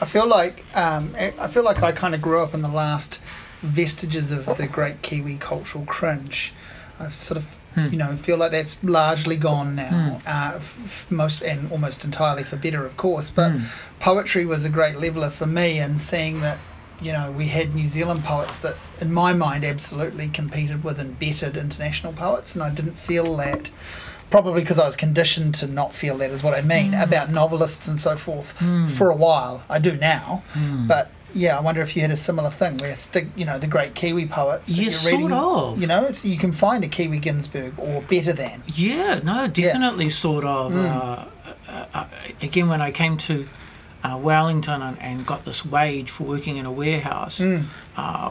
I 0.00 0.06
feel 0.06 0.26
like 0.26 0.64
um, 0.74 1.14
I 1.18 1.46
feel 1.48 1.62
like 1.64 1.82
I 1.82 1.92
kind 1.92 2.14
of 2.14 2.22
grew 2.22 2.40
up 2.42 2.54
in 2.54 2.62
the 2.62 2.68
last 2.70 3.20
vestiges 3.60 4.32
of 4.32 4.56
the 4.56 4.66
great 4.66 5.02
Kiwi 5.02 5.36
cultural 5.36 5.84
cringe. 5.84 6.52
I 6.98 7.08
sort 7.10 7.38
of, 7.38 7.56
Hmm. 7.74 7.86
you 7.92 7.98
know, 7.98 8.16
feel 8.16 8.36
like 8.36 8.50
that's 8.50 8.82
largely 8.82 9.36
gone 9.36 9.76
now. 9.76 10.20
Uh, 10.26 10.54
f- 10.56 10.76
f- 10.84 11.06
most 11.08 11.40
and 11.40 11.70
almost 11.70 12.04
entirely 12.04 12.42
for 12.42 12.56
better, 12.56 12.84
of 12.84 12.96
course. 12.96 13.30
But 13.30 13.52
Hmm. 13.52 13.64
poetry 14.00 14.44
was 14.44 14.64
a 14.64 14.68
great 14.68 14.96
leveler 14.96 15.30
for 15.30 15.46
me, 15.46 15.78
and 15.78 16.00
seeing 16.00 16.40
that, 16.40 16.58
you 17.02 17.12
know, 17.12 17.30
we 17.32 17.46
had 17.46 17.74
New 17.74 17.88
Zealand 17.88 18.24
poets 18.24 18.58
that, 18.60 18.76
in 19.00 19.12
my 19.12 19.32
mind, 19.32 19.64
absolutely 19.64 20.28
competed 20.28 20.84
with 20.84 20.98
and 20.98 21.18
bettered 21.18 21.56
international 21.56 22.12
poets, 22.12 22.54
and 22.54 22.62
I 22.62 22.70
didn't 22.74 22.96
feel 22.98 23.36
that. 23.38 23.70
Probably 24.30 24.60
because 24.62 24.78
I 24.78 24.84
was 24.84 24.94
conditioned 24.94 25.56
to 25.56 25.66
not 25.66 25.92
feel 25.92 26.16
that 26.18 26.30
is 26.30 26.44
what 26.44 26.54
I 26.56 26.60
mean 26.62 26.94
about 26.94 27.30
novelists 27.30 27.88
and 27.88 27.98
so 27.98 28.14
forth 28.14 28.56
Hmm. 28.60 28.86
for 28.86 29.10
a 29.10 29.14
while. 29.16 29.64
I 29.68 29.80
do 29.80 29.96
now, 29.96 30.44
Hmm. 30.52 30.86
but 30.86 31.10
yeah, 31.34 31.56
I 31.58 31.60
wonder 31.60 31.80
if 31.82 31.96
you 31.96 32.02
had 32.02 32.12
a 32.12 32.16
similar 32.16 32.48
thing 32.50 32.76
where 32.78 32.90
it's 32.90 33.06
the 33.06 33.26
you 33.34 33.44
know 33.44 33.58
the 33.58 33.66
great 33.66 33.96
Kiwi 33.96 34.26
poets. 34.26 34.68
that 34.68 34.76
Yeah, 34.76 34.82
you're 34.84 34.92
sort 34.92 35.32
of. 35.32 35.80
You 35.80 35.88
know, 35.88 36.04
it's, 36.04 36.24
you 36.24 36.36
can 36.38 36.52
find 36.52 36.84
a 36.84 36.88
Kiwi 36.88 37.18
Ginsberg 37.18 37.72
or 37.76 38.02
better 38.02 38.32
than. 38.32 38.62
Yeah, 38.72 39.18
no, 39.24 39.48
definitely 39.48 40.10
sort 40.10 40.44
of. 40.44 40.72
Mm. 40.74 40.86
Uh, 40.86 41.24
uh, 41.68 41.84
uh, 41.94 42.04
again, 42.40 42.68
when 42.68 42.80
I 42.80 42.92
came 42.92 43.16
to 43.16 43.48
uh, 44.02 44.16
Wellington 44.20 44.82
and, 44.82 45.00
and 45.00 45.26
got 45.26 45.44
this 45.44 45.64
wage 45.64 46.10
for 46.10 46.24
working 46.24 46.56
in 46.56 46.66
a 46.66 46.72
warehouse, 46.72 47.38
Mm. 47.38 47.64
uh, 47.96 48.30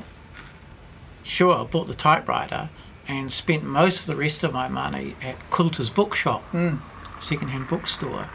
sure, 1.24 1.60
I 1.60 1.64
bought 1.64 1.88
the 1.88 1.94
typewriter 1.94 2.70
and 3.08 3.32
spent 3.32 3.64
most 3.64 4.02
of 4.02 4.06
the 4.08 4.16
rest 4.16 4.44
of 4.44 4.54
my 4.54 4.68
money 4.68 5.16
at 5.22 5.50
Coulter's 5.50 5.90
bookshop, 5.90 6.44
Mm. 6.52 6.82
second-hand 7.20 7.68
bookstore, 7.68 8.30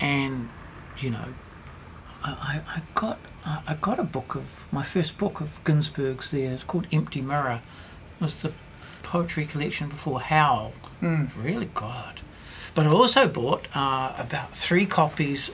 and 0.00 0.48
you 1.00 1.10
know, 1.10 1.34
I, 2.24 2.60
I, 2.66 2.82
got 2.94 3.18
I 3.46 3.60
I 3.68 3.74
got 3.74 3.98
a 4.00 4.04
book 4.04 4.34
of 4.34 4.44
my 4.72 4.82
first 4.82 5.16
book 5.18 5.40
of 5.40 5.60
Ginsberg's 5.64 6.30
there. 6.30 6.52
It's 6.52 6.64
called 6.64 6.86
Empty 6.90 7.20
Mirror. 7.22 7.60
It 8.20 8.24
was 8.24 8.42
the 8.42 8.52
poetry 9.04 9.46
collection 9.46 9.88
before 9.88 10.20
Howl. 10.20 10.72
Mm. 11.00 11.30
Really 11.40 11.70
good. 11.72 12.20
But 12.74 12.86
I 12.86 12.90
also 12.90 13.28
bought 13.28 13.66
uh, 13.74 14.12
about 14.18 14.56
three 14.56 14.86
copies 14.86 15.50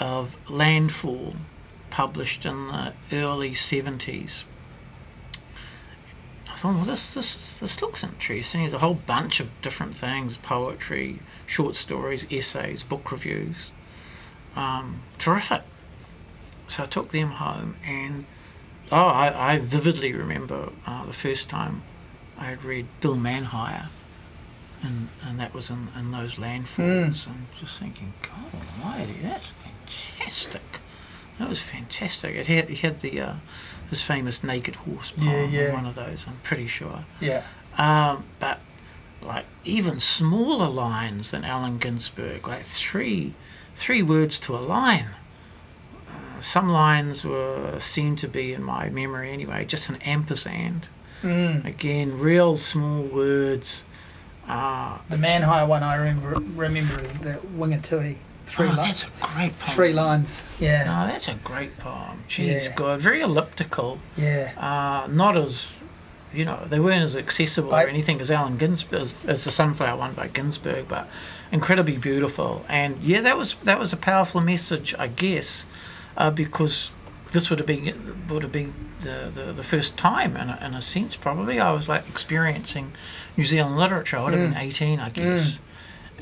of 0.00 0.36
Landfall, 0.50 1.34
published 1.90 2.46
in 2.46 2.68
the 2.68 2.94
early 3.12 3.50
70s. 3.50 4.44
I 6.48 6.54
thought, 6.54 6.74
well, 6.74 6.84
this, 6.84 7.10
this, 7.10 7.58
this 7.58 7.80
looks 7.82 8.02
interesting. 8.02 8.62
There's 8.62 8.72
a 8.72 8.78
whole 8.78 8.94
bunch 8.94 9.40
of 9.40 9.50
different 9.62 9.94
things 9.94 10.36
poetry, 10.38 11.20
short 11.46 11.74
stories, 11.74 12.26
essays, 12.30 12.82
book 12.82 13.12
reviews. 13.12 13.70
Um, 14.56 15.02
terrific. 15.18 15.62
So 16.68 16.84
I 16.84 16.86
took 16.86 17.10
them 17.10 17.32
home, 17.32 17.76
and 17.84 18.26
oh, 18.92 19.06
I, 19.06 19.54
I 19.54 19.58
vividly 19.58 20.12
remember 20.12 20.70
uh, 20.86 21.04
the 21.04 21.12
first 21.12 21.48
time 21.48 21.82
I 22.38 22.44
had 22.44 22.64
read 22.64 22.86
Bill 23.00 23.16
Manhire, 23.16 23.88
and, 24.82 25.08
and 25.24 25.38
that 25.40 25.52
was 25.52 25.68
in, 25.68 25.88
in 25.98 26.12
those 26.12 26.36
landfalls, 26.36 27.26
and 27.26 27.46
just 27.58 27.78
thinking, 27.78 28.12
God 28.22 28.60
Almighty, 28.84 29.16
that's 29.22 29.50
fantastic. 29.90 30.62
That 31.38 31.48
was 31.48 31.60
fantastic. 31.60 32.34
It 32.36 32.46
had, 32.46 32.68
he 32.68 32.76
had 32.76 33.00
the 33.00 33.20
uh, 33.20 33.34
his 33.88 34.02
famous 34.02 34.44
naked 34.44 34.76
horse 34.76 35.10
poem, 35.12 35.28
Yeah, 35.28 35.42
in 35.44 35.50
yeah. 35.52 35.72
one 35.74 35.86
of 35.86 35.94
those. 35.94 36.26
I'm 36.28 36.38
pretty 36.42 36.66
sure. 36.66 37.04
Yeah. 37.20 37.42
Um, 37.78 38.24
but 38.38 38.58
like 39.22 39.46
even 39.64 40.00
smaller 40.00 40.68
lines 40.68 41.30
than 41.30 41.44
Allen 41.44 41.78
Ginsberg, 41.78 42.46
like 42.46 42.64
three 42.64 43.34
three 43.74 44.02
words 44.02 44.38
to 44.40 44.56
a 44.56 44.58
line. 44.60 45.08
Uh, 46.08 46.40
some 46.40 46.68
lines 46.70 47.24
were 47.24 47.78
seemed 47.80 48.18
to 48.18 48.28
be 48.28 48.52
in 48.52 48.62
my 48.62 48.90
memory 48.90 49.30
anyway, 49.32 49.64
just 49.64 49.88
an 49.88 49.96
ampersand. 50.02 50.88
Mm. 51.22 51.64
Again, 51.64 52.18
real 52.18 52.56
small 52.56 53.02
words. 53.02 53.84
Uh, 54.48 54.98
The 55.08 55.16
Manhire 55.16 55.66
one 55.68 55.82
I 55.82 55.94
remember 55.96 56.40
remember 56.54 57.00
is 57.00 57.16
the 57.18 57.34
Wingatui 57.56 58.18
Three 58.50 58.66
oh, 58.66 58.72
lines. 58.72 58.80
that's 58.80 59.04
a 59.04 59.10
great 59.34 59.52
poem. 59.58 59.74
Three 59.76 59.92
lines. 59.92 60.42
Yeah. 60.58 60.84
Oh, 60.86 61.06
that's 61.10 61.28
a 61.28 61.34
great 61.34 61.78
poem. 61.78 62.24
Jeez, 62.28 62.64
Yeah. 62.64 62.74
God, 62.74 63.00
very 63.00 63.20
elliptical. 63.20 63.98
Yeah. 64.16 64.52
Uh, 64.56 65.06
not 65.10 65.36
as, 65.36 65.74
you 66.34 66.44
know, 66.44 66.58
they 66.68 66.80
weren't 66.80 67.04
as 67.04 67.14
accessible 67.16 67.74
I- 67.74 67.84
or 67.84 67.88
anything 67.88 68.20
as 68.20 68.30
Allen 68.30 68.58
Ginsberg, 68.58 69.02
as, 69.02 69.24
as 69.24 69.44
the 69.44 69.50
Sunflower 69.50 69.96
one 69.98 70.12
by 70.14 70.26
Ginsberg, 70.28 70.88
but 70.88 71.08
incredibly 71.52 71.96
beautiful. 71.96 72.64
And 72.68 73.02
yeah, 73.02 73.20
that 73.20 73.36
was 73.36 73.54
that 73.64 73.78
was 73.78 73.92
a 73.92 73.96
powerful 73.96 74.40
message, 74.40 74.94
I 74.98 75.06
guess, 75.08 75.66
uh, 76.16 76.30
because 76.30 76.90
this 77.32 77.50
would 77.50 77.58
have 77.60 77.66
been 77.66 78.26
would 78.28 78.42
have 78.42 78.52
been 78.52 78.74
the, 79.02 79.30
the, 79.32 79.52
the 79.52 79.62
first 79.62 79.96
time, 79.96 80.36
in 80.36 80.50
a, 80.50 80.58
in 80.62 80.74
a 80.74 80.82
sense, 80.82 81.16
probably 81.16 81.58
I 81.58 81.70
was 81.72 81.88
like 81.88 82.06
experiencing 82.08 82.92
New 83.36 83.44
Zealand 83.44 83.78
literature. 83.78 84.18
I 84.18 84.24
would 84.24 84.34
have 84.34 84.50
been 84.50 84.60
eighteen, 84.60 85.00
I 85.00 85.08
guess. 85.10 85.58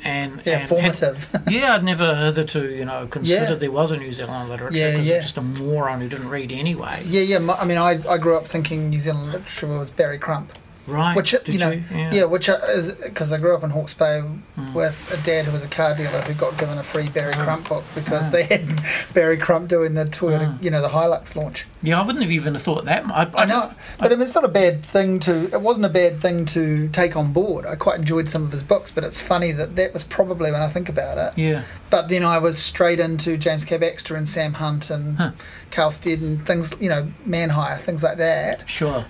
And. 0.04 0.42
Yeah, 0.44 0.52
and 0.52 0.60
had- 0.60 0.68
formative. 0.68 1.28
yeah, 1.48 1.74
I'd 1.74 1.84
never 1.84 2.14
hitherto, 2.14 2.68
you 2.70 2.84
know, 2.84 3.06
considered 3.06 3.48
Yeah. 3.50 3.54
there 3.56 3.70
was 3.70 3.92
a 3.92 3.96
New 3.96 4.12
Zealand 4.12 4.48
literature 4.50 4.76
Yeah, 4.76 4.96
yeah. 4.96 5.20
Just 5.22 5.36
a 5.38 5.42
moron 5.42 6.00
who 6.00 6.08
didn't 6.08 6.28
read 6.28 6.52
anyway. 6.52 7.02
yeah, 7.04 7.22
yeah. 7.22 7.54
I 7.58 7.64
mean, 7.64 7.78
I, 7.78 8.00
I 8.08 8.18
grew 8.18 8.36
up 8.36 8.46
thinking 8.46 8.90
New 8.90 8.98
Zealand 8.98 9.26
literature 9.32 9.66
was 9.66 9.90
Barry 9.90 10.18
Crump. 10.18 10.52
Right. 10.88 11.14
Which, 11.14 11.30
Did 11.30 11.48
you 11.48 11.58
know, 11.58 11.70
Yeah. 11.70 12.10
Yeah, 12.12 12.24
which 12.24 12.48
uh, 12.48 12.58
is 12.68 12.92
because 12.92 13.32
I 13.32 13.38
grew 13.38 13.54
up 13.54 13.62
in 13.62 13.70
Hawke's 13.70 13.94
Bay 13.94 14.22
Mm. 14.58 14.72
with 14.74 15.12
a 15.16 15.24
dad 15.24 15.44
who 15.44 15.52
was 15.52 15.62
a 15.64 15.68
car 15.68 15.94
dealer 15.94 16.20
who 16.22 16.34
got 16.34 16.58
given 16.58 16.78
a 16.78 16.82
free 16.82 17.08
Barry 17.08 17.32
Oh. 17.36 17.44
Crump 17.44 17.68
book 17.68 17.84
because 17.94 18.28
Oh. 18.28 18.32
they 18.32 18.42
had 18.44 18.66
Barry 19.14 19.36
Crump 19.36 19.68
doing 19.68 19.94
the 19.94 20.04
Toyota, 20.04 20.54
Oh. 20.54 20.58
you 20.60 20.70
know, 20.70 20.82
the 20.82 20.88
Hilux 20.88 21.36
launch. 21.36 21.66
Yeah, 21.82 22.00
I 22.00 22.04
wouldn't 22.04 22.22
have 22.22 22.32
even 22.32 22.56
thought 22.56 22.84
that. 22.86 23.04
I, 23.06 23.30
I 23.34 23.44
know, 23.44 23.70
but 23.98 24.10
I 24.10 24.14
mean, 24.14 24.22
it's 24.22 24.34
not 24.34 24.44
a 24.44 24.48
bad 24.48 24.84
thing 24.84 25.20
to. 25.20 25.44
It 25.52 25.60
wasn't 25.60 25.86
a 25.86 25.90
bad 25.90 26.20
thing 26.20 26.44
to 26.46 26.88
take 26.88 27.14
on 27.16 27.32
board. 27.32 27.66
I 27.66 27.76
quite 27.76 27.98
enjoyed 28.00 28.28
some 28.30 28.42
of 28.42 28.50
his 28.50 28.62
books, 28.64 28.90
but 28.90 29.04
it's 29.04 29.20
funny 29.20 29.52
that 29.52 29.76
that 29.76 29.92
was 29.92 30.02
probably 30.02 30.50
when 30.50 30.62
I 30.62 30.68
think 30.68 30.88
about 30.88 31.18
it. 31.18 31.38
Yeah. 31.38 31.62
But 31.90 32.08
then 32.08 32.24
I 32.24 32.38
was 32.38 32.58
straight 32.58 32.98
into 32.98 33.36
James 33.36 33.64
K. 33.64 33.76
Baxter 33.78 34.16
and 34.16 34.26
Sam 34.26 34.54
Hunt 34.54 34.90
and 34.90 35.16
Huh. 35.18 35.30
Karl 35.70 35.90
Stead 35.90 36.20
and 36.20 36.44
things, 36.44 36.74
you 36.80 36.88
know, 36.88 37.12
Manhire, 37.28 37.78
things 37.78 38.02
like 38.02 38.16
that. 38.18 38.68
Sure. 38.68 39.04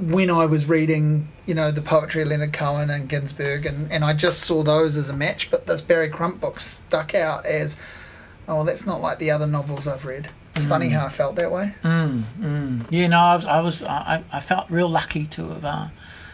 When 0.00 0.30
I 0.30 0.46
was 0.46 0.66
reading, 0.66 1.28
you 1.46 1.54
know, 1.54 1.70
the 1.70 1.82
poetry 1.82 2.22
of 2.22 2.28
Leonard 2.28 2.52
Cohen 2.52 2.88
and 2.90 3.08
Ginsberg, 3.08 3.66
and, 3.66 3.90
and 3.92 4.04
I 4.04 4.12
just 4.14 4.40
saw 4.44 4.62
those 4.62 4.96
as 4.96 5.08
a 5.10 5.16
match. 5.16 5.50
But 5.50 5.66
this 5.66 5.80
Barry 5.80 6.08
Crump 6.08 6.40
book 6.40 6.58
stuck 6.60 7.14
out 7.14 7.44
as, 7.44 7.76
oh, 8.48 8.64
that's 8.64 8.86
not 8.86 9.00
like 9.00 9.18
the 9.18 9.30
other 9.30 9.46
novels 9.46 9.86
I've 9.86 10.04
read. 10.06 10.30
It's 10.54 10.64
funny 10.64 10.88
Mm. 10.88 10.92
how 10.92 11.06
I 11.06 11.08
felt 11.10 11.36
that 11.36 11.52
way. 11.52 11.74
Mm, 11.84 12.22
mm. 12.40 12.86
Yeah, 12.90 13.06
no, 13.08 13.18
I 13.20 13.34
was, 13.36 13.44
I, 13.44 13.60
was 13.60 13.82
I, 13.84 14.24
I 14.32 14.40
felt 14.40 14.68
real 14.70 14.88
lucky 14.88 15.26
to 15.26 15.48
have 15.50 15.64
uh, 15.64 15.86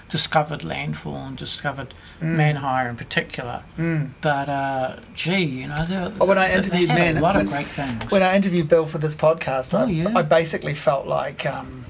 discovered 0.08 0.62
Landfall 0.64 1.16
and 1.16 1.36
discovered 1.36 1.92
Mm. 2.20 2.36
Manhire 2.36 2.88
in 2.88 2.96
particular. 2.96 3.62
Mm. 3.76 4.12
But, 4.22 4.48
uh, 4.48 4.96
gee, 5.14 5.44
you 5.44 5.66
know, 5.68 5.76
they, 5.86 5.96
Oh, 6.20 6.24
when 6.26 6.38
I 6.38 6.52
interviewed 6.54 6.88
Man- 6.88 7.16
a 7.16 7.20
lot 7.20 7.34
when- 7.34 7.46
of 7.46 7.52
great 7.52 7.66
things. 7.66 8.10
When 8.10 8.22
I 8.22 8.36
interviewed 8.36 8.68
Bill 8.68 8.86
for 8.86 8.98
this 8.98 9.16
podcast, 9.16 9.74
Oh, 9.74 9.86
I, 9.86 9.90
yeah. 9.90 10.12
I 10.16 10.22
basically 10.22 10.74
felt 10.74 11.06
like 11.06 11.44
um, 11.44 11.85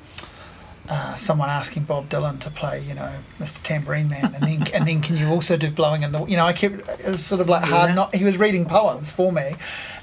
uh, 0.88 1.14
someone 1.16 1.48
asking 1.50 1.84
Bob 1.84 2.08
Dylan 2.08 2.38
to 2.40 2.50
play, 2.50 2.82
you 2.86 2.94
know, 2.94 3.12
Mr. 3.38 3.62
Tambourine 3.62 4.08
Man, 4.08 4.34
and 4.34 4.42
then 4.46 4.64
and 4.74 4.86
then 4.86 5.00
can 5.00 5.16
you 5.16 5.28
also 5.28 5.56
do 5.56 5.70
blowing 5.70 6.02
in 6.02 6.12
the, 6.12 6.24
you 6.24 6.36
know, 6.36 6.44
I 6.44 6.52
kept 6.52 6.74
it 6.88 7.04
was 7.06 7.24
sort 7.24 7.40
of 7.40 7.48
like 7.48 7.64
hard 7.64 7.90
Yeah. 7.90 7.94
not. 7.94 8.14
He 8.14 8.24
was 8.24 8.36
reading 8.38 8.64
poems 8.66 9.10
for 9.10 9.32
me. 9.32 9.56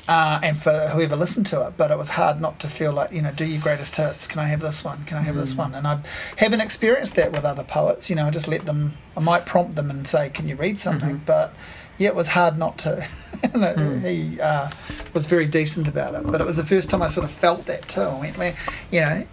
Uh, 0.06 0.38
and 0.44 0.62
for 0.62 0.90
whoever 0.90 1.16
listened 1.16 1.46
to 1.46 1.66
it, 1.66 1.76
but 1.78 1.90
it 1.90 1.98
was 1.98 2.10
hard 2.10 2.42
not 2.42 2.60
to 2.60 2.68
feel 2.68 2.92
like, 2.92 3.14
you 3.14 3.22
know, 3.22 3.32
do 3.32 3.46
your 3.46 3.62
greatest 3.62 3.96
hits. 3.96 4.28
Can 4.28 4.40
I 4.42 4.48
have 4.48 4.60
this 4.60 4.84
one? 4.84 5.06
Can 5.06 5.18
I 5.18 5.22
have 5.22 5.36
Mm. 5.36 5.40
this 5.40 5.56
one? 5.56 5.74
And 5.74 5.88
I 5.88 6.00
haven't 6.38 6.60
experienced 6.60 7.16
that 7.16 7.32
with 7.32 7.46
other 7.46 7.64
poets. 7.64 8.10
You 8.10 8.18
know, 8.18 8.26
I 8.26 8.30
just 8.30 8.50
let 8.50 8.66
them, 8.66 8.98
I 9.16 9.22
might 9.22 9.46
prompt 9.46 9.78
them 9.78 9.90
and 9.90 10.06
say, 10.06 10.30
can 10.30 10.46
you 10.46 10.58
read 10.58 10.78
something? 10.78 11.20
Mhm. 11.22 11.26
But 11.26 11.54
yeah, 11.98 12.10
it 12.10 12.16
was 12.16 12.28
hard 12.28 12.58
not 12.58 12.78
to. 12.80 13.08
Mm. 13.44 14.02
He 14.06 14.42
uh, 14.42 14.70
was 15.14 15.26
very 15.26 15.46
decent 15.46 15.88
about 15.88 16.16
it. 16.16 16.24
But 16.30 16.42
it 16.42 16.46
was 16.48 16.58
the 16.58 16.66
first 16.66 16.90
time 16.90 17.02
I 17.02 17.08
sort 17.08 17.24
of 17.24 17.32
felt 17.32 17.66
that 17.68 17.88
too. 17.88 18.02
I 18.02 18.32
went, 18.38 18.56
you 18.92 19.00
know, 19.02 19.24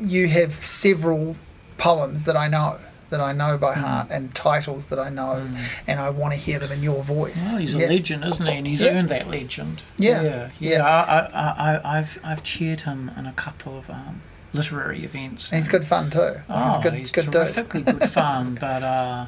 you 0.00 0.28
have 0.28 0.52
several 0.52 1.36
poems 1.78 2.24
that 2.24 2.36
I 2.36 2.48
know, 2.48 2.78
that 3.10 3.20
I 3.20 3.32
know 3.32 3.58
by 3.58 3.74
heart, 3.74 4.08
and 4.10 4.34
titles 4.34 4.86
that 4.86 4.98
I 4.98 5.08
know, 5.08 5.44
Mm. 5.46 5.82
and 5.86 6.00
I 6.00 6.10
want 6.10 6.32
to 6.34 6.38
hear 6.40 6.58
them 6.58 6.72
in 6.72 6.82
your 6.82 7.02
voice. 7.02 7.50
Well, 7.50 7.60
he's 7.60 7.74
yeah. 7.74 7.86
a 7.86 7.88
legend, 7.88 8.24
isn't 8.24 8.46
he? 8.46 8.52
And 8.56 8.66
he's 8.66 8.80
Yeah. 8.80 8.92
earned 8.98 9.08
that 9.10 9.28
legend. 9.28 9.82
Yeah, 9.98 10.22
yeah, 10.22 10.50
yeah. 10.58 10.70
yeah. 10.78 10.82
I, 10.84 11.18
I, 11.20 11.72
I, 11.76 11.98
I've, 11.98 12.18
I've 12.24 12.42
cheered 12.42 12.82
him 12.82 13.10
in 13.16 13.26
a 13.26 13.32
couple 13.32 13.78
of 13.78 13.90
um, 13.90 14.22
literary 14.52 15.04
events. 15.04 15.48
And 15.50 15.58
he's 15.58 15.68
good 15.68 15.84
fun 15.84 16.10
too. 16.10 16.34
Oh, 16.48 16.74
he's 16.74 16.82
good, 16.82 16.94
he's 16.94 17.12
good 17.12 17.24
dude. 17.24 17.32
terrifically 17.32 17.82
good 17.82 18.08
fun, 18.10 18.54
but 18.60 18.82
uh, 18.82 19.26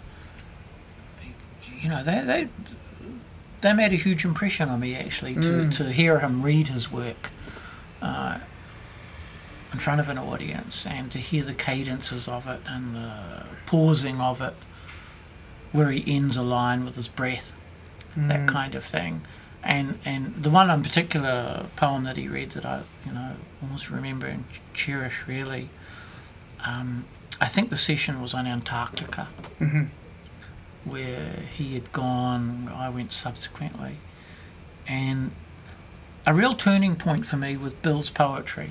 you 1.81 1.89
know 1.89 2.03
they 2.03 2.21
they 2.23 2.49
they 3.61 3.73
made 3.73 3.93
a 3.93 3.97
huge 3.97 4.25
impression 4.25 4.69
on 4.69 4.81
me 4.81 4.95
actually 4.95 5.35
to, 5.35 5.41
Mm. 5.41 5.77
to 5.77 5.93
hear 5.93 6.21
him 6.21 6.43
read 6.43 6.69
his 6.69 6.91
work 6.93 7.31
uh, 8.03 8.39
in 9.75 9.81
front 9.81 10.01
of 10.01 10.09
an 10.09 10.17
audience 10.19 10.87
and 10.87 11.11
to 11.11 11.19
hear 11.19 11.43
the 11.43 11.53
cadences 11.53 12.29
of 12.29 12.47
it 12.47 12.61
and 12.65 12.95
the 12.95 13.13
pausing 13.67 14.21
of 14.21 14.41
it, 14.41 14.55
where 15.73 15.91
he 15.91 16.15
ends 16.17 16.37
a 16.37 16.43
line 16.43 16.85
with 16.85 16.95
his 16.95 17.09
breath, 17.09 17.57
that 18.17 18.43
Mm. 18.43 18.49
kind 18.49 18.75
of 18.77 18.85
thing. 18.85 19.23
And 19.65 19.99
and 20.05 20.23
the 20.45 20.49
one 20.51 20.71
in 20.71 20.83
particular 20.85 21.67
poem 21.75 22.05
that 22.05 22.17
he 22.17 22.29
read 22.29 22.51
that 22.53 22.65
I 22.65 22.83
you 23.05 23.11
know 23.13 23.33
almost 23.61 23.91
remember 23.91 24.27
and 24.29 24.45
cherish 24.75 25.27
really. 25.27 25.71
Um, 26.65 27.07
I 27.41 27.49
think 27.49 27.71
the 27.71 27.77
session 27.77 28.23
was 28.23 28.33
on 28.33 28.47
Antarctica 28.47 29.27
Mhm. 29.61 29.89
where 30.85 31.33
he 31.57 31.75
had 31.75 31.93
gone. 31.93 32.71
I 32.73 32.89
went 32.91 33.11
subsequently, 33.13 33.97
and 34.87 35.33
a 36.25 36.33
real 36.33 36.55
turning 36.55 36.95
point 36.95 37.27
for 37.27 37.37
me 37.37 37.57
with 37.57 37.83
Bill's 37.83 38.11
poetry 38.11 38.71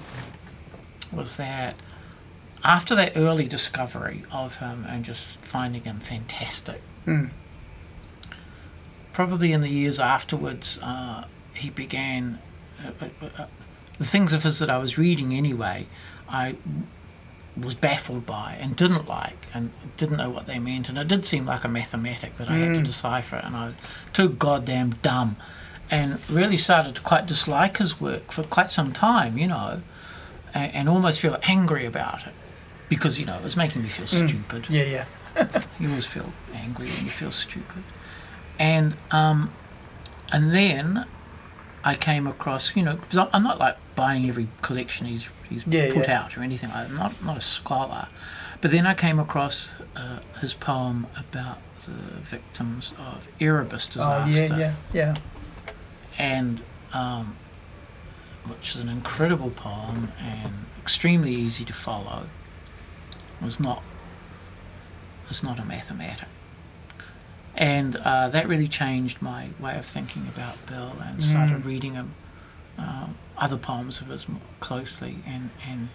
was 1.14 1.38
that 1.38 1.76
after 2.64 2.96
that 2.96 3.14
early 3.16 3.46
discovery 3.48 4.24
of 4.32 4.58
him 4.58 4.86
and 4.90 5.04
just 5.06 5.24
finding 5.46 5.84
him 5.84 6.00
fantastic, 6.00 6.82
Mm. 7.06 7.32
probably 9.12 9.52
in 9.52 9.62
the 9.62 9.70
years 9.70 10.00
afterwards, 10.00 10.80
uh, 10.82 11.26
he 11.54 11.70
began 11.70 12.40
uh, 12.84 13.06
uh, 13.22 13.26
uh, 13.38 13.46
the 13.98 14.06
things 14.06 14.34
of 14.34 14.44
his 14.44 14.60
that 14.60 14.70
I 14.70 14.78
was 14.78 14.98
reading 14.98 15.34
anyway. 15.34 15.86
I 16.28 16.56
was 17.56 17.76
baffled 17.76 18.26
by 18.26 18.58
and 18.60 18.76
didn't 18.76 19.08
like 19.08 19.46
and 19.54 19.72
didn't 19.98 20.18
know 20.18 20.30
what 20.30 20.48
they 20.48 20.58
meant, 20.58 20.90
and 20.90 20.98
it 20.98 21.08
did 21.08 21.26
seem 21.26 21.46
like 21.46 21.64
a 21.64 21.68
mathematic 21.68 22.38
that 22.38 22.50
I 22.50 22.54
had 22.54 22.74
to 22.76 22.82
Mm. 22.82 22.86
decipher, 22.86 23.36
and 23.36 23.56
I 23.56 23.66
was 23.68 23.76
too 24.14 24.30
goddamn 24.30 24.92
dumb, 25.04 25.36
and 25.92 26.20
really 26.30 26.58
started 26.58 26.96
to 26.96 27.02
quite 27.02 27.28
dislike 27.28 27.78
his 27.78 28.02
work 28.02 28.32
for 28.32 28.44
quite 28.44 28.72
some 28.72 28.92
time, 28.92 29.38
you 29.38 29.48
know, 29.48 29.82
and, 30.54 30.74
and 30.76 30.90
almost 30.90 31.20
feel 31.20 31.38
angry 31.44 31.86
about 31.86 32.26
it 32.28 32.34
because 32.90 33.20
you 33.20 33.26
know 33.26 33.36
it 33.36 33.44
was 33.44 33.56
making 33.58 33.82
me 33.84 33.90
feel 33.90 34.06
Mm. 34.08 34.28
stupid. 34.30 34.70
Yeah, 34.70 34.84
yeah. 35.36 35.62
You 35.80 35.90
always 35.90 36.06
feel 36.06 36.32
angry 36.54 36.86
when 36.88 37.04
you 37.06 37.10
feel 37.10 37.32
stupid. 37.32 37.84
And 38.60 38.96
um, 39.12 39.52
and 40.32 40.54
then 40.54 41.06
I 41.84 41.96
came 41.96 42.28
across, 42.28 42.76
you 42.76 42.84
know, 42.84 42.96
because 42.96 43.18
I'm- 43.18 43.30
I'm 43.34 43.44
not 43.44 43.60
like 43.60 43.78
buying 43.96 44.28
every 44.30 44.48
collection 44.62 45.08
he's 45.08 45.30
he's 45.50 45.66
Yeah, 45.68 45.92
put 45.94 46.08
yeah. 46.08 46.20
out 46.24 46.38
or 46.38 46.44
anything 46.44 46.70
like 46.70 46.84
that. 46.84 46.90
I'm 46.92 46.96
not 46.98 47.24
not 47.24 47.38
a 47.38 47.42
scholar, 47.42 48.08
but 48.62 48.72
then 48.72 48.86
I 48.88 48.94
came 48.94 49.20
across 49.20 49.70
uh, 49.96 50.20
his 50.42 50.54
poem 50.54 51.08
about 51.18 51.58
the 51.86 51.92
victims 52.22 52.94
of 52.98 53.28
Erebus 53.42 53.88
disaster, 53.88 54.32
Oh, 54.32 54.34
yeah, 54.34 54.58
yeah, 54.58 54.74
yeah. 54.94 55.16
and 56.18 56.62
um, 56.94 57.36
which 58.48 58.76
is 58.76 58.82
an 58.82 58.90
incredible 58.90 59.50
poem 59.52 60.12
and 60.20 60.66
extremely 60.82 61.34
easy 61.34 61.64
to 61.66 61.74
follow. 61.74 62.28
Was 63.42 63.60
not 63.60 63.84
it's 65.30 65.42
not 65.44 65.58
a 65.60 65.66
mathematic. 65.66 66.28
And 67.56 67.96
uh, 67.96 68.30
that 68.30 68.48
really 68.48 68.68
changed 68.68 69.22
my 69.22 69.50
way 69.60 69.78
of 69.78 69.86
thinking 69.86 70.28
about 70.28 70.66
Bill 70.68 70.96
and 71.04 71.24
started 71.24 71.58
Mm. 71.62 71.66
reading 71.66 71.94
him, 71.94 72.14
uh, 72.78 73.08
other 73.38 73.58
poems 73.58 74.02
of 74.02 74.08
his 74.08 74.28
more 74.28 74.42
closely 74.60 75.18
and, 75.26 75.50
and 75.68 75.90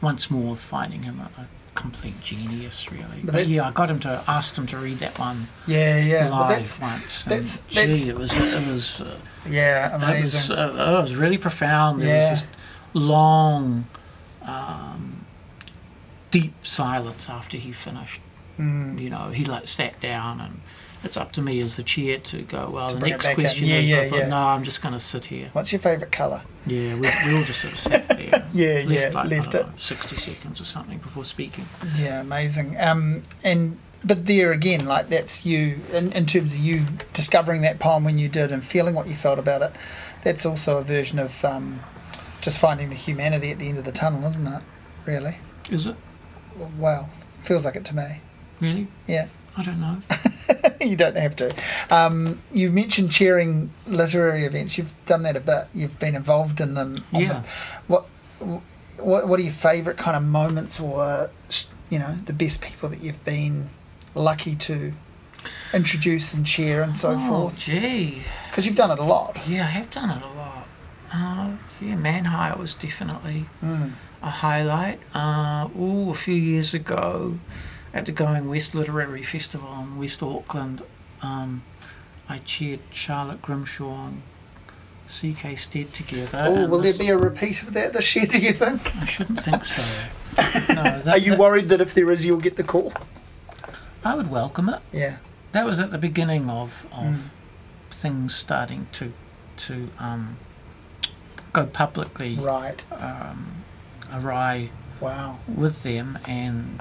once 0.00 0.30
more 0.30 0.56
finding 0.56 1.02
him 1.04 1.20
a, 1.20 1.42
a 1.42 1.46
complete 1.80 2.20
genius, 2.22 2.90
really. 2.92 3.20
But 3.24 3.32
But, 3.34 3.46
yeah, 3.48 3.68
I 3.68 3.70
got 3.72 3.90
him 3.90 4.00
to, 4.00 4.22
ask 4.28 4.54
him 4.54 4.66
to 4.68 4.76
read 4.76 4.98
that 4.98 5.18
one 5.18 5.48
Yeah, 5.66 5.98
yeah. 5.98 6.28
Live 6.28 6.48
that's 6.50 6.80
once. 6.80 7.22
and 7.24 7.32
that's- 7.32 7.62
gee, 7.68 7.74
that's- 7.76 8.06
it 8.06 8.16
was, 8.18 8.32
it 8.32 8.66
was, 8.72 9.00
uh, 9.00 9.16
yeah, 9.48 9.88
it 9.88 10.22
was, 10.22 10.34
amazing. 10.50 10.56
uh, 10.58 10.98
it 10.98 11.02
was 11.02 11.14
really 11.14 11.38
profound. 11.38 12.02
There 12.02 12.08
Yeah. 12.08 12.30
was 12.32 12.40
this 12.42 12.50
long, 12.92 13.86
um, 14.44 15.24
deep 16.30 16.54
silence 16.64 17.28
after 17.28 17.56
he 17.56 17.72
finished. 17.72 18.20
Mm. 18.58 19.00
You 19.00 19.10
know, 19.10 19.30
he 19.30 19.44
like 19.44 19.66
sat 19.66 20.00
down, 20.00 20.40
and 20.40 20.60
it's 21.02 21.16
up 21.16 21.32
to 21.32 21.42
me 21.42 21.60
as 21.60 21.76
the 21.76 21.82
chair 21.82 22.18
to 22.18 22.42
go. 22.42 22.70
Well, 22.70 22.88
To 22.90 22.96
the 22.96 23.08
next 23.08 23.32
question 23.34 23.66
Yeah, 23.66 23.76
is. 23.76 23.88
yeah, 23.88 24.00
I 24.00 24.08
thought, 24.08 24.18
yeah. 24.18 24.28
no, 24.28 24.36
I'm 24.36 24.64
just 24.64 24.82
going 24.82 24.94
to 24.94 25.00
sit 25.00 25.26
here. 25.26 25.48
What's 25.52 25.72
your 25.72 25.80
favourite 25.80 26.12
colour? 26.12 26.42
Yeah, 26.66 26.94
we, 26.94 27.00
we 27.00 27.36
all 27.36 27.44
just 27.44 27.60
sort 27.62 27.72
of 27.72 27.78
sat 27.78 28.08
there. 28.08 28.46
Yeah, 28.52 28.82
left 28.84 28.90
yeah, 28.90 29.10
like, 29.14 29.30
left 29.30 29.54
it. 29.54 29.66
know, 29.66 29.72
Sixty 29.76 30.16
seconds 30.16 30.60
or 30.60 30.64
something 30.64 30.98
before 30.98 31.24
speaking. 31.24 31.66
Yeah, 31.96 32.20
amazing. 32.20 32.76
Um, 32.80 33.22
and 33.44 33.78
but 34.04 34.26
there 34.26 34.50
again, 34.52 34.86
like 34.86 35.08
that's 35.08 35.46
you 35.46 35.78
in, 35.92 36.10
in 36.12 36.26
terms 36.26 36.52
of 36.52 36.58
you 36.58 36.84
discovering 37.12 37.60
that 37.62 37.78
poem 37.78 38.02
when 38.04 38.18
you 38.18 38.28
did 38.28 38.50
and 38.50 38.64
feeling 38.64 38.94
what 38.94 39.06
you 39.06 39.14
felt 39.14 39.38
about 39.38 39.62
it. 39.62 39.72
That's 40.24 40.44
also 40.44 40.78
a 40.78 40.82
version 40.82 41.18
of 41.18 41.44
um, 41.44 41.80
just 42.40 42.58
finding 42.58 42.88
the 42.88 42.94
humanity 42.96 43.50
at 43.52 43.58
the 43.58 43.68
end 43.68 43.78
of 43.78 43.84
the 43.84 43.92
tunnel, 43.92 44.24
isn't 44.28 44.46
it? 44.46 44.62
Really? 45.06 45.38
Is 45.70 45.86
it 45.86 45.96
Well, 46.78 47.08
feels 47.40 47.64
like 47.64 47.76
it 47.76 47.84
to 47.86 47.94
me. 47.96 48.20
really? 48.60 48.88
Yeah. 49.06 49.28
I 49.60 49.62
don't 49.64 49.80
know. 49.80 50.02
you 50.80 50.96
don't 50.96 51.16
have 51.16 51.36
to. 51.36 51.54
Um, 51.90 52.40
you 52.52 52.70
mentioned 52.72 53.10
chairing 53.12 53.72
literary 53.86 54.44
events. 54.44 54.78
You've 54.78 54.94
done 55.06 55.22
that 55.24 55.36
a 55.36 55.40
bit. 55.40 55.66
You've 55.74 55.98
been 55.98 56.14
involved 56.14 56.60
in 56.60 56.74
them. 56.74 57.04
on 57.12 57.20
Yeah. 57.20 57.28
them. 57.34 57.44
What, 57.86 58.04
what 58.98 59.28
What 59.28 59.38
are 59.38 59.42
your 59.42 59.52
favourite 59.52 59.98
kind 59.98 60.16
of 60.16 60.22
moments, 60.22 60.80
or 60.80 61.30
you 61.90 61.98
know, 61.98 62.12
the 62.24 62.32
best 62.32 62.62
people 62.62 62.88
that 62.88 63.02
you've 63.02 63.22
been 63.24 63.68
lucky 64.14 64.54
to 64.56 64.92
introduce 65.72 66.34
and 66.34 66.46
chair 66.46 66.82
and 66.82 66.94
so 66.96 67.16
oh, 67.18 67.28
forth? 67.28 67.58
gee. 67.60 68.22
Because 68.48 68.66
you've 68.66 68.76
done 68.76 68.90
it 68.90 68.98
a 68.98 69.04
lot. 69.04 69.40
Yeah, 69.46 69.64
I 69.64 69.70
have 69.70 69.90
done 69.90 70.10
it 70.10 70.22
a 70.22 70.26
lot. 70.26 70.66
Uh, 71.12 71.50
yeah, 71.80 71.96
Manhire 71.96 72.56
was 72.58 72.74
definitely 72.74 73.46
Mm. 73.64 73.92
a 74.22 74.30
highlight. 74.30 75.00
Uh, 75.14 75.68
ooh, 75.78 76.10
a 76.10 76.14
few 76.14 76.34
years 76.34 76.72
ago 76.74 77.38
at 77.92 78.06
the 78.06 78.12
Going 78.12 78.48
West 78.48 78.74
Literary 78.74 79.22
Festival 79.22 79.72
in 79.80 79.98
West 79.98 80.22
Auckland, 80.22 80.82
um, 81.22 81.62
I 82.28 82.38
chaired 82.38 82.80
Charlotte 82.92 83.42
Grimshaw 83.42 84.06
and 84.06 84.22
C.K. 85.06 85.56
Stead 85.56 85.92
together. 85.92 86.44
Oh, 86.46 86.66
will 86.68 86.80
there 86.80 86.94
be 86.94 87.08
a 87.08 87.16
repeat 87.16 87.62
of 87.62 87.72
that 87.74 87.92
this 87.92 88.14
year? 88.14 88.26
Do 88.26 88.38
you 88.38 88.52
think? 88.52 88.94
I 88.96 89.06
shouldn't 89.06 89.40
think 89.42 89.64
so. 89.64 89.82
No, 90.68 90.82
that, 91.00 91.08
Are 91.08 91.18
you 91.18 91.30
that- 91.32 91.38
worried 91.40 91.68
that 91.70 91.80
if 91.80 91.92
there 91.94 92.10
is, 92.10 92.24
you'll 92.24 92.38
get 92.38 92.56
the 92.56 92.62
call? 92.64 92.92
I 94.04 94.14
would 94.14 94.30
welcome 94.30 94.68
it. 94.68 94.80
Yeah. 94.92 95.16
That 95.52 95.66
was 95.66 95.80
at 95.80 95.90
the 95.90 95.98
beginning 95.98 96.48
of, 96.48 96.86
of 96.92 97.04
Mm. 97.04 97.18
things 97.90 98.34
starting 98.34 98.86
to 98.92 99.12
to 99.58 99.90
um, 99.98 100.38
go 101.52 101.66
publicly 101.66 102.36
Right. 102.36 102.82
um, 102.92 103.64
awry 104.12 104.70
Wow. 105.00 105.40
with 105.48 105.82
them, 105.82 106.18
and 106.24 106.80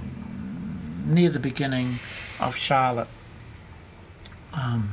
near 1.05 1.29
the 1.29 1.39
beginning 1.39 1.95
of 2.39 2.55
Charlotte, 2.55 3.07
um, 4.53 4.91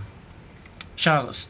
Charlotte's 0.95 1.49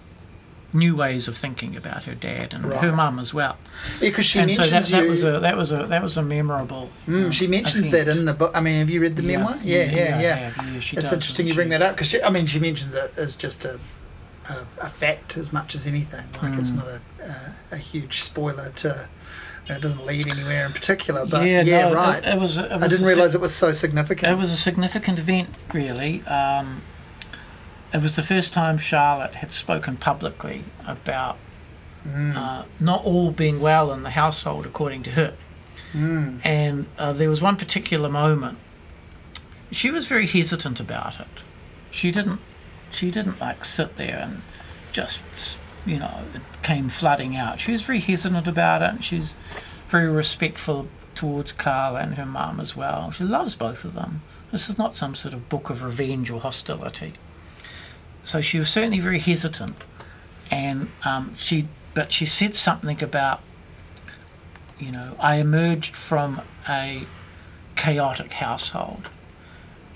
new 0.73 0.95
ways 0.97 1.27
of 1.29 1.37
thinking 1.37 1.75
about 1.77 2.05
her 2.05 2.15
dad 2.15 2.53
and 2.53 2.65
her 2.67 2.93
mum 2.93 3.19
as 3.19 3.33
well. 3.33 3.57
Yeah, 4.01 4.09
because 4.11 4.27
she 4.27 4.41
and 4.41 4.51
so 4.51 4.63
that, 4.63 4.85
that 4.87 5.05
you. 5.05 5.11
was 5.11 5.25
a 5.25 5.41
that 5.41 5.57
was 5.57 5.73
a 5.73 5.87
that 5.87 6.03
was 6.03 6.17
a 6.17 6.23
memorable. 6.23 6.91
Mm, 7.07 7.27
um, 7.27 7.31
she 7.31 7.47
mentions 7.47 7.89
event. 7.89 8.07
that 8.07 8.17
in 8.19 8.25
the 8.25 8.35
book. 8.35 8.53
I 8.55 8.61
mean, 8.61 8.79
have 8.81 8.91
you 8.91 9.01
read 9.01 9.17
the 9.17 9.23
Yeah, 9.23 9.39
memoir? 9.39 9.55
Yeah, 9.63 9.85
yeah, 9.85 10.21
yeah. 10.21 10.53
yeah, 10.65 10.81
she 10.81 10.97
it's 10.97 11.05
does, 11.07 11.13
interesting 11.15 11.47
you 11.47 11.55
bring 11.55 11.71
that 11.71 11.83
up 11.83 11.95
because 11.97 12.15
I 12.25 12.31
mean, 12.31 12.47
she 12.47 12.59
mentions 12.59 12.95
it 12.95 13.13
as 13.17 13.37
just 13.37 13.65
a 13.65 13.79
a, 14.51 14.67
a 14.83 14.89
fact 14.89 15.37
as 15.37 15.53
much 15.53 15.75
as 15.75 15.87
anything. 15.87 16.25
Like 16.43 16.59
it's 16.59 16.73
Mm. 16.73 16.77
not 16.77 16.87
a, 16.89 17.01
a 17.25 17.75
a 17.77 17.77
huge 17.79 18.21
spoiler 18.21 18.71
to. 18.71 19.09
It 19.69 19.81
doesn't 19.83 20.05
lead 20.07 20.29
anywhere 20.29 20.67
in 20.67 20.73
particular, 20.73 21.27
but 21.27 21.47
yeah, 21.47 21.63
yeah, 21.63 21.89
no, 21.89 21.95
right. 21.95 22.25
It, 22.25 22.35
it 22.35 22.41
was. 22.41 22.57
It 22.59 22.71
was 22.71 22.83
I 22.83 22.89
didn't 22.89 23.07
realise 23.07 23.35
it 23.35 23.41
was 23.41 23.55
so 23.55 23.73
significant. 23.73 24.33
It 24.33 24.37
was 24.37 24.53
a 24.53 24.57
significant 24.57 25.19
event, 25.19 25.49
really. 25.75 26.23
Um, 26.27 26.83
it 27.93 28.03
was 28.03 28.17
the 28.17 28.23
first 28.23 28.53
time 28.53 28.79
Charlotte 28.79 29.37
had 29.37 29.53
spoken 29.53 29.97
publicly 29.97 30.65
about 30.87 31.39
Mm, 32.09 32.37
uh, 32.37 32.63
not 32.79 33.05
all 33.05 33.33
being 33.33 33.61
well 33.61 33.93
in 33.93 34.05
the 34.05 34.11
household, 34.11 34.65
according 34.65 35.03
to 35.03 35.11
her. 35.11 35.35
mm, 35.93 36.41
And 36.45 36.87
uh, 36.99 37.13
there 37.13 37.29
was 37.29 37.43
one 37.43 37.57
particular 37.57 38.09
moment. 38.09 38.59
She 39.73 39.91
was 39.91 40.07
very 40.07 40.29
hesitant 40.29 40.79
about 40.79 41.19
it. 41.19 41.43
She 41.91 42.13
didn't. 42.13 42.39
She 42.93 43.11
didn't 43.11 43.41
like 43.41 43.65
sit 43.65 43.97
there 43.97 44.21
and 44.21 44.43
just, 44.93 45.25
you 45.87 45.99
know, 45.99 46.25
it 46.35 46.43
came 46.63 46.89
flooding 46.89 47.37
out. 47.37 47.61
She 47.61 47.73
was 47.73 47.83
very 47.83 48.01
hesitant 48.01 48.47
about 48.47 48.83
it. 48.83 49.05
She's 49.05 49.35
very 49.89 50.09
respectful 50.09 50.89
towards 51.15 51.53
Karl 51.53 51.97
and 51.97 52.17
her 52.17 52.27
mum 52.27 52.61
as 52.61 52.77
well. 52.77 53.11
She 53.13 53.25
loves 53.25 53.55
both 53.55 53.85
of 53.85 53.95
them. 53.95 54.23
This 54.51 54.69
is 54.69 54.77
not 54.77 54.97
some 54.97 55.15
sort 55.15 55.33
of 55.33 55.49
book 55.49 55.71
of 55.71 55.83
revenge 55.83 56.31
or 56.31 56.41
hostility. 56.41 57.15
So 58.25 58.41
she 58.41 58.59
was 58.59 58.69
certainly 58.69 58.99
very 58.99 59.21
hesitant, 59.21 59.77
and 60.51 60.89
um, 61.05 61.35
she 61.37 61.69
but 61.95 62.13
she 62.13 62.27
said 62.27 62.55
something 62.55 63.03
about, 63.03 63.41
you 64.79 64.93
know, 64.93 65.17
I 65.19 65.37
emerged 65.37 65.97
from 65.97 66.43
a 66.69 67.07
chaotic 67.77 68.35
household, 68.35 69.09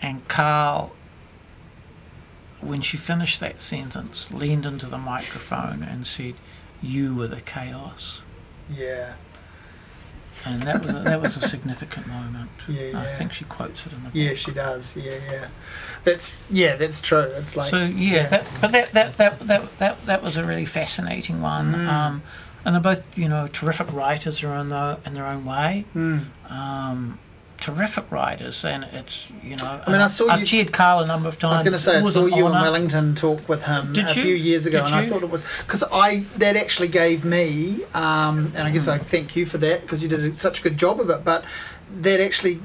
and 0.01 0.27
Karl, 0.29 0.93
when 2.61 2.83
she 2.83 2.97
finished 2.97 3.41
that 3.41 3.61
sentence, 3.61 4.31
leaned 4.31 4.67
into 4.67 4.87
the 4.87 4.99
microphone 4.99 5.83
and 5.83 6.07
said, 6.07 6.35
"You 6.83 7.15
were 7.15 7.29
the 7.29 7.41
chaos." 7.41 8.21
yeah, 8.73 9.15
And 10.47 10.63
that 10.63 10.85
was 10.85 10.95
a, 10.95 10.99
that 11.01 11.21
was 11.21 11.37
a 11.37 11.41
significant 11.41 12.07
moment. 12.07 12.51
yeah, 12.69 12.83
yeah. 12.93 13.01
I 13.01 13.07
think 13.07 13.33
she 13.33 13.45
quotes 13.45 13.85
it 13.87 13.93
in 13.93 13.99
the 13.99 14.05
book. 14.11 14.15
Yeah, 14.15 14.35
she 14.35 14.53
does. 14.53 14.97
Yeah, 14.97 15.19
yeah. 15.31 15.49
That's 16.05 16.37
yeah, 16.49 16.77
that's 16.77 17.01
true. 17.01 17.19
It's 17.21 17.57
like 17.57 17.69
so 17.71 17.85
yeah, 17.85 18.29
That, 18.29 18.49
but 18.61 18.73
that, 18.73 18.93
that, 18.93 19.17
that, 19.17 19.41
that, 19.41 19.79
that, 19.79 20.07
that 20.07 20.23
was 20.23 20.37
a 20.37 20.45
really 20.45 20.65
fascinating 20.67 21.41
one. 21.43 21.75
Mm. 21.75 21.89
Um, 21.89 22.23
and 22.65 22.75
they're 22.75 22.83
both, 22.83 23.03
you 23.19 23.29
know, 23.29 23.47
terrific 23.47 23.93
writers 23.93 24.43
in, 24.43 24.69
the, 24.69 24.99
in 25.05 25.15
their 25.15 25.27
own 25.27 25.45
way. 25.45 25.85
Mm. 25.95 26.27
Um, 26.51 27.19
terrific 27.61 28.11
writers, 28.11 28.65
and 28.65 28.85
it's, 28.93 29.31
you 29.43 29.57
know, 29.57 29.81
I 29.87 29.91
mean, 29.93 30.01
I 30.01 30.07
saw 30.09 30.29
I've 30.29 30.41
you- 30.41 30.47
chaired 30.47 30.73
Karl 30.73 31.01
a 31.01 31.07
number 31.07 31.29
of 31.29 31.39
times. 31.39 31.53
I 31.53 31.57
was 31.57 31.63
going 31.65 31.73
to 31.75 31.79
say 31.79 31.99
I 31.99 32.03
saw 32.03 32.27
you 32.27 32.47
in. 32.47 32.53
Wellington 32.53 33.15
talk 33.15 33.49
with 33.49 33.65
him 33.65 33.93
Did 33.93 34.07
a 34.07 34.15
you? 34.15 34.23
few 34.23 34.35
years 34.35 34.67
ago, 34.67 34.79
Did 34.79 34.87
and 34.87 34.95
I 34.95 35.07
thought 35.09 35.23
it 35.23 35.31
was 35.31 35.45
because 35.65 35.85
I 35.93 36.25
that 36.39 36.57
actually 36.57 36.89
gave 36.89 37.25
me, 37.25 37.85
um, 37.95 38.53
and 38.57 38.67
I 38.67 38.71
guess 38.71 38.89
I 38.89 38.97
Hmm. 38.99 39.05
thank 39.05 39.37
you 39.37 39.47
for 39.47 39.59
that 39.59 39.83
because 39.83 40.03
you 40.03 40.09
did 40.09 40.37
such 40.37 40.61
a 40.61 40.63
good 40.63 40.77
job 40.77 41.01
of 41.01 41.11
it. 41.11 41.25
But 41.25 41.45
that 42.01 42.21
actually 42.21 42.61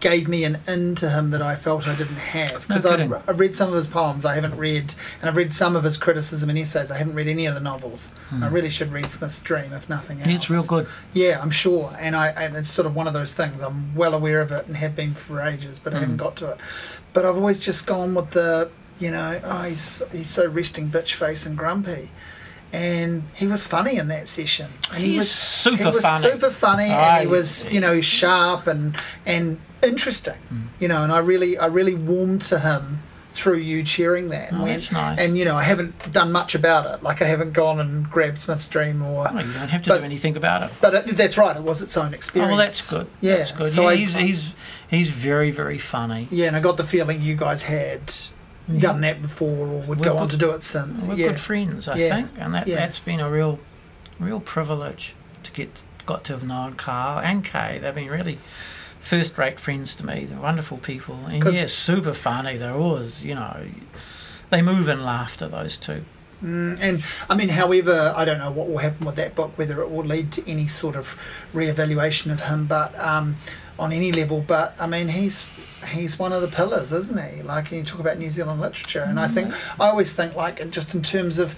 gave 0.00 0.26
me 0.28 0.44
an 0.44 0.58
into 0.66 1.08
him 1.10 1.30
that 1.30 1.42
I 1.42 1.54
felt 1.54 1.86
I 1.86 1.94
didn't 1.94 2.16
have 2.16 2.66
because 2.66 2.84
No 2.84 2.90
I 2.90 2.96
kidding. 2.96 3.14
I 3.28 3.32
read 3.32 3.54
some 3.54 3.68
of 3.68 3.74
his 3.74 3.86
poems 3.86 4.24
I 4.24 4.34
haven't 4.34 4.56
read, 4.56 4.94
and 5.20 5.28
I've 5.28 5.36
read 5.36 5.52
some 5.52 5.76
of 5.76 5.84
his 5.84 5.96
criticism 5.98 6.48
and 6.48 6.58
essays. 6.58 6.90
I 6.90 6.96
haven't 6.98 7.14
read 7.14 7.28
any 7.28 7.44
of 7.46 7.54
the 7.54 7.60
novels. 7.60 8.10
I 8.32 8.46
really 8.48 8.70
should 8.70 8.90
read 8.92 9.10
Smith's 9.10 9.40
Dream 9.40 9.72
if 9.74 9.88
nothing 9.90 10.16
else. 10.18 10.24
Hmm. 10.24 10.30
Yeah, 10.30 10.36
it's 10.36 10.50
real 10.50 10.64
good. 10.64 10.86
Yeah, 11.12 11.38
I'm 11.42 11.50
sure, 11.50 11.94
and 12.00 12.16
I 12.16 12.28
and 12.28 12.56
it's 12.56 12.68
sort 12.68 12.86
of 12.86 12.94
one 12.96 13.06
of 13.06 13.12
those 13.12 13.32
things. 13.34 13.60
I'm 13.60 13.94
well 13.94 14.14
aware 14.14 14.40
of 14.40 14.50
it 14.52 14.66
and 14.66 14.76
have 14.78 14.96
been 14.96 15.12
for 15.12 15.40
ages, 15.40 15.78
but 15.78 15.92
I 15.94 15.98
haven't 16.00 16.16
Mm. 16.16 16.20
got 16.20 16.36
to 16.36 16.50
it. 16.52 16.58
But 17.12 17.24
I've 17.26 17.36
always 17.36 17.60
just 17.64 17.86
gone 17.86 18.14
with 18.14 18.30
the, 18.30 18.70
you 18.98 19.10
know, 19.10 19.38
oh, 19.44 19.62
he's 19.62 20.02
he's 20.12 20.30
so 20.30 20.48
resting 20.48 20.88
bitch 20.88 21.12
face 21.12 21.44
and 21.44 21.58
grumpy, 21.58 22.10
and 22.72 23.24
he 23.34 23.46
was 23.46 23.66
funny 23.66 23.96
in 23.96 24.08
that 24.08 24.28
session, 24.28 24.68
and 24.94 25.04
he 25.04 25.16
was 25.18 25.30
super 25.30 25.76
funny. 25.76 25.90
he 25.90 25.94
was 25.96 26.04
funny. 26.04 26.30
super 26.30 26.50
funny, 26.50 26.84
and 26.88 27.20
he 27.20 27.26
was 27.26 27.70
you 27.70 27.80
know 27.80 28.00
sharp 28.00 28.66
and 28.66 28.96
and 29.26 29.60
interesting, 29.82 30.34
Mm. 30.52 30.62
you 30.78 30.88
know, 30.88 31.02
and 31.02 31.12
I 31.12 31.18
really 31.18 31.56
I 31.58 31.66
really 31.66 31.94
warmed 31.94 32.42
to 32.42 32.58
him 32.60 33.02
through 33.32 33.58
you 33.58 33.82
cheering 33.84 34.28
that. 34.30 34.50
and 34.50 34.62
Oh, 34.62 34.66
that's 34.66 34.90
nice. 34.90 35.20
And 35.20 35.38
you 35.38 35.44
know, 35.44 35.54
I 35.56 35.62
haven't 35.62 36.12
done 36.12 36.32
much 36.32 36.54
about 36.56 36.84
it. 36.92 37.02
Like 37.02 37.22
I 37.22 37.26
haven't 37.26 37.52
gone 37.52 37.78
and 37.78 38.10
grabbed 38.10 38.38
Smith's 38.38 38.66
Dream 38.68 39.02
or. 39.02 39.22
Well, 39.32 39.46
you 39.46 39.52
don't 39.52 39.68
have 39.68 39.82
to 39.82 39.90
But- 39.90 39.98
do 39.98 40.04
anything 40.04 40.36
about 40.36 40.64
it. 40.64 40.70
But 40.80 40.94
it, 40.94 41.06
that's 41.16 41.38
right. 41.38 41.56
It 41.56 41.62
was 41.62 41.80
its 41.80 41.96
own 41.96 42.10
Oh, 42.12 42.14
experience. 42.16 42.50
well, 42.50 42.58
that's 42.58 42.90
good. 42.90 43.06
Yeah, 43.20 43.36
That's 43.36 43.52
good. 43.52 43.68
so 43.68 43.82
yeah, 43.82 43.88
I- 43.88 43.96
he's, 43.96 44.14
he's, 44.14 44.54
he's 44.88 45.08
very, 45.10 45.52
very 45.52 45.78
funny. 45.78 46.26
Yeah, 46.30 46.48
and 46.48 46.56
I 46.56 46.60
got 46.60 46.76
the 46.76 46.82
feeling 46.84 47.22
you 47.22 47.36
guys 47.36 47.62
had 47.62 48.12
done 48.78 49.00
that 49.02 49.22
before 49.22 49.66
or 49.66 49.80
would 49.82 49.98
We're 49.98 50.04
go 50.04 50.16
on 50.16 50.22
good- 50.24 50.30
to 50.32 50.36
do 50.36 50.50
it 50.50 50.62
since. 50.64 51.04
We're 51.04 51.14
yeah. 51.14 51.28
good 51.28 51.38
friends, 51.38 51.86
I 51.88 51.96
think, 51.98 52.30
and 52.36 52.52
that, 52.54 52.66
that's 52.66 52.98
been 52.98 53.20
a 53.20 53.30
real, 53.30 53.60
real 54.18 54.40
privilege 54.40 55.14
to 55.44 55.52
get 55.52 55.82
got 56.06 56.24
to 56.24 56.32
have 56.32 56.42
known 56.44 56.74
Karl 56.74 57.20
and 57.20 57.44
Kay. 57.44 57.78
They've 57.80 57.94
been 57.94 58.08
really 58.10 58.38
first-rate 59.10 59.58
friends 59.58 59.96
to 59.96 60.06
me. 60.06 60.24
They're 60.24 60.38
wonderful 60.38 60.78
people, 60.78 61.16
and 61.26 61.42
yeah, 61.44 61.66
super 61.66 62.14
funny. 62.14 62.56
They're 62.56 62.76
always, 62.86 63.24
you 63.24 63.34
know, 63.34 63.66
they 64.50 64.62
move 64.62 64.88
in 64.88 65.04
laughter. 65.04 65.48
Those 65.48 65.76
two. 65.76 66.04
Mm, 66.44 66.78
and 66.80 67.04
I 67.28 67.34
mean, 67.34 67.48
however, 67.48 68.14
I 68.16 68.24
don't 68.24 68.38
know 68.38 68.52
what 68.52 68.68
will 68.68 68.78
happen 68.78 69.04
with 69.04 69.16
that 69.16 69.34
book, 69.34 69.50
whether 69.58 69.82
it 69.82 69.90
will 69.90 70.04
lead 70.04 70.30
to 70.32 70.48
any 70.48 70.68
sort 70.68 70.94
of 70.94 71.16
re-evaluation 71.52 72.30
of 72.30 72.44
him, 72.44 72.66
but 72.66 72.96
um, 72.98 73.36
on 73.80 73.92
any 73.92 74.12
level. 74.12 74.44
But 74.46 74.80
I 74.80 74.86
mean, 74.86 75.08
he's 75.08 75.44
he's 75.88 76.16
one 76.16 76.32
of 76.32 76.40
the 76.40 76.48
pillars, 76.48 76.92
isn't 76.92 77.20
he? 77.20 77.42
Like 77.42 77.72
you 77.72 77.82
talk 77.82 77.98
about 77.98 78.16
New 78.18 78.30
Zealand 78.30 78.60
literature, 78.60 79.04
and 79.06 79.18
I 79.18 79.26
think 79.26 79.52
I 79.80 79.88
always 79.88 80.12
think 80.12 80.36
like 80.36 80.70
just 80.70 80.94
in 80.94 81.02
terms 81.02 81.40
of. 81.40 81.56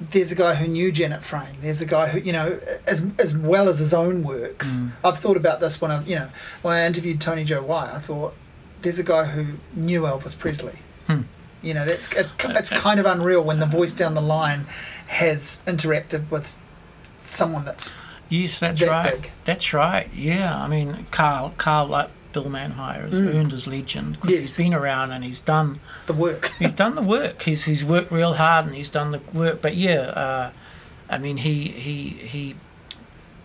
There's 0.00 0.30
a 0.30 0.36
guy 0.36 0.54
who 0.54 0.68
knew 0.68 0.92
Janet 0.92 1.22
Frame. 1.22 1.56
There's 1.60 1.80
a 1.80 1.86
guy 1.86 2.08
who, 2.08 2.20
you 2.20 2.32
know, 2.32 2.60
as 2.86 3.04
as 3.18 3.36
well 3.36 3.68
as 3.68 3.78
his 3.80 3.92
own 3.92 4.22
works. 4.22 4.76
Mm. 4.76 4.92
I've 5.04 5.18
thought 5.18 5.36
about 5.36 5.60
this 5.60 5.80
when 5.80 5.90
I, 5.90 6.02
you 6.04 6.14
know, 6.14 6.28
when 6.62 6.74
I 6.74 6.86
interviewed 6.86 7.20
Tony 7.20 7.42
Joe 7.44 7.62
White. 7.62 7.90
I 7.90 7.98
thought, 7.98 8.34
there's 8.82 8.98
a 9.00 9.04
guy 9.04 9.24
who 9.24 9.54
knew 9.74 10.02
Elvis 10.02 10.38
Presley. 10.38 10.78
Hmm. 11.08 11.22
You 11.62 11.74
know, 11.74 11.84
that's 11.84 12.12
it's, 12.12 12.32
it's 12.44 12.70
kind 12.70 13.00
of 13.00 13.06
unreal 13.06 13.42
when 13.42 13.58
the 13.58 13.66
voice 13.66 13.92
down 13.92 14.14
the 14.14 14.20
line 14.20 14.66
has 15.08 15.60
interacted 15.66 16.30
with 16.30 16.56
someone 17.18 17.64
that's 17.64 17.92
Yes, 18.28 18.58
that's 18.58 18.80
That 18.80 18.88
right. 18.90 19.20
big. 19.22 19.30
That's 19.44 19.72
right. 19.72 20.08
Yeah, 20.14 20.56
I 20.56 20.68
mean, 20.68 21.06
Karl, 21.10 21.54
Karl, 21.56 21.86
like 21.86 22.10
Bill 22.42 22.50
Manhire 22.50 23.02
has 23.10 23.14
earned 23.14 23.52
his 23.52 23.66
legend 23.66 24.14
because 24.14 24.30
Yes. 24.32 24.40
he's 24.40 24.56
been 24.56 24.74
around 24.74 25.10
and 25.12 25.24
he's 25.24 25.40
done 25.40 25.80
The 26.06 26.12
work. 26.12 26.52
he's 26.58 26.72
done 26.72 26.94
the 26.94 27.02
work. 27.02 27.42
He's 27.42 27.64
he's 27.64 27.84
worked 27.84 28.12
real 28.12 28.34
hard 28.34 28.66
and 28.66 28.74
he's 28.74 28.90
done 28.90 29.10
the 29.12 29.20
work. 29.32 29.60
But 29.62 29.76
yeah, 29.76 30.00
uh, 30.00 30.50
I 31.10 31.18
mean 31.18 31.38
he 31.38 31.68
he 31.68 32.08
he 32.10 32.56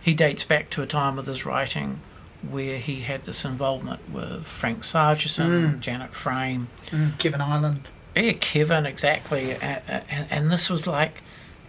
he 0.01 0.13
dates 0.13 0.43
back 0.43 0.69
to 0.71 0.81
a 0.81 0.85
time 0.85 1.15
with 1.15 1.27
his 1.27 1.45
writing 1.45 2.01
where 2.47 2.77
he 2.77 2.99
had 3.01 3.23
this 3.23 3.45
involvement 3.45 4.01
with 4.11 4.45
Frank 4.45 4.83
Sargeson, 4.83 5.79
Janet 5.79 6.13
Frame, 6.13 6.67
Mm, 6.91 7.17
Kevin 7.17 7.39
Ireland. 7.39 7.89
yeah, 8.15 8.33
Kevin 8.33 8.85
exactly, 8.85 9.53
and, 9.53 9.81
and, 9.87 10.27
and 10.29 10.51
this 10.51 10.69
was 10.69 10.85
like 10.85 11.23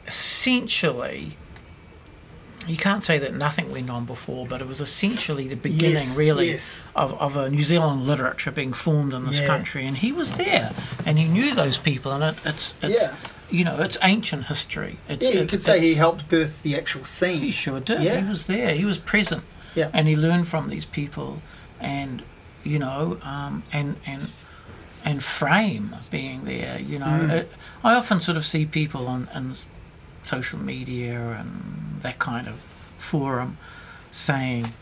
essentially. 0.06 1.36
You 2.66 2.76
can't 2.76 3.04
say 3.04 3.18
that 3.18 3.34
nothing 3.34 3.70
went 3.70 3.90
on 3.90 4.04
before, 4.06 4.46
but 4.46 4.60
it 4.60 4.66
was 4.66 4.80
essentially 4.80 5.46
the 5.48 5.56
beginning, 5.56 5.92
Yes, 5.92 6.16
really, 6.16 6.50
yes. 6.50 6.80
of, 6.96 7.12
of 7.20 7.36
a 7.36 7.50
New 7.50 7.62
Zealand 7.62 8.06
literature 8.06 8.50
being 8.50 8.72
formed 8.72 9.12
in 9.12 9.26
this 9.26 9.38
Yeah. 9.40 9.46
country. 9.46 9.86
And 9.86 9.98
he 9.98 10.12
was 10.12 10.36
there, 10.36 10.72
and 11.04 11.18
he 11.18 11.24
knew 11.24 11.54
those 11.54 11.76
people, 11.78 12.12
and 12.12 12.22
it, 12.24 12.36
it's, 12.46 12.74
it's 12.82 13.00
Yeah. 13.02 13.14
you 13.50 13.64
know, 13.64 13.76
it's 13.80 13.98
ancient 14.02 14.46
history. 14.46 14.98
It's, 15.08 15.22
Yeah, 15.22 15.28
you 15.30 15.34
it's- 15.40 15.50
could 15.50 15.62
say 15.62 15.80
he 15.80 15.94
helped 15.94 16.28
birth 16.28 16.62
the 16.62 16.76
actual 16.76 17.04
scene. 17.04 17.40
he 17.40 17.50
sure 17.50 17.80
did. 17.80 18.00
Yeah. 18.02 18.20
He 18.22 18.28
was 18.28 18.46
there. 18.46 18.74
He 18.74 18.84
was 18.84 18.98
present. 18.98 19.42
Yeah. 19.74 19.90
And 19.92 20.08
he 20.08 20.16
learned 20.16 20.48
from 20.48 20.68
these 20.70 20.84
people, 20.86 21.42
and 21.80 22.22
you 22.62 22.78
know, 22.78 23.18
um, 23.22 23.62
and 23.72 23.96
and 24.06 24.28
and 25.04 25.22
frame 25.22 25.94
being 26.10 26.44
there. 26.44 26.78
You 26.80 26.98
know, 26.98 27.06
Mm. 27.06 27.30
it, 27.30 27.52
I 27.82 27.94
often 27.94 28.22
sort 28.22 28.38
of 28.38 28.44
see 28.46 28.64
people 28.64 29.06
on, 29.06 29.28
on 29.34 29.54
social 30.24 30.58
media 30.58 31.36
and 31.38 32.00
that 32.02 32.18
kind 32.18 32.48
of 32.48 32.54
forum 32.98 33.58
saying. 34.10 34.72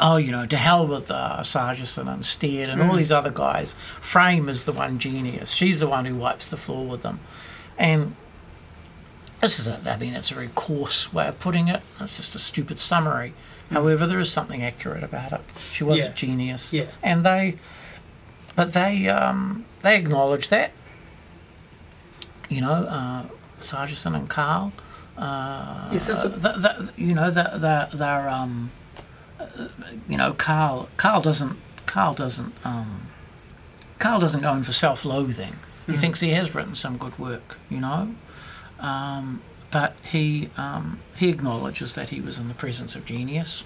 Oh, 0.00 0.16
you 0.16 0.30
know, 0.30 0.46
to 0.46 0.56
hell 0.56 0.86
with 0.86 1.10
uh, 1.10 1.38
Sargeson 1.40 2.06
and 2.12 2.24
Stead 2.24 2.68
and 2.70 2.80
all 2.80 2.90
Mm. 2.94 2.98
these 2.98 3.10
other 3.10 3.32
guys. 3.32 3.72
Frame 4.00 4.48
is 4.48 4.64
the 4.64 4.70
one 4.70 5.00
genius. 5.00 5.50
She's 5.50 5.80
the 5.80 5.88
one 5.88 6.04
who 6.04 6.14
wipes 6.14 6.50
the 6.50 6.56
floor 6.56 6.86
with 6.86 7.02
them. 7.02 7.18
And 7.76 8.14
this 9.40 9.58
is 9.58 9.66
a, 9.66 9.80
I 9.90 9.96
mean, 9.96 10.14
it's 10.14 10.30
a 10.30 10.34
very 10.34 10.50
coarse 10.54 11.12
way 11.12 11.26
of 11.26 11.40
putting 11.40 11.66
it. 11.66 11.82
It's 11.98 12.16
just 12.16 12.36
a 12.36 12.38
stupid 12.38 12.78
summary. 12.78 13.34
However, 13.72 14.06
there 14.06 14.20
is 14.20 14.30
something 14.30 14.62
accurate 14.62 15.02
about 15.02 15.32
it. 15.32 15.40
She 15.58 15.82
was 15.82 15.98
Yeah. 15.98 16.04
a 16.04 16.12
genius. 16.14 16.72
Yeah. 16.72 16.84
And 17.02 17.24
they, 17.24 17.56
but 18.54 18.74
they, 18.74 19.08
um, 19.08 19.64
they 19.82 19.96
acknowledge 19.96 20.48
that. 20.50 20.70
You 22.48 22.60
know, 22.60 22.70
uh, 22.84 23.22
Sargeson 23.60 24.14
and 24.14 24.28
Karl. 24.28 24.72
Uh, 25.16 25.88
Yes, 25.92 26.06
that's 26.06 26.24
a- 26.24 26.30
th 26.30 26.62
th 26.62 26.90
you 26.96 27.14
know, 27.14 27.30
they're, 27.30 27.52
they're, 27.58 27.88
they're 27.92 28.28
um, 28.28 28.70
you 30.08 30.16
know, 30.16 30.32
Karl. 30.32 30.88
Karl 30.96 31.20
doesn't. 31.20 31.56
Karl 31.86 32.14
doesn't. 32.14 32.54
Um, 32.64 33.02
Karl 33.98 34.20
doesn't 34.20 34.42
go 34.42 34.52
in 34.54 34.62
for 34.62 34.72
self-loathing. 34.72 35.56
He 35.86 35.92
Mhm. 35.94 35.98
thinks 35.98 36.20
he 36.20 36.30
has 36.30 36.54
written 36.54 36.74
some 36.74 36.96
good 36.98 37.18
work. 37.18 37.58
You 37.70 37.80
know. 37.80 38.14
Um, 38.80 39.40
but 39.70 39.96
he 40.02 40.50
um, 40.56 41.00
he 41.16 41.28
acknowledges 41.30 41.94
that 41.94 42.10
he 42.10 42.20
was 42.20 42.38
in 42.38 42.48
the 42.48 42.54
presence 42.54 42.94
of 42.94 43.04
genius. 43.04 43.64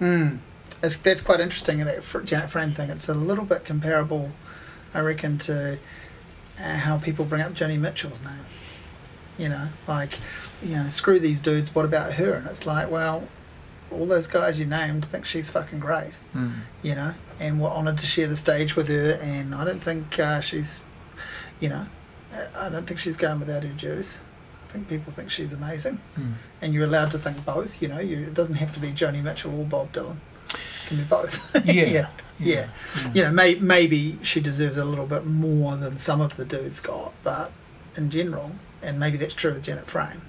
Mm. 0.00 0.38
It's, 0.82 0.96
that's 0.96 1.20
quite 1.20 1.40
interesting 1.40 1.78
in 1.80 1.86
that 1.86 2.02
fr- 2.04 2.20
Janet 2.20 2.50
Frame 2.50 2.72
thing. 2.74 2.90
It's 2.90 3.08
a 3.08 3.14
little 3.14 3.44
bit 3.44 3.64
comparable, 3.64 4.32
I 4.92 5.00
reckon, 5.00 5.38
to 5.38 5.78
uh, 6.60 6.76
how 6.78 6.98
people 6.98 7.24
bring 7.24 7.42
up 7.42 7.52
Joni 7.54 7.78
Mitchell's 7.78 8.22
name. 8.22 8.44
You 9.38 9.50
know, 9.50 9.68
like, 9.86 10.18
you 10.62 10.76
know, 10.76 10.88
screw 10.88 11.18
these 11.18 11.40
dudes, 11.40 11.74
what 11.74 11.84
about 11.84 12.14
her? 12.14 12.32
And 12.34 12.46
it's 12.46 12.64
like, 12.66 12.90
well, 12.90 13.28
all 13.90 14.06
those 14.06 14.26
guys 14.26 14.58
you 14.58 14.64
named 14.66 15.04
think 15.04 15.24
she's 15.26 15.50
fucking 15.50 15.78
great, 15.78 16.16
Mm. 16.34 16.52
you 16.82 16.94
know, 16.94 17.12
and 17.38 17.60
we're 17.60 17.68
honoured 17.70 17.98
to 17.98 18.06
share 18.06 18.26
the 18.26 18.36
stage 18.36 18.74
with 18.76 18.88
her. 18.88 19.18
And 19.22 19.54
I 19.54 19.64
don't 19.64 19.82
think 19.82 20.18
uh, 20.18 20.40
she's, 20.40 20.80
you 21.60 21.68
know, 21.68 21.86
I- 22.32 22.66
I 22.66 22.68
don't 22.70 22.86
think 22.86 22.98
she's 22.98 23.16
going 23.16 23.38
without 23.38 23.62
her 23.62 23.68
dues. 23.74 24.18
I 24.64 24.66
think 24.68 24.88
people 24.88 25.12
think 25.12 25.30
she's 25.30 25.52
amazing 25.52 26.00
Mm. 26.18 26.32
and 26.62 26.72
you're 26.74 26.84
allowed 26.86 27.10
to 27.12 27.18
think 27.18 27.44
both. 27.44 27.80
You 27.82 27.88
know, 27.88 28.00
you, 28.00 28.18
it 28.24 28.34
doesn't 28.34 28.56
have 28.56 28.72
to 28.72 28.80
be 28.80 28.88
Joni 28.92 29.22
Mitchell 29.22 29.54
or 29.60 29.64
Bob 29.64 29.92
Dylan. 29.92 30.16
It 30.48 30.56
can 30.88 30.96
be 30.96 31.04
both. 31.04 31.54
Yeah. 31.66 31.72
yeah. 31.72 31.84
Yeah. 31.92 32.08
Yeah. 32.38 32.68
You 33.14 33.22
know, 33.24 33.32
may, 33.32 33.54
maybe 33.56 34.18
she 34.22 34.40
deserves 34.40 34.76
a 34.78 34.84
little 34.84 35.06
bit 35.06 35.24
more 35.26 35.76
than 35.76 35.96
some 35.98 36.20
of 36.20 36.36
the 36.36 36.44
dudes 36.44 36.80
got, 36.80 37.12
but 37.22 37.52
in 37.96 38.10
general, 38.10 38.52
and 38.86 38.98
maybe 38.98 39.16
that's 39.16 39.34
true 39.34 39.52
with 39.52 39.64
Janet 39.64 39.86
Frame. 39.86 40.22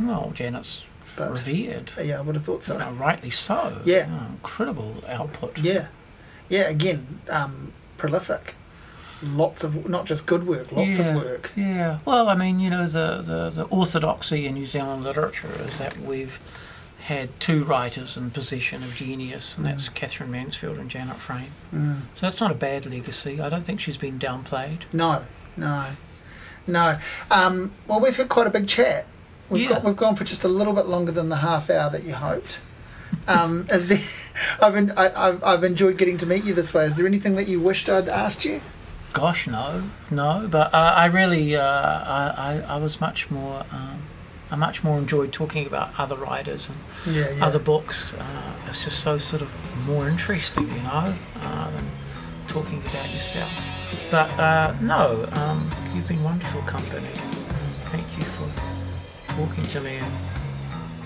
Well, 0.00 0.30
Janet's 0.34 0.84
But 1.16 1.30
revered. 1.30 1.92
yeah, 2.02 2.18
I 2.18 2.20
would 2.20 2.36
have 2.36 2.44
thought 2.44 2.62
so. 2.64 2.74
You 2.74 2.80
know, 2.80 2.92
rightly 2.92 3.30
so. 3.30 3.80
Yeah. 3.84 4.06
You 4.06 4.12
know, 4.12 4.26
incredible 4.30 5.02
output. 5.08 5.58
Yeah, 5.58 5.88
yeah. 6.48 6.68
Again, 6.68 7.20
um, 7.28 7.72
prolific. 7.96 8.54
Lots 9.24 9.62
of 9.62 9.88
not 9.88 10.06
just 10.06 10.26
good 10.26 10.46
work, 10.48 10.72
lots 10.72 10.98
yeah. 10.98 11.14
of 11.14 11.22
work. 11.22 11.52
Yeah. 11.54 11.98
Well, 12.04 12.28
I 12.28 12.34
mean, 12.34 12.58
you 12.58 12.70
know, 12.70 12.88
the, 12.88 13.22
the, 13.22 13.50
the 13.50 13.64
orthodoxy 13.66 14.46
in 14.46 14.54
New 14.54 14.66
Zealand 14.66 15.04
literature 15.04 15.52
is 15.60 15.78
that 15.78 15.96
we've 15.98 16.40
had 17.02 17.28
two 17.38 17.62
writers 17.62 18.16
in 18.16 18.30
possession 18.30 18.82
of 18.82 18.94
genius, 18.94 19.56
and 19.56 19.66
that's 19.66 19.88
Katherine 19.88 20.30
Mansfield 20.30 20.78
and 20.78 20.90
Janet 20.90 21.16
Frame. 21.16 21.52
Mm. 21.72 22.00
So 22.14 22.26
that's 22.26 22.40
not 22.40 22.50
a 22.50 22.54
bad 22.54 22.86
legacy. 22.86 23.40
I 23.40 23.48
don't 23.48 23.62
think 23.62 23.80
she's 23.80 23.96
been 23.96 24.18
downplayed. 24.18 24.92
No, 24.92 25.22
no, 25.56 25.86
no. 26.66 26.96
Um, 27.30 27.72
well, 27.86 28.00
we've 28.00 28.16
had 28.16 28.28
quite 28.28 28.46
a 28.46 28.50
big 28.50 28.66
chat. 28.68 29.06
We've 29.48 29.62
Yeah. 29.62 29.68
got 29.70 29.84
we've 29.84 29.96
gone 29.96 30.16
for 30.16 30.24
just 30.24 30.44
a 30.44 30.48
little 30.48 30.72
bit 30.72 30.86
longer 30.86 31.12
than 31.12 31.28
the 31.28 31.36
half 31.36 31.68
hour 31.70 31.90
that 31.90 32.04
you 32.04 32.14
hoped. 32.14 32.60
Um, 33.28 33.66
is 33.70 33.88
there? 33.88 33.98
I've, 34.66 34.74
en- 34.76 34.92
I, 34.96 35.28
I've 35.28 35.44
I've 35.44 35.64
enjoyed 35.64 35.98
getting 35.98 36.16
to 36.18 36.26
meet 36.26 36.44
you 36.44 36.54
this 36.54 36.72
way. 36.72 36.84
Is 36.86 36.96
there 36.96 37.06
anything 37.06 37.36
that 37.36 37.48
you 37.48 37.60
wished 37.60 37.88
I'd 37.90 38.08
asked 38.08 38.44
you? 38.44 38.60
Gosh, 39.12 39.46
no, 39.46 39.82
no. 40.10 40.48
But 40.50 40.72
uh, 40.72 40.94
I 40.96 41.04
really, 41.06 41.54
uh, 41.54 41.62
I, 41.62 42.32
I, 42.66 42.76
I 42.76 42.76
was 42.78 42.98
much 42.98 43.30
more, 43.30 43.66
um, 43.70 44.04
I 44.50 44.56
much 44.56 44.82
more 44.82 44.96
enjoyed 44.96 45.34
talking 45.34 45.66
about 45.66 45.90
other 45.98 46.16
writers 46.16 46.70
and 46.70 47.14
Yeah, 47.14 47.26
yeah. 47.36 47.44
other 47.44 47.58
books. 47.58 48.14
Uh, 48.14 48.24
it's 48.70 48.84
just 48.84 49.00
so 49.00 49.18
sort 49.18 49.42
of 49.42 49.52
more 49.86 50.08
interesting, 50.08 50.66
you 50.74 50.80
know, 50.82 51.14
uh, 51.42 51.70
than 51.72 51.90
talking 52.48 52.82
about 52.86 53.12
yourself. 53.12 53.52
But 54.10 54.30
uh, 54.38 54.74
no, 54.80 55.26
um, 55.32 55.70
you've 55.94 56.08
been 56.08 56.22
wonderful 56.22 56.62
company. 56.62 57.08
Thank 57.92 58.06
you 58.18 58.24
for 58.24 58.48
talking 59.32 59.64
to 59.64 59.80
me 59.80 59.96
and 59.96 60.12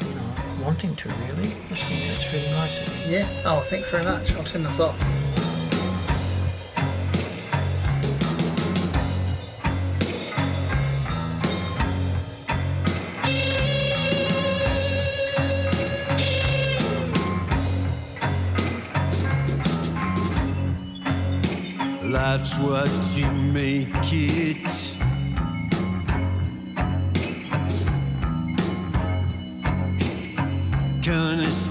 you 0.03 0.15
know 0.15 0.65
wanting 0.65 0.95
to 0.97 1.09
really. 1.09 1.53
It's 1.71 1.83
been 1.85 2.11
it's 2.11 2.33
really 2.33 2.51
nice 2.51 2.81
of 2.81 2.89
you. 3.07 3.19
yeah. 3.19 3.29
Oh, 3.45 3.61
thanks 3.69 3.91
very 3.91 4.05
much. 4.05 4.35
I'll 4.35 4.45
turn 4.45 4.63
this 4.63 4.81
off. 4.81 5.36
That's 22.29 22.59
what 22.59 22.91
you 23.15 23.31
make 23.31 23.87
it. 24.13 24.97
Gonna 31.07 31.66